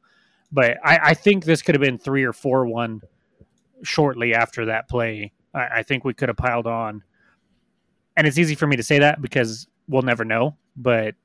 but 0.52 0.78
I, 0.84 1.00
I, 1.04 1.14
think 1.14 1.46
this 1.46 1.62
could 1.62 1.76
have 1.76 1.82
been 1.82 2.00
three 2.00 2.24
or 2.24 2.34
four 2.34 2.66
one 2.66 3.02
shortly 3.84 4.34
after 4.34 4.66
that 4.66 4.90
play. 4.90 5.32
I, 5.54 5.68
I, 5.76 5.84
think 5.84 6.04
we 6.04 6.14
could 6.14 6.30
have 6.30 6.38
piled 6.38 6.68
on, 6.68 7.04
and 8.16 8.28
it's 8.28 8.38
easy 8.38 8.56
for 8.56 8.68
me 8.68 8.76
to 8.78 8.84
say 8.84 9.00
that 9.00 9.22
because 9.22 9.68
we'll 9.88 10.02
never 10.02 10.24
know. 10.24 10.58
But 10.76 11.16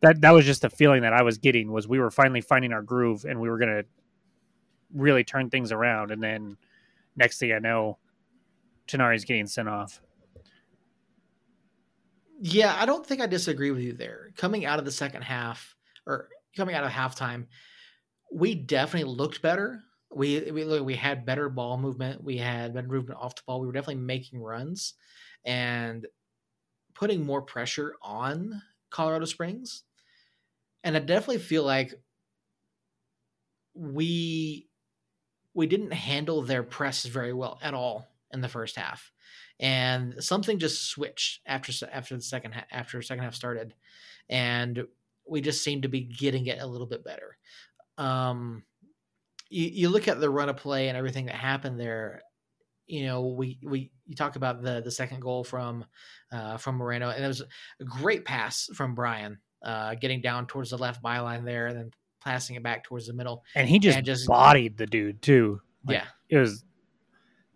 that 0.00 0.20
that 0.20 0.32
was 0.32 0.44
just 0.44 0.62
the 0.62 0.70
feeling 0.70 1.02
that 1.02 1.12
I 1.12 1.22
was 1.22 1.38
getting 1.38 1.72
was 1.72 1.88
we 1.88 1.98
were 1.98 2.10
finally 2.10 2.40
finding 2.40 2.72
our 2.72 2.82
groove 2.82 3.24
and 3.24 3.40
we 3.40 3.48
were 3.48 3.58
to 3.58 3.84
really 4.94 5.24
turn 5.24 5.50
things 5.50 5.72
around. 5.72 6.10
And 6.10 6.22
then 6.22 6.56
next 7.16 7.38
thing 7.38 7.52
I 7.52 7.58
know, 7.58 7.98
Tinari's 8.86 9.24
getting 9.24 9.46
sent 9.46 9.68
off. 9.68 10.00
Yeah, 12.40 12.76
I 12.78 12.84
don't 12.84 13.06
think 13.06 13.22
I 13.22 13.26
disagree 13.26 13.70
with 13.70 13.80
you 13.80 13.94
there. 13.94 14.30
Coming 14.36 14.66
out 14.66 14.78
of 14.78 14.84
the 14.84 14.92
second 14.92 15.22
half 15.22 15.74
or 16.06 16.28
coming 16.56 16.74
out 16.74 16.84
of 16.84 16.90
halftime, 16.90 17.46
we 18.32 18.54
definitely 18.54 19.10
looked 19.10 19.40
better. 19.40 19.80
We 20.14 20.50
we 20.50 20.80
we 20.80 20.94
had 20.94 21.26
better 21.26 21.48
ball 21.48 21.76
movement. 21.76 22.22
We 22.22 22.38
had 22.38 22.74
better 22.74 22.88
movement 22.88 23.20
off 23.20 23.34
the 23.36 23.42
ball. 23.46 23.60
We 23.60 23.66
were 23.66 23.72
definitely 23.72 24.02
making 24.02 24.40
runs 24.40 24.94
and 25.44 26.06
putting 26.94 27.24
more 27.24 27.42
pressure 27.42 27.96
on 28.02 28.62
Colorado 28.90 29.24
Springs. 29.24 29.82
And 30.82 30.96
I 30.96 31.00
definitely 31.00 31.38
feel 31.38 31.64
like 31.64 31.94
we 33.74 34.68
we 35.54 35.66
didn't 35.66 35.92
handle 35.92 36.42
their 36.42 36.62
press 36.62 37.04
very 37.04 37.32
well 37.32 37.58
at 37.62 37.74
all 37.74 38.08
in 38.32 38.40
the 38.40 38.48
first 38.48 38.76
half 38.76 39.12
and 39.60 40.22
something 40.22 40.58
just 40.58 40.88
switched 40.88 41.40
after 41.46 41.72
after 41.92 42.16
the 42.16 42.22
second 42.22 42.52
half, 42.52 42.66
after 42.70 43.00
second 43.02 43.24
half 43.24 43.34
started, 43.34 43.74
and 44.28 44.86
we 45.28 45.40
just 45.40 45.62
seemed 45.62 45.82
to 45.82 45.88
be 45.88 46.00
getting 46.00 46.46
it 46.46 46.60
a 46.60 46.66
little 46.66 46.86
bit 46.86 47.04
better. 47.04 47.36
Um, 47.98 48.64
you, 49.54 49.70
you 49.72 49.88
look 49.88 50.08
at 50.08 50.20
the 50.20 50.30
run 50.30 50.48
of 50.48 50.56
play 50.56 50.88
and 50.88 50.96
everything 50.98 51.26
that 51.26 51.34
happened 51.36 51.78
there. 51.78 52.22
you 52.86 53.04
know, 53.06 53.26
we 53.28 53.58
we 53.62 53.90
you 54.06 54.14
talk 54.14 54.36
about 54.36 54.62
the 54.62 54.80
the 54.82 54.90
second 54.90 55.20
goal 55.20 55.44
from 55.44 55.84
uh, 56.32 56.56
from 56.56 56.76
Moreno, 56.76 57.10
and 57.10 57.24
it 57.24 57.28
was 57.28 57.40
a 57.80 57.84
great 57.84 58.24
pass 58.24 58.68
from 58.74 58.94
Brian, 58.94 59.38
uh, 59.62 59.94
getting 59.94 60.20
down 60.20 60.46
towards 60.46 60.70
the 60.70 60.78
left 60.78 61.02
byline 61.02 61.44
there, 61.44 61.68
and 61.68 61.76
then 61.78 61.90
passing 62.22 62.56
it 62.56 62.62
back 62.62 62.84
towards 62.84 63.06
the 63.06 63.12
middle. 63.12 63.44
And 63.54 63.68
he 63.68 63.78
just, 63.78 63.98
And 63.98 64.06
just- 64.06 64.26
bodied 64.26 64.76
the 64.76 64.86
dude 64.86 65.20
too. 65.22 65.60
Like, 65.86 65.96
yeah, 65.98 66.06
It 66.30 66.38
was 66.38 66.64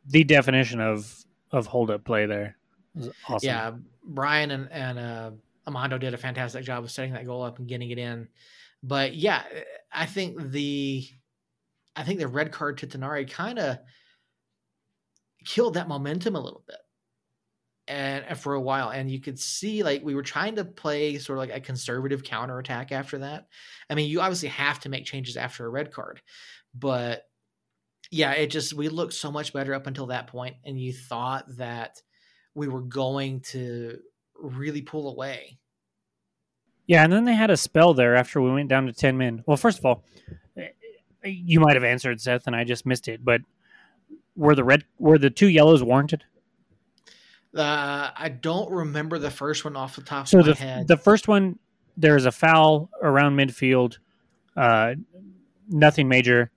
the 0.06 0.24
definition 0.24 0.80
of 0.80 1.14
of 1.50 1.66
hold 1.66 1.90
up 1.90 2.04
play 2.04 2.26
there. 2.26 2.56
It 2.94 2.98
was 3.00 3.10
awesome. 3.28 3.46
yeah. 3.46 3.72
Brian 4.04 4.50
and 4.50 4.70
and 4.70 4.98
uh, 4.98 5.30
Amando 5.66 5.98
did 5.98 6.14
a 6.14 6.18
fantastic 6.18 6.64
job 6.64 6.84
of 6.84 6.90
setting 6.90 7.12
that 7.14 7.26
goal 7.26 7.42
up 7.42 7.58
and 7.58 7.66
getting 7.68 7.90
it 7.90 7.98
in. 7.98 8.28
But 8.82 9.14
yeah, 9.14 9.42
I 9.92 10.06
think 10.06 10.50
the 10.52 11.06
I 11.98 12.04
think 12.04 12.20
the 12.20 12.28
red 12.28 12.52
card 12.52 12.78
to 12.78 12.86
Tinari 12.86 13.28
kind 13.28 13.58
of 13.58 13.78
killed 15.44 15.74
that 15.74 15.88
momentum 15.88 16.36
a 16.36 16.40
little 16.40 16.62
bit. 16.66 16.76
And, 17.88 18.24
and 18.28 18.38
for 18.38 18.54
a 18.54 18.60
while, 18.60 18.90
and 18.90 19.10
you 19.10 19.20
could 19.20 19.38
see 19.38 19.82
like 19.82 20.04
we 20.04 20.14
were 20.14 20.22
trying 20.22 20.56
to 20.56 20.64
play 20.64 21.18
sort 21.18 21.38
of 21.38 21.48
like 21.48 21.56
a 21.56 21.60
conservative 21.60 22.22
counterattack 22.22 22.92
after 22.92 23.18
that. 23.18 23.48
I 23.90 23.94
mean, 23.94 24.10
you 24.10 24.20
obviously 24.20 24.50
have 24.50 24.78
to 24.80 24.90
make 24.90 25.06
changes 25.06 25.36
after 25.36 25.66
a 25.66 25.70
red 25.70 25.90
card, 25.90 26.20
but 26.74 27.22
yeah, 28.10 28.32
it 28.32 28.48
just 28.48 28.74
we 28.74 28.88
looked 28.88 29.14
so 29.14 29.32
much 29.32 29.52
better 29.52 29.74
up 29.74 29.86
until 29.86 30.06
that 30.06 30.28
point, 30.28 30.56
and 30.64 30.78
you 30.78 30.92
thought 30.92 31.44
that 31.56 32.00
we 32.54 32.68
were 32.68 32.82
going 32.82 33.40
to 33.52 33.98
really 34.38 34.82
pull 34.82 35.10
away. 35.10 35.58
Yeah, 36.86 37.04
and 37.04 37.12
then 37.12 37.24
they 37.24 37.34
had 37.34 37.50
a 37.50 37.56
spell 37.56 37.92
there 37.92 38.16
after 38.16 38.40
we 38.40 38.50
went 38.50 38.68
down 38.68 38.86
to 38.86 38.92
10 38.92 39.18
men. 39.18 39.44
Well, 39.46 39.58
first 39.58 39.78
of 39.78 39.84
all, 39.84 40.04
you 41.30 41.60
might 41.60 41.74
have 41.74 41.84
answered 41.84 42.20
Seth 42.20 42.46
and 42.46 42.54
I 42.54 42.64
just 42.64 42.86
missed 42.86 43.08
it, 43.08 43.24
but 43.24 43.40
were 44.36 44.54
the 44.54 44.64
red 44.64 44.84
were 44.98 45.18
the 45.18 45.30
two 45.30 45.48
yellows 45.48 45.82
warranted? 45.82 46.24
Uh, 47.56 48.10
I 48.14 48.28
don't 48.28 48.70
remember 48.70 49.18
the 49.18 49.30
first 49.30 49.64
one 49.64 49.74
off 49.74 49.96
the 49.96 50.02
top 50.02 50.28
So 50.28 50.38
of 50.40 50.46
my 50.46 50.52
the 50.52 50.58
head. 50.58 50.88
the 50.88 50.96
first 50.96 51.28
one 51.28 51.58
there's 51.96 52.26
a 52.26 52.32
foul 52.32 52.90
around 53.02 53.36
midfield, 53.36 53.98
uh, 54.56 54.94
nothing 55.68 56.08
major, 56.08 56.50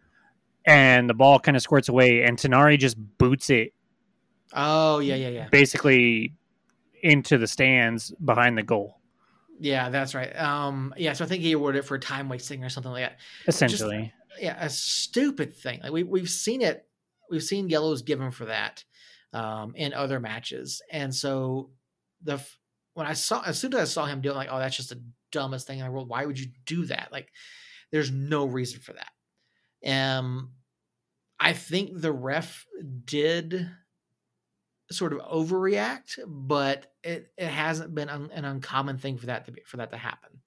and 0.66 1.10
the 1.10 1.14
ball 1.14 1.40
kind 1.40 1.58
of 1.58 1.64
squirts 1.64 1.90
away, 1.90 2.24
and 2.24 2.38
Tinari 2.38 2.78
just 2.78 2.98
boots 3.18 3.50
it 3.50 3.74
oh 4.54 5.00
yeah, 5.00 5.16
yeah, 5.16 5.30
yeah, 5.30 5.48
basically 5.50 6.34
into 7.02 7.38
the 7.38 7.48
stands 7.48 8.12
behind 8.24 8.58
the 8.58 8.64
goal, 8.64 9.02
yeah. 9.62 9.90
That's 9.90 10.16
right. 10.16 10.36
Um, 10.40 10.94
yeah. 10.98 11.14
So 11.14 11.24
I 11.24 11.28
think 11.28 11.44
he 11.44 11.52
awarded 11.52 11.80
it 11.80 11.84
for 11.84 11.98
time 12.00 12.30
wasting 12.30 12.64
or 12.64 12.70
something 12.70 12.92
like 12.92 13.04
that. 13.04 13.20
essentially. 13.48 14.12
Yeah, 14.40 14.58
a 14.60 14.70
stupid 14.70 15.56
thing. 15.56 15.80
Like 15.84 15.92
we 15.92 16.04
we've 16.04 16.30
seen 16.30 16.62
it, 16.62 16.86
we've 17.30 17.44
seen 17.44 17.70
yellows 17.70 18.02
given 18.02 18.32
for 18.32 18.46
that 18.46 18.84
um, 19.34 19.74
in 19.76 19.94
other 19.94 20.20
matches, 20.20 20.82
and 20.92 21.14
so 21.14 21.72
the 22.24 22.42
when 22.94 23.08
I 23.08 23.14
saw 23.14 23.42
as 23.46 23.60
soon 23.60 23.74
as 23.74 23.80
I 23.80 23.86
saw 23.86 24.06
him 24.06 24.22
do 24.22 24.30
it, 24.30 24.34
I'm 24.34 24.38
like, 24.38 24.50
oh, 24.52 24.60
that's 24.60 24.78
just 24.78 24.90
the 24.90 25.04
dumbest 25.32 25.68
thing 25.68 25.80
in 25.80 25.86
the 25.86 25.92
world. 25.92 26.10
Why 26.10 26.26
would 26.26 26.40
you 26.40 26.48
do 26.66 26.86
that? 26.86 27.10
Like, 27.12 27.30
there's 27.92 28.12
no 28.12 28.46
reason 28.46 28.80
for 28.80 28.94
that. 28.94 29.90
Um, 29.90 30.52
I 31.40 31.54
think 31.54 32.00
the 32.00 32.12
ref 32.12 32.66
did 33.06 33.70
sort 34.92 35.14
of 35.14 35.20
overreact, 35.20 36.20
but 36.28 36.94
it, 37.04 37.32
it 37.38 37.48
hasn't 37.48 37.96
been 37.96 38.10
un, 38.10 38.30
an 38.34 38.46
uncommon 38.46 38.98
thing 38.98 39.18
for 39.18 39.28
that 39.28 39.46
to 39.46 39.52
be 39.52 39.62
for 39.66 39.78
that 39.78 39.92
to 39.92 39.98
happen, 39.98 40.42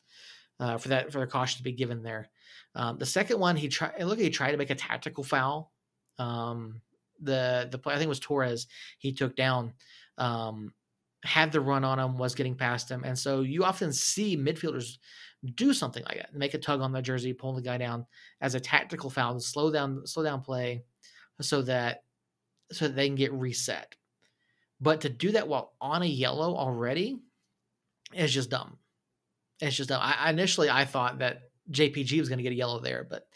uh, 0.61 0.79
for 0.79 0.89
that 0.89 1.13
for 1.13 1.21
the 1.21 1.27
caution 1.27 1.59
to 1.59 1.65
be 1.65 1.73
given 1.73 2.03
there. 2.03 2.29
Um, 2.75 2.99
the 2.99 3.07
second 3.07 3.39
one, 3.39 3.57
he 3.57 3.69
tried. 3.69 4.03
Look, 4.03 4.19
he 4.19 4.31
tried 4.31 4.53
to 4.53 4.57
make 4.57 4.71
a 4.71 4.75
tactical 4.75 5.25
foul. 5.25 5.73
Um, 6.19 6.81
the 7.21 7.69
the 7.71 7.79
play, 7.79 7.95
I 7.95 7.97
think 7.97 8.07
it 8.07 8.09
was 8.09 8.21
Torres. 8.21 8.67
He 8.99 9.13
took 9.13 9.37
down, 9.37 9.73
um, 10.19 10.73
had 11.25 11.53
the 11.53 11.61
run 11.61 11.85
on 11.85 11.99
him, 11.99 12.19
was 12.19 12.35
getting 12.35 12.57
past 12.57 12.91
him, 12.91 13.05
and 13.05 13.19
so 13.19 13.41
you 13.43 13.65
often 13.65 13.93
see 13.93 14.37
midfielders 14.37 14.99
do 15.55 15.73
something 15.75 16.03
like 16.05 16.17
that, 16.17 16.35
make 16.35 16.55
a 16.55 16.59
tug 16.59 16.81
on 16.81 16.93
the 16.93 17.03
jersey, 17.03 17.33
pull 17.33 17.55
the 17.55 17.63
guy 17.63 17.77
down 17.77 18.07
as 18.41 18.55
a 18.55 18.61
tactical 18.61 19.11
foul 19.11 19.39
slow 19.41 19.71
down 19.71 20.07
slow 20.07 20.23
down 20.23 20.41
play, 20.41 20.83
so 21.41 21.63
that 21.63 22.05
so 22.73 22.87
that 22.89 22.97
they 22.97 23.07
can 23.07 23.17
get 23.17 23.33
reset. 23.33 23.95
But 24.81 25.03
to 25.03 25.09
do 25.09 25.33
that 25.33 25.49
while 25.49 25.75
on 25.81 26.03
a 26.03 26.07
yellow 26.07 26.57
already 26.57 27.19
is 28.13 28.33
just 28.33 28.51
dumb. 28.51 28.79
It's 29.61 29.77
just 29.77 29.89
dumb. 29.89 30.01
I 30.03 30.31
initially 30.31 30.69
I 30.71 30.85
thought 30.85 31.19
that 31.19 31.43
JPG 31.71 32.19
was 32.19 32.29
going 32.29 32.39
to 32.39 32.43
get 32.43 32.53
a 32.53 32.57
yellow 32.57 32.81
there, 32.81 33.07
but 33.09 33.27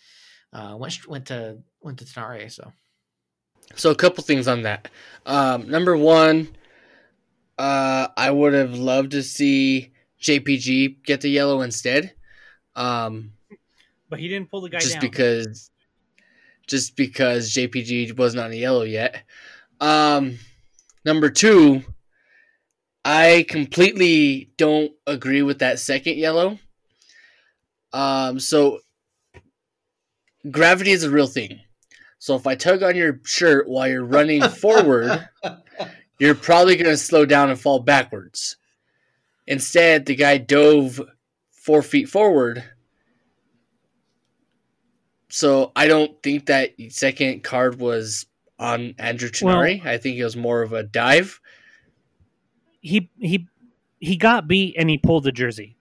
uh, 0.52 0.76
went 0.78 1.06
went 1.06 1.26
to 1.26 1.58
went 1.80 1.98
to 1.98 2.04
Tinari. 2.04 2.50
So 2.50 2.72
So 3.74 3.90
a 3.90 3.94
couple 3.94 4.24
things 4.24 4.48
on 4.48 4.62
that. 4.62 4.88
Um, 5.26 5.68
number 5.68 5.96
one, 5.96 6.48
uh, 7.58 8.08
I 8.16 8.30
would 8.30 8.54
have 8.54 8.74
loved 8.74 9.12
to 9.12 9.22
see 9.22 9.92
JPG 10.22 11.04
get 11.04 11.20
the 11.20 11.28
yellow 11.30 11.60
instead. 11.62 12.14
Um, 12.74 13.32
But 14.08 14.20
he 14.20 14.28
didn't 14.28 14.50
pull 14.50 14.62
the 14.62 14.70
guy 14.70 14.78
just 14.78 14.94
down. 14.94 15.00
because, 15.00 15.70
just 16.66 16.96
because 16.96 17.52
JPG 17.52 18.16
wasn't 18.16 18.42
on 18.44 18.50
the 18.50 18.58
yellow 18.58 18.82
yet. 18.82 19.22
Um, 19.80 20.38
number 21.04 21.30
two, 21.30 21.82
I 23.04 23.44
completely 23.48 24.50
don't 24.56 24.92
agree 25.06 25.42
with 25.42 25.58
that 25.60 25.78
second 25.78 26.16
yellow. 26.16 26.58
Um, 27.92 28.38
so 28.40 28.80
gravity 30.50 30.90
is 30.92 31.04
a 31.04 31.10
real 31.10 31.26
thing. 31.26 31.60
So 32.18 32.34
if 32.34 32.46
I 32.46 32.54
tug 32.54 32.82
on 32.82 32.96
your 32.96 33.20
shirt 33.24 33.68
while 33.68 33.88
you're 33.88 34.04
running 34.04 34.42
forward, 34.48 35.28
you're 36.18 36.34
probably 36.34 36.76
going 36.76 36.90
to 36.90 36.96
slow 36.96 37.24
down 37.24 37.50
and 37.50 37.60
fall 37.60 37.78
backwards. 37.80 38.56
Instead, 39.46 40.06
the 40.06 40.14
guy 40.16 40.36
dove 40.38 41.00
four 41.50 41.80
feet 41.82 42.08
forward. 42.08 42.64
So 45.30 45.72
I 45.76 45.86
don't 45.86 46.20
think 46.22 46.46
that 46.46 46.74
second 46.90 47.44
card 47.44 47.78
was 47.78 48.26
on 48.58 48.94
Andrew 48.98 49.28
Tinari. 49.28 49.84
I 49.86 49.98
think 49.98 50.16
it 50.18 50.24
was 50.24 50.36
more 50.36 50.62
of 50.62 50.72
a 50.72 50.82
dive. 50.82 51.40
he 52.80 53.10
he 53.18 53.46
he 54.00 54.16
got 54.16 54.48
beat 54.48 54.74
and 54.78 54.88
he 54.90 54.98
pulled 54.98 55.24
the 55.24 55.32
jersey. 55.32 55.76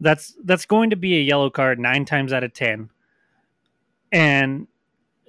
That's 0.00 0.34
that's 0.44 0.66
going 0.66 0.90
to 0.90 0.96
be 0.96 1.16
a 1.16 1.22
yellow 1.22 1.50
card 1.50 1.78
nine 1.78 2.04
times 2.04 2.32
out 2.32 2.44
of 2.44 2.54
ten. 2.54 2.90
And 4.12 4.66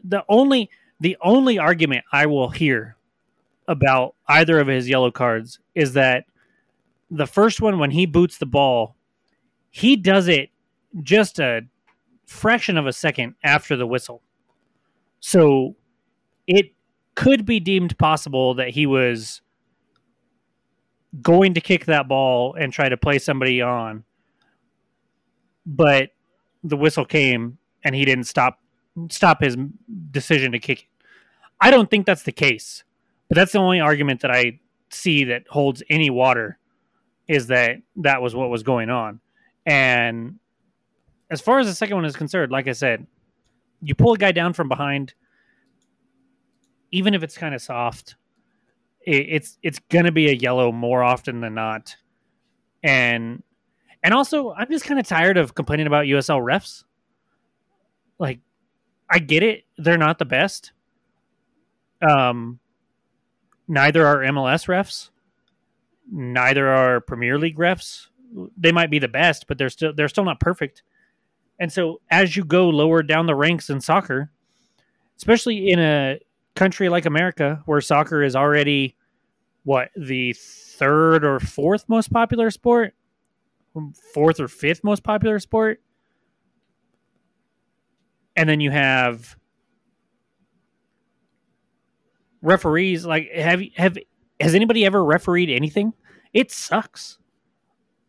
the 0.04 0.24
only 0.30 0.70
the 1.00 1.18
only 1.22 1.60
argument 1.60 2.06
I 2.12 2.26
will 2.26 2.50
hear 2.50 2.96
about 3.68 4.16
either 4.28 4.60
of 4.60 4.68
his 4.68 4.88
yellow 4.90 5.12
cards 5.12 5.60
is 5.76 5.94
that 5.94 6.26
the 7.10 7.28
first 7.28 7.62
one 7.62 7.80
when 7.80 7.92
he 7.92 8.06
boots 8.06 8.38
the 8.38 8.46
ball, 8.46 8.96
he 9.70 9.96
does 9.96 10.28
it 10.28 10.50
just 11.02 11.40
a 11.40 11.62
fraction 12.26 12.78
of 12.78 12.88
a 12.88 12.94
second 12.94 13.36
after 13.44 13.76
the 13.76 13.86
whistle. 13.86 14.22
So 15.20 15.76
it 16.48 16.74
could 17.16 17.46
be 17.46 17.60
deemed 17.60 17.98
possible 17.98 18.54
that 18.56 18.70
he 18.70 18.86
was 18.86 19.42
going 21.22 21.54
to 21.54 21.62
kick 21.62 21.86
that 21.86 22.08
ball 22.08 22.56
and 22.56 22.72
try 22.72 22.88
to 22.88 22.98
play 22.98 23.20
somebody 23.20 23.62
on, 23.62 24.04
but 25.66 26.12
the 26.64 26.78
whistle 26.78 27.05
came 27.05 27.57
and 27.84 27.95
he 27.95 28.05
didn't 28.05 28.26
stop 28.26 28.59
stop 29.09 29.41
his 29.41 29.57
decision 30.12 30.51
to 30.51 30.59
kick 30.59 30.82
it. 30.82 30.88
I 31.59 31.72
don't 31.72 31.89
think 31.89 32.05
that's 32.05 32.24
the 32.24 32.32
case, 32.32 32.84
but 33.30 33.36
that's 33.36 33.51
the 33.51 33.59
only 33.59 33.80
argument 33.80 34.22
that 34.22 34.32
I 34.32 34.59
see 34.89 35.24
that 35.26 35.43
holds 35.47 35.84
any 35.89 36.09
water 36.09 36.57
is 37.28 37.47
that 37.47 37.78
that 37.97 38.22
was 38.22 38.36
what 38.36 38.49
was 38.49 38.64
going 38.64 38.89
on. 38.89 39.20
And 39.66 40.39
as 41.30 41.39
far 41.39 41.59
as 41.59 41.68
the 41.68 41.76
second 41.76 41.95
one 41.95 42.05
is 42.05 42.16
concerned, 42.16 42.51
like 42.51 42.68
I 42.68 42.74
said, 42.74 43.05
you 43.82 43.95
pull 43.95 44.14
a 44.14 44.18
guy 44.18 44.32
down 44.32 44.53
from 44.53 44.68
behind, 44.68 45.14
even 46.91 47.14
if 47.14 47.24
it's 47.24 47.38
kind 47.38 47.55
of 47.55 47.62
soft, 47.62 48.16
it, 49.05 49.28
it's 49.30 49.57
it's 49.64 49.80
gonna 49.89 50.12
be 50.12 50.30
a 50.30 50.34
yellow 50.34 50.72
more 50.72 51.03
often 51.03 51.41
than 51.41 51.53
not. 51.53 51.95
And 52.84 53.43
and 54.04 54.14
also, 54.14 54.54
I'm 54.54 54.70
just 54.70 54.86
kind 54.86 54.99
of 54.99 55.08
tired 55.08 55.38
of 55.38 55.54
complaining 55.56 55.88
about 55.88 56.06
USL 56.06 56.41
refs. 56.41 56.84
Like, 58.18 58.39
I 59.10 59.20
get 59.20 59.43
it; 59.43 59.66
they're 59.78 59.97
not 59.97 60.20
the 60.20 60.26
best. 60.26 60.72
Um, 62.02 62.60
neither 63.68 64.06
are 64.06 64.18
MLS 64.18 64.68
refs. 64.68 65.10
Neither 66.12 66.68
are 66.68 67.02
Premier 67.02 67.38
League 67.38 67.58
refs. 67.58 68.08
They 68.58 68.72
might 68.72 68.89
be 68.89 68.99
the 68.99 69.08
best, 69.08 69.47
but 69.47 69.58
they're 69.58 69.70
still 69.70 69.93
they're 69.93 70.10
still 70.10 70.26
not 70.26 70.39
perfect. 70.39 70.84
And 71.60 71.72
so, 71.72 72.02
as 72.10 72.36
you 72.36 72.43
go 72.43 72.70
lower 72.70 73.04
down 73.04 73.28
the 73.28 73.36
ranks 73.36 73.70
in 73.70 73.82
soccer, 73.82 74.32
especially 75.18 75.70
in 75.70 75.80
a 75.80 76.20
country 76.56 76.89
like 76.89 77.06
America, 77.06 77.62
where 77.66 77.82
soccer 77.82 78.24
is 78.24 78.36
already 78.36 78.95
what 79.64 79.89
the 79.95 80.34
third 80.34 81.24
or 81.24 81.39
fourth 81.39 81.88
most 81.88 82.12
popular 82.12 82.49
sport, 82.49 82.95
fourth 84.14 84.40
or 84.40 84.48
fifth 84.48 84.84
most 84.84 85.04
popular 85.04 85.40
sport, 85.40 85.82
and 88.36 88.48
then 88.48 88.60
you 88.60 88.72
have 88.72 89.36
referees 92.42 93.06
like 93.06 93.32
have 93.32 93.62
have 93.76 93.98
has 94.40 94.56
anybody 94.56 94.86
ever 94.86 95.04
refereed 95.04 95.50
anything? 95.50 95.94
It 96.34 96.52
sucks. 96.52 97.18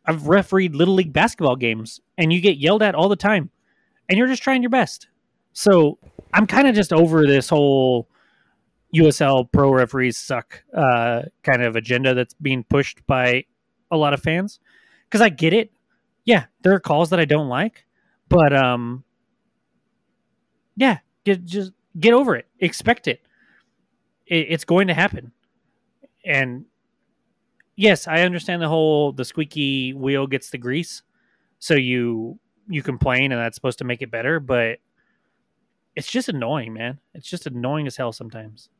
I've 0.06 0.26
refereed 0.26 0.74
little 0.74 0.94
league 0.94 1.12
basketball 1.12 1.56
games 1.56 2.00
and 2.18 2.32
you 2.32 2.40
get 2.40 2.56
yelled 2.56 2.82
at 2.82 2.94
all 2.94 3.08
the 3.08 3.16
time 3.16 3.50
and 4.08 4.18
you're 4.18 4.26
just 4.26 4.42
trying 4.42 4.62
your 4.62 4.70
best. 4.70 5.08
So 5.52 5.98
I'm 6.32 6.46
kind 6.46 6.66
of 6.66 6.74
just 6.74 6.92
over 6.92 7.26
this 7.26 7.48
whole 7.48 8.08
USL 8.96 9.50
pro 9.52 9.72
referees 9.72 10.18
suck 10.18 10.64
uh, 10.74 11.22
kind 11.42 11.62
of 11.62 11.76
agenda 11.76 12.14
that's 12.14 12.34
being 12.34 12.64
pushed 12.64 13.06
by 13.06 13.44
a 13.90 13.96
lot 13.96 14.12
of 14.12 14.22
fans 14.22 14.58
because 15.12 15.20
I 15.20 15.28
get 15.28 15.52
it. 15.52 15.70
Yeah, 16.24 16.46
there 16.62 16.72
are 16.72 16.80
calls 16.80 17.10
that 17.10 17.20
I 17.20 17.26
don't 17.26 17.48
like, 17.48 17.84
but 18.30 18.54
um, 18.54 19.04
yeah, 20.74 20.98
get, 21.24 21.44
just 21.44 21.72
get 22.00 22.14
over 22.14 22.34
it. 22.34 22.46
Expect 22.60 23.06
it. 23.06 23.20
it. 24.26 24.46
It's 24.48 24.64
going 24.64 24.88
to 24.88 24.94
happen, 24.94 25.32
and 26.24 26.64
yes, 27.76 28.08
I 28.08 28.22
understand 28.22 28.62
the 28.62 28.68
whole 28.68 29.12
the 29.12 29.26
squeaky 29.26 29.92
wheel 29.92 30.26
gets 30.26 30.48
the 30.48 30.58
grease, 30.58 31.02
so 31.58 31.74
you 31.74 32.38
you 32.68 32.82
complain 32.82 33.32
and 33.32 33.40
that's 33.40 33.56
supposed 33.56 33.78
to 33.78 33.84
make 33.84 34.00
it 34.00 34.10
better, 34.10 34.40
but 34.40 34.78
it's 35.94 36.10
just 36.10 36.30
annoying, 36.30 36.72
man. 36.72 37.00
It's 37.12 37.28
just 37.28 37.46
annoying 37.46 37.86
as 37.86 37.96
hell 37.96 38.12
sometimes. 38.12 38.70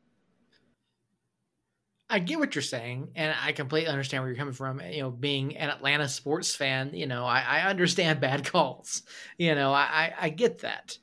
I 2.09 2.19
get 2.19 2.37
what 2.37 2.53
you're 2.53 2.61
saying, 2.61 3.11
and 3.15 3.33
I 3.41 3.53
completely 3.53 3.89
understand 3.89 4.21
where 4.21 4.29
you're 4.29 4.37
coming 4.37 4.53
from. 4.53 4.79
Eh, 4.79 4.91
you 4.91 5.01
know, 5.01 5.09
being 5.09 5.57
an 5.57 5.69
Atlanta 5.69 6.07
sports 6.07 6.53
fan, 6.55 6.91
you 6.93 7.07
know, 7.07 7.25
I, 7.25 7.39
I 7.41 7.61
understand 7.69 8.19
bad 8.21 8.45
calls. 8.45 9.03
You 9.37 9.55
know, 9.55 9.73
I, 9.73 10.13
I 10.19 10.29
get 10.29 10.59
that. 10.59 10.97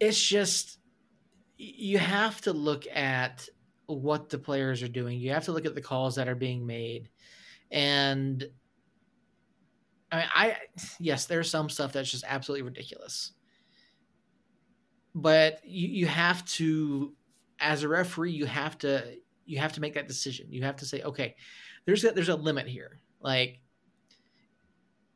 It's 0.00 0.20
just 0.20 0.78
you 1.58 1.98
have 1.98 2.40
to 2.42 2.52
look 2.52 2.86
at 2.92 3.48
what 3.86 4.30
the 4.30 4.38
players 4.38 4.82
are 4.82 4.88
doing. 4.88 5.20
You 5.20 5.32
have 5.32 5.46
to 5.46 5.52
look 5.52 5.66
at 5.66 5.74
the 5.74 5.82
calls 5.82 6.16
that 6.16 6.28
are 6.28 6.34
being 6.34 6.66
made, 6.66 7.10
and 7.70 8.44
I 10.10 10.16
mean, 10.16 10.26
I 10.34 10.56
yes, 11.00 11.26
there's 11.26 11.50
some 11.50 11.68
stuff 11.70 11.92
that's 11.92 12.10
just 12.10 12.24
absolutely 12.26 12.62
ridiculous, 12.62 13.32
but 15.14 15.60
you 15.64 15.88
you 15.88 16.06
have 16.06 16.44
to 16.46 17.14
as 17.62 17.84
a 17.84 17.88
referee, 17.88 18.32
you 18.32 18.44
have 18.44 18.76
to 18.78 19.16
you 19.46 19.58
have 19.58 19.72
to 19.74 19.80
make 19.80 19.94
that 19.94 20.08
decision. 20.08 20.46
You 20.50 20.62
have 20.62 20.76
to 20.76 20.86
say, 20.86 21.02
okay, 21.02 21.36
there's 21.86 22.04
a, 22.04 22.10
there's 22.12 22.28
a 22.28 22.36
limit 22.36 22.66
here. 22.66 23.00
Like, 23.20 23.60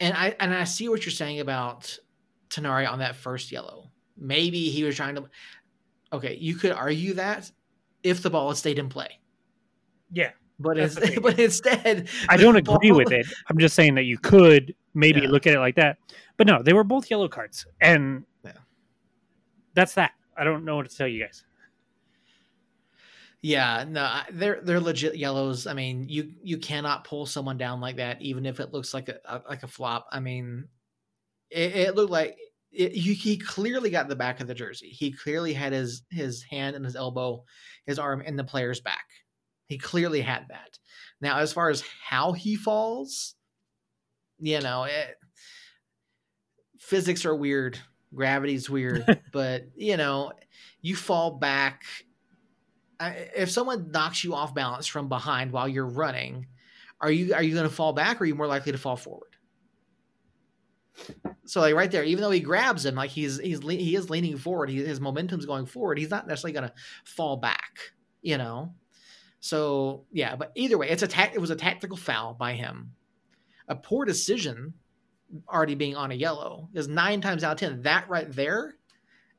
and 0.00 0.14
I 0.16 0.34
and 0.40 0.54
I 0.54 0.64
see 0.64 0.88
what 0.88 1.04
you're 1.04 1.12
saying 1.12 1.40
about 1.40 1.98
Tinari 2.48 2.90
on 2.90 3.00
that 3.00 3.16
first 3.16 3.52
yellow. 3.52 3.90
Maybe 4.16 4.70
he 4.70 4.84
was 4.84 4.96
trying 4.96 5.16
to. 5.16 5.24
Okay, 6.12 6.36
you 6.36 6.54
could 6.54 6.72
argue 6.72 7.14
that 7.14 7.50
if 8.02 8.22
the 8.22 8.30
ball 8.30 8.48
had 8.48 8.56
stayed 8.56 8.78
in 8.78 8.88
play. 8.88 9.20
Yeah, 10.12 10.30
but 10.60 10.76
but 11.22 11.38
instead, 11.38 12.08
I 12.28 12.36
don't 12.36 12.56
agree 12.56 12.90
ball... 12.90 12.98
with 12.98 13.12
it. 13.12 13.26
I'm 13.48 13.58
just 13.58 13.74
saying 13.74 13.96
that 13.96 14.04
you 14.04 14.18
could 14.18 14.74
maybe 14.94 15.20
yeah. 15.20 15.28
look 15.28 15.46
at 15.46 15.54
it 15.54 15.60
like 15.60 15.76
that. 15.76 15.98
But 16.36 16.46
no, 16.46 16.62
they 16.62 16.72
were 16.74 16.84
both 16.84 17.10
yellow 17.10 17.28
cards, 17.28 17.66
and 17.80 18.24
yeah. 18.44 18.52
that's 19.74 19.94
that. 19.94 20.12
I 20.36 20.44
don't 20.44 20.64
know 20.64 20.76
what 20.76 20.88
to 20.88 20.94
tell 20.94 21.08
you 21.08 21.24
guys. 21.24 21.45
Yeah, 23.46 23.84
no, 23.88 24.22
they're 24.32 24.60
they're 24.60 24.80
legit 24.80 25.16
yellows. 25.16 25.68
I 25.68 25.72
mean, 25.72 26.08
you 26.08 26.32
you 26.42 26.58
cannot 26.58 27.04
pull 27.04 27.26
someone 27.26 27.56
down 27.56 27.80
like 27.80 27.94
that, 27.98 28.20
even 28.20 28.44
if 28.44 28.58
it 28.58 28.72
looks 28.72 28.92
like 28.92 29.08
a, 29.08 29.20
a 29.24 29.40
like 29.48 29.62
a 29.62 29.68
flop. 29.68 30.08
I 30.10 30.18
mean, 30.18 30.66
it, 31.48 31.76
it 31.76 31.94
looked 31.94 32.10
like 32.10 32.36
it, 32.72 32.90
he, 32.90 33.14
he 33.14 33.36
clearly 33.38 33.88
got 33.88 34.08
the 34.08 34.16
back 34.16 34.40
of 34.40 34.48
the 34.48 34.54
jersey. 34.54 34.88
He 34.88 35.12
clearly 35.12 35.52
had 35.52 35.72
his 35.72 36.02
his 36.10 36.42
hand 36.42 36.74
and 36.74 36.84
his 36.84 36.96
elbow, 36.96 37.44
his 37.86 38.00
arm 38.00 38.20
in 38.20 38.34
the 38.34 38.42
player's 38.42 38.80
back. 38.80 39.06
He 39.68 39.78
clearly 39.78 40.22
had 40.22 40.46
that. 40.48 40.76
Now, 41.20 41.38
as 41.38 41.52
far 41.52 41.70
as 41.70 41.84
how 42.04 42.32
he 42.32 42.56
falls, 42.56 43.36
you 44.40 44.60
know, 44.60 44.84
it, 44.84 45.14
physics 46.80 47.24
are 47.24 47.36
weird, 47.36 47.78
gravity's 48.12 48.68
weird, 48.68 49.22
but 49.32 49.66
you 49.76 49.96
know, 49.96 50.32
you 50.82 50.96
fall 50.96 51.38
back 51.38 51.84
if 53.00 53.50
someone 53.50 53.90
knocks 53.90 54.24
you 54.24 54.34
off 54.34 54.54
balance 54.54 54.86
from 54.86 55.08
behind 55.08 55.52
while 55.52 55.68
you're 55.68 55.86
running, 55.86 56.46
are 57.00 57.10
you 57.10 57.34
are 57.34 57.42
you 57.42 57.54
going 57.54 57.68
to 57.68 57.74
fall 57.74 57.92
back 57.92 58.20
or 58.20 58.24
are 58.24 58.26
you 58.26 58.34
more 58.34 58.46
likely 58.46 58.72
to 58.72 58.78
fall 58.78 58.96
forward? 58.96 59.36
So 61.44 61.60
like 61.60 61.74
right 61.74 61.90
there, 61.90 62.04
even 62.04 62.22
though 62.22 62.30
he 62.30 62.40
grabs 62.40 62.84
him, 62.84 62.94
like 62.94 63.10
he's 63.10 63.38
he's 63.38 63.60
he 63.60 63.94
is 63.94 64.10
leaning 64.10 64.38
forward, 64.38 64.70
he, 64.70 64.84
his 64.84 65.00
momentum's 65.00 65.46
going 65.46 65.66
forward. 65.66 65.98
He's 65.98 66.10
not 66.10 66.26
necessarily 66.26 66.52
going 66.52 66.68
to 66.68 66.74
fall 67.04 67.36
back, 67.36 67.92
you 68.22 68.38
know. 68.38 68.74
So 69.40 70.04
yeah, 70.10 70.36
but 70.36 70.52
either 70.54 70.78
way, 70.78 70.88
it's 70.88 71.02
a 71.02 71.06
ta- 71.06 71.30
it 71.34 71.40
was 71.40 71.50
a 71.50 71.56
tactical 71.56 71.96
foul 71.96 72.34
by 72.34 72.54
him. 72.54 72.92
A 73.68 73.76
poor 73.76 74.04
decision, 74.04 74.74
already 75.48 75.74
being 75.74 75.96
on 75.96 76.10
a 76.10 76.14
yellow, 76.14 76.68
is 76.72 76.88
nine 76.88 77.20
times 77.20 77.44
out 77.44 77.52
of 77.52 77.58
ten 77.58 77.82
that 77.82 78.08
right 78.08 78.30
there 78.32 78.76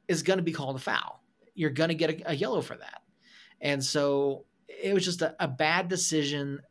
is 0.08 0.24
going 0.24 0.38
to 0.38 0.44
be 0.44 0.54
called 0.54 0.76
a 0.76 0.80
foul. 0.80 1.24
You're 1.56 1.72
going 1.72 1.90
to 1.90 1.96
get 1.96 2.22
a, 2.22 2.32
a 2.32 2.34
yellow 2.36 2.62
for 2.62 2.78
that. 2.78 3.02
And 3.62 3.84
so 3.84 4.46
it 4.68 4.94
was 4.94 5.06
just 5.06 5.22
a, 5.22 5.36
a 5.40 5.48
bad 5.48 5.88
decision 5.88 6.62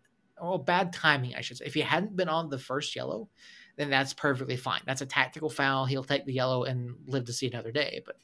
or 0.40 0.62
bad 0.62 0.92
timing, 0.92 1.34
I 1.34 1.40
should 1.40 1.56
say. 1.56 1.66
If 1.66 1.74
he 1.74 1.80
hadn't 1.80 2.16
been 2.16 2.28
on 2.28 2.50
the 2.50 2.58
first 2.58 2.94
yellow, 2.94 3.28
then 3.76 3.90
that's 3.90 4.12
perfectly 4.12 4.56
fine. 4.56 4.80
That's 4.86 5.02
a 5.02 5.06
tactical 5.06 5.50
foul. 5.50 5.86
He'll 5.86 6.04
take 6.04 6.24
the 6.24 6.32
yellow 6.32 6.64
and 6.64 6.94
live 7.06 7.24
to 7.26 7.32
see 7.32 7.46
another 7.46 7.72
day. 7.72 8.02
But 8.04 8.16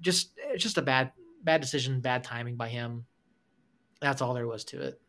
just 0.00 0.32
it's 0.36 0.62
just 0.62 0.78
a 0.78 0.82
bad 0.82 1.12
bad 1.42 1.60
decision, 1.60 2.00
bad 2.00 2.24
timing 2.24 2.56
by 2.56 2.68
him. 2.68 3.06
That's 4.00 4.22
all 4.22 4.34
there 4.34 4.46
was 4.46 4.64
to 4.66 4.82
it. 4.82 5.00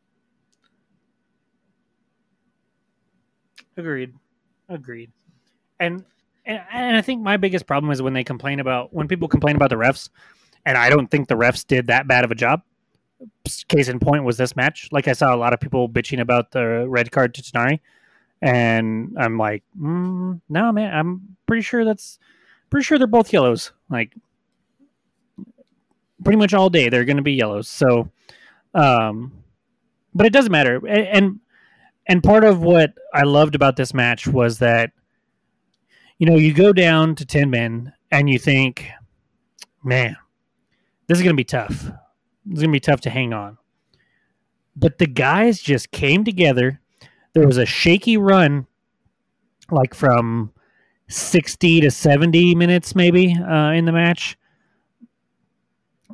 Agreed. 3.76 4.14
Agreed. 4.70 5.12
And 5.80 6.06
and, 6.46 6.62
and 6.72 6.98
I 6.98 7.02
think 7.02 7.22
my 7.22 7.38
biggest 7.38 7.66
problem 7.66 7.92
is 7.92 8.02
when 8.02 8.14
they 8.14 8.24
complain 8.24 8.60
about 8.60 8.94
when 8.94 9.08
people 9.08 9.28
complain 9.28 9.56
about 9.56 9.70
the 9.70 9.76
refs, 9.76 10.10
and 10.66 10.78
I 10.78 10.90
don't 10.90 11.10
think 11.10 11.28
the 11.28 11.36
refs 11.36 11.66
did 11.66 11.88
that 11.88 12.08
bad 12.08 12.24
of 12.24 12.32
a 12.32 12.36
job 12.36 12.62
case 13.68 13.90
in 13.90 14.00
point 14.00 14.24
was 14.24 14.38
this 14.38 14.56
match. 14.56 14.90
Like 14.92 15.08
I 15.08 15.14
saw 15.14 15.34
a 15.34 15.38
lot 15.38 15.54
of 15.54 15.60
people 15.60 15.90
bitching 15.90 16.20
about 16.20 16.52
the 16.52 16.88
red 16.88 17.12
card 17.12 17.34
to 17.36 17.42
Tinari, 17.42 17.80
and 18.42 19.16
I'm 19.18 19.38
like, 19.38 19.64
mm, 19.80 20.42
no, 20.50 20.72
man, 20.72 20.94
I'm 20.94 21.38
pretty 21.46 21.62
sure 21.62 21.86
that's 21.86 22.20
pretty 22.70 22.84
sure 22.84 22.98
they're 22.98 23.08
both 23.08 23.32
yellows. 23.32 23.72
Like 23.90 24.14
pretty 26.24 26.38
much 26.38 26.54
all 26.54 26.70
day 26.70 26.90
they're 26.90 27.06
going 27.06 27.18
to 27.18 27.24
be 27.24 27.34
yellows. 27.34 27.68
So, 27.68 28.10
um, 28.74 29.44
but 30.14 30.26
it 30.26 30.34
doesn't 30.34 30.52
matter. 30.52 30.86
And 30.88 31.40
and 32.08 32.24
part 32.24 32.44
of 32.44 32.62
what 32.62 32.94
I 33.14 33.24
loved 33.24 33.56
about 33.56 33.76
this 33.76 33.94
match 33.94 34.28
was 34.28 34.60
that 34.60 34.92
you 36.18 36.26
know 36.26 36.38
you 36.38 36.54
go 36.54 36.74
down 36.74 37.16
to 37.16 37.26
ten 37.26 37.50
men 37.50 37.94
and 38.12 38.30
you 38.30 38.40
think, 38.40 38.90
man, 39.84 40.16
this 41.08 41.18
is 41.18 41.24
going 41.24 41.36
to 41.36 41.40
be 41.40 41.44
tough 41.44 41.92
it's 42.50 42.62
gonna 42.62 42.72
be 42.72 42.80
tough 42.80 43.02
to 43.02 43.10
hang 43.10 43.34
on. 43.34 43.58
But 44.76 44.98
the 44.98 45.08
guys 45.08 45.62
just 45.62 45.92
came 45.92 46.24
together. 46.24 46.80
There 47.34 47.48
was 47.48 47.58
a 47.58 47.66
shaky 47.66 48.18
run, 48.18 48.68
like 49.72 49.94
from 49.94 50.52
sixty 51.08 51.82
to 51.82 51.92
seventy 51.92 52.56
minutes, 52.56 52.96
maybe 52.96 53.36
uh, 53.36 53.72
in 53.72 53.86
the 53.86 53.92
match. 53.92 54.38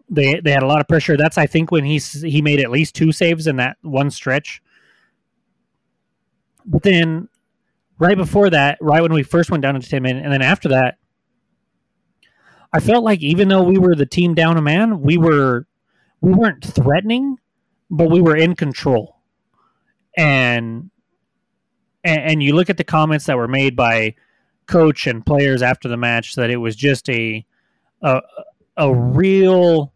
They 0.09 0.39
they 0.39 0.51
had 0.51 0.63
a 0.63 0.67
lot 0.67 0.81
of 0.81 0.87
pressure. 0.87 1.17
That's 1.17 1.37
I 1.37 1.45
think 1.45 1.71
when 1.71 1.83
he 1.83 1.99
he 1.99 2.41
made 2.41 2.59
at 2.59 2.71
least 2.71 2.95
two 2.95 3.11
saves 3.11 3.47
in 3.47 3.57
that 3.57 3.77
one 3.81 4.09
stretch. 4.09 4.61
But 6.65 6.83
then, 6.83 7.29
right 7.97 8.17
before 8.17 8.49
that, 8.49 8.77
right 8.81 9.01
when 9.01 9.13
we 9.13 9.23
first 9.23 9.49
went 9.49 9.63
down 9.63 9.75
into 9.75 9.89
ten 9.89 10.03
minutes, 10.03 10.23
and 10.23 10.33
then 10.33 10.41
after 10.41 10.69
that, 10.69 10.97
I 12.73 12.79
felt 12.79 13.03
like 13.03 13.21
even 13.21 13.47
though 13.47 13.63
we 13.63 13.77
were 13.77 13.95
the 13.95 14.05
team 14.05 14.35
down 14.35 14.57
a 14.57 14.61
man, 14.61 15.01
we 15.01 15.17
were 15.17 15.65
we 16.21 16.33
weren't 16.33 16.65
threatening, 16.65 17.37
but 17.89 18.09
we 18.09 18.21
were 18.21 18.35
in 18.35 18.55
control. 18.55 19.21
And 20.17 20.91
and, 22.03 22.41
you 22.41 22.55
look 22.55 22.69
at 22.69 22.77
the 22.77 22.83
comments 22.83 23.25
that 23.25 23.37
were 23.37 23.47
made 23.47 23.75
by 23.75 24.15
coach 24.67 25.05
and 25.05 25.25
players 25.25 25.61
after 25.61 25.89
the 25.89 25.97
match 25.97 26.35
that 26.35 26.49
it 26.49 26.57
was 26.57 26.75
just 26.75 27.09
a 27.09 27.45
a, 28.01 28.21
a 28.77 28.93
real 28.93 29.93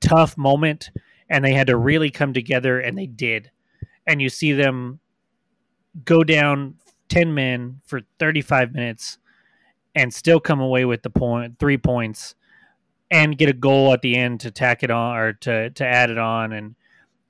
tough 0.00 0.36
moment 0.36 0.90
and 1.28 1.44
they 1.44 1.52
had 1.52 1.66
to 1.66 1.76
really 1.76 2.10
come 2.10 2.32
together 2.32 2.78
and 2.80 2.96
they 2.96 3.06
did 3.06 3.50
and 4.06 4.22
you 4.22 4.28
see 4.28 4.52
them 4.52 5.00
go 6.04 6.22
down 6.22 6.74
10 7.08 7.34
men 7.34 7.80
for 7.84 8.00
35 8.18 8.72
minutes 8.72 9.18
and 9.94 10.12
still 10.12 10.40
come 10.40 10.60
away 10.60 10.84
with 10.84 11.02
the 11.02 11.10
point 11.10 11.58
three 11.58 11.78
points 11.78 12.35
and 13.10 13.38
get 13.38 13.48
a 13.48 13.52
goal 13.52 13.92
at 13.92 14.02
the 14.02 14.16
end 14.16 14.40
to 14.40 14.50
tack 14.50 14.82
it 14.82 14.90
on 14.90 15.16
or 15.16 15.32
to 15.34 15.70
to 15.70 15.86
add 15.86 16.10
it 16.10 16.18
on 16.18 16.52
and 16.52 16.74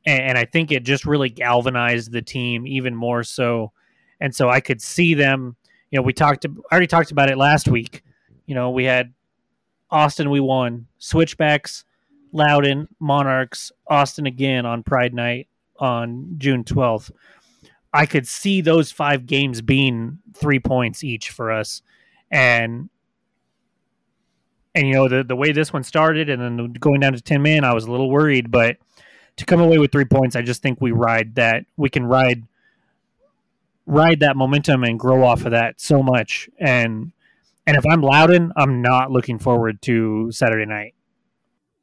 and 0.07 0.39
I 0.39 0.45
think 0.45 0.71
it 0.71 0.85
just 0.85 1.05
really 1.05 1.29
galvanized 1.29 2.13
the 2.13 2.23
team 2.23 2.65
even 2.67 2.95
more 2.95 3.25
so. 3.25 3.73
And 4.21 4.33
so 4.33 4.49
I 4.49 4.61
could 4.61 4.81
see 4.81 5.15
them, 5.15 5.57
you 5.91 5.99
know, 5.99 6.03
we 6.03 6.13
talked 6.13 6.47
I 6.47 6.51
already 6.73 6.87
talked 6.87 7.11
about 7.11 7.29
it 7.29 7.37
last 7.37 7.67
week. 7.69 8.05
You 8.47 8.55
know, 8.55 8.71
we 8.71 8.85
had 8.85 9.13
Austin, 9.91 10.31
we 10.31 10.41
won. 10.41 10.87
Switchbacks, 10.99 11.85
Loudoun, 12.33 12.89
Monarchs, 13.01 13.73
Austin 13.89 14.27
again 14.27 14.65
on 14.65 14.83
Pride 14.83 15.13
Night 15.13 15.49
on 15.79 16.35
June 16.39 16.65
12th. 16.65 17.11
I 17.93 18.07
could 18.07 18.29
see 18.29 18.61
those 18.61 18.93
five 18.93 19.27
games 19.27 19.63
being 19.63 20.19
three 20.35 20.61
points 20.61 21.03
each 21.03 21.31
for 21.31 21.51
us. 21.51 21.83
And 22.31 22.91
and 24.77 24.87
you 24.87 24.95
know 24.95 25.09
the 25.09 25.25
the 25.25 25.35
way 25.35 25.51
this 25.51 25.73
one 25.73 25.83
started 25.83 26.29
and 26.29 26.41
then 26.41 26.73
going 26.75 27.01
down 27.01 27.13
to 27.13 27.21
10 27.21 27.43
man 27.43 27.65
i 27.65 27.75
was 27.75 27.85
a 27.85 27.91
little 27.91 28.11
worried 28.11 28.51
but 28.51 28.77
to 29.37 29.45
come 29.45 29.61
away 29.61 29.79
with 29.79 29.91
three 29.91 30.05
points 30.05 30.37
i 30.37 30.43
just 30.43 30.63
think 30.63 30.81
we 30.81 30.93
ride 30.93 31.35
that 31.35 31.65
we 31.77 31.89
can 31.89 32.07
ride 32.07 32.45
ride 33.87 34.21
that 34.21 34.37
momentum 34.37 34.85
and 34.85 34.99
grow 34.99 35.25
off 35.25 35.45
of 35.45 35.53
that 35.53 35.81
so 35.81 36.03
much. 36.03 36.51
And 36.59 37.13
and 37.67 37.77
if 37.77 37.85
i'm 37.87 38.01
loudoun 38.01 38.53
i'm 38.57 38.83
not 38.83 39.11
looking 39.11 39.39
forward 39.39 39.81
to 39.83 40.31
saturday 40.33 40.67
night. 40.67 40.95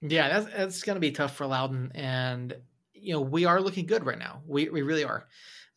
Yeah 0.01 0.29
that's, 0.29 0.53
that's 0.55 0.83
going 0.83 0.95
to 0.95 1.01
be 1.01 1.11
tough 1.11 1.35
for 1.35 1.45
loudoun 1.45 1.91
and 1.95 2.55
you 2.93 3.13
know 3.13 3.21
we 3.21 3.45
are 3.45 3.61
looking 3.61 3.85
good 3.85 4.05
right 4.05 4.19
now. 4.19 4.41
We, 4.45 4.69
we 4.69 4.81
really 4.81 5.03
are. 5.03 5.27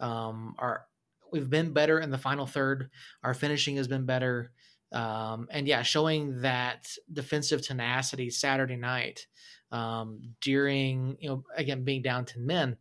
Um 0.00 0.54
our 0.58 0.86
we've 1.32 1.48
been 1.48 1.72
better 1.72 1.98
in 1.98 2.10
the 2.10 2.18
final 2.18 2.46
third. 2.46 2.90
Our 3.22 3.34
finishing 3.34 3.76
has 3.76 3.88
been 3.88 4.04
better 4.04 4.52
um, 4.96 5.46
and 5.50 5.68
yeah, 5.68 5.82
showing 5.82 6.40
that 6.40 6.88
defensive 7.12 7.60
tenacity 7.60 8.30
Saturday 8.30 8.76
night 8.76 9.26
um, 9.70 10.22
during 10.40 11.18
you 11.20 11.28
know 11.28 11.44
again 11.54 11.84
being 11.84 12.00
down 12.00 12.24
ten 12.24 12.46
men, 12.46 12.78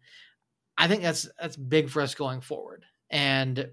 I 0.78 0.88
think 0.88 1.03
that's 1.03 1.28
that's 1.39 1.57
big 1.57 1.89
for 1.89 2.01
us 2.01 2.16
going 2.16 2.39
forward. 2.39 2.86
And 3.09 3.70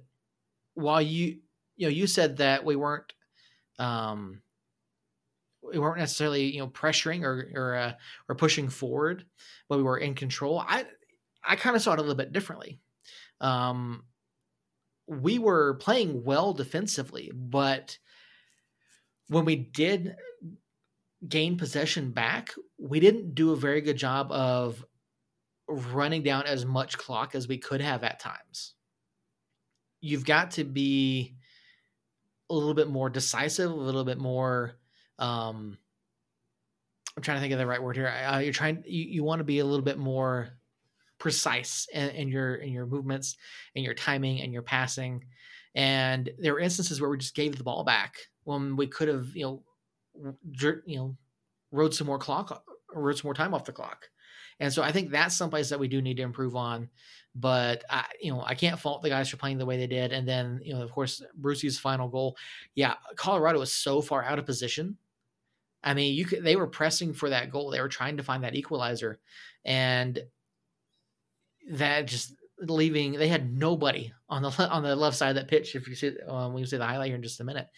while 0.75 1.01
you 1.01 1.39
you 1.77 1.87
know 1.87 1.93
you 1.93 2.09
said 2.09 2.39
that 2.39 2.65
we 2.65 2.75
weren't 2.75 3.13
um, 3.79 4.43
we 5.63 5.79
weren't 5.79 5.99
necessarily 5.99 6.53
you 6.53 6.59
know 6.59 6.69
pressuring 6.69 7.23
or 7.23 7.49
or 7.55 7.75
uh, 7.77 7.93
or 8.29 8.35
pushing 8.35 8.69
forward, 8.69 9.25
but 9.69 9.77
we 9.77 9.85
were 9.85 9.99
in 9.99 10.15
control. 10.15 10.59
I 10.59 10.85
I 11.45 11.55
kind 11.55 11.77
of 11.77 11.83
saw 11.83 11.93
it 11.93 12.01
a 12.01 12.03
little 12.03 12.17
bit 12.17 12.33
differently. 12.33 12.81
Um, 13.41 14.03
we 15.07 15.39
were 15.39 15.75
playing 15.75 16.25
well 16.25 16.53
defensively, 16.55 17.31
but 17.33 17.99
when 19.33 19.45
we 19.45 19.57
did 19.57 20.15
gain 21.27 21.57
possession 21.57 22.11
back, 22.11 22.53
we 22.79 23.01
didn't 23.01 23.35
do 23.35 23.53
a 23.53 23.57
very 23.57 23.81
good 23.81 23.97
job 23.97 24.31
of 24.31 24.85
running 25.69 26.23
down 26.23 26.45
as 26.45 26.67
much 26.67 26.99
clock 26.99 27.35
as 27.35 27.49
we 27.49 27.57
could 27.57 27.81
have 27.81 28.05
at 28.05 28.21
times. 28.21 28.75
You've 30.01 30.27
got 30.27 30.53
to 30.53 30.65
be 30.65 31.37
a 32.51 32.55
little 32.55 32.75
bit 32.75 32.89
more 32.89 33.09
decisive, 33.09 33.71
a 33.71 33.75
little 33.75 34.05
bit 34.05 34.19
more. 34.19 34.75
Um, 35.19 35.79
I'm 37.17 37.23
trying 37.23 37.37
to 37.37 37.41
think 37.41 37.53
of 37.53 37.59
the 37.59 37.67
right 37.67 37.83
word 37.83 37.97
here. 37.97 38.09
Uh, 38.09 38.39
you're 38.39 38.53
trying. 38.53 38.83
You, 38.87 39.05
you 39.05 39.25
want 39.25 39.41
to 39.41 39.45
be 39.45 39.61
a 39.61 39.65
little 39.65 39.85
bit 39.85 39.99
more 39.99 40.49
precise 41.19 41.87
in, 41.93 42.09
in 42.11 42.29
your 42.29 42.57
in 42.57 42.73
your 42.73 42.87
movements, 42.87 43.37
and 43.77 43.85
your 43.85 43.95
timing, 43.95 44.41
and 44.41 44.53
your 44.53 44.63
passing. 44.63 45.25
And 45.75 46.31
there 46.39 46.55
were 46.55 46.61
instances 46.61 47.01
where 47.01 47.09
we 47.09 47.19
just 47.19 47.37
gave 47.37 47.57
the 47.57 47.65
ball 47.65 47.85
back 47.85 48.17
when 48.45 48.77
we 48.77 48.87
could 48.87 49.09
have, 49.09 49.35
you 49.35 49.45
know, 49.45 49.63
you 50.87 50.97
know, 50.97 51.17
rode 51.71 51.95
some 51.95 52.07
more 52.07 52.19
clock, 52.19 52.65
rode 52.93 53.17
some 53.17 53.29
more 53.29 53.35
time 53.35 53.55
off 53.55 53.65
the 53.65 53.73
clock. 53.73 54.09
And 54.61 54.73
so 54.73 54.83
I 54.83 54.93
think 54.93 55.11
that's 55.11 55.37
someplace 55.37 55.71
that 55.71 55.81
we 55.81 55.89
do 55.89 56.03
need 56.03 56.19
to 56.19 56.23
improve 56.23 56.55
on. 56.55 56.89
But 57.35 57.85
I, 57.89 58.05
you 58.21 58.33
know, 58.33 58.43
I 58.45 58.55
can't 58.55 58.79
fault 58.79 59.03
the 59.03 59.09
guys 59.09 59.29
for 59.29 59.39
playing 59.39 59.59
the 59.59 59.67
way 59.67 59.79
they 59.79 59.87
did. 59.87 60.13
And 60.13 60.29
then, 60.29 60.61
you 60.63 60.75
know, 60.75 60.83
of 60.83 60.93
course, 60.93 61.23
Brucey's 61.35 61.79
final 61.79 62.09
goal. 62.09 62.37
Yeah, 62.75 62.95
Colorado 63.17 63.59
was 63.59 63.73
so 63.73 64.03
far 64.03 64.23
out 64.23 64.39
of 64.39 64.47
position. 64.47 64.99
I 65.83 65.95
mean, 65.95 66.15
you 66.15 66.25
could 66.27 66.45
they 66.45 66.57
were 66.57 66.67
pressing 66.67 67.13
for 67.13 67.31
that 67.31 67.51
goal. 67.51 67.71
They 67.71 67.81
were 67.81 67.89
trying 67.89 68.19
to 68.19 68.23
find 68.23 68.45
that 68.45 68.55
equalizer, 68.55 69.19
and 69.65 70.23
that 71.71 72.07
just 72.07 72.35
leaving. 72.59 73.13
They 73.13 73.29
had 73.29 73.53
nobody 73.53 74.13
on 74.29 74.43
the 74.43 74.51
on 74.71 74.83
the 74.83 74.97
left 74.97 75.17
side 75.17 75.31
of 75.31 75.37
that 75.37 75.49
pitch. 75.49 75.75
If 75.75 75.89
you 75.89 75.95
see 75.95 76.13
um, 76.29 76.53
when 76.53 76.61
you 76.61 76.67
see 76.67 76.77
the 76.77 76.87
highlight 76.87 77.09
here 77.09 77.17
in 77.17 77.23
just 77.23 77.41
a 77.41 77.45
minute, 77.45 77.69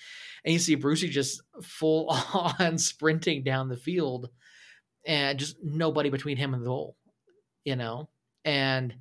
and 0.44 0.52
you 0.52 0.58
see 0.58 0.74
Brucey 0.74 1.08
just 1.08 1.42
full 1.62 2.08
on 2.58 2.78
sprinting 2.78 3.42
down 3.42 3.68
the 3.68 3.76
field, 3.76 4.30
and 5.06 5.38
just 5.38 5.56
nobody 5.62 6.10
between 6.10 6.36
him 6.36 6.54
and 6.54 6.62
the 6.62 6.66
goal, 6.66 6.96
you 7.64 7.76
know, 7.76 8.08
and 8.44 8.94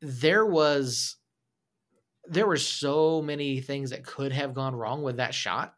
there 0.00 0.46
was 0.46 1.16
there 2.28 2.46
were 2.46 2.56
so 2.56 3.22
many 3.22 3.60
things 3.60 3.90
that 3.90 4.04
could 4.04 4.32
have 4.32 4.54
gone 4.54 4.74
wrong 4.74 5.02
with 5.02 5.18
that 5.18 5.34
shot, 5.34 5.74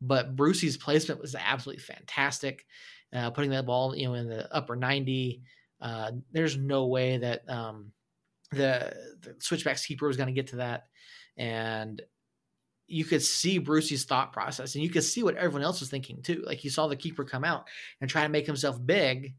but 0.00 0.34
Brucey's 0.36 0.76
placement 0.76 1.20
was 1.20 1.34
absolutely 1.34 1.82
fantastic. 1.82 2.66
Uh, 3.12 3.30
putting 3.30 3.50
that 3.50 3.66
ball, 3.66 3.94
you 3.94 4.08
know, 4.08 4.14
in 4.14 4.28
the 4.28 4.52
upper 4.54 4.74
ninety, 4.74 5.42
uh, 5.82 6.12
there's 6.30 6.56
no 6.56 6.86
way 6.86 7.18
that 7.18 7.42
um, 7.50 7.92
the, 8.52 8.94
the 9.20 9.34
switchbacks 9.40 9.84
keeper 9.84 10.06
was 10.06 10.16
going 10.16 10.28
to 10.28 10.32
get 10.32 10.46
to 10.48 10.56
that, 10.56 10.86
and 11.36 12.00
you 12.86 13.04
could 13.04 13.22
see 13.22 13.58
Brucey's 13.58 14.04
thought 14.04 14.32
process, 14.32 14.74
and 14.74 14.84
you 14.84 14.90
could 14.90 15.02
see 15.02 15.24
what 15.24 15.36
everyone 15.36 15.62
else 15.62 15.80
was 15.80 15.90
thinking 15.90 16.22
too. 16.22 16.44
Like 16.46 16.62
you 16.62 16.70
saw 16.70 16.86
the 16.86 16.96
keeper 16.96 17.24
come 17.24 17.44
out 17.44 17.66
and 18.00 18.08
try 18.08 18.22
to 18.22 18.28
make 18.28 18.46
himself 18.46 18.78
big, 18.84 19.34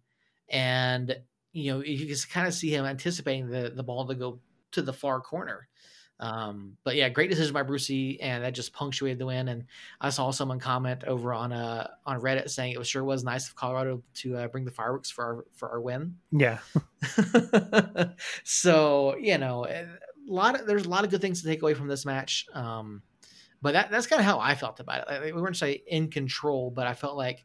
and 0.50 1.16
you 1.54 1.72
know 1.72 1.82
you 1.82 2.06
can 2.06 2.16
kind 2.30 2.48
of 2.48 2.54
see 2.54 2.76
him 2.76 2.86
anticipating 2.86 3.50
the 3.50 3.72
the 3.74 3.84
ball 3.84 4.06
to 4.08 4.16
go 4.16 4.42
to 4.74 4.82
the 4.82 4.94
far 4.94 5.22
corner. 5.22 5.70
Um, 6.24 6.78
but 6.86 6.96
yeah, 6.96 7.10
great 7.10 7.30
decision 7.30 7.54
by 7.54 7.64
Brucey, 7.64 8.22
and 8.22 8.46
that 8.46 8.54
just 8.54 8.72
punctuated 8.72 9.20
the 9.20 9.26
win. 9.26 9.50
And 9.50 9.66
I 10.00 10.10
saw 10.10 10.32
someone 10.32 10.58
comment 10.58 11.04
over 11.04 11.34
on 11.34 11.52
uh 11.52 11.90
on 12.06 12.22
Reddit 12.22 12.50
saying 12.50 12.72
it 12.72 12.80
was 12.80 12.88
sure 12.88 13.04
was 13.04 13.26
nice 13.26 13.50
of 13.50 13.58
Colorado 13.58 14.02
to 14.16 14.38
uh, 14.38 14.48
bring 14.48 14.64
the 14.64 14.72
fireworks 14.72 15.12
for 15.12 15.26
our 15.26 15.46
for 15.54 15.70
our 15.70 15.82
win. 15.82 16.16
Yeah. 16.32 16.60
so 18.46 19.18
you 19.18 19.38
know, 19.38 19.66
a 19.66 19.86
lot 20.26 20.58
of 20.58 20.66
there's 20.66 20.86
a 20.86 20.90
lot 20.90 21.04
of 21.04 21.12
good 21.12 21.20
things 21.20 21.42
to 21.42 21.48
take 21.48 21.62
away 21.62 21.74
from 21.74 21.90
this 21.90 22.06
match. 22.06 22.46
Um, 22.54 23.02
but 23.62 23.74
that 23.74 23.92
that's 23.92 24.08
kind 24.08 24.22
of 24.22 24.26
how 24.26 24.40
I 24.40 24.56
felt 24.56 24.80
about 24.80 25.02
it. 25.02 25.22
Like, 25.22 25.36
we 25.36 25.42
weren't 25.42 25.58
say 25.58 25.84
in 25.88 26.10
control, 26.10 26.72
but 26.72 26.88
I 26.88 26.94
felt 26.94 27.18
like 27.18 27.44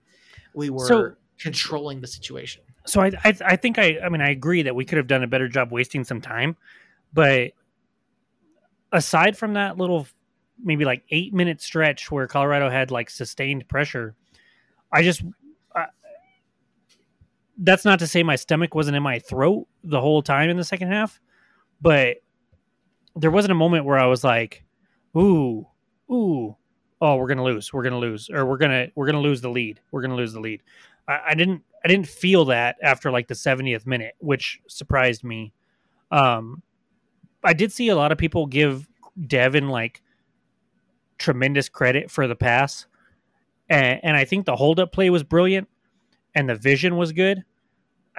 we 0.55 0.71
were 0.71 0.87
so, 0.87 1.13
controlling 1.41 2.01
the 2.01 2.07
situation. 2.07 2.63
So 2.87 3.01
I, 3.01 3.11
I 3.25 3.35
I 3.45 3.57
think 3.57 3.81
I 3.81 3.99
I 4.05 4.09
mean 4.09 4.21
I 4.21 4.31
agree 4.31 4.63
that 4.63 4.77
we 4.77 4.85
could 4.85 4.99
have 4.99 5.09
done 5.09 5.25
a 5.25 5.27
better 5.29 5.49
job 5.49 5.73
wasting 5.73 6.05
some 6.05 6.21
time, 6.21 6.57
but 7.13 7.55
aside 8.93 9.37
from 9.37 9.55
that 9.55 9.77
little 9.77 10.07
maybe 10.63 10.85
like 10.85 11.05
eight 11.11 11.33
minute 11.33 11.61
stretch 11.61 12.11
where 12.11 12.27
Colorado 12.27 12.69
had 12.71 12.91
like 12.91 13.11
sustained 13.11 13.69
pressure, 13.69 14.15
I 14.93 15.03
just 15.03 15.23
uh, 15.75 15.87
that's 17.59 17.85
not 17.85 17.99
to 18.01 18.07
say 18.07 18.23
my 18.23 18.37
stomach 18.37 18.75
wasn't 18.75 18.97
in 18.97 19.03
my 19.03 19.19
throat 19.19 19.67
the 19.85 20.01
whole 20.01 20.23
time 20.23 20.51
in 20.51 20.57
the 20.57 20.65
second 20.65 20.89
half, 20.89 21.21
but 21.81 22.19
there 23.17 23.31
wasn't 23.31 23.53
a 23.53 23.57
moment 23.57 23.85
where 23.85 23.99
I 23.99 24.07
was 24.07 24.25
like, 24.25 24.65
"Ooh, 25.17 25.67
ooh, 26.11 26.57
oh, 27.01 27.17
we're 27.17 27.29
gonna 27.29 27.45
lose, 27.45 27.73
we're 27.73 27.83
gonna 27.83 27.99
lose, 27.99 28.31
or 28.31 28.47
we're 28.47 28.59
gonna 28.59 28.89
we're 28.95 29.07
gonna 29.07 29.21
lose 29.21 29.41
the 29.41 29.51
lead, 29.51 29.81
we're 29.91 30.03
gonna 30.03 30.17
lose 30.17 30.33
the 30.33 30.41
lead." 30.41 30.63
I, 31.09 31.21
I 31.29 31.35
didn't 31.35 31.63
I 31.85 31.89
didn't 31.89 32.09
feel 32.09 32.45
that 32.47 32.77
after 32.83 33.11
like 33.11 33.29
the 33.29 33.35
70th 33.35 33.87
minute, 33.87 34.15
which 34.19 34.61
surprised 34.67 35.25
me. 35.25 35.53
Um, 36.11 36.63
I 37.45 37.53
did 37.53 37.73
see 37.73 37.89
a 37.89 37.97
lot 37.97 38.13
of 38.13 38.19
people 38.19 38.47
give 38.47 38.89
Devin 39.27 39.69
like 39.69 40.03
tremendous 41.19 41.69
credit 41.69 42.11
for 42.11 42.27
the 42.27 42.37
pass, 42.37 42.87
and, 43.69 44.01
and 44.03 44.17
I 44.17 44.25
think 44.25 44.47
the 44.47 44.57
holdup 44.57 44.93
play 44.93 45.11
was 45.11 45.23
brilliant, 45.23 45.69
and 46.35 46.49
the 46.49 46.55
vision 46.55 46.97
was 46.97 47.13
good. 47.13 47.45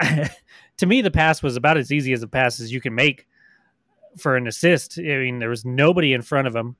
to 0.00 0.86
me, 0.86 1.02
the 1.02 1.10
pass 1.10 1.42
was 1.42 1.56
about 1.56 1.76
as 1.76 1.92
easy 1.92 2.12
as 2.12 2.22
a 2.22 2.28
pass 2.28 2.60
as 2.60 2.72
you 2.72 2.80
can 2.80 2.94
make 2.94 3.26
for 4.18 4.36
an 4.36 4.46
assist. 4.46 4.98
I 4.98 5.02
mean, 5.02 5.38
there 5.38 5.50
was 5.50 5.64
nobody 5.64 6.12
in 6.12 6.22
front 6.22 6.48
of 6.48 6.56
him. 6.56 6.76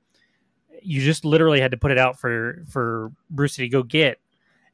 You 0.82 1.00
just 1.00 1.24
literally 1.24 1.60
had 1.60 1.72
to 1.72 1.76
put 1.76 1.90
it 1.90 1.98
out 1.98 2.18
for 2.18 2.64
for 2.68 3.12
Brucey 3.28 3.62
to 3.62 3.68
go 3.68 3.82
get, 3.82 4.18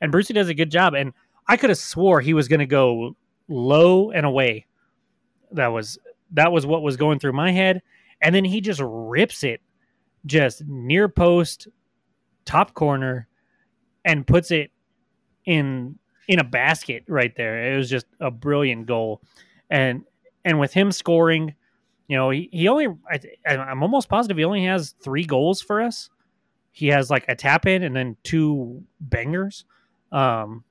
and 0.01 0.13
Brucey 0.13 0.35
does 0.35 0.49
a 0.49 0.55
good 0.55 0.71
job. 0.71 0.95
And 0.95 1.13
I 1.49 1.57
could 1.57 1.71
have 1.71 1.79
swore 1.79 2.21
he 2.21 2.35
was 2.35 2.49
going 2.49 2.61
to 2.61 2.67
go 2.67 3.17
low 3.49 4.11
and 4.11 4.25
away. 4.25 4.67
That 5.53 5.69
was 5.69 5.99
that 6.33 6.53
was 6.53 6.67
what 6.67 6.83
was 6.83 6.97
going 6.97 7.19
through 7.19 7.33
my 7.33 7.53
head. 7.53 7.83
And 8.21 8.35
then 8.35 8.45
he 8.45 8.61
just 8.61 8.81
rips 8.83 9.45
it 9.45 9.61
just 10.25 10.65
near 10.67 11.09
post, 11.09 11.69
top 12.45 12.75
corner, 12.75 13.29
and 14.05 14.27
puts 14.27 14.51
it 14.51 14.71
in 15.45 15.99
in 16.29 16.41
a 16.41 16.45
basket 16.45 17.05
right 17.09 17.35
there. 17.37 17.73
It 17.73 17.77
was 17.77 17.89
just 17.89 18.07
a 18.21 18.31
brilliant 18.31 18.87
goal. 18.87 19.23
And 19.71 20.05
and 20.45 20.59
with 20.59 20.73
him 20.73 20.93
scoring, 20.93 21.55
you 22.09 22.17
know, 22.17 22.31
he, 22.31 22.49
he 22.53 22.69
only 22.69 22.89
I, 23.11 23.57
I'm 23.57 23.83
almost 23.83 24.09
positive 24.09 24.37
he 24.37 24.45
only 24.45 24.65
has 24.65 24.95
three 25.03 25.25
goals 25.25 25.61
for 25.61 25.81
us. 25.81 26.11
He 26.73 26.89
has 26.89 27.11
like 27.11 27.25
a 27.29 27.35
tap 27.35 27.67
in 27.67 27.83
and 27.83 27.97
then 27.97 28.17
two 28.23 28.83
bangers. 29.01 29.65
Um, 30.13 30.65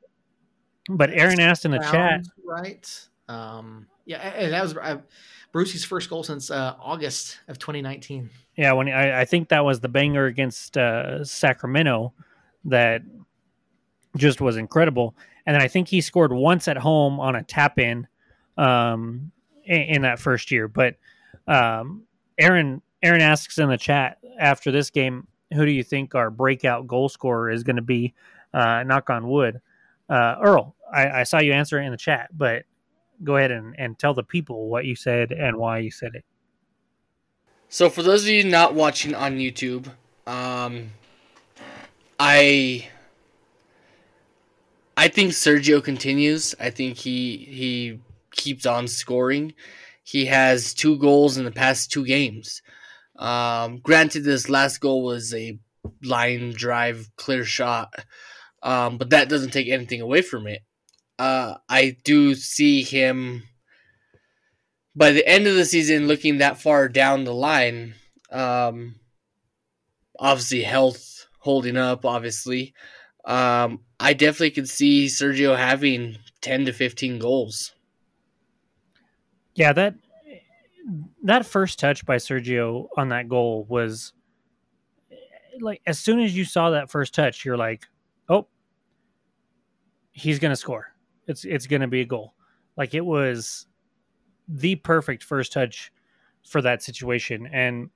but 0.88 1.10
Aaron 1.12 1.40
asked 1.40 1.66
in 1.66 1.72
the 1.72 1.80
chat, 1.80 2.26
right? 2.44 3.08
Um, 3.28 3.88
yeah, 4.06 4.50
that 4.50 4.62
was 4.62 4.78
I, 4.78 5.00
Brucey's 5.52 5.86
first 5.86 6.10
goal 6.10 6.24
since 6.24 6.52
uh, 6.52 6.76
August 6.80 7.40
of 7.48 7.60
2019. 7.60 8.30
Yeah, 8.58 8.74
when 8.74 8.90
I, 8.90 9.22
I, 9.22 9.26
think 9.26 9.50
that 9.50 9.66
was 9.66 9.80
the 9.80 9.90
banger 9.90 10.26
against 10.26 10.78
uh, 10.78 11.24
Sacramento 11.24 12.14
that 12.66 13.02
just 14.18 14.42
was 14.42 14.58
incredible. 14.58 15.16
And 15.46 15.56
then 15.56 15.62
I 15.62 15.68
think 15.68 15.88
he 15.88 16.02
scored 16.02 16.32
once 16.32 16.68
at 16.68 16.78
home 16.78 17.20
on 17.20 17.36
a 17.36 17.44
tap 17.44 17.80
in 17.80 18.08
um, 18.58 19.32
in, 19.66 20.02
that 20.04 20.20
first 20.20 20.52
year. 20.52 20.68
But 20.68 20.96
um, 21.48 22.04
Aaron 22.38 22.82
Aaron 23.04 23.22
asks 23.22 23.58
in 23.58 23.70
the 23.70 23.78
chat 23.78 24.18
after 24.40 24.72
this 24.72 24.90
game, 24.90 25.28
who 25.54 25.66
do 25.66 25.72
you 25.72 25.84
think 25.84 26.16
our 26.16 26.30
breakout 26.30 26.88
goal 26.88 27.10
scorer 27.10 27.52
is 27.52 27.64
going 27.64 27.76
to 27.76 27.82
be? 27.82 28.14
Uh, 28.54 28.84
knock 28.84 29.10
on 29.10 29.28
wood. 29.28 29.60
Uh, 30.10 30.36
Earl, 30.42 30.76
I, 30.92 31.10
I, 31.10 31.24
saw 31.24 31.40
you 31.40 31.52
answer 31.52 31.80
in 31.80 31.92
the 31.92 31.98
chat, 31.98 32.30
but 32.32 32.64
go 33.24 33.38
ahead 33.38 33.52
and, 33.52 33.76
and 33.78 33.98
tell 33.98 34.14
the 34.14 34.24
people 34.24 34.70
what 34.70 34.86
you 34.86 34.96
said 34.96 35.32
and 35.32 35.58
why 35.58 35.80
you 35.80 35.92
said 35.92 36.12
it. 36.16 36.26
So, 37.70 37.90
for 37.90 38.04
those 38.04 38.24
of 38.24 38.30
you 38.30 38.44
not 38.44 38.74
watching 38.74 39.16
on 39.16 39.38
YouTube, 39.38 39.90
um, 40.28 40.92
I 42.20 42.90
I 44.98 45.08
think 45.08 45.32
Sergio 45.32 45.84
continues. 45.84 46.56
I 46.60 46.70
think 46.70 46.98
he 46.98 47.38
he 47.38 48.00
keeps 48.32 48.66
on 48.66 48.88
scoring. 48.88 49.54
He 50.04 50.26
has 50.26 50.74
two 50.74 50.98
goals 50.98 51.38
in 51.38 51.46
the 51.46 51.52
past 51.52 51.92
two 51.92 52.06
games. 52.06 52.62
Um, 53.18 53.80
granted, 53.80 54.24
this 54.24 54.50
last 54.50 54.80
goal 54.80 55.04
was 55.04 55.34
a 55.34 55.58
line 56.04 56.52
drive 56.52 57.10
clear 57.18 57.44
shot, 57.44 57.94
um, 58.62 58.98
but 58.98 59.10
that 59.10 59.30
doesn't 59.30 59.52
take 59.52 59.68
anything 59.68 60.02
away 60.02 60.22
from 60.22 60.48
it. 60.48 60.62
Uh, 61.18 61.56
I 61.70 61.98
do 62.04 62.36
see 62.36 62.84
him 62.84 63.44
by 64.96 65.12
the 65.12 65.28
end 65.28 65.48
of 65.48 65.56
the 65.56 65.66
season 65.66 66.08
looking 66.08 66.38
that 66.38 66.62
far 66.62 66.88
down 66.90 67.24
the 67.24 67.34
line. 67.34 67.96
Um, 68.32 68.96
obviously, 70.20 70.64
health 70.64 71.28
holding 71.40 71.78
up, 71.78 72.06
obviously. 72.06 72.74
Um, 73.24 73.82
I 74.00 74.14
definitely 74.14 74.52
could 74.52 74.70
see 74.70 75.08
Sergio 75.08 75.58
having 75.58 76.18
10 76.42 76.66
to 76.66 76.74
15 76.74 77.20
goals. 77.20 77.74
Yeah, 79.56 79.74
that 79.74 79.96
that 81.24 81.46
first 81.46 81.80
touch 81.80 82.06
by 82.06 82.18
Sergio 82.18 82.88
on 82.98 83.10
that 83.10 83.28
goal 83.30 83.66
was 83.68 84.14
like 85.62 85.82
as 85.88 85.98
soon 85.98 86.20
as 86.20 86.36
you 86.36 86.46
saw 86.46 86.72
that 86.72 86.92
first 86.92 87.14
touch, 87.16 87.46
you're 87.46 87.58
like, 87.58 87.88
"Oh, 88.28 88.48
he's 90.12 90.40
going 90.40 90.52
to 90.52 90.58
score. 90.58 90.95
It's 91.28 91.46
it's 91.46 91.68
going 91.68 91.82
to 91.82 91.88
be 91.88 92.02
a 92.02 92.06
goal." 92.06 92.34
Like 92.78 92.94
it 92.94 93.06
was 93.06 93.68
the 94.48 94.76
perfect 94.76 95.24
first 95.24 95.52
touch 95.54 95.92
for 96.48 96.62
that 96.62 96.84
situation 96.84 97.48
and 97.52 97.90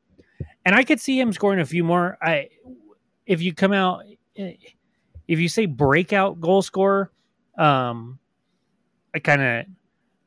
and 0.65 0.75
I 0.75 0.84
could 0.84 0.99
see 0.99 1.19
him 1.19 1.32
scoring 1.32 1.59
a 1.59 1.65
few 1.65 1.84
more. 1.84 2.17
I 2.21 2.49
if 3.25 3.41
you 3.41 3.53
come 3.53 3.73
out 3.73 4.03
if 4.36 5.39
you 5.39 5.47
say 5.47 5.65
breakout 5.65 6.39
goal 6.39 6.61
scorer, 6.61 7.11
um 7.57 8.19
I 9.13 9.19
kind 9.19 9.41
of 9.41 9.65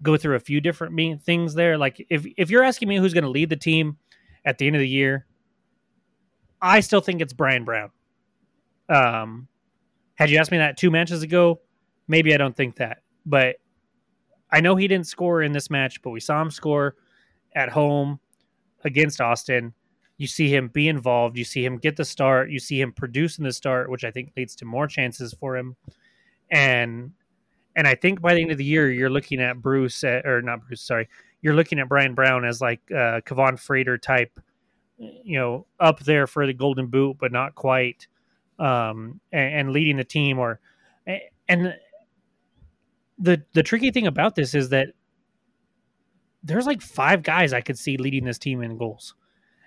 go 0.02 0.16
through 0.16 0.36
a 0.36 0.40
few 0.40 0.60
different 0.60 1.22
things 1.22 1.54
there. 1.54 1.78
Like 1.78 2.04
if 2.10 2.26
if 2.36 2.50
you're 2.50 2.62
asking 2.64 2.88
me 2.88 2.96
who's 2.96 3.14
going 3.14 3.24
to 3.24 3.30
lead 3.30 3.48
the 3.48 3.56
team 3.56 3.96
at 4.44 4.58
the 4.58 4.66
end 4.66 4.76
of 4.76 4.80
the 4.80 4.88
year, 4.88 5.26
I 6.60 6.80
still 6.80 7.00
think 7.00 7.20
it's 7.20 7.32
Brian 7.32 7.64
Brown. 7.64 7.90
Um, 8.88 9.48
had 10.14 10.30
you 10.30 10.38
asked 10.38 10.50
me 10.50 10.58
that 10.58 10.76
two 10.76 10.90
matches 10.90 11.22
ago, 11.22 11.60
maybe 12.12 12.34
I 12.34 12.36
don't 12.36 12.54
think 12.54 12.76
that, 12.76 12.98
but 13.24 13.56
I 14.50 14.60
know 14.60 14.76
he 14.76 14.86
didn't 14.86 15.06
score 15.06 15.40
in 15.40 15.52
this 15.52 15.70
match, 15.70 16.02
but 16.02 16.10
we 16.10 16.20
saw 16.20 16.42
him 16.42 16.50
score 16.50 16.94
at 17.56 17.70
home 17.70 18.20
against 18.84 19.18
Austin. 19.22 19.72
You 20.18 20.26
see 20.26 20.54
him 20.54 20.68
be 20.68 20.88
involved. 20.88 21.38
You 21.38 21.44
see 21.44 21.64
him 21.64 21.78
get 21.78 21.96
the 21.96 22.04
start. 22.04 22.50
You 22.50 22.58
see 22.58 22.78
him 22.78 22.92
produce 22.92 23.38
in 23.38 23.44
the 23.44 23.52
start, 23.52 23.90
which 23.90 24.04
I 24.04 24.10
think 24.10 24.32
leads 24.36 24.54
to 24.56 24.66
more 24.66 24.86
chances 24.86 25.32
for 25.32 25.56
him. 25.56 25.74
And 26.50 27.12
and 27.74 27.88
I 27.88 27.94
think 27.94 28.20
by 28.20 28.34
the 28.34 28.42
end 28.42 28.52
of 28.52 28.58
the 28.58 28.64
year, 28.64 28.90
you're 28.90 29.08
looking 29.08 29.40
at 29.40 29.62
Bruce, 29.62 30.04
at, 30.04 30.26
or 30.26 30.42
not 30.42 30.66
Bruce, 30.66 30.82
sorry, 30.82 31.08
you're 31.40 31.54
looking 31.54 31.78
at 31.78 31.88
Brian 31.88 32.14
Brown 32.14 32.44
as 32.44 32.60
like 32.60 32.82
uh, 32.90 33.22
Kevon 33.24 33.58
Frater 33.58 33.96
type, 33.96 34.38
you 34.98 35.38
know, 35.38 35.66
up 35.80 36.00
there 36.00 36.26
for 36.26 36.46
the 36.46 36.52
Golden 36.52 36.88
Boot, 36.88 37.16
but 37.18 37.32
not 37.32 37.54
quite, 37.54 38.06
um, 38.58 39.18
and, 39.32 39.54
and 39.54 39.72
leading 39.72 39.96
the 39.96 40.04
team. 40.04 40.38
Or 40.38 40.60
and 41.48 41.74
the 43.22 43.42
the 43.54 43.62
tricky 43.62 43.90
thing 43.90 44.06
about 44.06 44.34
this 44.34 44.54
is 44.54 44.68
that 44.70 44.88
there's 46.42 46.66
like 46.66 46.82
five 46.82 47.22
guys 47.22 47.52
I 47.52 47.60
could 47.60 47.78
see 47.78 47.96
leading 47.96 48.24
this 48.24 48.38
team 48.38 48.62
in 48.62 48.76
goals, 48.76 49.14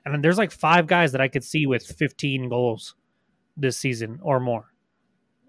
and 0.04 0.24
there's 0.24 0.38
like 0.38 0.52
five 0.52 0.88
guys 0.88 1.14
that 1.14 1.22
I 1.22 1.30
could 1.30 1.44
see 1.44 1.66
with 1.66 1.84
15 1.86 2.50
goals 2.50 2.96
this 3.56 3.78
season 3.78 4.20
or 4.22 4.40
more. 4.42 4.72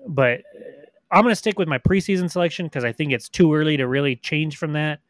But 0.07 0.41
uh, 0.41 0.87
I'm 1.11 1.23
going 1.23 1.33
to 1.33 1.37
stick 1.37 1.59
with 1.59 1.69
my 1.69 1.79
preseason 1.79 2.31
selection 2.31 2.67
because 2.67 2.85
I 2.85 2.93
think 2.93 3.13
it's 3.13 3.29
too 3.29 3.53
early 3.55 3.77
to 3.77 3.89
really 3.89 4.17
change 4.17 4.57
from 4.57 4.73
that. 4.75 5.01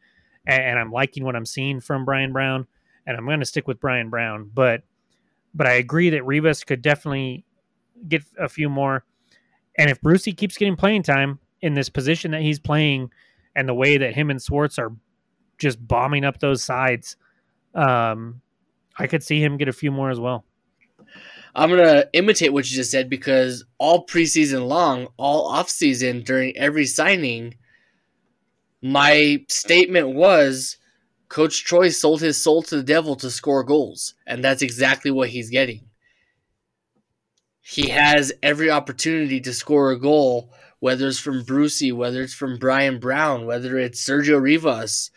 And, 0.45 0.79
I'm 0.79 0.91
liking 0.91 1.25
what 1.25 1.35
I'm 1.35 1.45
seeing 1.45 1.81
from 1.81 2.05
Brian 2.05 2.31
Brown, 2.31 2.67
and 3.05 3.17
I'm 3.17 3.25
going 3.25 3.41
to 3.41 3.45
stick 3.45 3.67
with 3.67 3.81
Brian 3.81 4.09
Brown. 4.09 4.49
But 4.53 4.81
but 5.53 5.67
I 5.67 5.73
agree 5.73 6.09
that 6.11 6.25
Rivas 6.25 6.63
could 6.63 6.81
definitely 6.81 7.45
get 8.07 8.23
a 8.39 8.49
few 8.49 8.69
more. 8.69 9.03
And 9.77 9.89
if 9.89 10.01
Brucey 10.01 10.33
keeps 10.33 10.57
getting 10.57 10.75
playing 10.75 11.03
time 11.03 11.39
in 11.61 11.73
this 11.73 11.89
position 11.89 12.31
that 12.31 12.41
he's 12.41 12.59
playing, 12.59 13.11
and 13.55 13.67
the 13.67 13.73
way 13.73 13.97
that 13.97 14.13
him 14.13 14.29
and 14.29 14.41
Swartz 14.41 14.77
are 14.77 14.91
just 15.57 15.85
bombing 15.85 16.23
up 16.23 16.39
those 16.39 16.63
sides, 16.63 17.17
um, 17.73 18.41
I 18.97 19.07
could 19.07 19.23
see 19.23 19.41
him 19.41 19.57
get 19.57 19.67
a 19.67 19.73
few 19.73 19.91
more 19.91 20.09
as 20.09 20.19
well. 20.19 20.43
I'm 21.55 21.71
gonna 21.71 22.05
imitate 22.13 22.53
what 22.53 22.69
you 22.69 22.75
just 22.75 22.91
said 22.91 23.09
because 23.09 23.65
all 23.79 24.05
preseason 24.05 24.67
long, 24.67 25.07
all 25.17 25.51
offseason, 25.51 26.23
during 26.23 26.55
every 26.55 26.85
signing, 26.85 27.55
my 28.81 29.43
statement 29.49 30.09
was 30.09 30.77
Coach 31.29 31.63
Troy 31.65 31.89
sold 31.89 32.21
his 32.21 32.41
soul 32.41 32.61
to 32.63 32.77
the 32.77 32.83
devil 32.83 33.15
to 33.17 33.31
score 33.31 33.63
goals, 33.63 34.13
and 34.25 34.43
that's 34.43 34.61
exactly 34.61 35.09
what 35.09 35.29
he's 35.29 35.49
getting. 35.49 35.81
He 37.61 37.89
has 37.89 38.31
every 38.41 38.69
opportunity 38.69 39.41
to 39.41 39.53
score 39.53 39.91
a 39.91 39.99
goal, 39.99 40.53
whether 40.87 41.05
it's 41.09 41.19
from 41.19 41.43
Brucey, 41.43 41.91
whether 41.91 42.21
it's 42.21 42.33
from 42.33 42.57
Brian 42.57 42.97
Brown, 42.97 43.45
whether 43.45 43.77
it's 43.77 44.01
Sergio 44.01 44.41
Rivas 44.41 45.11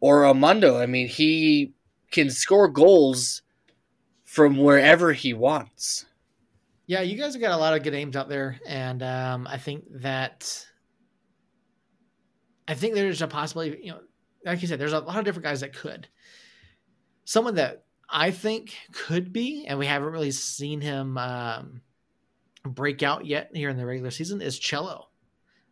or 0.00 0.24
Armando. 0.24 0.78
I 0.78 0.86
mean, 0.86 1.08
he 1.08 1.74
can 2.10 2.30
score 2.30 2.68
goals 2.68 3.42
from 4.24 4.56
wherever 4.56 5.12
he 5.12 5.34
wants. 5.34 6.06
Yeah, 6.86 7.02
you 7.02 7.18
guys 7.18 7.34
have 7.34 7.42
got 7.42 7.52
a 7.52 7.58
lot 7.58 7.74
of 7.74 7.82
good 7.82 7.92
aims 7.92 8.16
out 8.16 8.30
there, 8.30 8.60
and 8.66 9.02
um, 9.02 9.46
I 9.46 9.58
think 9.58 9.84
that 9.96 10.66
I 12.66 12.72
think 12.72 12.94
there's 12.94 13.20
a 13.20 13.28
possibility. 13.28 13.78
You 13.82 13.90
know, 13.90 14.00
like 14.42 14.62
you 14.62 14.68
said, 14.68 14.78
there's 14.78 14.94
a 14.94 15.00
lot 15.00 15.18
of 15.18 15.26
different 15.26 15.44
guys 15.44 15.60
that 15.60 15.76
could. 15.76 16.08
Someone 17.26 17.56
that 17.56 17.84
I 18.08 18.30
think 18.30 18.74
could 18.90 19.34
be, 19.34 19.66
and 19.66 19.78
we 19.78 19.84
haven't 19.84 20.14
really 20.14 20.30
seen 20.30 20.80
him 20.80 21.18
um, 21.18 21.82
break 22.64 23.02
out 23.02 23.26
yet 23.26 23.50
here 23.54 23.68
in 23.68 23.76
the 23.76 23.86
regular 23.86 24.10
season, 24.10 24.40
is 24.40 24.58
Cello. 24.58 25.08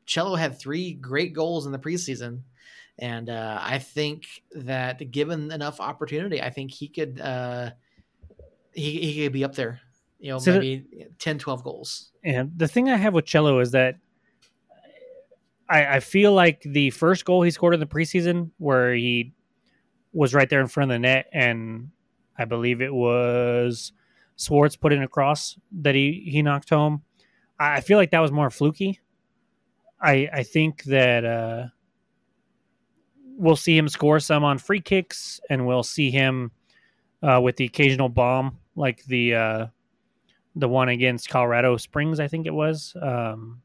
Cello 0.06 0.34
had 0.34 0.58
three 0.58 0.94
great 0.94 1.32
goals 1.32 1.66
in 1.66 1.72
the 1.72 1.78
preseason, 1.78 2.40
and 2.98 3.30
uh, 3.30 3.58
I 3.60 3.78
think 3.78 4.26
that 4.52 5.10
given 5.10 5.50
enough 5.52 5.80
opportunity, 5.80 6.42
I 6.42 6.50
think 6.50 6.70
he 6.70 6.88
could. 6.88 7.20
Uh, 7.20 7.70
he, 8.72 9.00
he 9.00 9.24
could 9.24 9.32
be 9.32 9.44
up 9.44 9.54
there, 9.54 9.80
you 10.20 10.30
know, 10.30 10.38
so 10.38 10.52
maybe 10.52 10.86
the, 10.92 11.06
10, 11.18 11.38
12 11.38 11.64
goals. 11.64 12.10
And 12.22 12.52
the 12.56 12.68
thing 12.68 12.88
I 12.88 12.96
have 12.96 13.14
with 13.14 13.26
Cello 13.26 13.58
is 13.58 13.72
that 13.72 13.96
I, 15.68 15.96
I 15.96 16.00
feel 16.00 16.32
like 16.32 16.62
the 16.62 16.90
first 16.90 17.24
goal 17.24 17.42
he 17.42 17.50
scored 17.50 17.74
in 17.74 17.80
the 17.80 17.86
preseason, 17.86 18.50
where 18.58 18.94
he 18.94 19.32
was 20.12 20.34
right 20.34 20.48
there 20.48 20.60
in 20.60 20.66
front 20.66 20.90
of 20.90 20.94
the 20.96 20.98
net, 21.00 21.26
and 21.32 21.90
I 22.36 22.44
believe 22.44 22.80
it 22.80 22.92
was 22.92 23.92
Swartz 24.40 24.74
put 24.74 24.92
in 24.92 25.02
a 25.02 25.08
cross 25.08 25.58
that 25.70 25.94
he, 25.94 26.26
he 26.26 26.40
knocked 26.40 26.70
home. 26.70 27.02
I 27.58 27.82
feel 27.82 27.98
like 27.98 28.10
that 28.12 28.20
was 28.20 28.32
more 28.32 28.48
fluky. 28.50 29.00
I 30.00 30.28
I 30.32 30.42
think 30.44 30.84
that 30.84 31.26
uh, 31.26 31.66
we'll 33.36 33.56
see 33.56 33.76
him 33.76 33.86
score 33.88 34.18
some 34.18 34.42
on 34.42 34.56
free 34.56 34.80
kicks, 34.80 35.40
and 35.50 35.66
we'll 35.66 35.82
see 35.82 36.10
him 36.10 36.52
uh, 37.22 37.38
with 37.42 37.56
the 37.56 37.66
occasional 37.66 38.08
bomb 38.08 38.58
like 38.76 39.04
the 39.04 39.34
uh, 39.34 39.66
the 40.56 40.68
one 40.68 40.88
against 40.88 41.28
Colorado 41.28 41.76
Springs, 41.76 42.18
I 42.18 42.26
think 42.26 42.46
it 42.46 42.54
was. 42.54 42.96
Um, 43.00 43.60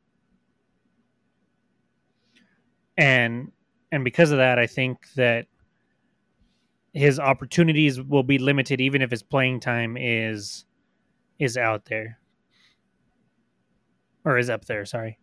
and 2.97 3.49
and 3.93 4.03
because 4.03 4.31
of 4.31 4.39
that, 4.39 4.59
I 4.59 4.67
think 4.67 5.07
that 5.15 5.47
his 6.95 7.19
opportunities 7.19 8.01
will 8.01 8.23
be 8.23 8.37
limited, 8.37 8.79
even 8.79 9.01
if 9.01 9.11
his 9.11 9.21
playing 9.21 9.59
time 9.59 9.97
is 9.99 10.65
is 11.37 11.57
out 11.57 11.85
there 11.85 12.19
or 14.23 14.37
is 14.37 14.49
up 14.49 14.63
there. 14.65 14.85
Sorry. 14.85 15.19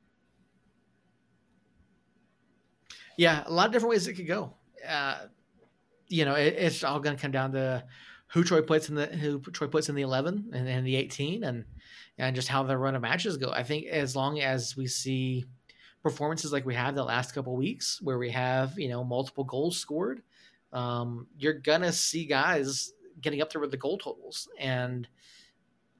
Yeah, 3.16 3.42
a 3.46 3.50
lot 3.50 3.66
of 3.66 3.72
different 3.72 3.90
ways 3.90 4.06
it 4.06 4.14
could 4.14 4.26
go. 4.26 4.52
Uh, 4.86 5.26
you 6.08 6.26
know, 6.26 6.34
it, 6.34 6.54
it's 6.58 6.84
all 6.84 7.00
going 7.00 7.16
to 7.16 7.20
come 7.20 7.30
down 7.30 7.52
to 7.52 7.82
who 8.28 8.44
Troy 8.44 8.60
puts 8.60 8.90
in 8.90 8.94
the 8.94 9.06
who 9.06 9.40
Troy 9.40 9.68
puts 9.68 9.88
in 9.88 9.94
the 9.94 10.02
eleven 10.02 10.50
and, 10.52 10.68
and 10.68 10.86
the 10.86 10.96
eighteen 10.96 11.42
and 11.44 11.64
and 12.18 12.36
just 12.36 12.48
how 12.48 12.62
the 12.62 12.76
run 12.76 12.94
of 12.94 13.00
matches 13.00 13.38
go. 13.38 13.50
I 13.50 13.62
think 13.62 13.86
as 13.86 14.14
long 14.14 14.40
as 14.40 14.76
we 14.76 14.86
see 14.86 15.46
performances 16.02 16.52
like 16.52 16.66
we 16.66 16.74
have 16.74 16.94
the 16.94 17.04
last 17.04 17.32
couple 17.32 17.56
weeks, 17.56 17.98
where 18.02 18.18
we 18.18 18.30
have 18.30 18.78
you 18.78 18.90
know 18.90 19.02
multiple 19.04 19.44
goals 19.44 19.78
scored, 19.78 20.22
um, 20.72 21.26
you're 21.38 21.54
gonna 21.54 21.92
see 21.92 22.24
guys 22.24 22.92
getting 23.20 23.42
up 23.42 23.52
there 23.52 23.60
with 23.60 23.70
the 23.70 23.76
goal 23.76 23.98
totals, 23.98 24.48
and 24.58 25.06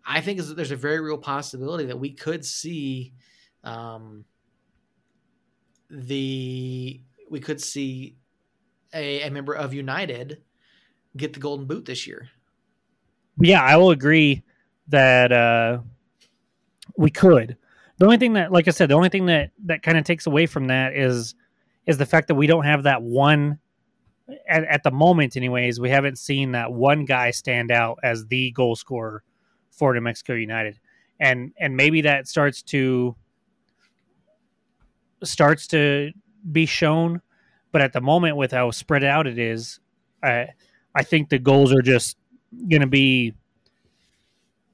I 0.05 0.20
think 0.20 0.41
there's 0.41 0.70
a 0.70 0.77
very 0.77 1.01
real 1.01 1.18
possibility 1.18 1.85
that 1.87 1.99
we 1.99 2.11
could 2.11 2.45
see 2.45 3.12
um, 3.64 4.25
the 5.91 7.01
we 7.31 7.41
could 7.41 7.61
see 7.61 8.16
a, 8.95 9.23
a 9.23 9.31
member 9.31 9.55
of 9.55 9.73
United 9.73 10.43
get 11.16 11.33
the 11.33 11.41
golden 11.41 11.66
boot 11.66 11.85
this 11.85 12.07
year. 12.07 12.29
Yeah, 13.41 13.62
I 13.62 13.77
will 13.77 13.91
agree 13.91 14.43
that 14.89 15.33
uh, 15.33 15.79
we 16.97 17.11
could. 17.11 17.57
The 17.99 18.05
only 18.05 18.18
thing 18.18 18.33
that, 18.35 18.53
like 18.53 18.68
I 18.68 18.70
said, 18.70 18.89
the 18.89 18.95
only 18.95 19.09
thing 19.09 19.27
that 19.27 19.51
that 19.64 19.83
kind 19.83 19.97
of 19.97 20.05
takes 20.05 20.27
away 20.27 20.47
from 20.47 20.66
that 20.68 20.95
is 20.95 21.35
is 21.87 21.99
the 21.99 22.07
fact 22.07 22.29
that 22.29 22.35
we 22.35 22.47
don't 22.47 22.64
have 22.64 22.85
that 22.85 23.03
one 23.03 23.59
at, 24.49 24.64
at 24.64 24.83
the 24.83 24.91
moment 24.91 25.37
anyways 25.37 25.81
we 25.81 25.91
haven't 25.91 26.18
seen 26.18 26.53
that 26.53 26.73
one 26.73 27.05
guy 27.05 27.31
stand 27.31 27.70
out 27.70 27.99
as 28.03 28.27
the 28.27 28.51
goal 28.53 28.77
scorer 28.77 29.23
for 29.70 29.95
new 29.95 30.01
mexico 30.01 30.35
united. 30.35 30.79
And 31.20 31.53
and 31.59 31.77
maybe 31.77 32.03
that 32.03 32.27
starts 32.27 32.62
to 32.64 33.14
starts 35.23 35.66
to 35.68 36.12
be 36.51 36.66
shown 36.66 37.20
but 37.70 37.81
at 37.81 37.93
the 37.93 38.01
moment 38.01 38.37
with 38.37 38.51
how 38.51 38.70
spread 38.70 39.05
out 39.05 39.27
it 39.27 39.39
is 39.39 39.79
i 40.23 40.49
i 40.95 41.03
think 41.05 41.29
the 41.29 41.39
goals 41.39 41.73
are 41.73 41.83
just 41.83 42.16
going 42.68 42.81
to 42.81 42.89
be 42.89 43.33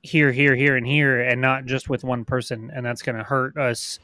here 0.03 0.33
here 0.33 0.57
here 0.57 0.77
and 0.77 0.87
here 0.87 1.21
and 1.21 1.41
not 1.41 1.67
just 1.67 1.91
with 1.91 2.03
one 2.03 2.25
person 2.25 2.71
and 2.75 2.87
that's 2.87 3.03
going 3.03 3.17
to 3.17 3.25
hurt 3.25 3.59
us 3.59 3.99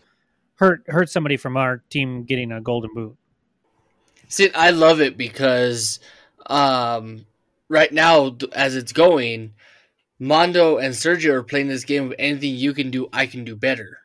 hurt 0.56 0.82
hurt 0.88 1.08
somebody 1.08 1.36
from 1.36 1.56
our 1.56 1.82
team 1.88 2.24
getting 2.24 2.52
a 2.52 2.60
golden 2.60 2.92
boot 2.94 3.16
See, 4.28 4.52
I 4.52 4.70
love 4.70 5.00
it 5.00 5.16
because 5.16 6.00
um, 6.46 7.26
right 7.68 7.92
now, 7.92 8.36
as 8.52 8.76
it's 8.76 8.92
going, 8.92 9.54
Mondo 10.18 10.78
and 10.78 10.94
Sergio 10.94 11.32
are 11.32 11.42
playing 11.42 11.68
this 11.68 11.84
game 11.84 12.06
of 12.06 12.14
anything 12.18 12.54
you 12.54 12.72
can 12.72 12.90
do, 12.90 13.08
I 13.12 13.26
can 13.26 13.44
do 13.44 13.56
better. 13.56 13.98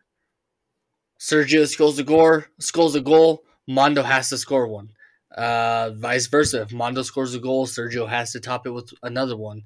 Sergio 1.20 1.68
scores 1.68 2.00
a 2.00 2.04
goal, 2.04 2.44
scores 2.60 2.96
a 2.96 3.02
goal, 3.02 3.44
Mondo 3.68 4.04
has 4.04 4.30
to 4.30 4.38
score 4.38 4.68
one. 4.68 4.90
Uh, 5.36 5.92
vice 5.92 6.28
versa. 6.28 6.62
If 6.62 6.74
Mondo 6.74 7.04
scores 7.04 7.36
a 7.36 7.40
goal, 7.40 7.68
Sergio 7.68 8.08
has 8.08 8.32
to 8.32 8.40
top 8.40 8.66
it 8.66 8.72
with 8.72 8.92
another 9.04 9.38
one. 9.38 9.64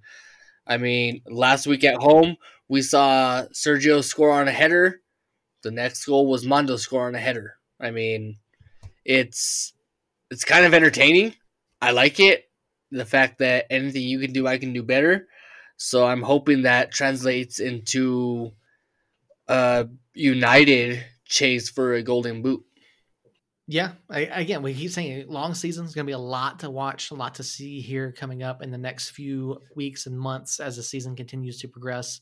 I 0.68 0.78
mean, 0.78 1.22
last 1.26 1.68
week 1.68 1.84
at 1.84 2.02
home, 2.02 2.38
we 2.68 2.82
saw 2.82 3.44
Sergio 3.54 4.04
score 4.04 4.32
on 4.32 4.48
a 4.48 4.52
header. 4.52 5.02
The 5.62 5.72
next 5.72 6.06
goal 6.06 6.28
was 6.28 6.46
Mondo 6.46 6.76
score 6.76 7.08
on 7.08 7.16
a 7.16 7.20
header. 7.20 7.56
I 7.80 7.92
mean, 7.92 8.38
it's 9.06 9.74
it's 10.34 10.44
kind 10.44 10.66
of 10.66 10.74
entertaining. 10.74 11.36
I 11.82 11.92
like 11.92 12.20
it. 12.20 12.46
The 12.92 13.06
fact 13.06 13.40
that 13.40 13.68
anything 13.70 14.02
you 14.02 14.20
can 14.20 14.34
do, 14.34 14.48
I 14.48 14.58
can 14.58 14.74
do 14.74 14.84
better. 14.84 15.28
So 15.78 16.06
I'm 16.06 16.22
hoping 16.22 16.64
that 16.64 16.92
translates 16.92 17.60
into 17.60 18.52
a 19.48 19.88
united 20.14 21.04
chase 21.26 21.70
for 21.70 21.94
a 21.94 22.04
golden 22.04 22.42
boot. 22.42 22.64
Yeah, 23.68 23.92
I, 24.10 24.22
again, 24.22 24.62
we 24.62 24.74
keep 24.74 24.92
saying 24.92 25.26
long 25.30 25.54
season 25.54 25.86
is 25.86 25.96
going 25.96 26.06
to 26.06 26.10
be 26.10 26.14
a 26.14 26.18
lot 26.18 26.60
to 26.60 26.70
watch, 26.70 27.12
a 27.12 27.16
lot 27.16 27.36
to 27.36 27.44
see 27.44 27.80
here 27.80 28.12
coming 28.12 28.44
up 28.44 28.62
in 28.62 28.72
the 28.72 28.78
next 28.78 29.12
few 29.12 29.62
weeks 29.76 30.06
and 30.06 30.20
months 30.20 30.60
as 30.60 30.76
the 30.76 30.84
season 30.84 31.16
continues 31.16 31.60
to 31.60 31.68
progress. 31.68 32.22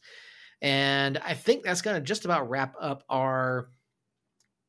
And 0.61 1.17
I 1.17 1.33
think 1.33 1.63
that's 1.63 1.81
going 1.81 1.95
to 1.95 2.01
just 2.01 2.25
about 2.25 2.49
wrap 2.49 2.75
up 2.79 3.03
our 3.09 3.69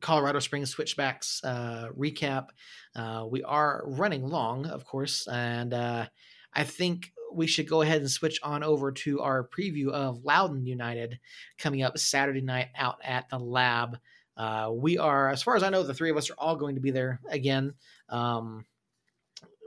Colorado 0.02 0.40
Springs 0.40 0.70
Switchbacks 0.70 1.42
uh, 1.44 1.88
recap. 1.96 2.48
Uh, 2.94 3.26
we 3.30 3.42
are 3.42 3.84
running 3.86 4.26
long, 4.26 4.66
of 4.66 4.84
course, 4.84 5.26
and 5.28 5.72
uh, 5.72 6.06
I 6.52 6.64
think 6.64 7.12
we 7.32 7.46
should 7.46 7.68
go 7.68 7.80
ahead 7.80 8.00
and 8.02 8.10
switch 8.10 8.38
on 8.42 8.62
over 8.62 8.92
to 8.92 9.20
our 9.20 9.48
preview 9.48 9.88
of 9.88 10.24
Loudoun 10.24 10.66
United 10.66 11.18
coming 11.56 11.82
up 11.82 11.96
Saturday 11.96 12.42
night 12.42 12.68
out 12.76 12.96
at 13.02 13.30
the 13.30 13.38
lab. 13.38 13.98
Uh, 14.36 14.70
we 14.74 14.98
are, 14.98 15.30
as 15.30 15.42
far 15.42 15.56
as 15.56 15.62
I 15.62 15.70
know, 15.70 15.82
the 15.82 15.94
three 15.94 16.10
of 16.10 16.16
us 16.16 16.30
are 16.30 16.36
all 16.36 16.56
going 16.56 16.74
to 16.74 16.80
be 16.80 16.90
there 16.90 17.20
again. 17.30 17.72
Um, 18.08 18.66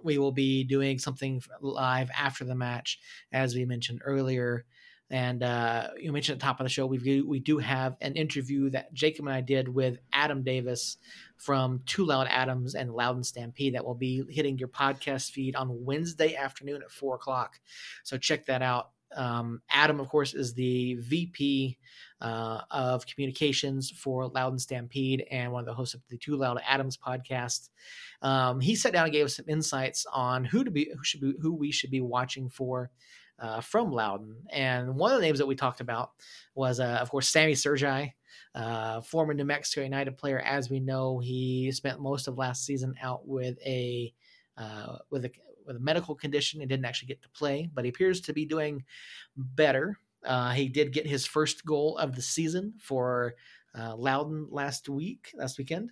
we 0.04 0.20
will 0.20 0.32
be 0.32 0.64
doing 0.64 1.00
something 1.00 1.42
live 1.62 2.12
after 2.16 2.44
the 2.46 2.56
match, 2.56 3.00
as 3.32 3.56
we 3.56 3.66
mentioned 3.66 4.02
earlier. 4.06 4.66
And 5.12 5.44
uh, 5.44 5.90
you 6.00 6.12
mentioned 6.12 6.38
at 6.38 6.40
the 6.40 6.46
top 6.46 6.60
of 6.60 6.66
the 6.66 6.70
show, 6.70 6.86
we 6.88 7.22
we 7.22 7.40
do 7.40 7.60
have 7.60 7.96
an 8.02 8.16
interview 8.16 8.72
that 8.72 8.94
Jacob 8.94 9.26
and 9.26 9.36
I 9.36 9.42
did 9.42 9.68
with 9.68 10.00
Adam 10.12 10.44
Davis 10.44 10.98
from 11.38 11.82
Two 11.86 12.06
Loud 12.06 12.28
Adams 12.30 12.74
and 12.74 12.92
Loudoun 12.92 13.24
Stampede 13.24 13.76
that 13.76 13.86
will 13.86 13.96
be 13.96 14.24
hitting 14.30 14.58
your 14.58 14.68
podcast 14.68 15.32
feed 15.32 15.56
on 15.56 15.86
Wednesday 15.86 16.36
afternoon 16.36 16.82
at 16.82 16.92
four 16.92 17.16
o'clock. 17.16 17.60
So 18.04 18.18
check 18.18 18.48
that 18.48 18.64
out. 18.64 18.90
Um, 19.16 19.62
Adam, 19.70 20.00
of 20.00 20.10
course, 20.10 20.34
is 20.34 20.54
the 20.54 20.96
VP 20.96 21.78
uh, 22.22 22.62
of 22.72 23.06
communications 23.06 23.92
for 23.92 24.28
Loudoun 24.28 24.60
Stampede 24.60 25.26
and 25.30 25.52
one 25.52 25.62
of 25.62 25.68
the 25.68 25.74
hosts 25.74 25.94
of 25.94 26.02
the 26.10 26.18
Two 26.18 26.36
Loud 26.36 26.60
Adams 26.68 26.98
podcast. 26.98 27.70
Um, 28.22 28.60
he 28.60 28.76
sat 28.76 28.94
down 28.94 29.06
and 29.06 29.14
gave 29.14 29.26
us 29.26 29.38
some 29.38 29.46
insights 29.48 30.06
on 30.12 30.46
who 30.46 30.64
to 30.64 30.72
be, 30.72 30.92
who 30.92 31.04
should 31.04 31.22
be, 31.22 31.34
who 31.40 31.54
we 31.54 31.72
should 31.72 31.92
be 31.92 32.02
watching 32.02 32.50
for 32.50 32.90
uh, 33.40 33.62
from 33.62 33.92
Loudoun. 33.92 34.38
And 34.50 34.96
one 34.96 35.12
of 35.12 35.18
the 35.18 35.26
names 35.26 35.40
that 35.40 35.46
we 35.46 35.56
talked 35.56 35.82
about 35.82 36.12
was, 36.54 36.80
uh, 36.80 37.00
of 37.02 37.10
course, 37.10 37.28
Sammy 37.28 37.56
Sergi, 37.56 38.14
uh, 38.54 39.02
former 39.02 39.34
New 39.34 39.46
Mexico 39.46 39.84
United 39.84 40.18
player. 40.18 40.40
As 40.40 40.70
we 40.70 40.80
know, 40.80 41.20
he 41.20 41.72
spent 41.72 42.00
most 42.00 42.28
of 42.28 42.38
last 42.38 42.66
season 42.66 42.96
out 43.02 43.28
with 43.28 43.58
a 43.66 44.14
uh, 44.58 44.98
with 45.10 45.26
a 45.26 45.32
with 45.66 45.76
a 45.76 45.80
medical 45.80 46.16
condition 46.16 46.62
and 46.62 46.70
didn't 46.70 46.86
actually 46.86 47.08
get 47.08 47.22
to 47.24 47.30
play, 47.30 47.70
but 47.74 47.84
he 47.84 47.90
appears 47.90 48.22
to 48.22 48.34
be 48.34 48.46
doing 48.46 48.84
better. 49.36 50.00
Uh, 50.26 50.52
he 50.52 50.70
did 50.70 50.94
get 50.94 51.08
his 51.08 51.26
first 51.26 51.66
goal 51.66 51.98
of 51.98 52.16
the 52.16 52.22
season 52.22 52.74
for 52.80 53.36
uh, 53.78 53.96
Loudoun 53.96 54.48
last 54.50 54.88
week, 54.90 55.32
last 55.36 55.58
weekend. 55.58 55.92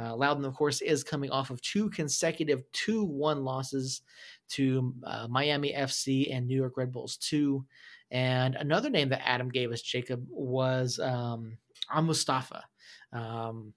Uh, 0.00 0.16
Loudoun, 0.16 0.44
of 0.44 0.54
course, 0.54 0.80
is 0.80 1.04
coming 1.04 1.30
off 1.30 1.50
of 1.50 1.60
two 1.60 1.90
consecutive 1.90 2.62
2 2.72 3.04
1 3.04 3.44
losses 3.44 4.02
to 4.50 4.94
uh, 5.04 5.26
Miami 5.28 5.72
FC 5.72 6.34
and 6.34 6.46
New 6.46 6.56
York 6.56 6.76
Red 6.76 6.92
Bulls 6.92 7.16
2. 7.18 7.64
And 8.10 8.54
another 8.56 8.90
name 8.90 9.08
that 9.10 9.26
Adam 9.26 9.48
gave 9.48 9.72
us, 9.72 9.80
Jacob, 9.80 10.24
was 10.28 10.98
um, 10.98 11.56
Mustafa, 11.94 12.64
um, 13.12 13.72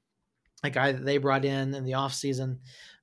a 0.64 0.70
guy 0.70 0.92
that 0.92 1.06
they 1.06 1.18
brought 1.18 1.46
in 1.46 1.74
in 1.74 1.84
the 1.86 1.94
offseason. 1.94 2.58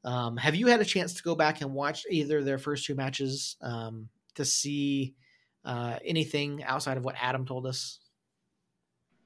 Um, 0.04 0.36
have 0.36 0.54
you 0.54 0.66
had 0.66 0.80
a 0.80 0.84
chance 0.84 1.14
to 1.14 1.22
go 1.22 1.34
back 1.34 1.60
and 1.60 1.72
watch 1.72 2.04
either 2.10 2.42
their 2.42 2.58
first 2.58 2.84
two 2.84 2.94
matches 2.94 3.56
um, 3.62 4.08
to 4.34 4.44
see 4.44 5.14
uh, 5.64 5.98
anything 6.04 6.62
outside 6.64 6.96
of 6.96 7.04
what 7.04 7.16
Adam 7.20 7.46
told 7.46 7.66
us? 7.66 8.00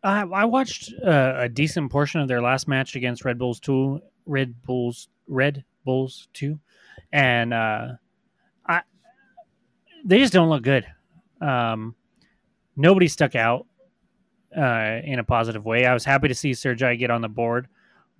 I, 0.06 0.20
I 0.20 0.44
watched 0.44 0.92
uh, 1.04 1.34
a 1.36 1.48
decent 1.48 1.90
portion 1.90 2.20
of 2.20 2.28
their 2.28 2.40
last 2.40 2.68
match 2.68 2.94
against 2.94 3.24
Red 3.24 3.38
Bulls 3.38 3.58
two, 3.58 4.00
Red 4.24 4.62
Bulls, 4.62 5.08
Red 5.26 5.64
Bulls 5.84 6.28
two, 6.32 6.60
and 7.12 7.52
uh, 7.52 7.88
I 8.66 8.82
they 10.04 10.18
just 10.18 10.32
don't 10.32 10.48
look 10.48 10.62
good. 10.62 10.86
Um, 11.40 11.96
nobody 12.76 13.08
stuck 13.08 13.34
out 13.34 13.66
uh, 14.56 15.00
in 15.02 15.18
a 15.18 15.24
positive 15.24 15.64
way. 15.64 15.84
I 15.84 15.92
was 15.92 16.04
happy 16.04 16.28
to 16.28 16.34
see 16.34 16.54
Sergi 16.54 16.96
get 16.96 17.10
on 17.10 17.20
the 17.20 17.28
board, 17.28 17.66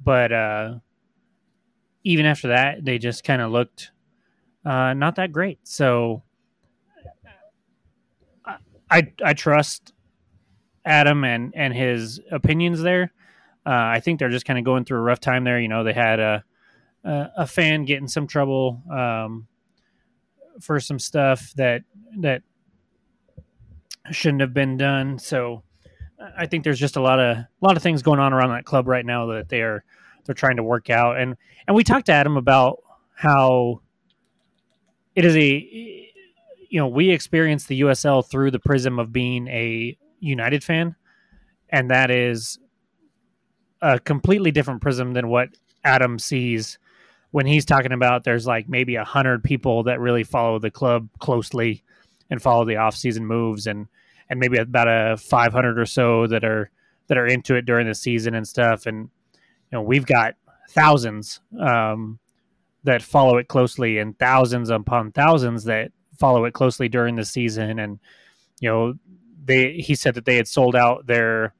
but 0.02 0.32
uh, 0.32 0.74
even 2.02 2.26
after 2.26 2.48
that, 2.48 2.84
they 2.84 2.98
just 2.98 3.22
kind 3.22 3.40
of 3.40 3.52
looked 3.52 3.92
uh, 4.64 4.92
not 4.92 5.14
that 5.16 5.30
great. 5.30 5.60
So 5.62 6.24
I 8.90 9.12
I 9.24 9.34
trust 9.34 9.92
Adam 10.86 11.24
and 11.24 11.52
and 11.54 11.74
his 11.74 12.20
opinions 12.30 12.80
there. 12.80 13.12
Uh, 13.66 13.70
I 13.70 14.00
think 14.00 14.20
they're 14.20 14.30
just 14.30 14.46
kind 14.46 14.58
of 14.58 14.64
going 14.64 14.84
through 14.84 14.98
a 14.98 15.02
rough 15.02 15.20
time 15.20 15.44
there. 15.44 15.60
You 15.60 15.68
know, 15.68 15.84
they 15.84 15.92
had 15.92 16.20
a 16.20 16.44
a, 17.04 17.30
a 17.38 17.46
fan 17.46 17.84
get 17.84 17.98
in 17.98 18.08
some 18.08 18.26
trouble 18.26 18.82
um, 18.90 19.48
for 20.60 20.80
some 20.80 20.98
stuff 20.98 21.52
that 21.56 21.82
that 22.20 22.42
shouldn't 24.12 24.40
have 24.40 24.54
been 24.54 24.76
done. 24.76 25.18
So 25.18 25.64
I 26.36 26.46
think 26.46 26.64
there's 26.64 26.78
just 26.78 26.96
a 26.96 27.00
lot 27.00 27.18
of 27.18 27.36
a 27.38 27.48
lot 27.60 27.76
of 27.76 27.82
things 27.82 28.02
going 28.02 28.20
on 28.20 28.32
around 28.32 28.50
that 28.50 28.64
club 28.64 28.86
right 28.86 29.04
now 29.04 29.26
that 29.26 29.48
they 29.48 29.62
are 29.62 29.84
they're 30.24 30.34
trying 30.34 30.56
to 30.56 30.62
work 30.62 30.88
out. 30.88 31.18
And 31.18 31.36
and 31.66 31.76
we 31.76 31.84
talked 31.84 32.06
to 32.06 32.12
Adam 32.12 32.36
about 32.36 32.78
how 33.14 33.80
it 35.14 35.24
is 35.24 35.36
a 35.36 36.12
you 36.68 36.80
know 36.80 36.86
we 36.86 37.10
experience 37.10 37.66
the 37.66 37.80
USL 37.80 38.24
through 38.24 38.52
the 38.52 38.60
prism 38.60 38.98
of 38.98 39.12
being 39.12 39.48
a 39.48 39.98
United 40.20 40.64
fan, 40.64 40.94
and 41.68 41.90
that 41.90 42.10
is 42.10 42.59
a 43.82 43.98
completely 43.98 44.51
different 44.51 44.80
prism 44.80 45.12
than 45.12 45.28
what 45.28 45.51
Adam 45.84 46.18
sees 46.18 46.78
when 47.30 47.47
he's 47.47 47.64
talking 47.64 47.93
about 47.93 48.24
there's 48.24 48.47
like 48.47 48.68
maybe 48.68 48.94
a 48.97 49.05
hundred 49.05 49.44
people 49.44 49.82
that 49.82 50.01
really 50.01 50.24
follow 50.24 50.59
the 50.59 50.70
club 50.70 51.09
closely 51.18 51.82
and 52.30 52.40
follow 52.40 52.64
the 52.64 52.76
off 52.76 52.97
season 52.97 53.26
moves 53.26 53.66
and 53.66 53.86
and 54.28 54.40
maybe 54.40 54.59
about 54.59 54.88
a 54.88 55.16
500 55.16 55.78
or 55.78 55.86
so 55.86 56.26
that 56.26 56.44
are 56.44 56.70
that 57.09 57.18
are 57.18 57.26
into 57.26 57.55
it 57.55 57.66
during 57.66 57.86
the 57.86 57.94
season 57.94 58.34
and 58.34 58.47
stuff. 58.47 58.86
And 58.86 59.09
you 59.34 59.72
know, 59.72 59.82
we've 59.82 60.06
got 60.06 60.34
thousands 60.70 61.40
um, 61.60 62.18
that 62.84 63.02
follow 63.02 63.36
it 63.36 63.48
closely, 63.48 63.98
and 63.98 64.18
thousands 64.18 64.70
upon 64.70 65.12
thousands 65.12 65.64
that 65.64 65.93
follow 66.18 66.44
it 66.44 66.55
closely 66.55 66.88
during 66.88 67.16
the 67.16 67.24
season. 67.24 67.78
And 67.78 68.01
you 68.60 68.68
know, 68.68 68.94
they 69.47 69.74
he 69.74 69.94
said 69.94 70.14
that 70.14 70.24
they 70.24 70.36
had 70.36 70.48
sold 70.48 70.77
out 70.77 71.06
their 71.06 71.55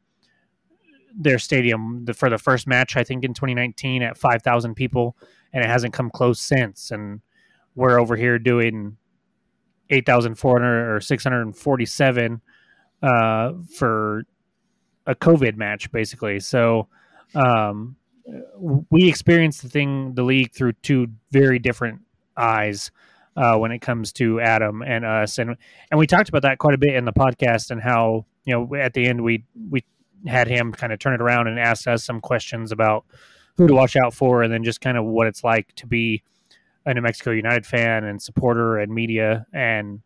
their 1.19 1.39
stadium 1.39 2.07
for 2.15 2.29
the 2.29 2.39
first 2.39 2.67
match, 2.67 2.97
I 2.97 3.03
think 3.03 3.25
in 3.25 3.33
2019 3.33 4.03
at 4.03 4.19
5,000 4.19 4.75
people, 4.75 5.17
and 5.53 5.65
it 5.65 5.69
hasn't 5.69 5.95
come 5.95 6.11
close 6.11 6.39
since. 6.39 6.91
And 6.91 7.23
we're 7.75 7.99
over 7.99 8.17
here 8.17 8.39
doing 8.39 8.99
8,400 9.89 10.95
or 10.95 11.01
647 11.01 12.41
uh, 13.03 13.53
for 13.75 14.25
a 15.07 15.15
COVID 15.15 15.57
match, 15.57 15.91
basically. 15.91 16.41
So 16.41 16.89
um, 17.35 17.97
we 18.91 19.09
experienced 19.09 19.63
the 19.63 19.69
thing, 19.69 20.15
the 20.15 20.23
league, 20.23 20.53
through 20.53 20.73
two 20.83 21.09
very 21.31 21.59
different 21.59 22.01
eyes. 22.37 22.91
Uh, 23.37 23.57
when 23.59 23.71
it 23.71 23.81
comes 23.81 24.13
to 24.15 24.41
Adam 24.41 24.83
and 24.83 25.05
us, 25.05 25.39
and 25.39 25.57
and 25.91 25.99
we 25.99 26.07
talked 26.07 26.29
about 26.29 26.43
that 26.43 26.59
quite 26.59 26.75
a 26.75 26.79
bit 26.79 26.95
in 26.95 27.05
the 27.05 27.13
podcast, 27.13 27.71
and 27.71 27.83
how 27.83 28.25
you 28.45 28.55
know 28.55 28.75
at 28.77 28.95
the 28.95 29.07
end 29.07 29.23
we 29.23 29.45
we 29.71 29.85
had 30.27 30.49
him 30.49 30.73
kind 30.73 30.93
of 30.93 30.99
turn 30.99 31.13
it 31.13 31.21
around 31.21 31.47
and 31.47 31.59
ask 31.59 31.87
us 31.87 32.03
some 32.03 32.21
questions 32.21 32.73
about 32.73 33.05
who 33.57 33.67
to 33.67 33.75
watch 33.75 33.95
out 33.97 34.15
for, 34.15 34.43
and 34.43 34.53
then 34.53 34.65
just 34.65 34.81
kind 34.81 34.97
of 34.97 35.05
what 35.05 35.27
it's 35.27 35.45
like 35.45 35.75
to 35.75 35.87
be 35.87 36.23
a 36.87 36.95
New 36.95 37.03
Mexico 37.03 37.31
United 37.31 37.67
fan 37.67 38.05
and 38.05 38.23
supporter 38.23 38.79
and 38.79 38.93
media, 38.93 39.47
and 39.53 40.01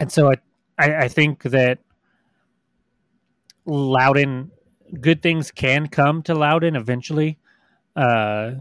and 0.00 0.10
so 0.10 0.30
I 0.30 0.36
I, 0.78 0.94
I 1.04 1.08
think 1.08 1.42
that 1.42 1.80
Loudoun 3.66 4.50
good 5.00 5.22
things 5.22 5.50
can 5.50 5.88
come 5.88 6.22
to 6.22 6.34
Loudoun 6.34 6.76
eventually. 6.76 7.38
Uh, 7.94 8.52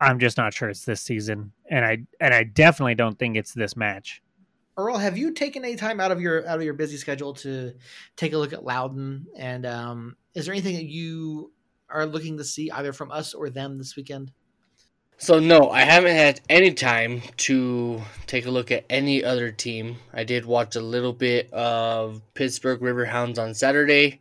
I'm 0.00 0.18
just 0.18 0.36
not 0.36 0.52
sure 0.52 0.68
it's 0.68 0.84
this 0.84 1.00
season, 1.00 1.52
and 1.70 1.84
I 1.84 1.98
and 2.20 2.34
I 2.34 2.44
definitely 2.44 2.94
don't 2.94 3.18
think 3.18 3.36
it's 3.36 3.52
this 3.52 3.76
match. 3.76 4.22
Earl, 4.76 4.98
have 4.98 5.16
you 5.16 5.32
taken 5.32 5.64
any 5.64 5.76
time 5.76 6.00
out 6.00 6.10
of 6.10 6.20
your 6.20 6.46
out 6.48 6.58
of 6.58 6.64
your 6.64 6.74
busy 6.74 6.96
schedule 6.96 7.34
to 7.34 7.74
take 8.16 8.32
a 8.32 8.38
look 8.38 8.52
at 8.52 8.64
Loudoun? 8.64 9.26
And 9.36 9.66
um, 9.66 10.16
is 10.34 10.46
there 10.46 10.54
anything 10.54 10.74
that 10.76 10.86
you 10.86 11.52
are 11.88 12.06
looking 12.06 12.38
to 12.38 12.44
see 12.44 12.70
either 12.70 12.92
from 12.92 13.10
us 13.10 13.34
or 13.34 13.50
them 13.50 13.78
this 13.78 13.96
weekend? 13.96 14.32
So 15.16 15.38
no, 15.38 15.70
I 15.70 15.82
haven't 15.82 16.16
had 16.16 16.40
any 16.48 16.72
time 16.72 17.22
to 17.38 18.02
take 18.26 18.46
a 18.46 18.50
look 18.50 18.72
at 18.72 18.84
any 18.90 19.22
other 19.22 19.52
team. 19.52 19.98
I 20.12 20.24
did 20.24 20.44
watch 20.44 20.74
a 20.74 20.80
little 20.80 21.12
bit 21.12 21.52
of 21.52 22.20
Pittsburgh 22.34 22.80
Riverhounds 22.80 23.38
on 23.38 23.54
Saturday. 23.54 24.20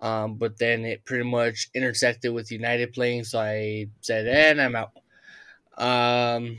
Um, 0.00 0.34
but 0.34 0.58
then 0.58 0.84
it 0.84 1.04
pretty 1.04 1.24
much 1.24 1.70
intersected 1.74 2.32
with 2.32 2.50
United 2.50 2.92
playing, 2.92 3.22
so 3.22 3.38
I 3.38 3.86
said, 4.00 4.26
and 4.26 4.60
I'm 4.60 4.74
out. 4.74 4.90
Um, 5.78 6.58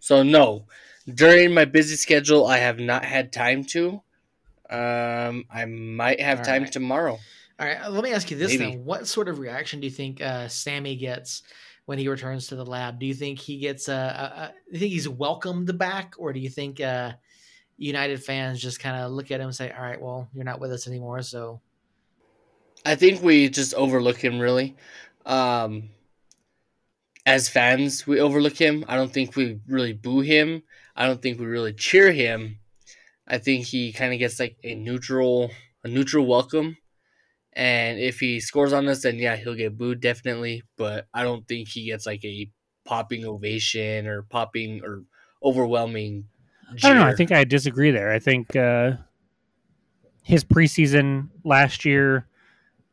so 0.00 0.22
no, 0.22 0.66
during 1.12 1.52
my 1.52 1.64
busy 1.64 1.96
schedule, 1.96 2.46
I 2.46 2.58
have 2.58 2.78
not 2.78 3.04
had 3.04 3.32
time 3.32 3.64
to. 3.66 4.02
Um, 4.70 5.44
I 5.50 5.66
might 5.66 6.20
have 6.20 6.38
All 6.38 6.44
time 6.44 6.62
right. 6.62 6.72
tomorrow. 6.72 7.18
All 7.58 7.66
right, 7.66 7.88
let 7.88 8.02
me 8.02 8.12
ask 8.12 8.30
you 8.30 8.36
this 8.36 8.52
Maybe. 8.52 8.72
then: 8.72 8.84
What 8.84 9.06
sort 9.06 9.28
of 9.28 9.38
reaction 9.38 9.80
do 9.80 9.86
you 9.86 9.92
think 9.92 10.20
uh, 10.20 10.48
Sammy 10.48 10.96
gets 10.96 11.42
when 11.86 11.98
he 11.98 12.08
returns 12.08 12.48
to 12.48 12.56
the 12.56 12.66
lab? 12.66 12.98
Do 12.98 13.06
you 13.06 13.14
think 13.14 13.38
he 13.38 13.58
gets? 13.58 13.88
Uh, 13.88 14.32
uh, 14.36 14.48
do 14.48 14.54
you 14.72 14.78
think 14.80 14.92
he's 14.92 15.08
welcomed 15.08 15.78
back, 15.78 16.14
or 16.18 16.32
do 16.32 16.40
you 16.40 16.48
think 16.48 16.80
uh, 16.80 17.12
United 17.76 18.24
fans 18.24 18.60
just 18.60 18.80
kind 18.80 18.96
of 18.96 19.12
look 19.12 19.30
at 19.30 19.40
him 19.40 19.46
and 19.46 19.54
say, 19.54 19.70
"All 19.70 19.82
right, 19.82 20.00
well, 20.00 20.28
you're 20.34 20.44
not 20.44 20.60
with 20.60 20.72
us 20.72 20.88
anymore, 20.88 21.22
so 21.22 21.60
I 22.84 22.96
think 22.96 23.22
we 23.22 23.48
just 23.48 23.74
overlook 23.74 24.16
him 24.16 24.38
really. 24.38 24.76
Um, 25.24 25.90
as 27.26 27.48
fans, 27.48 28.06
we 28.06 28.20
overlook 28.20 28.56
him. 28.56 28.84
I 28.88 28.96
don't 28.96 29.12
think 29.12 29.36
we 29.36 29.58
really 29.66 29.92
boo 29.92 30.20
him. 30.20 30.62
I 30.94 31.06
don't 31.06 31.22
think 31.22 31.38
we 31.38 31.46
really 31.46 31.72
cheer 31.72 32.12
him. 32.12 32.58
I 33.26 33.38
think 33.38 33.64
he 33.66 33.92
kind 33.92 34.12
of 34.12 34.18
gets 34.18 34.38
like 34.38 34.56
a 34.62 34.74
neutral, 34.74 35.50
a 35.82 35.88
neutral 35.88 36.26
welcome. 36.26 36.76
And 37.54 37.98
if 37.98 38.20
he 38.20 38.40
scores 38.40 38.72
on 38.72 38.88
us, 38.88 39.02
then 39.02 39.16
yeah, 39.16 39.36
he'll 39.36 39.54
get 39.54 39.78
booed 39.78 40.00
definitely. 40.00 40.62
But 40.76 41.06
I 41.14 41.22
don't 41.22 41.46
think 41.48 41.68
he 41.68 41.86
gets 41.86 42.04
like 42.04 42.24
a 42.24 42.50
popping 42.84 43.24
ovation 43.24 44.06
or 44.06 44.22
popping 44.22 44.82
or 44.84 45.04
overwhelming. 45.42 46.24
Cheer. 46.76 46.90
I 46.90 46.94
don't 46.94 47.02
know. 47.02 47.08
I 47.08 47.14
think 47.14 47.32
I 47.32 47.44
disagree 47.44 47.90
there. 47.90 48.12
I 48.12 48.18
think 48.18 48.54
uh, 48.56 48.92
his 50.22 50.44
preseason 50.44 51.28
last 51.44 51.84
year 51.84 52.26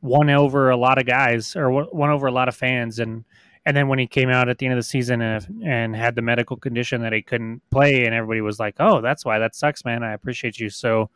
won 0.02 0.30
over 0.30 0.70
a 0.70 0.78
lot 0.78 0.98
of 0.98 1.06
guys 1.06 1.56
or 1.56 1.70
won 1.72 2.10
over 2.10 2.28
a 2.28 2.32
lot 2.32 2.48
of 2.48 2.56
fans 2.56 3.00
and 3.00 3.26
and 3.66 3.78
then 3.78 3.88
when 3.88 4.00
he 4.00 4.08
came 4.08 4.30
out 4.30 4.50
at 4.50 4.58
the 4.58 4.66
end 4.66 4.74
of 4.74 4.80
the 4.80 4.84
season 4.84 5.22
and, 5.22 5.64
and 5.64 5.96
had 5.96 6.16
the 6.16 6.22
medical 6.22 6.58
condition 6.58 7.02
that 7.02 7.14
he 7.14 7.22
couldn't 7.22 7.62
play 7.70 8.06
and 8.06 8.14
everybody 8.16 8.42
was 8.42 8.60
like 8.60 8.76
oh 8.80 9.02
that's 9.02 9.26
why 9.26 9.40
that 9.40 9.56
sucks 9.56 9.86
man. 9.86 10.04
I 10.04 10.14
appreciate 10.14 10.60
you. 10.60 10.70
So 10.70 11.10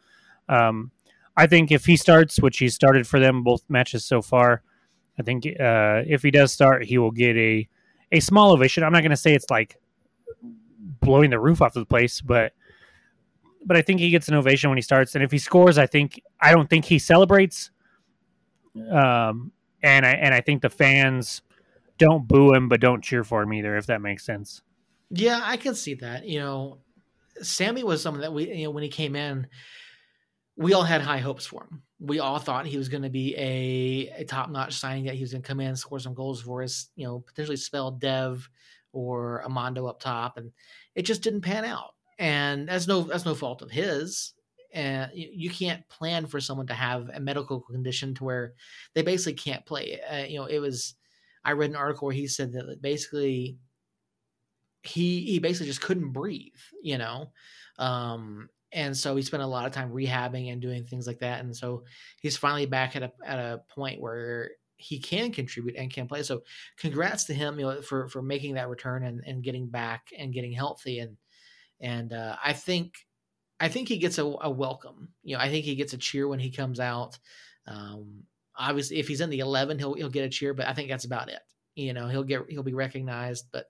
um, 0.48 0.92
i 1.38 1.48
think 1.48 1.72
if 1.72 1.86
he 1.86 1.98
starts 1.98 2.40
which 2.40 2.60
he 2.60 2.70
started 2.70 3.08
for 3.08 3.20
them 3.20 3.44
both 3.44 3.64
matches 3.68 4.06
so 4.06 4.22
far 4.22 4.62
i 5.20 5.24
think 5.24 5.46
uh, 5.60 6.02
if 6.08 6.22
he 6.22 6.32
does 6.32 6.54
start 6.54 6.86
he 6.86 6.98
will 6.98 7.12
get 7.12 7.36
a 7.36 7.68
a 8.12 8.20
small 8.20 8.52
ovation. 8.52 8.84
I'm 8.84 8.94
not 8.94 9.02
going 9.02 9.10
to 9.10 9.18
say 9.18 9.34
it's 9.34 9.50
like 9.50 9.78
blowing 11.02 11.32
the 11.32 11.40
roof 11.40 11.62
off 11.62 11.76
of 11.76 11.82
the 11.82 11.88
place 11.88 12.22
but 12.22 12.54
but 13.66 13.76
i 13.76 13.82
think 13.82 14.00
he 14.00 14.12
gets 14.12 14.28
an 14.28 14.36
ovation 14.36 14.70
when 14.70 14.78
he 14.78 14.84
starts. 14.84 15.16
And 15.16 15.24
if 15.24 15.32
he 15.32 15.40
scores 15.40 15.78
i 15.78 15.88
think 15.88 16.22
i 16.40 16.52
don't 16.52 16.70
think 16.70 16.86
he 16.86 17.00
celebrates 17.00 17.72
um, 18.92 19.52
and 19.82 20.06
I 20.06 20.12
and 20.12 20.34
I 20.34 20.42
think 20.42 20.62
the 20.62 20.70
fans 20.70 21.42
don't 21.98 22.28
boo 22.28 22.54
him, 22.54 22.70
but 22.70 22.82
don't 22.82 23.04
cheer 23.04 23.24
for 23.24 23.42
him 23.42 23.54
either. 23.54 23.78
If 23.78 23.88
that 23.88 24.02
makes 24.02 24.26
sense. 24.26 24.62
Yeah, 25.10 25.40
I 25.44 25.58
can 25.58 25.76
see 25.76 25.94
that. 25.96 26.26
You 26.26 26.40
know, 26.40 26.80
Sammy 27.42 27.84
was 27.84 28.02
someone 28.02 28.22
that 28.22 28.34
we, 28.34 28.52
you 28.52 28.66
know, 28.66 28.72
when 28.72 28.84
he 28.84 28.90
came 28.90 29.16
in, 29.16 29.48
we 30.58 30.74
all 30.74 30.84
had 30.84 31.02
high 31.02 31.20
hopes 31.20 31.46
for 31.46 31.64
him. 31.64 31.84
We 32.00 32.20
all 32.20 32.40
thought 32.40 32.66
he 32.66 32.78
was 32.78 32.90
going 32.90 33.04
to 33.04 33.10
be 33.10 33.36
a, 33.36 34.22
a 34.22 34.26
top 34.26 34.50
notch 34.50 34.74
signing, 34.74 35.06
that 35.06 35.16
he 35.16 35.22
was 35.22 35.32
going 35.32 35.42
to 35.42 35.48
come 35.48 35.60
in, 35.60 35.76
score 35.76 36.00
some 36.00 36.14
goals 36.14 36.42
for 36.42 36.64
us, 36.64 36.90
you 36.96 37.06
know, 37.06 37.20
potentially 37.20 37.58
spell 37.58 37.92
Dev 37.92 38.50
or 38.94 39.44
Amando 39.46 39.90
up 39.90 40.00
top. 40.00 40.38
And 40.38 40.52
it 40.96 41.04
just 41.04 41.22
didn't 41.22 41.42
pan 41.42 41.66
out. 41.66 41.92
And 42.18 42.68
that's 42.68 42.88
no, 42.88 43.02
that's 43.02 43.26
no 43.26 43.36
fault 43.36 43.62
of 43.62 43.72
his 43.72 44.34
and 44.76 45.10
you 45.14 45.50
can't 45.50 45.88
plan 45.88 46.26
for 46.26 46.42
someone 46.42 46.68
to 46.68 46.74
have 46.74 47.10
a 47.14 47.20
medical 47.20 47.62
condition 47.62 48.14
to 48.14 48.26
where 48.26 48.54
they 48.94 49.02
basically 49.02 49.34
can't 49.34 49.66
play. 49.66 50.00
Uh, 50.02 50.26
you 50.28 50.38
know, 50.38 50.46
it 50.46 50.60
was 50.60 50.96
I 51.46 51.54
read 51.54 51.70
an 51.70 51.76
article 51.76 52.08
where 52.08 52.16
he 52.16 52.28
said 52.28 52.52
that 52.54 52.82
basically 52.82 53.58
he 54.84 55.22
he 55.22 55.40
basically 55.40 55.68
just 55.68 55.82
couldn't 55.82 56.12
breathe. 56.12 56.52
You 56.82 56.98
know, 56.98 57.32
um, 57.78 58.50
and 58.72 58.96
so 58.96 59.16
he 59.16 59.22
spent 59.22 59.44
a 59.44 59.48
lot 59.48 59.66
of 59.66 59.72
time 59.72 59.92
rehabbing 59.92 60.52
and 60.52 60.62
doing 60.62 60.84
things 60.84 61.08
like 61.08 61.20
that. 61.20 61.40
And 61.40 61.56
so 61.56 61.84
he's 62.22 62.38
finally 62.38 62.66
back 62.66 62.96
at 62.96 63.04
a 63.04 63.12
at 63.26 63.40
a 63.40 63.62
point 63.70 64.02
where 64.02 64.52
he 64.78 65.00
can 65.00 65.32
contribute 65.32 65.76
and 65.78 65.92
can 65.92 66.08
play. 66.08 66.24
So 66.24 66.44
congrats 66.78 67.24
to 67.26 67.34
him, 67.34 67.60
you 67.60 67.66
know, 67.66 67.82
for 67.82 68.10
for 68.10 68.22
making 68.22 68.56
that 68.56 68.70
return 68.70 69.04
and, 69.04 69.22
and 69.26 69.44
getting 69.44 69.68
back 69.68 70.08
and 70.18 70.34
getting 70.34 70.52
healthy. 70.52 71.00
And 71.00 71.18
and 71.80 72.14
uh, 72.14 72.36
I 72.44 72.54
think 72.54 72.94
I 73.60 73.70
think 73.70 73.88
he 73.88 73.98
gets 73.98 74.18
a, 74.18 74.26
a, 74.26 74.50
welcome. 74.50 75.10
You 75.24 75.38
know, 75.38 75.42
I 75.42 75.50
think 75.50 75.64
he 75.64 75.76
gets 75.76 75.94
a 75.94 75.98
cheer 75.98 76.28
when 76.28 76.40
he 76.40 76.52
comes 76.52 76.80
out. 76.80 77.18
Um, 77.68 78.24
obviously, 78.58 78.98
if 78.98 79.08
he's 79.08 79.22
in 79.22 79.30
the 79.30 79.40
eleven, 79.40 79.80
he'll 79.80 79.94
he'll 79.94 80.10
get 80.10 80.26
a 80.26 80.30
cheer, 80.30 80.54
but 80.54 80.68
I 80.68 80.74
think 80.74 80.90
that's 80.90 81.06
about 81.06 81.30
it. 81.30 81.40
You 81.76 81.94
know, 81.94 82.08
he'll 82.08 82.24
get 82.24 82.42
he'll 82.50 82.64
be 82.64 82.74
recognized, 82.74 83.46
but 83.52 83.66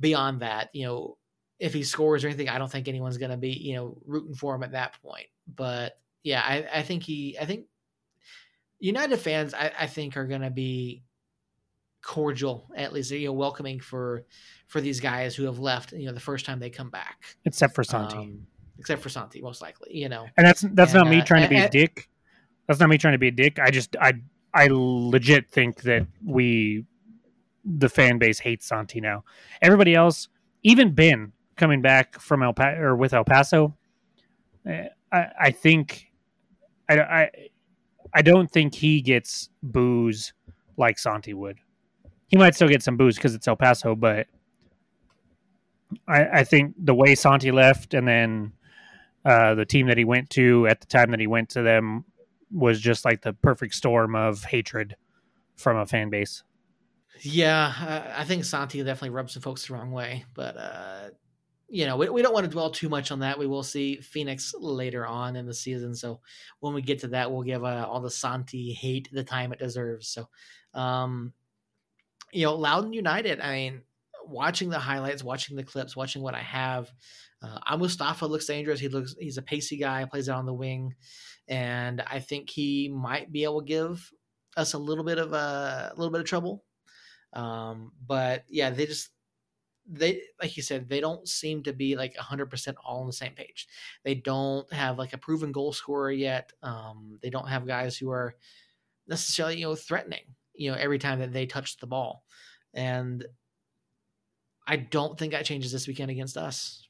beyond 0.00 0.40
that, 0.40 0.70
you 0.72 0.86
know, 0.86 1.16
if 1.58 1.72
he 1.72 1.82
scores 1.82 2.24
or 2.24 2.28
anything, 2.28 2.48
I 2.48 2.58
don't 2.58 2.70
think 2.70 2.88
anyone's 2.88 3.18
going 3.18 3.30
to 3.30 3.36
be 3.36 3.52
you 3.52 3.74
know 3.74 3.96
rooting 4.06 4.34
for 4.34 4.54
him 4.54 4.62
at 4.62 4.72
that 4.72 5.00
point. 5.02 5.26
But 5.52 5.98
yeah, 6.22 6.42
I, 6.44 6.66
I 6.72 6.82
think 6.82 7.02
he 7.02 7.36
I 7.40 7.44
think 7.44 7.66
United 8.78 9.16
fans 9.18 9.54
I, 9.54 9.72
I 9.78 9.86
think 9.86 10.16
are 10.16 10.26
going 10.26 10.42
to 10.42 10.50
be 10.50 11.02
cordial 12.02 12.68
at 12.76 12.92
least 12.92 13.10
you 13.10 13.26
know 13.26 13.32
welcoming 13.32 13.80
for 13.80 14.26
for 14.66 14.82
these 14.82 15.00
guys 15.00 15.34
who 15.34 15.44
have 15.44 15.58
left 15.58 15.92
you 15.92 16.04
know 16.04 16.12
the 16.12 16.20
first 16.20 16.44
time 16.44 16.60
they 16.60 16.68
come 16.68 16.90
back 16.90 17.24
except 17.46 17.74
for 17.74 17.82
Santi. 17.82 18.18
Um, 18.18 18.46
except 18.78 19.02
for 19.02 19.08
Santi, 19.08 19.40
most 19.40 19.62
likely. 19.62 19.96
You 19.96 20.08
know, 20.08 20.26
and 20.36 20.46
that's 20.46 20.62
that's 20.72 20.94
and, 20.94 21.04
not 21.04 21.10
me 21.10 21.20
uh, 21.20 21.24
trying 21.24 21.42
to 21.42 21.48
be 21.48 21.56
a 21.56 21.68
dick. 21.68 22.08
That's 22.66 22.80
not 22.80 22.88
me 22.88 22.98
trying 22.98 23.12
to 23.14 23.18
be 23.18 23.28
a 23.28 23.32
dick. 23.32 23.58
I 23.58 23.70
just 23.70 23.96
I 24.00 24.14
I 24.52 24.68
legit 24.70 25.50
think 25.50 25.82
that 25.82 26.06
we 26.24 26.84
the 27.64 27.88
fan 27.88 28.18
base 28.18 28.38
hates 28.38 28.66
Santi 28.66 29.00
now. 29.00 29.24
Everybody 29.62 29.94
else, 29.94 30.28
even 30.62 30.92
Ben 30.92 31.32
coming 31.56 31.82
back 31.82 32.20
from 32.20 32.42
El 32.42 32.52
pa- 32.52 32.76
or 32.78 32.96
with 32.96 33.12
El 33.14 33.24
Paso, 33.24 33.74
eh, 34.66 34.88
I, 35.12 35.26
I 35.40 35.50
think 35.50 36.10
I, 36.88 37.00
I 37.00 37.30
I 38.14 38.22
don't 38.22 38.50
think 38.50 38.74
he 38.74 39.00
gets 39.00 39.50
boos 39.62 40.32
like 40.76 40.98
Santi 40.98 41.34
would. 41.34 41.58
He 42.28 42.36
might 42.36 42.54
still 42.54 42.68
get 42.68 42.82
some 42.82 42.96
boos 42.96 43.16
because 43.16 43.34
it's 43.34 43.46
El 43.46 43.56
Paso, 43.56 43.94
but 43.94 44.26
I, 46.08 46.40
I 46.40 46.44
think 46.44 46.74
the 46.78 46.94
way 46.94 47.14
Santi 47.14 47.50
left 47.50 47.94
and 47.94 48.06
then 48.08 48.52
uh, 49.24 49.54
the 49.54 49.64
team 49.64 49.86
that 49.88 49.98
he 49.98 50.04
went 50.04 50.30
to 50.30 50.66
at 50.66 50.80
the 50.80 50.86
time 50.86 51.10
that 51.10 51.20
he 51.20 51.26
went 51.26 51.50
to 51.50 51.62
them 51.62 52.04
was 52.50 52.80
just 52.80 53.04
like 53.04 53.22
the 53.22 53.32
perfect 53.32 53.74
storm 53.74 54.14
of 54.14 54.44
hatred 54.44 54.96
from 55.56 55.76
a 55.76 55.86
fan 55.86 56.10
base. 56.10 56.42
Yeah, 57.20 58.12
I 58.16 58.24
think 58.24 58.44
Santi 58.44 58.78
definitely 58.82 59.10
rubs 59.10 59.34
some 59.34 59.42
folks 59.42 59.66
the 59.66 59.74
wrong 59.74 59.92
way, 59.92 60.24
but 60.34 60.56
uh, 60.56 61.10
you 61.68 61.86
know, 61.86 61.96
we, 61.96 62.08
we 62.08 62.22
don't 62.22 62.34
want 62.34 62.44
to 62.44 62.50
dwell 62.50 62.70
too 62.70 62.88
much 62.88 63.10
on 63.10 63.20
that. 63.20 63.38
We 63.38 63.46
will 63.46 63.62
see 63.62 63.96
Phoenix 63.96 64.54
later 64.58 65.06
on 65.06 65.36
in 65.36 65.46
the 65.46 65.54
season, 65.54 65.94
so 65.94 66.20
when 66.60 66.74
we 66.74 66.82
get 66.82 67.00
to 67.00 67.08
that, 67.08 67.30
we'll 67.30 67.42
give 67.42 67.64
uh, 67.64 67.86
all 67.88 68.00
the 68.00 68.10
Santi 68.10 68.72
hate 68.72 69.08
the 69.12 69.24
time 69.24 69.52
it 69.52 69.58
deserves. 69.58 70.08
So, 70.08 70.28
um, 70.74 71.32
you 72.32 72.44
know, 72.44 72.56
Loudoun 72.56 72.92
United. 72.92 73.40
I 73.40 73.52
mean, 73.52 73.82
watching 74.26 74.68
the 74.68 74.78
highlights, 74.78 75.22
watching 75.22 75.56
the 75.56 75.62
clips, 75.62 75.96
watching 75.96 76.22
what 76.22 76.34
I 76.34 76.42
have. 76.42 76.92
Uh, 77.42 77.76
Mustafa 77.76 78.26
looks 78.26 78.46
dangerous. 78.46 78.80
He 78.80 78.88
looks 78.88 79.14
he's 79.18 79.38
a 79.38 79.42
pacey 79.42 79.76
guy, 79.76 80.04
plays 80.04 80.28
out 80.28 80.38
on 80.38 80.46
the 80.46 80.54
wing, 80.54 80.94
and 81.48 82.02
I 82.06 82.20
think 82.20 82.50
he 82.50 82.88
might 82.88 83.32
be 83.32 83.44
able 83.44 83.60
to 83.60 83.66
give 83.66 84.10
us 84.56 84.74
a 84.74 84.78
little 84.78 85.04
bit 85.04 85.18
of 85.18 85.32
a, 85.32 85.92
a 85.92 85.94
little 85.96 86.12
bit 86.12 86.20
of 86.20 86.26
trouble. 86.26 86.64
Um, 87.32 87.92
but 88.06 88.44
yeah, 88.48 88.70
they 88.70 88.86
just 88.86 89.10
they 89.86 90.22
like 90.40 90.56
you 90.56 90.62
said 90.62 90.88
they 90.88 91.00
don't 91.00 91.28
seem 91.28 91.62
to 91.62 91.72
be 91.72 91.94
like 91.94 92.14
100% 92.16 92.74
all 92.82 93.00
on 93.00 93.06
the 93.06 93.12
same 93.12 93.32
page 93.34 93.68
they 94.02 94.14
don't 94.14 94.72
have 94.72 94.96
like 94.96 95.12
a 95.12 95.18
proven 95.18 95.52
goal 95.52 95.74
scorer 95.74 96.10
yet 96.10 96.52
um, 96.62 97.18
they 97.20 97.28
don't 97.28 97.48
have 97.48 97.66
guys 97.66 97.94
who 97.94 98.10
are 98.10 98.34
necessarily 99.06 99.58
you 99.58 99.66
know 99.66 99.74
threatening 99.74 100.24
you 100.54 100.70
know 100.70 100.76
every 100.78 100.98
time 100.98 101.18
that 101.18 101.34
they 101.34 101.44
touch 101.44 101.76
the 101.76 101.86
ball 101.86 102.24
and 102.72 103.26
i 104.66 104.74
don't 104.74 105.18
think 105.18 105.32
that 105.32 105.44
changes 105.44 105.70
this 105.70 105.86
weekend 105.86 106.10
against 106.10 106.38
us 106.38 106.88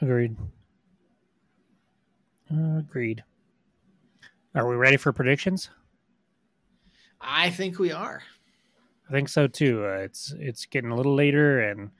Agreed. 0.00 0.36
Agreed. 2.54 3.24
Are 4.54 4.68
we 4.68 4.76
ready 4.76 4.96
for 4.96 5.12
predictions? 5.12 5.70
I 7.20 7.50
think 7.50 7.78
we 7.78 7.90
are. 7.90 8.22
I 9.08 9.12
think 9.12 9.28
so 9.28 9.46
too. 9.46 9.84
Uh, 9.84 9.98
it's 9.98 10.34
it's 10.38 10.66
getting 10.66 10.90
a 10.90 10.96
little 10.96 11.14
later, 11.14 11.60
and 11.60 11.90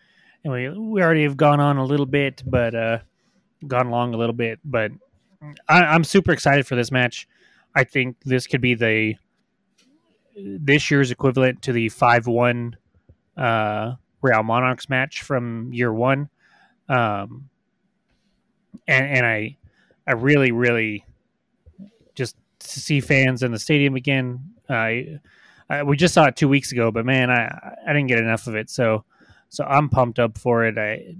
and 0.44 0.52
we 0.52 0.68
we 0.68 1.02
already 1.02 1.24
have 1.24 1.36
gone 1.36 1.60
on 1.60 1.76
a 1.76 1.84
little 1.84 2.06
bit, 2.06 2.42
but 2.46 2.74
uh, 2.74 2.98
gone 3.66 3.86
along 3.86 4.14
a 4.14 4.16
little 4.16 4.34
bit. 4.34 4.60
But 4.64 4.92
I, 5.68 5.82
I'm 5.82 6.04
super 6.04 6.32
excited 6.32 6.66
for 6.66 6.76
this 6.76 6.92
match. 6.92 7.26
I 7.74 7.84
think 7.84 8.16
this 8.24 8.46
could 8.46 8.60
be 8.60 8.74
the 8.74 9.16
this 10.36 10.90
year's 10.90 11.10
equivalent 11.10 11.62
to 11.62 11.72
the 11.72 11.88
five 11.88 12.26
one 12.26 12.76
uh, 13.36 13.94
Real 14.22 14.42
Monarchs 14.42 14.88
match 14.88 15.22
from 15.22 15.72
year 15.72 15.92
one. 15.92 16.28
Um, 16.88 17.48
and, 18.86 19.06
and 19.06 19.26
I, 19.26 19.56
I 20.06 20.12
really, 20.12 20.52
really 20.52 21.04
just 22.14 22.36
to 22.60 22.80
see 22.80 23.00
fans 23.00 23.42
in 23.42 23.52
the 23.52 23.58
stadium 23.58 23.94
again. 23.94 24.54
I, 24.68 25.20
I, 25.68 25.82
we 25.82 25.96
just 25.96 26.14
saw 26.14 26.26
it 26.26 26.36
two 26.36 26.48
weeks 26.48 26.72
ago, 26.72 26.90
but 26.90 27.06
man, 27.06 27.30
I, 27.30 27.76
I 27.86 27.92
didn't 27.92 28.08
get 28.08 28.18
enough 28.18 28.46
of 28.46 28.54
it. 28.54 28.70
So, 28.70 29.04
so 29.48 29.64
I'm 29.64 29.88
pumped 29.88 30.18
up 30.18 30.38
for 30.38 30.64
it. 30.64 30.78
I, 30.78 31.14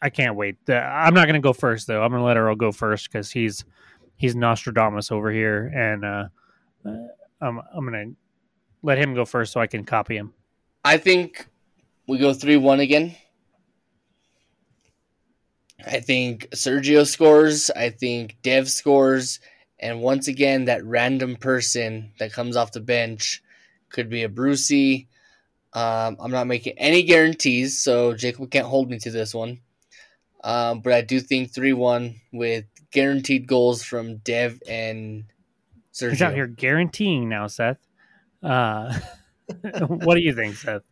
I 0.00 0.10
can't 0.10 0.34
wait. 0.34 0.56
I'm 0.68 1.14
not 1.14 1.26
to 1.34 1.40
go 1.40 1.52
first 1.52 1.86
though. 1.86 2.02
I'm 2.02 2.10
to 2.20 2.26
let 2.26 2.36
Earl 2.36 2.56
go 2.56 2.72
first 2.72 3.10
because 3.10 3.30
he's, 3.30 3.64
he's 4.16 4.34
Nostradamus 4.34 5.12
over 5.12 5.30
here, 5.30 5.72
and 5.74 6.04
uh, 6.04 6.24
I'm, 7.40 7.60
I'm 7.74 7.86
going 7.86 8.10
to 8.10 8.16
let 8.82 8.98
him 8.98 9.14
go 9.14 9.24
first 9.24 9.52
so 9.52 9.60
I 9.60 9.66
can 9.66 9.84
copy 9.84 10.16
him. 10.16 10.34
I 10.84 10.96
think 10.96 11.46
we 12.08 12.18
go 12.18 12.34
three 12.34 12.56
one 12.56 12.80
again. 12.80 13.14
I 15.86 16.00
think 16.00 16.48
Sergio 16.50 17.06
scores. 17.06 17.70
I 17.70 17.90
think 17.90 18.36
Dev 18.42 18.70
scores. 18.70 19.40
And 19.78 20.00
once 20.00 20.28
again, 20.28 20.66
that 20.66 20.84
random 20.84 21.36
person 21.36 22.12
that 22.18 22.32
comes 22.32 22.56
off 22.56 22.72
the 22.72 22.80
bench 22.80 23.42
could 23.90 24.08
be 24.08 24.22
a 24.22 24.28
Brucey. 24.28 25.08
Um, 25.72 26.16
I'm 26.20 26.30
not 26.30 26.46
making 26.46 26.78
any 26.78 27.02
guarantees, 27.02 27.82
so 27.82 28.14
Jacob 28.14 28.50
can't 28.50 28.66
hold 28.66 28.90
me 28.90 28.98
to 29.00 29.10
this 29.10 29.34
one. 29.34 29.60
Um, 30.44 30.80
but 30.80 30.92
I 30.92 31.00
do 31.00 31.20
think 31.20 31.52
3 31.52 31.72
1 31.72 32.14
with 32.32 32.64
guaranteed 32.90 33.46
goals 33.46 33.82
from 33.82 34.18
Dev 34.18 34.60
and 34.68 35.24
Sergio. 35.92 36.10
He's 36.10 36.22
out 36.22 36.34
here 36.34 36.46
guaranteeing 36.46 37.28
now, 37.28 37.46
Seth. 37.46 37.78
Uh, 38.42 38.98
what 39.86 40.14
do 40.14 40.20
you 40.20 40.34
think, 40.34 40.56
Seth? 40.56 40.82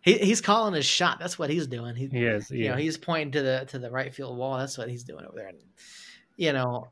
He, 0.00 0.18
he's 0.18 0.40
calling 0.40 0.74
his 0.74 0.86
shot. 0.86 1.18
That's 1.18 1.38
what 1.38 1.50
he's 1.50 1.66
doing. 1.66 1.94
He, 1.96 2.06
he 2.06 2.24
is. 2.24 2.50
You 2.50 2.70
know, 2.70 2.76
he's 2.76 2.96
pointing 2.96 3.32
to 3.32 3.42
the 3.42 3.64
to 3.68 3.78
the 3.78 3.90
right 3.90 4.14
field 4.14 4.36
wall. 4.36 4.58
That's 4.58 4.78
what 4.78 4.88
he's 4.88 5.04
doing 5.04 5.24
over 5.24 5.36
there. 5.36 5.48
And, 5.48 5.58
you 6.36 6.52
know, 6.52 6.88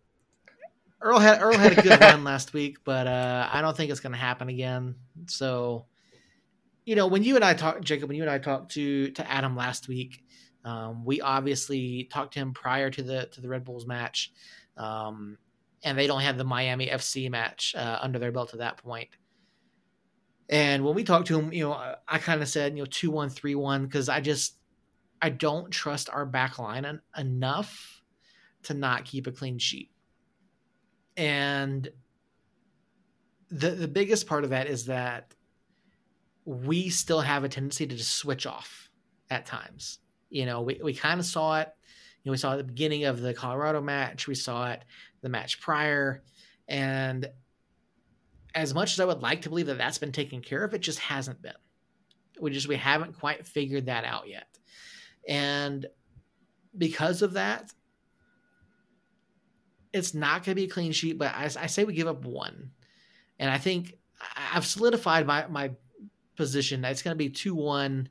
Earl 1.00 1.18
had 1.18 1.40
Earl 1.40 1.56
had 1.56 1.78
a 1.78 1.82
good 1.82 2.00
run 2.00 2.24
last 2.24 2.52
week, 2.52 2.78
but 2.84 3.06
uh, 3.06 3.48
I 3.52 3.60
don't 3.60 3.76
think 3.76 3.90
it's 3.90 4.00
going 4.00 4.12
to 4.12 4.18
happen 4.18 4.48
again. 4.48 4.96
So, 5.28 5.86
you 6.84 6.96
know, 6.96 7.06
when 7.06 7.22
you 7.22 7.36
and 7.36 7.44
I 7.44 7.54
talked, 7.54 7.82
Jacob, 7.82 8.08
when 8.08 8.16
you 8.16 8.22
and 8.22 8.30
I 8.30 8.38
talked 8.38 8.72
to 8.72 9.10
to 9.12 9.30
Adam 9.30 9.56
last 9.56 9.88
week, 9.88 10.24
um, 10.64 11.04
we 11.04 11.20
obviously 11.20 12.04
talked 12.04 12.34
to 12.34 12.40
him 12.40 12.54
prior 12.54 12.90
to 12.90 13.02
the 13.02 13.26
to 13.32 13.40
the 13.40 13.48
Red 13.48 13.64
Bulls 13.64 13.86
match, 13.86 14.32
um, 14.76 15.38
and 15.84 15.96
they 15.96 16.06
don't 16.06 16.22
have 16.22 16.38
the 16.38 16.44
Miami 16.44 16.88
FC 16.88 17.30
match 17.30 17.74
uh, 17.76 17.98
under 18.00 18.18
their 18.18 18.32
belt 18.32 18.52
at 18.52 18.58
that 18.58 18.78
point. 18.78 19.08
And 20.48 20.84
when 20.84 20.94
we 20.94 21.04
talked 21.04 21.26
to 21.28 21.38
him, 21.38 21.52
you 21.52 21.64
know, 21.64 21.72
I, 21.72 21.96
I 22.06 22.18
kind 22.18 22.40
of 22.40 22.48
said, 22.48 22.76
you 22.76 22.82
know, 22.82 22.88
2 22.90 23.10
1, 23.10 23.30
3 23.30 23.54
1, 23.54 23.84
because 23.84 24.08
I 24.08 24.20
just, 24.20 24.56
I 25.20 25.30
don't 25.30 25.70
trust 25.70 26.08
our 26.10 26.24
back 26.24 26.58
line 26.58 26.84
en- 26.84 27.00
enough 27.16 28.02
to 28.64 28.74
not 28.74 29.04
keep 29.04 29.26
a 29.26 29.32
clean 29.32 29.58
sheet. 29.58 29.90
And 31.16 31.88
the, 33.48 33.70
the 33.70 33.88
biggest 33.88 34.26
part 34.26 34.44
of 34.44 34.50
that 34.50 34.66
is 34.66 34.86
that 34.86 35.34
we 36.44 36.90
still 36.90 37.20
have 37.20 37.42
a 37.42 37.48
tendency 37.48 37.86
to 37.86 37.96
just 37.96 38.14
switch 38.14 38.46
off 38.46 38.88
at 39.30 39.46
times. 39.46 39.98
You 40.30 40.46
know, 40.46 40.62
we, 40.62 40.80
we 40.82 40.94
kind 40.94 41.18
of 41.18 41.26
saw 41.26 41.60
it. 41.60 41.72
You 42.22 42.30
know, 42.30 42.32
we 42.32 42.38
saw 42.38 42.52
at 42.52 42.58
the 42.58 42.64
beginning 42.64 43.04
of 43.04 43.20
the 43.20 43.34
Colorado 43.34 43.80
match, 43.80 44.26
we 44.26 44.34
saw 44.34 44.70
it 44.70 44.84
the 45.22 45.28
match 45.28 45.60
prior. 45.60 46.22
And 46.68 47.28
as 48.56 48.72
much 48.72 48.94
as 48.94 49.00
I 49.00 49.04
would 49.04 49.20
like 49.20 49.42
to 49.42 49.50
believe 49.50 49.66
that 49.66 49.76
that's 49.76 49.98
been 49.98 50.12
taken 50.12 50.40
care 50.40 50.64
of, 50.64 50.72
it 50.72 50.80
just 50.80 50.98
hasn't 50.98 51.42
been. 51.42 51.52
We 52.40 52.50
just 52.50 52.66
we 52.66 52.76
haven't 52.76 53.18
quite 53.18 53.46
figured 53.46 53.86
that 53.86 54.04
out 54.04 54.28
yet, 54.28 54.48
and 55.28 55.86
because 56.76 57.22
of 57.22 57.34
that, 57.34 57.72
it's 59.92 60.14
not 60.14 60.44
going 60.44 60.54
to 60.54 60.60
be 60.60 60.64
a 60.64 60.68
clean 60.68 60.92
sheet. 60.92 61.18
But 61.18 61.34
I, 61.34 61.44
I, 61.44 61.66
say 61.66 61.84
we 61.84 61.92
give 61.92 62.08
up 62.08 62.24
one, 62.24 62.70
and 63.38 63.50
I 63.50 63.58
think 63.58 63.94
I've 64.52 64.66
solidified 64.66 65.26
my 65.26 65.46
my 65.48 65.70
position. 66.36 66.80
That 66.80 66.92
it's 66.92 67.02
going 67.02 67.14
to 67.14 67.18
be 67.18 67.30
two 67.30 67.54
one. 67.54 68.08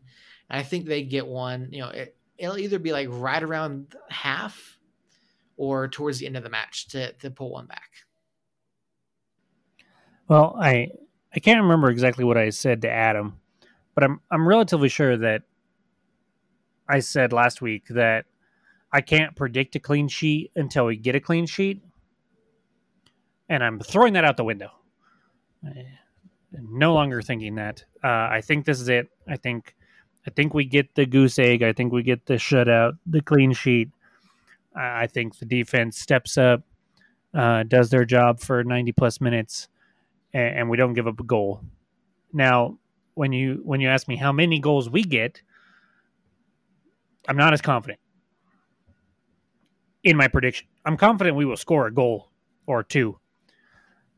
I 0.50 0.64
think 0.64 0.86
they 0.86 1.04
get 1.04 1.28
one. 1.28 1.70
You 1.72 1.82
know, 1.82 1.90
it, 1.90 2.16
it'll 2.38 2.58
either 2.58 2.80
be 2.80 2.92
like 2.92 3.08
right 3.12 3.42
around 3.42 3.96
half 4.10 4.80
or 5.58 5.88
towards 5.88 6.20
the 6.20 6.28
end 6.28 6.38
of 6.38 6.44
the 6.44 6.50
match 6.50 6.88
to 6.90 7.14
to 7.14 7.32
pull 7.32 7.52
one 7.52 7.66
back. 7.68 8.05
Well, 10.28 10.56
I 10.60 10.90
I 11.34 11.40
can't 11.40 11.62
remember 11.62 11.90
exactly 11.90 12.24
what 12.24 12.38
I 12.38 12.50
said 12.50 12.82
to 12.82 12.90
Adam, 12.90 13.40
but 13.94 14.04
I'm 14.04 14.22
I'm 14.32 14.48
relatively 14.48 14.90
sure 14.90 15.18
that 15.18 15.44
I 16.88 17.00
said 17.00 17.32
last 17.32 17.62
week 17.62 17.88
that 17.90 18.26
I 18.92 19.02
can't 19.02 19.36
predict 19.36 19.76
a 19.76 19.80
clean 19.80 20.08
sheet 20.08 20.52
until 20.56 20.86
we 20.86 20.98
get 20.98 21.16
a 21.16 21.20
clean 21.20 21.46
sheet, 21.46 21.84
and 23.50 23.64
I'm 23.64 23.80
throwing 23.80 24.14
that 24.14 24.26
out 24.26 24.38
the 24.38 24.44
window. 24.44 24.72
I'm 25.64 26.78
no 26.78 26.94
longer 26.94 27.22
thinking 27.22 27.56
that. 27.56 27.84
Uh, 28.04 28.08
I 28.32 28.42
think 28.42 28.66
this 28.66 28.80
is 28.80 28.90
it. 28.90 29.10
I 29.28 29.38
think 29.38 29.76
I 30.26 30.32
think 30.32 30.56
we 30.56 30.66
get 30.66 30.96
the 30.96 31.06
goose 31.06 31.38
egg. 31.38 31.62
I 31.62 31.74
think 31.74 31.94
we 31.94 32.02
get 32.02 32.26
the 32.26 32.36
shutout, 32.36 32.94
the 33.06 33.22
clean 33.22 33.54
sheet. 33.54 33.90
I 34.76 35.08
think 35.08 35.38
the 35.38 35.46
defense 35.46 35.98
steps 35.98 36.38
up, 36.38 36.64
uh, 37.34 37.64
does 37.64 37.92
their 37.92 38.04
job 38.04 38.42
for 38.42 38.62
90 38.62 38.92
plus 38.92 39.22
minutes 39.22 39.70
and, 40.36 40.60
and 40.60 40.70
we 40.70 40.78
don't 40.78 40.94
give 40.94 41.08
up 41.08 41.20
a 41.20 41.24
goal. 41.24 41.62
Now, 42.34 42.78
when 43.16 43.32
you 43.32 43.62
when 43.64 43.80
you 43.80 43.88
ask 43.88 44.08
me 44.08 44.18
how 44.18 44.34
many 44.34 44.60
goals 44.60 44.90
we 44.90 45.04
get, 45.04 45.42
I'm 47.28 47.38
not 47.38 47.54
as 47.54 47.62
confident 47.62 48.00
in 50.04 50.18
my 50.18 50.28
prediction. 50.28 50.68
I'm 50.86 50.98
confident 50.98 51.38
we 51.38 51.46
will 51.46 51.58
score 51.58 51.88
a 51.88 51.94
goal 51.94 52.30
or 52.68 52.84
two, 52.84 53.18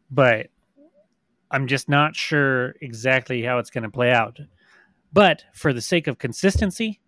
but 0.09 0.47
I'm 1.51 1.67
just 1.67 1.87
not 1.87 2.15
sure 2.15 2.75
exactly 2.81 3.43
how 3.43 3.59
it's 3.59 3.69
going 3.69 3.83
to 3.83 3.89
play 3.89 4.11
out. 4.11 4.39
But 5.13 5.45
for 5.53 5.71
the 5.71 5.81
sake 5.81 6.07
of 6.07 6.17
consistency 6.17 6.99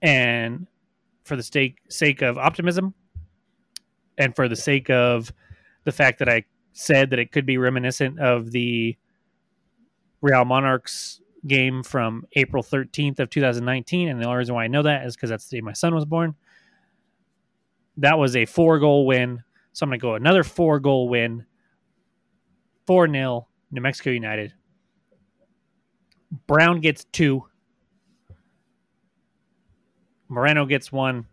and 0.00 0.68
for 1.24 1.36
the 1.36 1.42
sake 1.42 1.78
sake 1.88 2.22
of 2.22 2.38
optimism 2.38 2.94
and 4.16 4.34
for 4.34 4.48
the 4.48 4.56
sake 4.56 4.88
of 4.88 5.32
the 5.84 5.92
fact 5.92 6.20
that 6.20 6.28
I 6.28 6.44
said 6.72 7.10
that 7.10 7.18
it 7.18 7.32
could 7.32 7.46
be 7.46 7.58
reminiscent 7.58 8.18
of 8.20 8.50
the 8.50 8.96
Real 10.20 10.44
Monarchs 10.44 11.20
game 11.46 11.82
from 11.82 12.26
April 12.34 12.62
13th 12.62 13.18
of 13.20 13.30
2019. 13.30 14.08
And 14.08 14.20
the 14.20 14.26
only 14.26 14.38
reason 14.38 14.54
why 14.54 14.64
I 14.64 14.68
know 14.68 14.82
that 14.82 15.06
is 15.06 15.16
because 15.16 15.30
that's 15.30 15.48
the 15.48 15.56
day 15.56 15.60
my 15.60 15.72
son 15.72 15.94
was 15.94 16.04
born. 16.04 16.34
that 17.96 18.18
was 18.18 18.36
a 18.36 18.46
four 18.46 18.78
goal 18.78 19.06
win. 19.06 19.42
So 19.72 19.84
I'm 19.84 19.90
going 19.90 20.00
to 20.00 20.02
go 20.02 20.14
another 20.14 20.44
four 20.44 20.80
goal 20.80 21.08
win. 21.08 21.46
4 22.86 23.08
0, 23.08 23.46
New 23.70 23.80
Mexico 23.80 24.10
United. 24.10 24.52
Brown 26.48 26.80
gets 26.80 27.04
two. 27.04 27.44
Moreno 30.28 30.64
gets 30.66 30.90
one. 30.90 31.26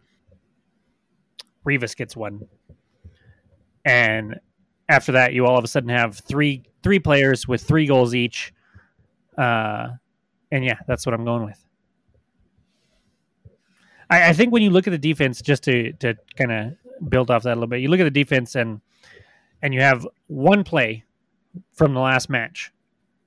Rivas 1.64 1.96
gets 1.96 2.16
one. 2.16 2.48
And 3.86 4.40
after 4.90 5.12
that, 5.14 5.34
you 5.34 5.46
all 5.46 5.58
of 5.58 5.64
a 5.64 5.68
sudden 5.68 5.90
have 5.90 6.18
three 6.18 6.64
three 6.84 7.00
players 7.00 7.48
with 7.48 7.62
three 7.62 7.86
goals 7.86 8.16
each. 8.16 8.54
Uh, 9.38 9.90
and 10.52 10.64
yeah, 10.64 10.78
that's 10.88 11.06
what 11.06 11.14
I'm 11.14 11.26
going 11.26 11.46
with. 11.46 11.64
I, 14.10 14.30
I 14.30 14.34
think 14.34 14.54
when 14.54 14.64
you 14.64 14.70
look 14.70 14.88
at 14.88 14.92
the 14.92 14.98
defense, 14.98 15.42
just 15.42 15.64
to 15.64 15.94
to 15.94 16.16
kind 16.36 16.52
of 16.52 17.10
build 17.10 17.30
off 17.30 17.44
that 17.44 17.54
a 17.54 17.56
little 17.56 17.68
bit, 17.68 17.82
you 17.82 17.90
look 17.90 18.00
at 18.00 18.06
the 18.06 18.12
defense 18.12 18.56
and 18.56 18.82
and 19.62 19.74
you 19.74 19.82
have 19.82 20.08
one 20.28 20.64
play 20.64 21.04
from 21.74 21.94
the 21.94 22.00
last 22.00 22.30
match 22.30 22.72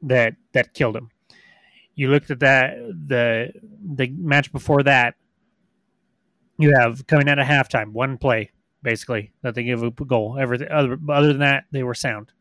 that 0.02 0.34
that 0.52 0.72
killed 0.74 0.96
him. 0.96 1.10
You 1.94 2.08
looked 2.08 2.30
at 2.30 2.40
that 2.40 2.76
the 3.08 3.52
the 3.94 4.08
match 4.16 4.52
before 4.52 4.82
that. 4.84 5.14
You 6.58 6.74
have 6.78 7.06
coming 7.06 7.28
out 7.28 7.38
of 7.38 7.46
halftime 7.46 7.92
one 7.92 8.18
play 8.18 8.50
basically 8.82 9.32
that 9.42 9.54
they 9.54 9.62
give 9.62 9.82
up 9.82 10.00
a 10.00 10.04
goal. 10.04 10.38
Everything 10.38 10.68
other 10.70 10.98
other 11.08 11.28
than 11.28 11.40
that, 11.40 11.64
they 11.70 11.82
were 11.82 11.94
sound. 11.94 12.32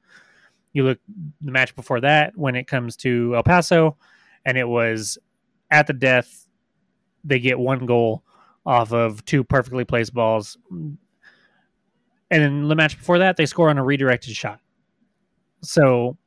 You 0.73 0.83
look 0.83 0.99
the 1.41 1.51
match 1.51 1.75
before 1.75 2.01
that 2.01 2.37
when 2.37 2.55
it 2.55 2.67
comes 2.67 2.95
to 2.97 3.35
El 3.35 3.43
Paso, 3.43 3.97
and 4.45 4.57
it 4.57 4.67
was 4.67 5.17
at 5.71 5.87
the 5.87 5.93
death. 5.93 6.45
They 7.23 7.39
get 7.39 7.59
one 7.59 7.85
goal 7.85 8.23
off 8.65 8.93
of 8.93 9.25
two 9.25 9.43
perfectly 9.43 9.83
placed 9.83 10.13
balls, 10.13 10.57
and 12.31 12.69
the 12.69 12.75
match 12.75 12.97
before 12.97 13.19
that, 13.19 13.35
they 13.35 13.45
score 13.45 13.69
on 13.69 13.77
a 13.77 13.83
redirected 13.83 14.35
shot. 14.35 14.59
So, 15.61 16.17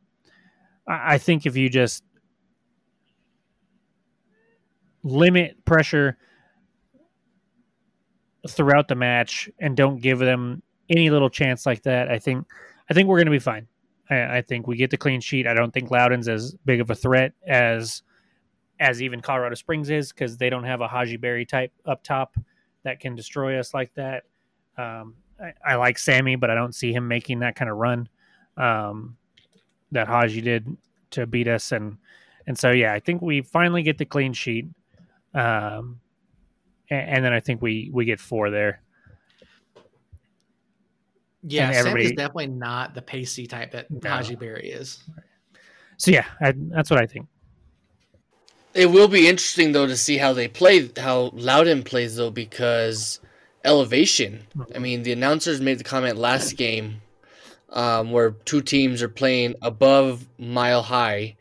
I 0.87 1.17
think 1.19 1.47
if 1.47 1.57
you 1.57 1.71
just 1.71 2.05
limit 5.03 5.65
pressure 5.65 6.19
throughout 8.49 8.89
the 8.89 8.95
match 8.95 9.49
and 9.59 9.77
don't 9.77 10.01
give 10.01 10.19
them 10.19 10.63
any 10.89 11.11
little 11.11 11.31
chance 11.31 11.67
like 11.67 11.83
that, 11.83 12.11
I 12.11 12.19
think 12.19 12.47
I 12.91 12.95
think 12.95 13.09
we're 13.09 13.19
going 13.19 13.27
to 13.27 13.33
be 13.33 13.39
fine. 13.39 13.67
I, 14.11 14.39
I, 14.39 14.43
think 14.43 14.67
we 14.67 14.77
get 14.77 14.91
the 14.91 14.97
clean 14.97 15.21
sheet. 15.21 15.47
I 15.47 15.55
don't 15.55 15.73
think 15.73 15.91
Loudoun's 15.91 16.29
as 16.29 16.55
big 16.65 16.81
of 16.81 16.91
a 16.91 16.95
threat 16.95 17.33
as 17.47 18.03
as 18.81 19.01
even 19.01 19.21
Colorado 19.21 19.55
Springs 19.55 19.91
is 19.91 20.13
because 20.13 20.37
they 20.37 20.51
don't 20.51 20.65
have 20.65 20.81
a 20.81 20.89
Hadji 20.89 21.17
Barry 21.17 21.47
type 21.47 21.73
up 21.87 22.03
top 22.03 22.37
that 22.83 22.99
can 22.99 23.15
destroy 23.15 23.59
us 23.59 23.73
like 23.73 23.95
that. 23.95 24.25
Um, 24.77 25.15
I, 25.41 25.53
I, 25.65 25.75
like 25.77 25.99
Sammy, 25.99 26.35
but 26.35 26.51
I 26.51 26.55
don't 26.55 26.75
see 26.75 26.93
him 26.93 27.07
making 27.07 27.41
that 27.41 27.55
kind 27.55 27.71
of 27.71 27.77
run 27.77 28.09
um, 28.57 29.17
that 29.93 30.09
Hadji 30.09 30.41
did 30.41 30.77
to 31.13 31.27
beat 31.27 31.47
us. 31.47 31.73
And 31.73 31.97
and 32.47 32.59
so 32.59 32.71
yeah, 32.71 32.93
I 32.93 32.99
think 32.99 33.23
we 33.23 33.43
finally 33.43 33.83
get 33.83 33.99
the 33.99 34.05
clean 34.05 34.33
sheet. 34.33 34.67
Um, 35.35 36.01
and, 36.93 37.09
and 37.09 37.25
then 37.25 37.33
I 37.33 37.41
think 37.41 37.63
we 37.63 37.91
we 37.93 38.05
get 38.05 38.21
four 38.21 38.51
there. 38.51 38.83
Yeah, 41.43 41.71
everybody... 41.75 42.05
is 42.05 42.13
definitely 42.13 42.49
not 42.49 42.95
the 42.95 43.03
pacey 43.03 43.47
type 43.47 43.73
that 43.73 43.91
no. 43.91 44.09
Hadji 44.09 44.37
Barry 44.37 44.71
is. 44.71 45.03
So 45.97 46.11
yeah, 46.11 46.27
I, 46.41 46.53
that's 46.57 46.91
what 46.91 47.01
I 47.01 47.07
think. 47.07 47.27
It 48.75 48.87
will 48.87 49.09
be 49.09 49.29
interesting 49.29 49.73
though 49.73 49.87
to 49.87 49.97
see 49.97 50.19
how 50.19 50.33
they 50.33 50.49
play, 50.49 50.91
how 50.97 51.31
Loudoun 51.35 51.83
plays 51.83 52.17
though, 52.17 52.31
because 52.31 53.21
elevation. 53.65 54.47
I 54.75 54.79
mean, 54.79 55.03
the 55.03 55.13
announcers 55.13 55.61
made 55.61 55.79
the 55.79 55.85
comment 55.85 56.17
last 56.17 56.57
game 56.57 57.03
um, 57.71 58.13
where 58.13 58.31
two 58.31 58.63
teams 58.63 59.03
are 59.03 59.09
playing 59.09 59.57
above 59.63 60.27
mile 60.39 60.83
high. 60.83 61.37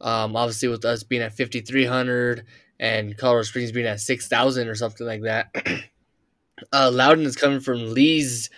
Um, 0.00 0.36
obviously, 0.36 0.68
with 0.68 0.84
us 0.84 1.02
being 1.02 1.22
at 1.22 1.36
5,300 1.36 2.44
and 2.80 3.16
Colorado 3.16 3.42
Springs 3.42 3.72
being 3.72 3.86
at 3.86 4.00
6,000 4.00 4.66
or 4.66 4.74
something 4.74 5.06
like 5.06 5.22
that. 5.22 5.54
uh, 6.72 6.90
Loudoun 6.92 7.26
is 7.26 7.36
coming 7.36 7.60
from 7.60 7.92
Lee's, 7.92 8.48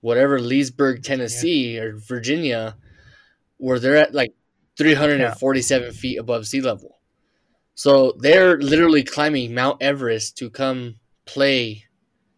whatever, 0.00 0.40
Leesburg, 0.40 1.02
Tennessee 1.02 1.74
yeah. 1.74 1.82
or 1.82 1.96
Virginia, 1.96 2.76
where 3.58 3.80
they're 3.80 3.96
at 3.96 4.14
like 4.14 4.34
347 4.78 5.86
yeah. 5.86 5.92
feet 5.92 6.16
above 6.16 6.46
sea 6.46 6.60
level. 6.60 7.00
So 7.74 8.14
they're 8.18 8.56
literally 8.56 9.02
climbing 9.02 9.52
Mount 9.52 9.82
Everest 9.82 10.38
to 10.38 10.48
come 10.48 11.00
play 11.24 11.86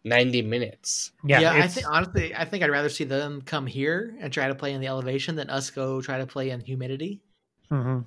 90 0.03 0.41
minutes. 0.41 1.11
Yeah, 1.23 1.41
yeah 1.41 1.53
I 1.53 1.67
think 1.67 1.87
honestly, 1.87 2.33
I 2.33 2.45
think 2.45 2.63
I'd 2.63 2.71
rather 2.71 2.89
see 2.89 3.03
them 3.03 3.43
come 3.43 3.67
here 3.67 4.15
and 4.19 4.33
try 4.33 4.47
to 4.47 4.55
play 4.55 4.73
in 4.73 4.81
the 4.81 4.87
elevation 4.87 5.35
than 5.35 5.51
us 5.51 5.69
go 5.69 6.01
try 6.01 6.17
to 6.17 6.25
play 6.25 6.49
in 6.49 6.59
humidity. 6.61 7.21
Mm-hmm. 7.69 7.99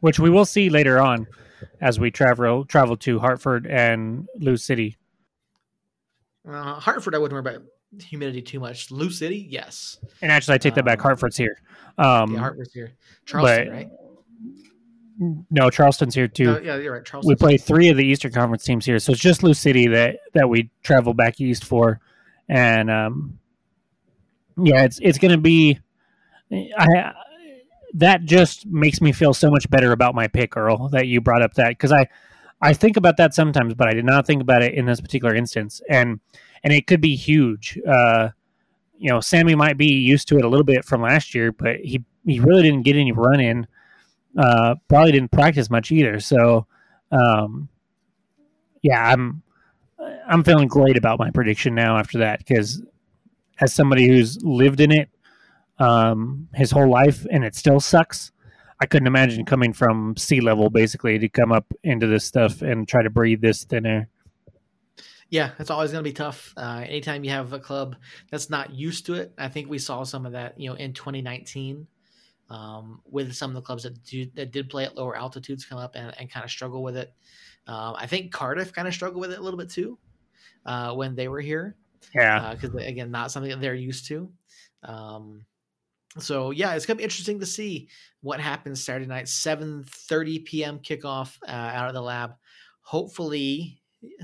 Which 0.00 0.18
we 0.18 0.28
will 0.28 0.44
see 0.44 0.68
later 0.68 1.00
on 1.00 1.26
as 1.82 1.98
we 1.98 2.10
travel 2.10 2.64
travel 2.64 2.96
to 2.96 3.18
Hartford 3.18 3.66
and 3.66 4.26
Lou 4.38 4.56
City. 4.56 4.96
Uh, 6.48 6.74
Hartford, 6.74 7.14
I 7.14 7.18
wouldn't 7.18 7.44
worry 7.44 7.56
about 7.56 7.66
humidity 8.00 8.40
too 8.40 8.60
much. 8.60 8.90
Lou 8.90 9.10
City, 9.10 9.46
yes. 9.50 9.98
And 10.22 10.32
actually, 10.32 10.54
I 10.54 10.58
take 10.58 10.74
that 10.76 10.84
back. 10.84 11.00
Um, 11.00 11.02
Hartford's 11.02 11.36
here. 11.36 11.60
Um, 11.98 12.32
yeah, 12.32 12.38
Hartford's 12.38 12.72
here. 12.72 12.92
Charleston, 13.26 13.66
but, 13.66 13.74
right? 13.74 13.88
No, 15.50 15.70
Charleston's 15.70 16.14
here 16.14 16.28
too. 16.28 16.46
No, 16.46 16.58
yeah, 16.58 16.76
you're 16.76 16.94
right. 16.94 17.04
Charleston. 17.04 17.28
We 17.28 17.34
play 17.34 17.58
three 17.58 17.88
of 17.90 17.96
the 17.96 18.06
Eastern 18.06 18.32
Conference 18.32 18.64
teams 18.64 18.86
here, 18.86 18.98
so 18.98 19.12
it's 19.12 19.20
just 19.20 19.42
Lou 19.42 19.52
City 19.52 19.88
that 19.88 20.20
that 20.34 20.48
we 20.48 20.70
travel 20.82 21.14
back 21.14 21.40
east 21.40 21.64
for, 21.64 22.00
and 22.48 22.90
um, 22.90 23.38
yeah, 24.56 24.84
it's 24.84 25.00
it's 25.02 25.18
going 25.18 25.32
to 25.32 25.38
be. 25.38 25.78
I 26.50 27.12
that 27.94 28.24
just 28.24 28.66
makes 28.66 29.00
me 29.00 29.12
feel 29.12 29.34
so 29.34 29.50
much 29.50 29.68
better 29.70 29.92
about 29.92 30.14
my 30.14 30.28
pick, 30.28 30.56
Earl. 30.56 30.88
That 30.88 31.06
you 31.06 31.20
brought 31.20 31.42
up 31.42 31.54
that 31.54 31.70
because 31.70 31.92
I 31.92 32.08
I 32.60 32.72
think 32.72 32.96
about 32.96 33.16
that 33.18 33.34
sometimes, 33.34 33.74
but 33.74 33.88
I 33.88 33.94
did 33.94 34.04
not 34.04 34.26
think 34.26 34.42
about 34.42 34.62
it 34.62 34.74
in 34.74 34.86
this 34.86 35.00
particular 35.00 35.34
instance, 35.34 35.80
and 35.88 36.20
and 36.64 36.72
it 36.72 36.86
could 36.86 37.00
be 37.00 37.16
huge. 37.16 37.78
Uh, 37.86 38.30
you 38.98 39.10
know, 39.10 39.20
Sammy 39.20 39.54
might 39.54 39.76
be 39.76 39.92
used 39.94 40.28
to 40.28 40.38
it 40.38 40.44
a 40.44 40.48
little 40.48 40.64
bit 40.64 40.84
from 40.84 41.02
last 41.02 41.34
year, 41.34 41.52
but 41.52 41.76
he 41.76 42.04
he 42.24 42.40
really 42.40 42.62
didn't 42.62 42.82
get 42.82 42.96
any 42.96 43.12
run 43.12 43.40
in 43.40 43.66
uh, 44.36 44.76
probably 44.88 45.12
didn't 45.12 45.30
practice 45.30 45.70
much 45.70 45.92
either. 45.92 46.20
So, 46.20 46.66
um, 47.10 47.68
yeah, 48.82 49.02
I'm 49.12 49.42
I'm 50.26 50.42
feeling 50.42 50.68
great 50.68 50.96
about 50.96 51.18
my 51.18 51.30
prediction 51.30 51.74
now 51.74 51.98
after 51.98 52.18
that 52.18 52.38
because 52.38 52.82
as 53.60 53.72
somebody 53.72 54.08
who's 54.08 54.42
lived 54.42 54.80
in 54.80 54.90
it 54.90 55.08
um, 55.78 56.48
his 56.54 56.70
whole 56.70 56.88
life 56.88 57.26
and 57.30 57.44
it 57.44 57.54
still 57.54 57.80
sucks, 57.80 58.32
I 58.80 58.86
couldn't 58.86 59.06
imagine 59.06 59.44
coming 59.44 59.72
from 59.72 60.16
sea 60.16 60.40
level 60.40 60.68
basically 60.68 61.18
to 61.18 61.28
come 61.28 61.52
up 61.52 61.66
into 61.84 62.06
this 62.06 62.24
stuff 62.24 62.62
and 62.62 62.86
try 62.88 63.02
to 63.02 63.10
breathe 63.10 63.40
this 63.40 63.64
thin 63.64 63.86
air. 63.86 64.08
Yeah, 65.30 65.52
it's 65.58 65.70
always 65.70 65.92
going 65.92 66.04
to 66.04 66.10
be 66.10 66.12
tough. 66.12 66.52
Uh, 66.56 66.84
anytime 66.86 67.24
you 67.24 67.30
have 67.30 67.52
a 67.52 67.58
club 67.58 67.96
that's 68.30 68.50
not 68.50 68.74
used 68.74 69.06
to 69.06 69.14
it, 69.14 69.32
I 69.38 69.48
think 69.48 69.70
we 69.70 69.78
saw 69.78 70.02
some 70.04 70.26
of 70.26 70.32
that, 70.32 70.60
you 70.60 70.68
know, 70.68 70.74
in 70.74 70.92
2019 70.92 71.86
um, 72.50 73.00
with 73.10 73.32
some 73.32 73.50
of 73.50 73.54
the 73.54 73.62
clubs 73.62 73.84
that 73.84 74.02
do, 74.04 74.26
that 74.34 74.52
did 74.52 74.68
play 74.68 74.84
at 74.84 74.96
lower 74.96 75.16
altitudes 75.16 75.64
come 75.64 75.78
up 75.78 75.94
and, 75.94 76.12
and 76.18 76.30
kind 76.30 76.44
of 76.44 76.50
struggle 76.50 76.82
with 76.82 76.96
it. 76.96 77.14
Um, 77.66 77.94
I 77.96 78.06
think 78.06 78.32
Cardiff 78.32 78.72
kind 78.72 78.86
of 78.86 78.92
struggled 78.92 79.20
with 79.20 79.32
it 79.32 79.38
a 79.38 79.42
little 79.42 79.58
bit 79.58 79.70
too 79.70 79.98
uh, 80.66 80.92
when 80.92 81.14
they 81.14 81.28
were 81.28 81.40
here. 81.40 81.76
Yeah, 82.14 82.52
because 82.54 82.74
uh, 82.74 82.78
again, 82.78 83.10
not 83.10 83.30
something 83.30 83.50
that 83.50 83.60
they're 83.60 83.74
used 83.74 84.06
to. 84.08 84.30
Um, 84.82 85.46
so 86.18 86.50
yeah, 86.50 86.74
it's 86.74 86.86
gonna 86.86 86.98
be 86.98 87.04
interesting 87.04 87.40
to 87.40 87.46
see 87.46 87.88
what 88.20 88.40
happens 88.40 88.84
Saturday 88.84 89.06
night, 89.06 89.28
seven 89.28 89.84
thirty 89.86 90.38
p.m. 90.38 90.78
kickoff 90.78 91.38
uh, 91.46 91.50
out 91.50 91.88
of 91.88 91.94
the 91.94 92.02
lab. 92.02 92.34
Hopefully, 92.82 93.80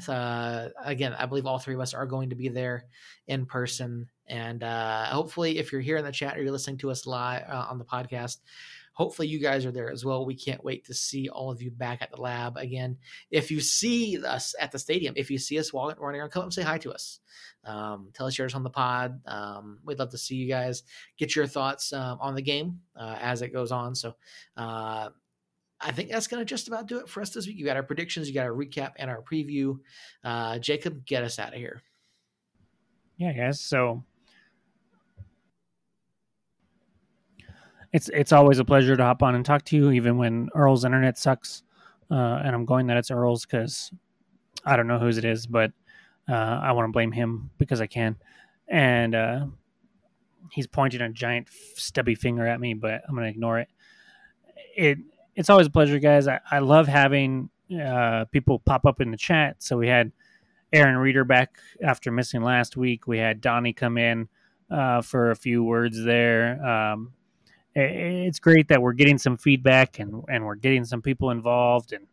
uh, 0.09 0.69
again, 0.85 1.15
I 1.19 1.27
believe 1.27 1.47
all 1.47 1.59
three 1.59 1.75
of 1.75 1.81
us 1.81 1.95
are 1.95 2.07
going 2.07 2.31
to 2.31 2.37
be 2.37 2.49
there 2.49 2.85
in 3.27 3.47
person. 3.47 4.09
And 4.27 4.63
uh, 4.63 5.07
hopefully, 5.07 5.59
if 5.59 5.73
you're 5.73 5.81
here 5.81 5.97
in 5.97 6.05
the 6.05 6.13
chat 6.13 6.37
or 6.37 6.43
you're 6.43 6.53
listening 6.53 6.79
to 6.79 6.91
us 6.91 7.07
live 7.07 7.45
uh, 7.49 7.67
on 7.71 7.79
the 7.79 7.85
podcast, 7.85 8.39
hopefully 8.99 9.29
you 9.29 9.39
guys 9.39 9.65
are 9.65 9.71
there 9.71 9.91
as 9.91 10.05
well. 10.05 10.27
We 10.27 10.35
can't 10.35 10.63
wait 10.65 10.85
to 10.87 10.95
see 10.95 11.29
all 11.29 11.53
of 11.53 11.63
you 11.63 11.71
back 11.71 12.03
at 12.03 12.11
the 12.11 12.21
lab 12.21 12.57
again. 12.57 12.97
If 13.31 13.49
you 13.49 13.61
see 13.61 14.23
us 14.23 14.57
at 14.61 14.73
the 14.73 14.79
stadium, 14.79 15.15
if 15.17 15.31
you 15.31 15.39
see 15.39 15.57
us 15.57 15.73
walking, 15.73 16.03
running 16.03 16.21
around, 16.21 16.31
come 16.31 16.41
up 16.41 16.47
and 16.47 16.53
say 16.53 16.63
hi 16.63 16.79
to 16.79 16.93
us. 16.93 17.21
Um, 17.63 18.11
tell 18.13 18.27
us 18.27 18.37
yours 18.37 18.55
on 18.55 18.65
the 18.65 18.71
pod. 18.71 19.21
Um, 19.25 19.79
we'd 19.85 20.01
love 20.01 20.11
to 20.11 20.19
see 20.19 20.35
you 20.35 20.49
guys 20.49 20.83
get 21.17 21.37
your 21.37 21.47
thoughts 21.47 21.93
um, 21.93 22.19
on 22.21 22.35
the 22.35 22.43
game 22.43 22.81
uh, 22.97 23.17
as 23.21 23.41
it 23.41 23.53
goes 23.53 23.71
on. 23.71 23.95
So, 23.95 24.17
uh, 24.57 25.11
I 25.81 25.93
think 25.93 26.11
that's 26.11 26.27
going 26.27 26.41
to 26.41 26.45
just 26.45 26.67
about 26.67 26.89
do 26.89 26.99
it 26.99 27.09
for 27.09 27.21
us 27.21 27.31
this 27.31 27.47
week. 27.47 27.57
You 27.57 27.65
got 27.65 27.77
our 27.77 27.85
predictions, 27.85 28.27
you 28.27 28.35
got 28.35 28.47
our 28.47 28.53
recap, 28.53 28.95
and 28.97 29.09
our 29.09 29.23
preview. 29.23 29.79
Uh, 30.25 30.59
Jacob, 30.59 31.07
get 31.07 31.23
us 31.23 31.39
out 31.39 31.53
of 31.53 31.61
here. 31.61 31.83
Yeah, 33.17 33.33
guys. 33.33 33.61
So 33.61 34.03
it's 37.93 38.09
it's 38.11 38.33
always 38.33 38.59
a 38.59 38.65
pleasure 38.65 38.97
to 38.97 39.03
hop 39.03 39.23
on 39.23 39.35
and 39.35 39.45
talk 39.45 39.65
to 39.67 39.77
you, 39.77 39.91
even 39.91 40.19
when 40.19 40.51
Earl's 40.55 40.85
internet 40.85 41.19
sucks. 41.19 41.63
Uh, 42.11 42.41
and 42.45 42.55
I'm 42.55 42.65
going 42.65 42.87
that 42.89 42.97
it's 42.97 43.11
Earl's 43.11 43.45
because 43.45 43.93
I 44.65 44.77
don't 44.77 44.87
know 44.87 44.99
whose 44.99 45.19
it 45.19 45.25
is, 45.25 45.47
but 45.47 45.73
Uh, 46.29 46.61
I 46.63 46.73
want 46.73 46.87
to 46.87 46.93
blame 46.93 47.11
him 47.11 47.49
because 47.57 47.81
I 47.81 47.87
can, 47.87 48.17
and 48.69 49.15
uh, 49.15 49.47
he's 50.53 50.67
pointing 50.67 51.01
a 51.01 51.09
giant 51.09 51.49
stubby 51.75 52.15
finger 52.15 52.47
at 52.47 52.61
me, 52.61 52.75
but 52.75 53.01
I'm 53.09 53.15
gonna 53.15 53.29
ignore 53.29 53.61
it. 53.61 53.69
It 54.77 54.99
it's 55.35 55.49
always 55.49 55.69
a 55.69 55.71
pleasure, 55.71 55.99
guys. 55.99 56.29
I, 56.29 56.41
I 56.51 56.59
love 56.59 56.87
having 56.87 57.49
uh, 57.73 58.27
people 58.31 58.59
pop 58.59 58.85
up 58.85 59.01
in 59.01 59.11
the 59.11 59.17
chat. 59.17 59.63
So 59.63 59.79
we 59.79 59.89
had 59.89 60.13
Aaron 60.71 60.99
Reeder 60.99 61.25
back 61.25 61.57
after 61.83 62.13
missing 62.13 62.43
last 62.43 62.77
week. 62.77 63.07
We 63.07 63.17
had 63.17 63.41
Donnie 63.41 63.73
come 63.73 63.97
in 63.97 64.29
uh, 64.71 65.01
for 65.01 65.31
a 65.31 65.37
few 65.37 65.65
words 65.65 66.05
there. 66.05 66.63
Um, 66.63 67.15
it's 67.81 68.39
great 68.39 68.69
that 68.69 68.83
we're 68.83 68.93
getting 68.93 69.19
some 69.19 69.37
feedback 69.37 69.99
and 69.99 70.25
and 70.29 70.45
we're 70.45 70.55
getting 70.57 70.85
some 70.85 71.03
people 71.03 71.31
involved 71.31 71.93
and 71.93 72.07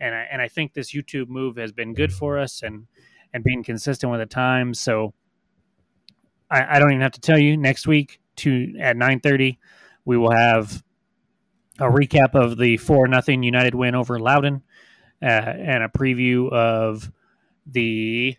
and 0.00 0.14
I, 0.14 0.26
and 0.32 0.42
I 0.42 0.48
think 0.48 0.74
this 0.74 0.92
YouTube 0.92 1.28
move 1.28 1.56
has 1.56 1.72
been 1.72 1.94
good 1.94 2.12
for 2.12 2.38
us 2.38 2.62
and 2.62 2.86
and 3.32 3.44
being 3.44 3.62
consistent 3.62 4.10
with 4.10 4.20
the 4.20 4.26
times. 4.26 4.80
So 4.80 5.14
I, 6.50 6.76
I 6.76 6.78
don't 6.78 6.90
even 6.90 7.02
have 7.02 7.12
to 7.12 7.20
tell 7.20 7.38
you. 7.38 7.56
Next 7.56 7.86
week, 7.86 8.20
to 8.36 8.74
at 8.80 8.96
nine 8.96 9.20
thirty, 9.20 9.58
we 10.04 10.16
will 10.16 10.32
have 10.32 10.82
a 11.78 11.84
recap 11.84 12.34
of 12.34 12.58
the 12.58 12.76
four 12.76 13.08
nothing 13.08 13.42
United 13.42 13.74
win 13.74 13.94
over 13.94 14.18
Loudoun 14.18 14.62
uh, 15.22 15.26
and 15.26 15.82
a 15.82 15.88
preview 15.88 16.50
of 16.50 17.10
the 17.66 18.36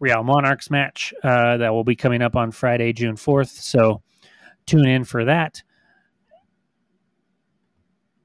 Real 0.00 0.22
Monarchs 0.22 0.70
match 0.70 1.12
uh, 1.22 1.58
that 1.58 1.72
will 1.72 1.84
be 1.84 1.96
coming 1.96 2.22
up 2.22 2.36
on 2.36 2.50
Friday, 2.50 2.92
June 2.92 3.16
fourth. 3.16 3.50
So 3.50 4.02
tune 4.66 4.86
in 4.86 5.04
for 5.04 5.24
that. 5.24 5.62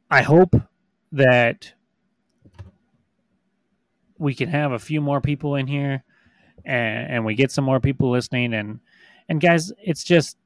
I 0.09 0.22
hope 0.22 0.55
that 1.11 1.73
we 4.18 4.34
can 4.34 4.49
have 4.49 4.72
a 4.72 4.80
few 4.80 5.01
more 5.01 5.22
people 5.22 5.55
in 5.55 5.68
here 5.68 6.03
and, 6.65 7.11
and 7.11 7.26
we 7.26 7.35
get 7.35 7.51
some 7.51 7.65
more 7.65 7.80
people 7.80 8.09
listening. 8.09 8.53
And 8.53 8.80
and 9.30 9.41
guys 9.41 9.72
it's 9.84 10.03
just 10.03 10.38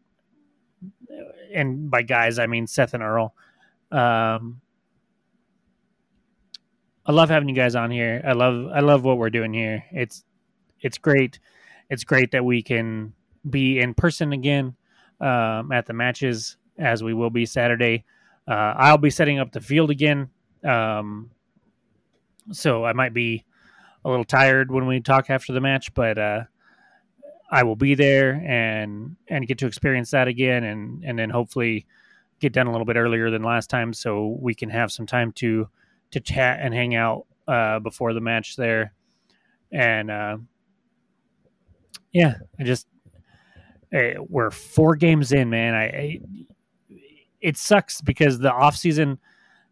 and 1.53 1.91
by 1.91 2.01
guys 2.01 2.39
i 2.39 2.47
mean 2.47 2.68
seth 2.68 2.93
and 2.93 3.03
earl. 3.03 3.34
Um 3.91 4.61
i 7.05 7.11
love 7.11 7.30
having 7.30 7.49
you 7.49 7.55
guys 7.55 7.76
on 7.76 7.91
here. 7.91 8.22
I 8.26 8.34
love 8.34 8.72
i 8.73 8.80
love 8.80 9.03
what 9.03 9.18
we're 9.18 9.30
doing 9.30 9.53
here. 9.53 9.85
It's 9.91 10.23
it's 10.80 10.97
great. 10.97 11.39
It's 11.89 12.03
great 12.03 12.31
that 12.31 12.43
we 12.43 12.63
can 12.63 13.13
be 13.47 13.80
in 13.80 13.93
person 13.93 14.34
again 14.34 14.76
um, 15.22 15.72
at 15.72 15.85
the 15.85 15.93
matches 15.93 16.57
as 16.77 17.03
we 17.03 17.14
will 17.14 17.30
be 17.30 17.45
saturday. 17.45 18.03
Uh, 18.48 18.73
i'll 18.77 18.98
be 18.98 19.10
setting 19.10 19.39
up 19.39 19.52
the 19.52 19.61
field 19.61 19.89
again. 19.89 20.30
Um, 20.64 21.31
so 22.52 22.84
i 22.84 22.93
might 22.93 23.14
be 23.14 23.45
a 24.03 24.10
little 24.10 24.26
tired 24.26 24.72
when 24.72 24.88
we 24.88 24.99
talk 24.99 25.30
after 25.30 25.53
the 25.53 25.61
match, 25.61 25.93
but 25.93 26.18
uh, 26.18 26.43
I 27.52 27.64
will 27.64 27.76
be 27.76 27.95
there 27.95 28.41
and 28.45 29.15
and 29.27 29.48
get 29.48 29.60
to 29.60 29.68
experience 29.68 30.11
that 30.11 30.27
again, 30.27 30.64
and 30.64 31.03
and 31.03 31.19
then 31.19 31.30
hopefully 31.30 31.85
get 32.39 32.53
done 32.53 32.68
a 32.68 32.72
little 32.72 32.85
bit 32.85 32.95
earlier 32.95 33.30
than 33.30 33.43
last 33.43 33.69
time, 33.69 33.93
so 33.93 34.38
we 34.39 34.56
can 34.56 34.69
have 34.69 34.91
some 34.91 35.06
time 35.06 35.31
to 35.34 35.68
to 36.11 36.19
chat 36.19 36.60
and 36.61 36.73
hang 36.73 36.95
out 36.95 37.26
uh, 37.48 37.80
before 37.80 38.14
the 38.14 38.22
match 38.22 38.56
there, 38.56 38.93
and 39.72 40.10
uh, 40.10 40.38
yeah, 42.11 42.35
I 42.60 42.64
just 42.64 42.88
Uh, 43.93 44.22
we're 44.30 44.51
four 44.51 44.95
games 44.95 45.31
in, 45.31 45.49
man. 45.49 45.73
I, 45.73 45.84
I 45.84 46.22
it 47.41 47.57
sucks 47.57 48.01
because 48.01 48.39
the 48.39 48.51
off 48.51 48.76
season, 48.76 49.19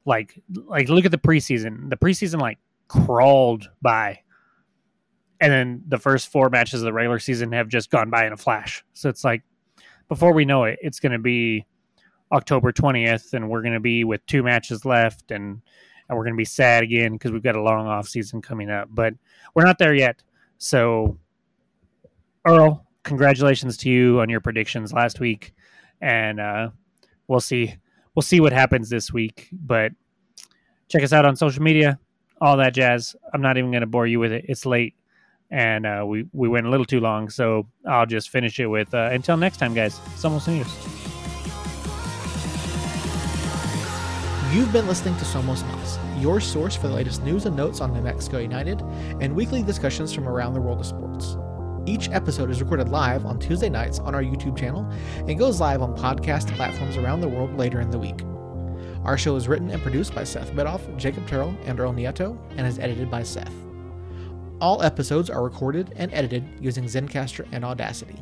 like 0.05 0.41
like 0.65 0.89
look 0.89 1.05
at 1.05 1.11
the 1.11 1.17
preseason. 1.17 1.89
The 1.89 1.97
preseason 1.97 2.41
like 2.41 2.57
crawled 2.87 3.69
by. 3.81 4.19
And 5.41 5.53
then 5.53 5.83
the 5.87 5.97
first 5.97 6.29
four 6.29 6.49
matches 6.49 6.81
of 6.81 6.85
the 6.85 6.91
regular 6.91 7.19
season 7.19 7.53
have 7.53 7.69
just 7.69 7.89
gone 7.89 8.09
by 8.09 8.27
in 8.27 8.33
a 8.33 8.37
flash. 8.37 8.83
So 8.91 9.07
it's 9.07 9.23
like 9.23 9.41
before 10.09 10.33
we 10.33 10.43
know 10.43 10.65
it, 10.65 10.79
it's 10.81 10.99
going 10.99 11.13
to 11.13 11.19
be 11.19 11.65
October 12.33 12.73
20th 12.73 13.33
and 13.33 13.49
we're 13.49 13.61
going 13.61 13.73
to 13.73 13.79
be 13.79 14.03
with 14.03 14.25
two 14.25 14.43
matches 14.43 14.83
left 14.83 15.31
and 15.31 15.61
and 16.09 16.17
we're 16.17 16.23
going 16.23 16.33
to 16.33 16.37
be 16.37 16.45
sad 16.45 16.83
again 16.83 17.13
because 17.13 17.31
we've 17.31 17.43
got 17.43 17.55
a 17.55 17.61
long 17.61 17.85
off 17.85 18.07
season 18.07 18.41
coming 18.41 18.69
up. 18.69 18.89
But 18.91 19.13
we're 19.53 19.63
not 19.63 19.77
there 19.77 19.93
yet. 19.93 20.23
So 20.57 21.17
Earl, 22.45 22.85
congratulations 23.09 23.75
to 23.75 23.89
you 23.89 24.21
on 24.21 24.29
your 24.29 24.39
predictions 24.39 24.93
last 24.93 25.19
week 25.19 25.53
and 25.99 26.39
uh, 26.39 26.69
we'll 27.27 27.41
see 27.41 27.75
we'll 28.15 28.23
see 28.23 28.39
what 28.39 28.53
happens 28.53 28.89
this 28.89 29.11
week, 29.11 29.49
but 29.51 29.91
check 30.87 31.03
us 31.03 31.11
out 31.11 31.25
on 31.25 31.35
social 31.35 31.61
media 31.61 31.99
all 32.41 32.57
that 32.57 32.73
jazz. 32.73 33.15
I'm 33.33 33.41
not 33.41 33.57
even 33.57 33.71
going 33.71 33.81
to 33.81 33.87
bore 33.87 34.07
you 34.07 34.19
with 34.19 34.31
it. 34.31 34.45
It's 34.47 34.65
late, 34.65 34.95
and 35.51 35.85
uh, 35.85 36.05
we 36.07 36.25
we 36.31 36.47
went 36.47 36.65
a 36.65 36.69
little 36.69 36.85
too 36.85 36.99
long, 36.99 37.29
so 37.29 37.67
I'll 37.87 38.05
just 38.05 38.29
finish 38.29 38.59
it 38.59 38.67
with 38.67 38.93
uh, 38.93 39.09
until 39.11 39.37
next 39.37 39.57
time, 39.57 39.73
guys. 39.73 39.99
Somos 40.15 40.47
Unidos. 40.47 40.69
You've 44.53 44.73
been 44.73 44.87
listening 44.87 45.15
to 45.17 45.25
Somos 45.25 45.63
Mas, 45.67 45.99
your 46.17 46.39
source 46.39 46.75
for 46.75 46.87
the 46.87 46.95
latest 46.95 47.23
news 47.23 47.45
and 47.45 47.55
notes 47.55 47.81
on 47.81 47.93
New 47.93 48.01
Mexico 48.01 48.39
United 48.39 48.81
and 49.21 49.35
weekly 49.35 49.61
discussions 49.61 50.11
from 50.11 50.27
around 50.27 50.55
the 50.55 50.61
world 50.61 50.79
of 50.79 50.87
sports. 50.87 51.37
Each 51.89 52.07
episode 52.09 52.51
is 52.51 52.61
recorded 52.61 52.89
live 52.89 53.25
on 53.25 53.39
Tuesday 53.39 53.67
nights 53.67 53.97
on 53.97 54.13
our 54.13 54.21
YouTube 54.21 54.55
channel 54.55 54.87
and 55.27 55.39
goes 55.39 55.59
live 55.59 55.81
on 55.81 55.97
podcast 55.97 56.55
platforms 56.55 56.97
around 56.97 57.21
the 57.21 57.27
world 57.27 57.57
later 57.57 57.81
in 57.81 57.89
the 57.89 57.97
week. 57.97 58.21
Our 59.03 59.17
show 59.17 59.35
is 59.35 59.47
written 59.47 59.71
and 59.71 59.81
produced 59.81 60.13
by 60.13 60.23
Seth 60.23 60.51
Bidoff, 60.51 60.95
Jacob 60.97 61.27
Terrell, 61.27 61.57
and 61.65 61.79
Earl 61.79 61.93
Nieto, 61.93 62.37
and 62.57 62.67
is 62.67 62.77
edited 62.77 63.09
by 63.09 63.23
Seth. 63.23 63.55
All 64.61 64.83
episodes 64.83 65.31
are 65.31 65.43
recorded 65.43 65.91
and 65.95 66.13
edited 66.13 66.47
using 66.61 66.83
Zencastr 66.83 67.47
and 67.51 67.65
Audacity. 67.65 68.21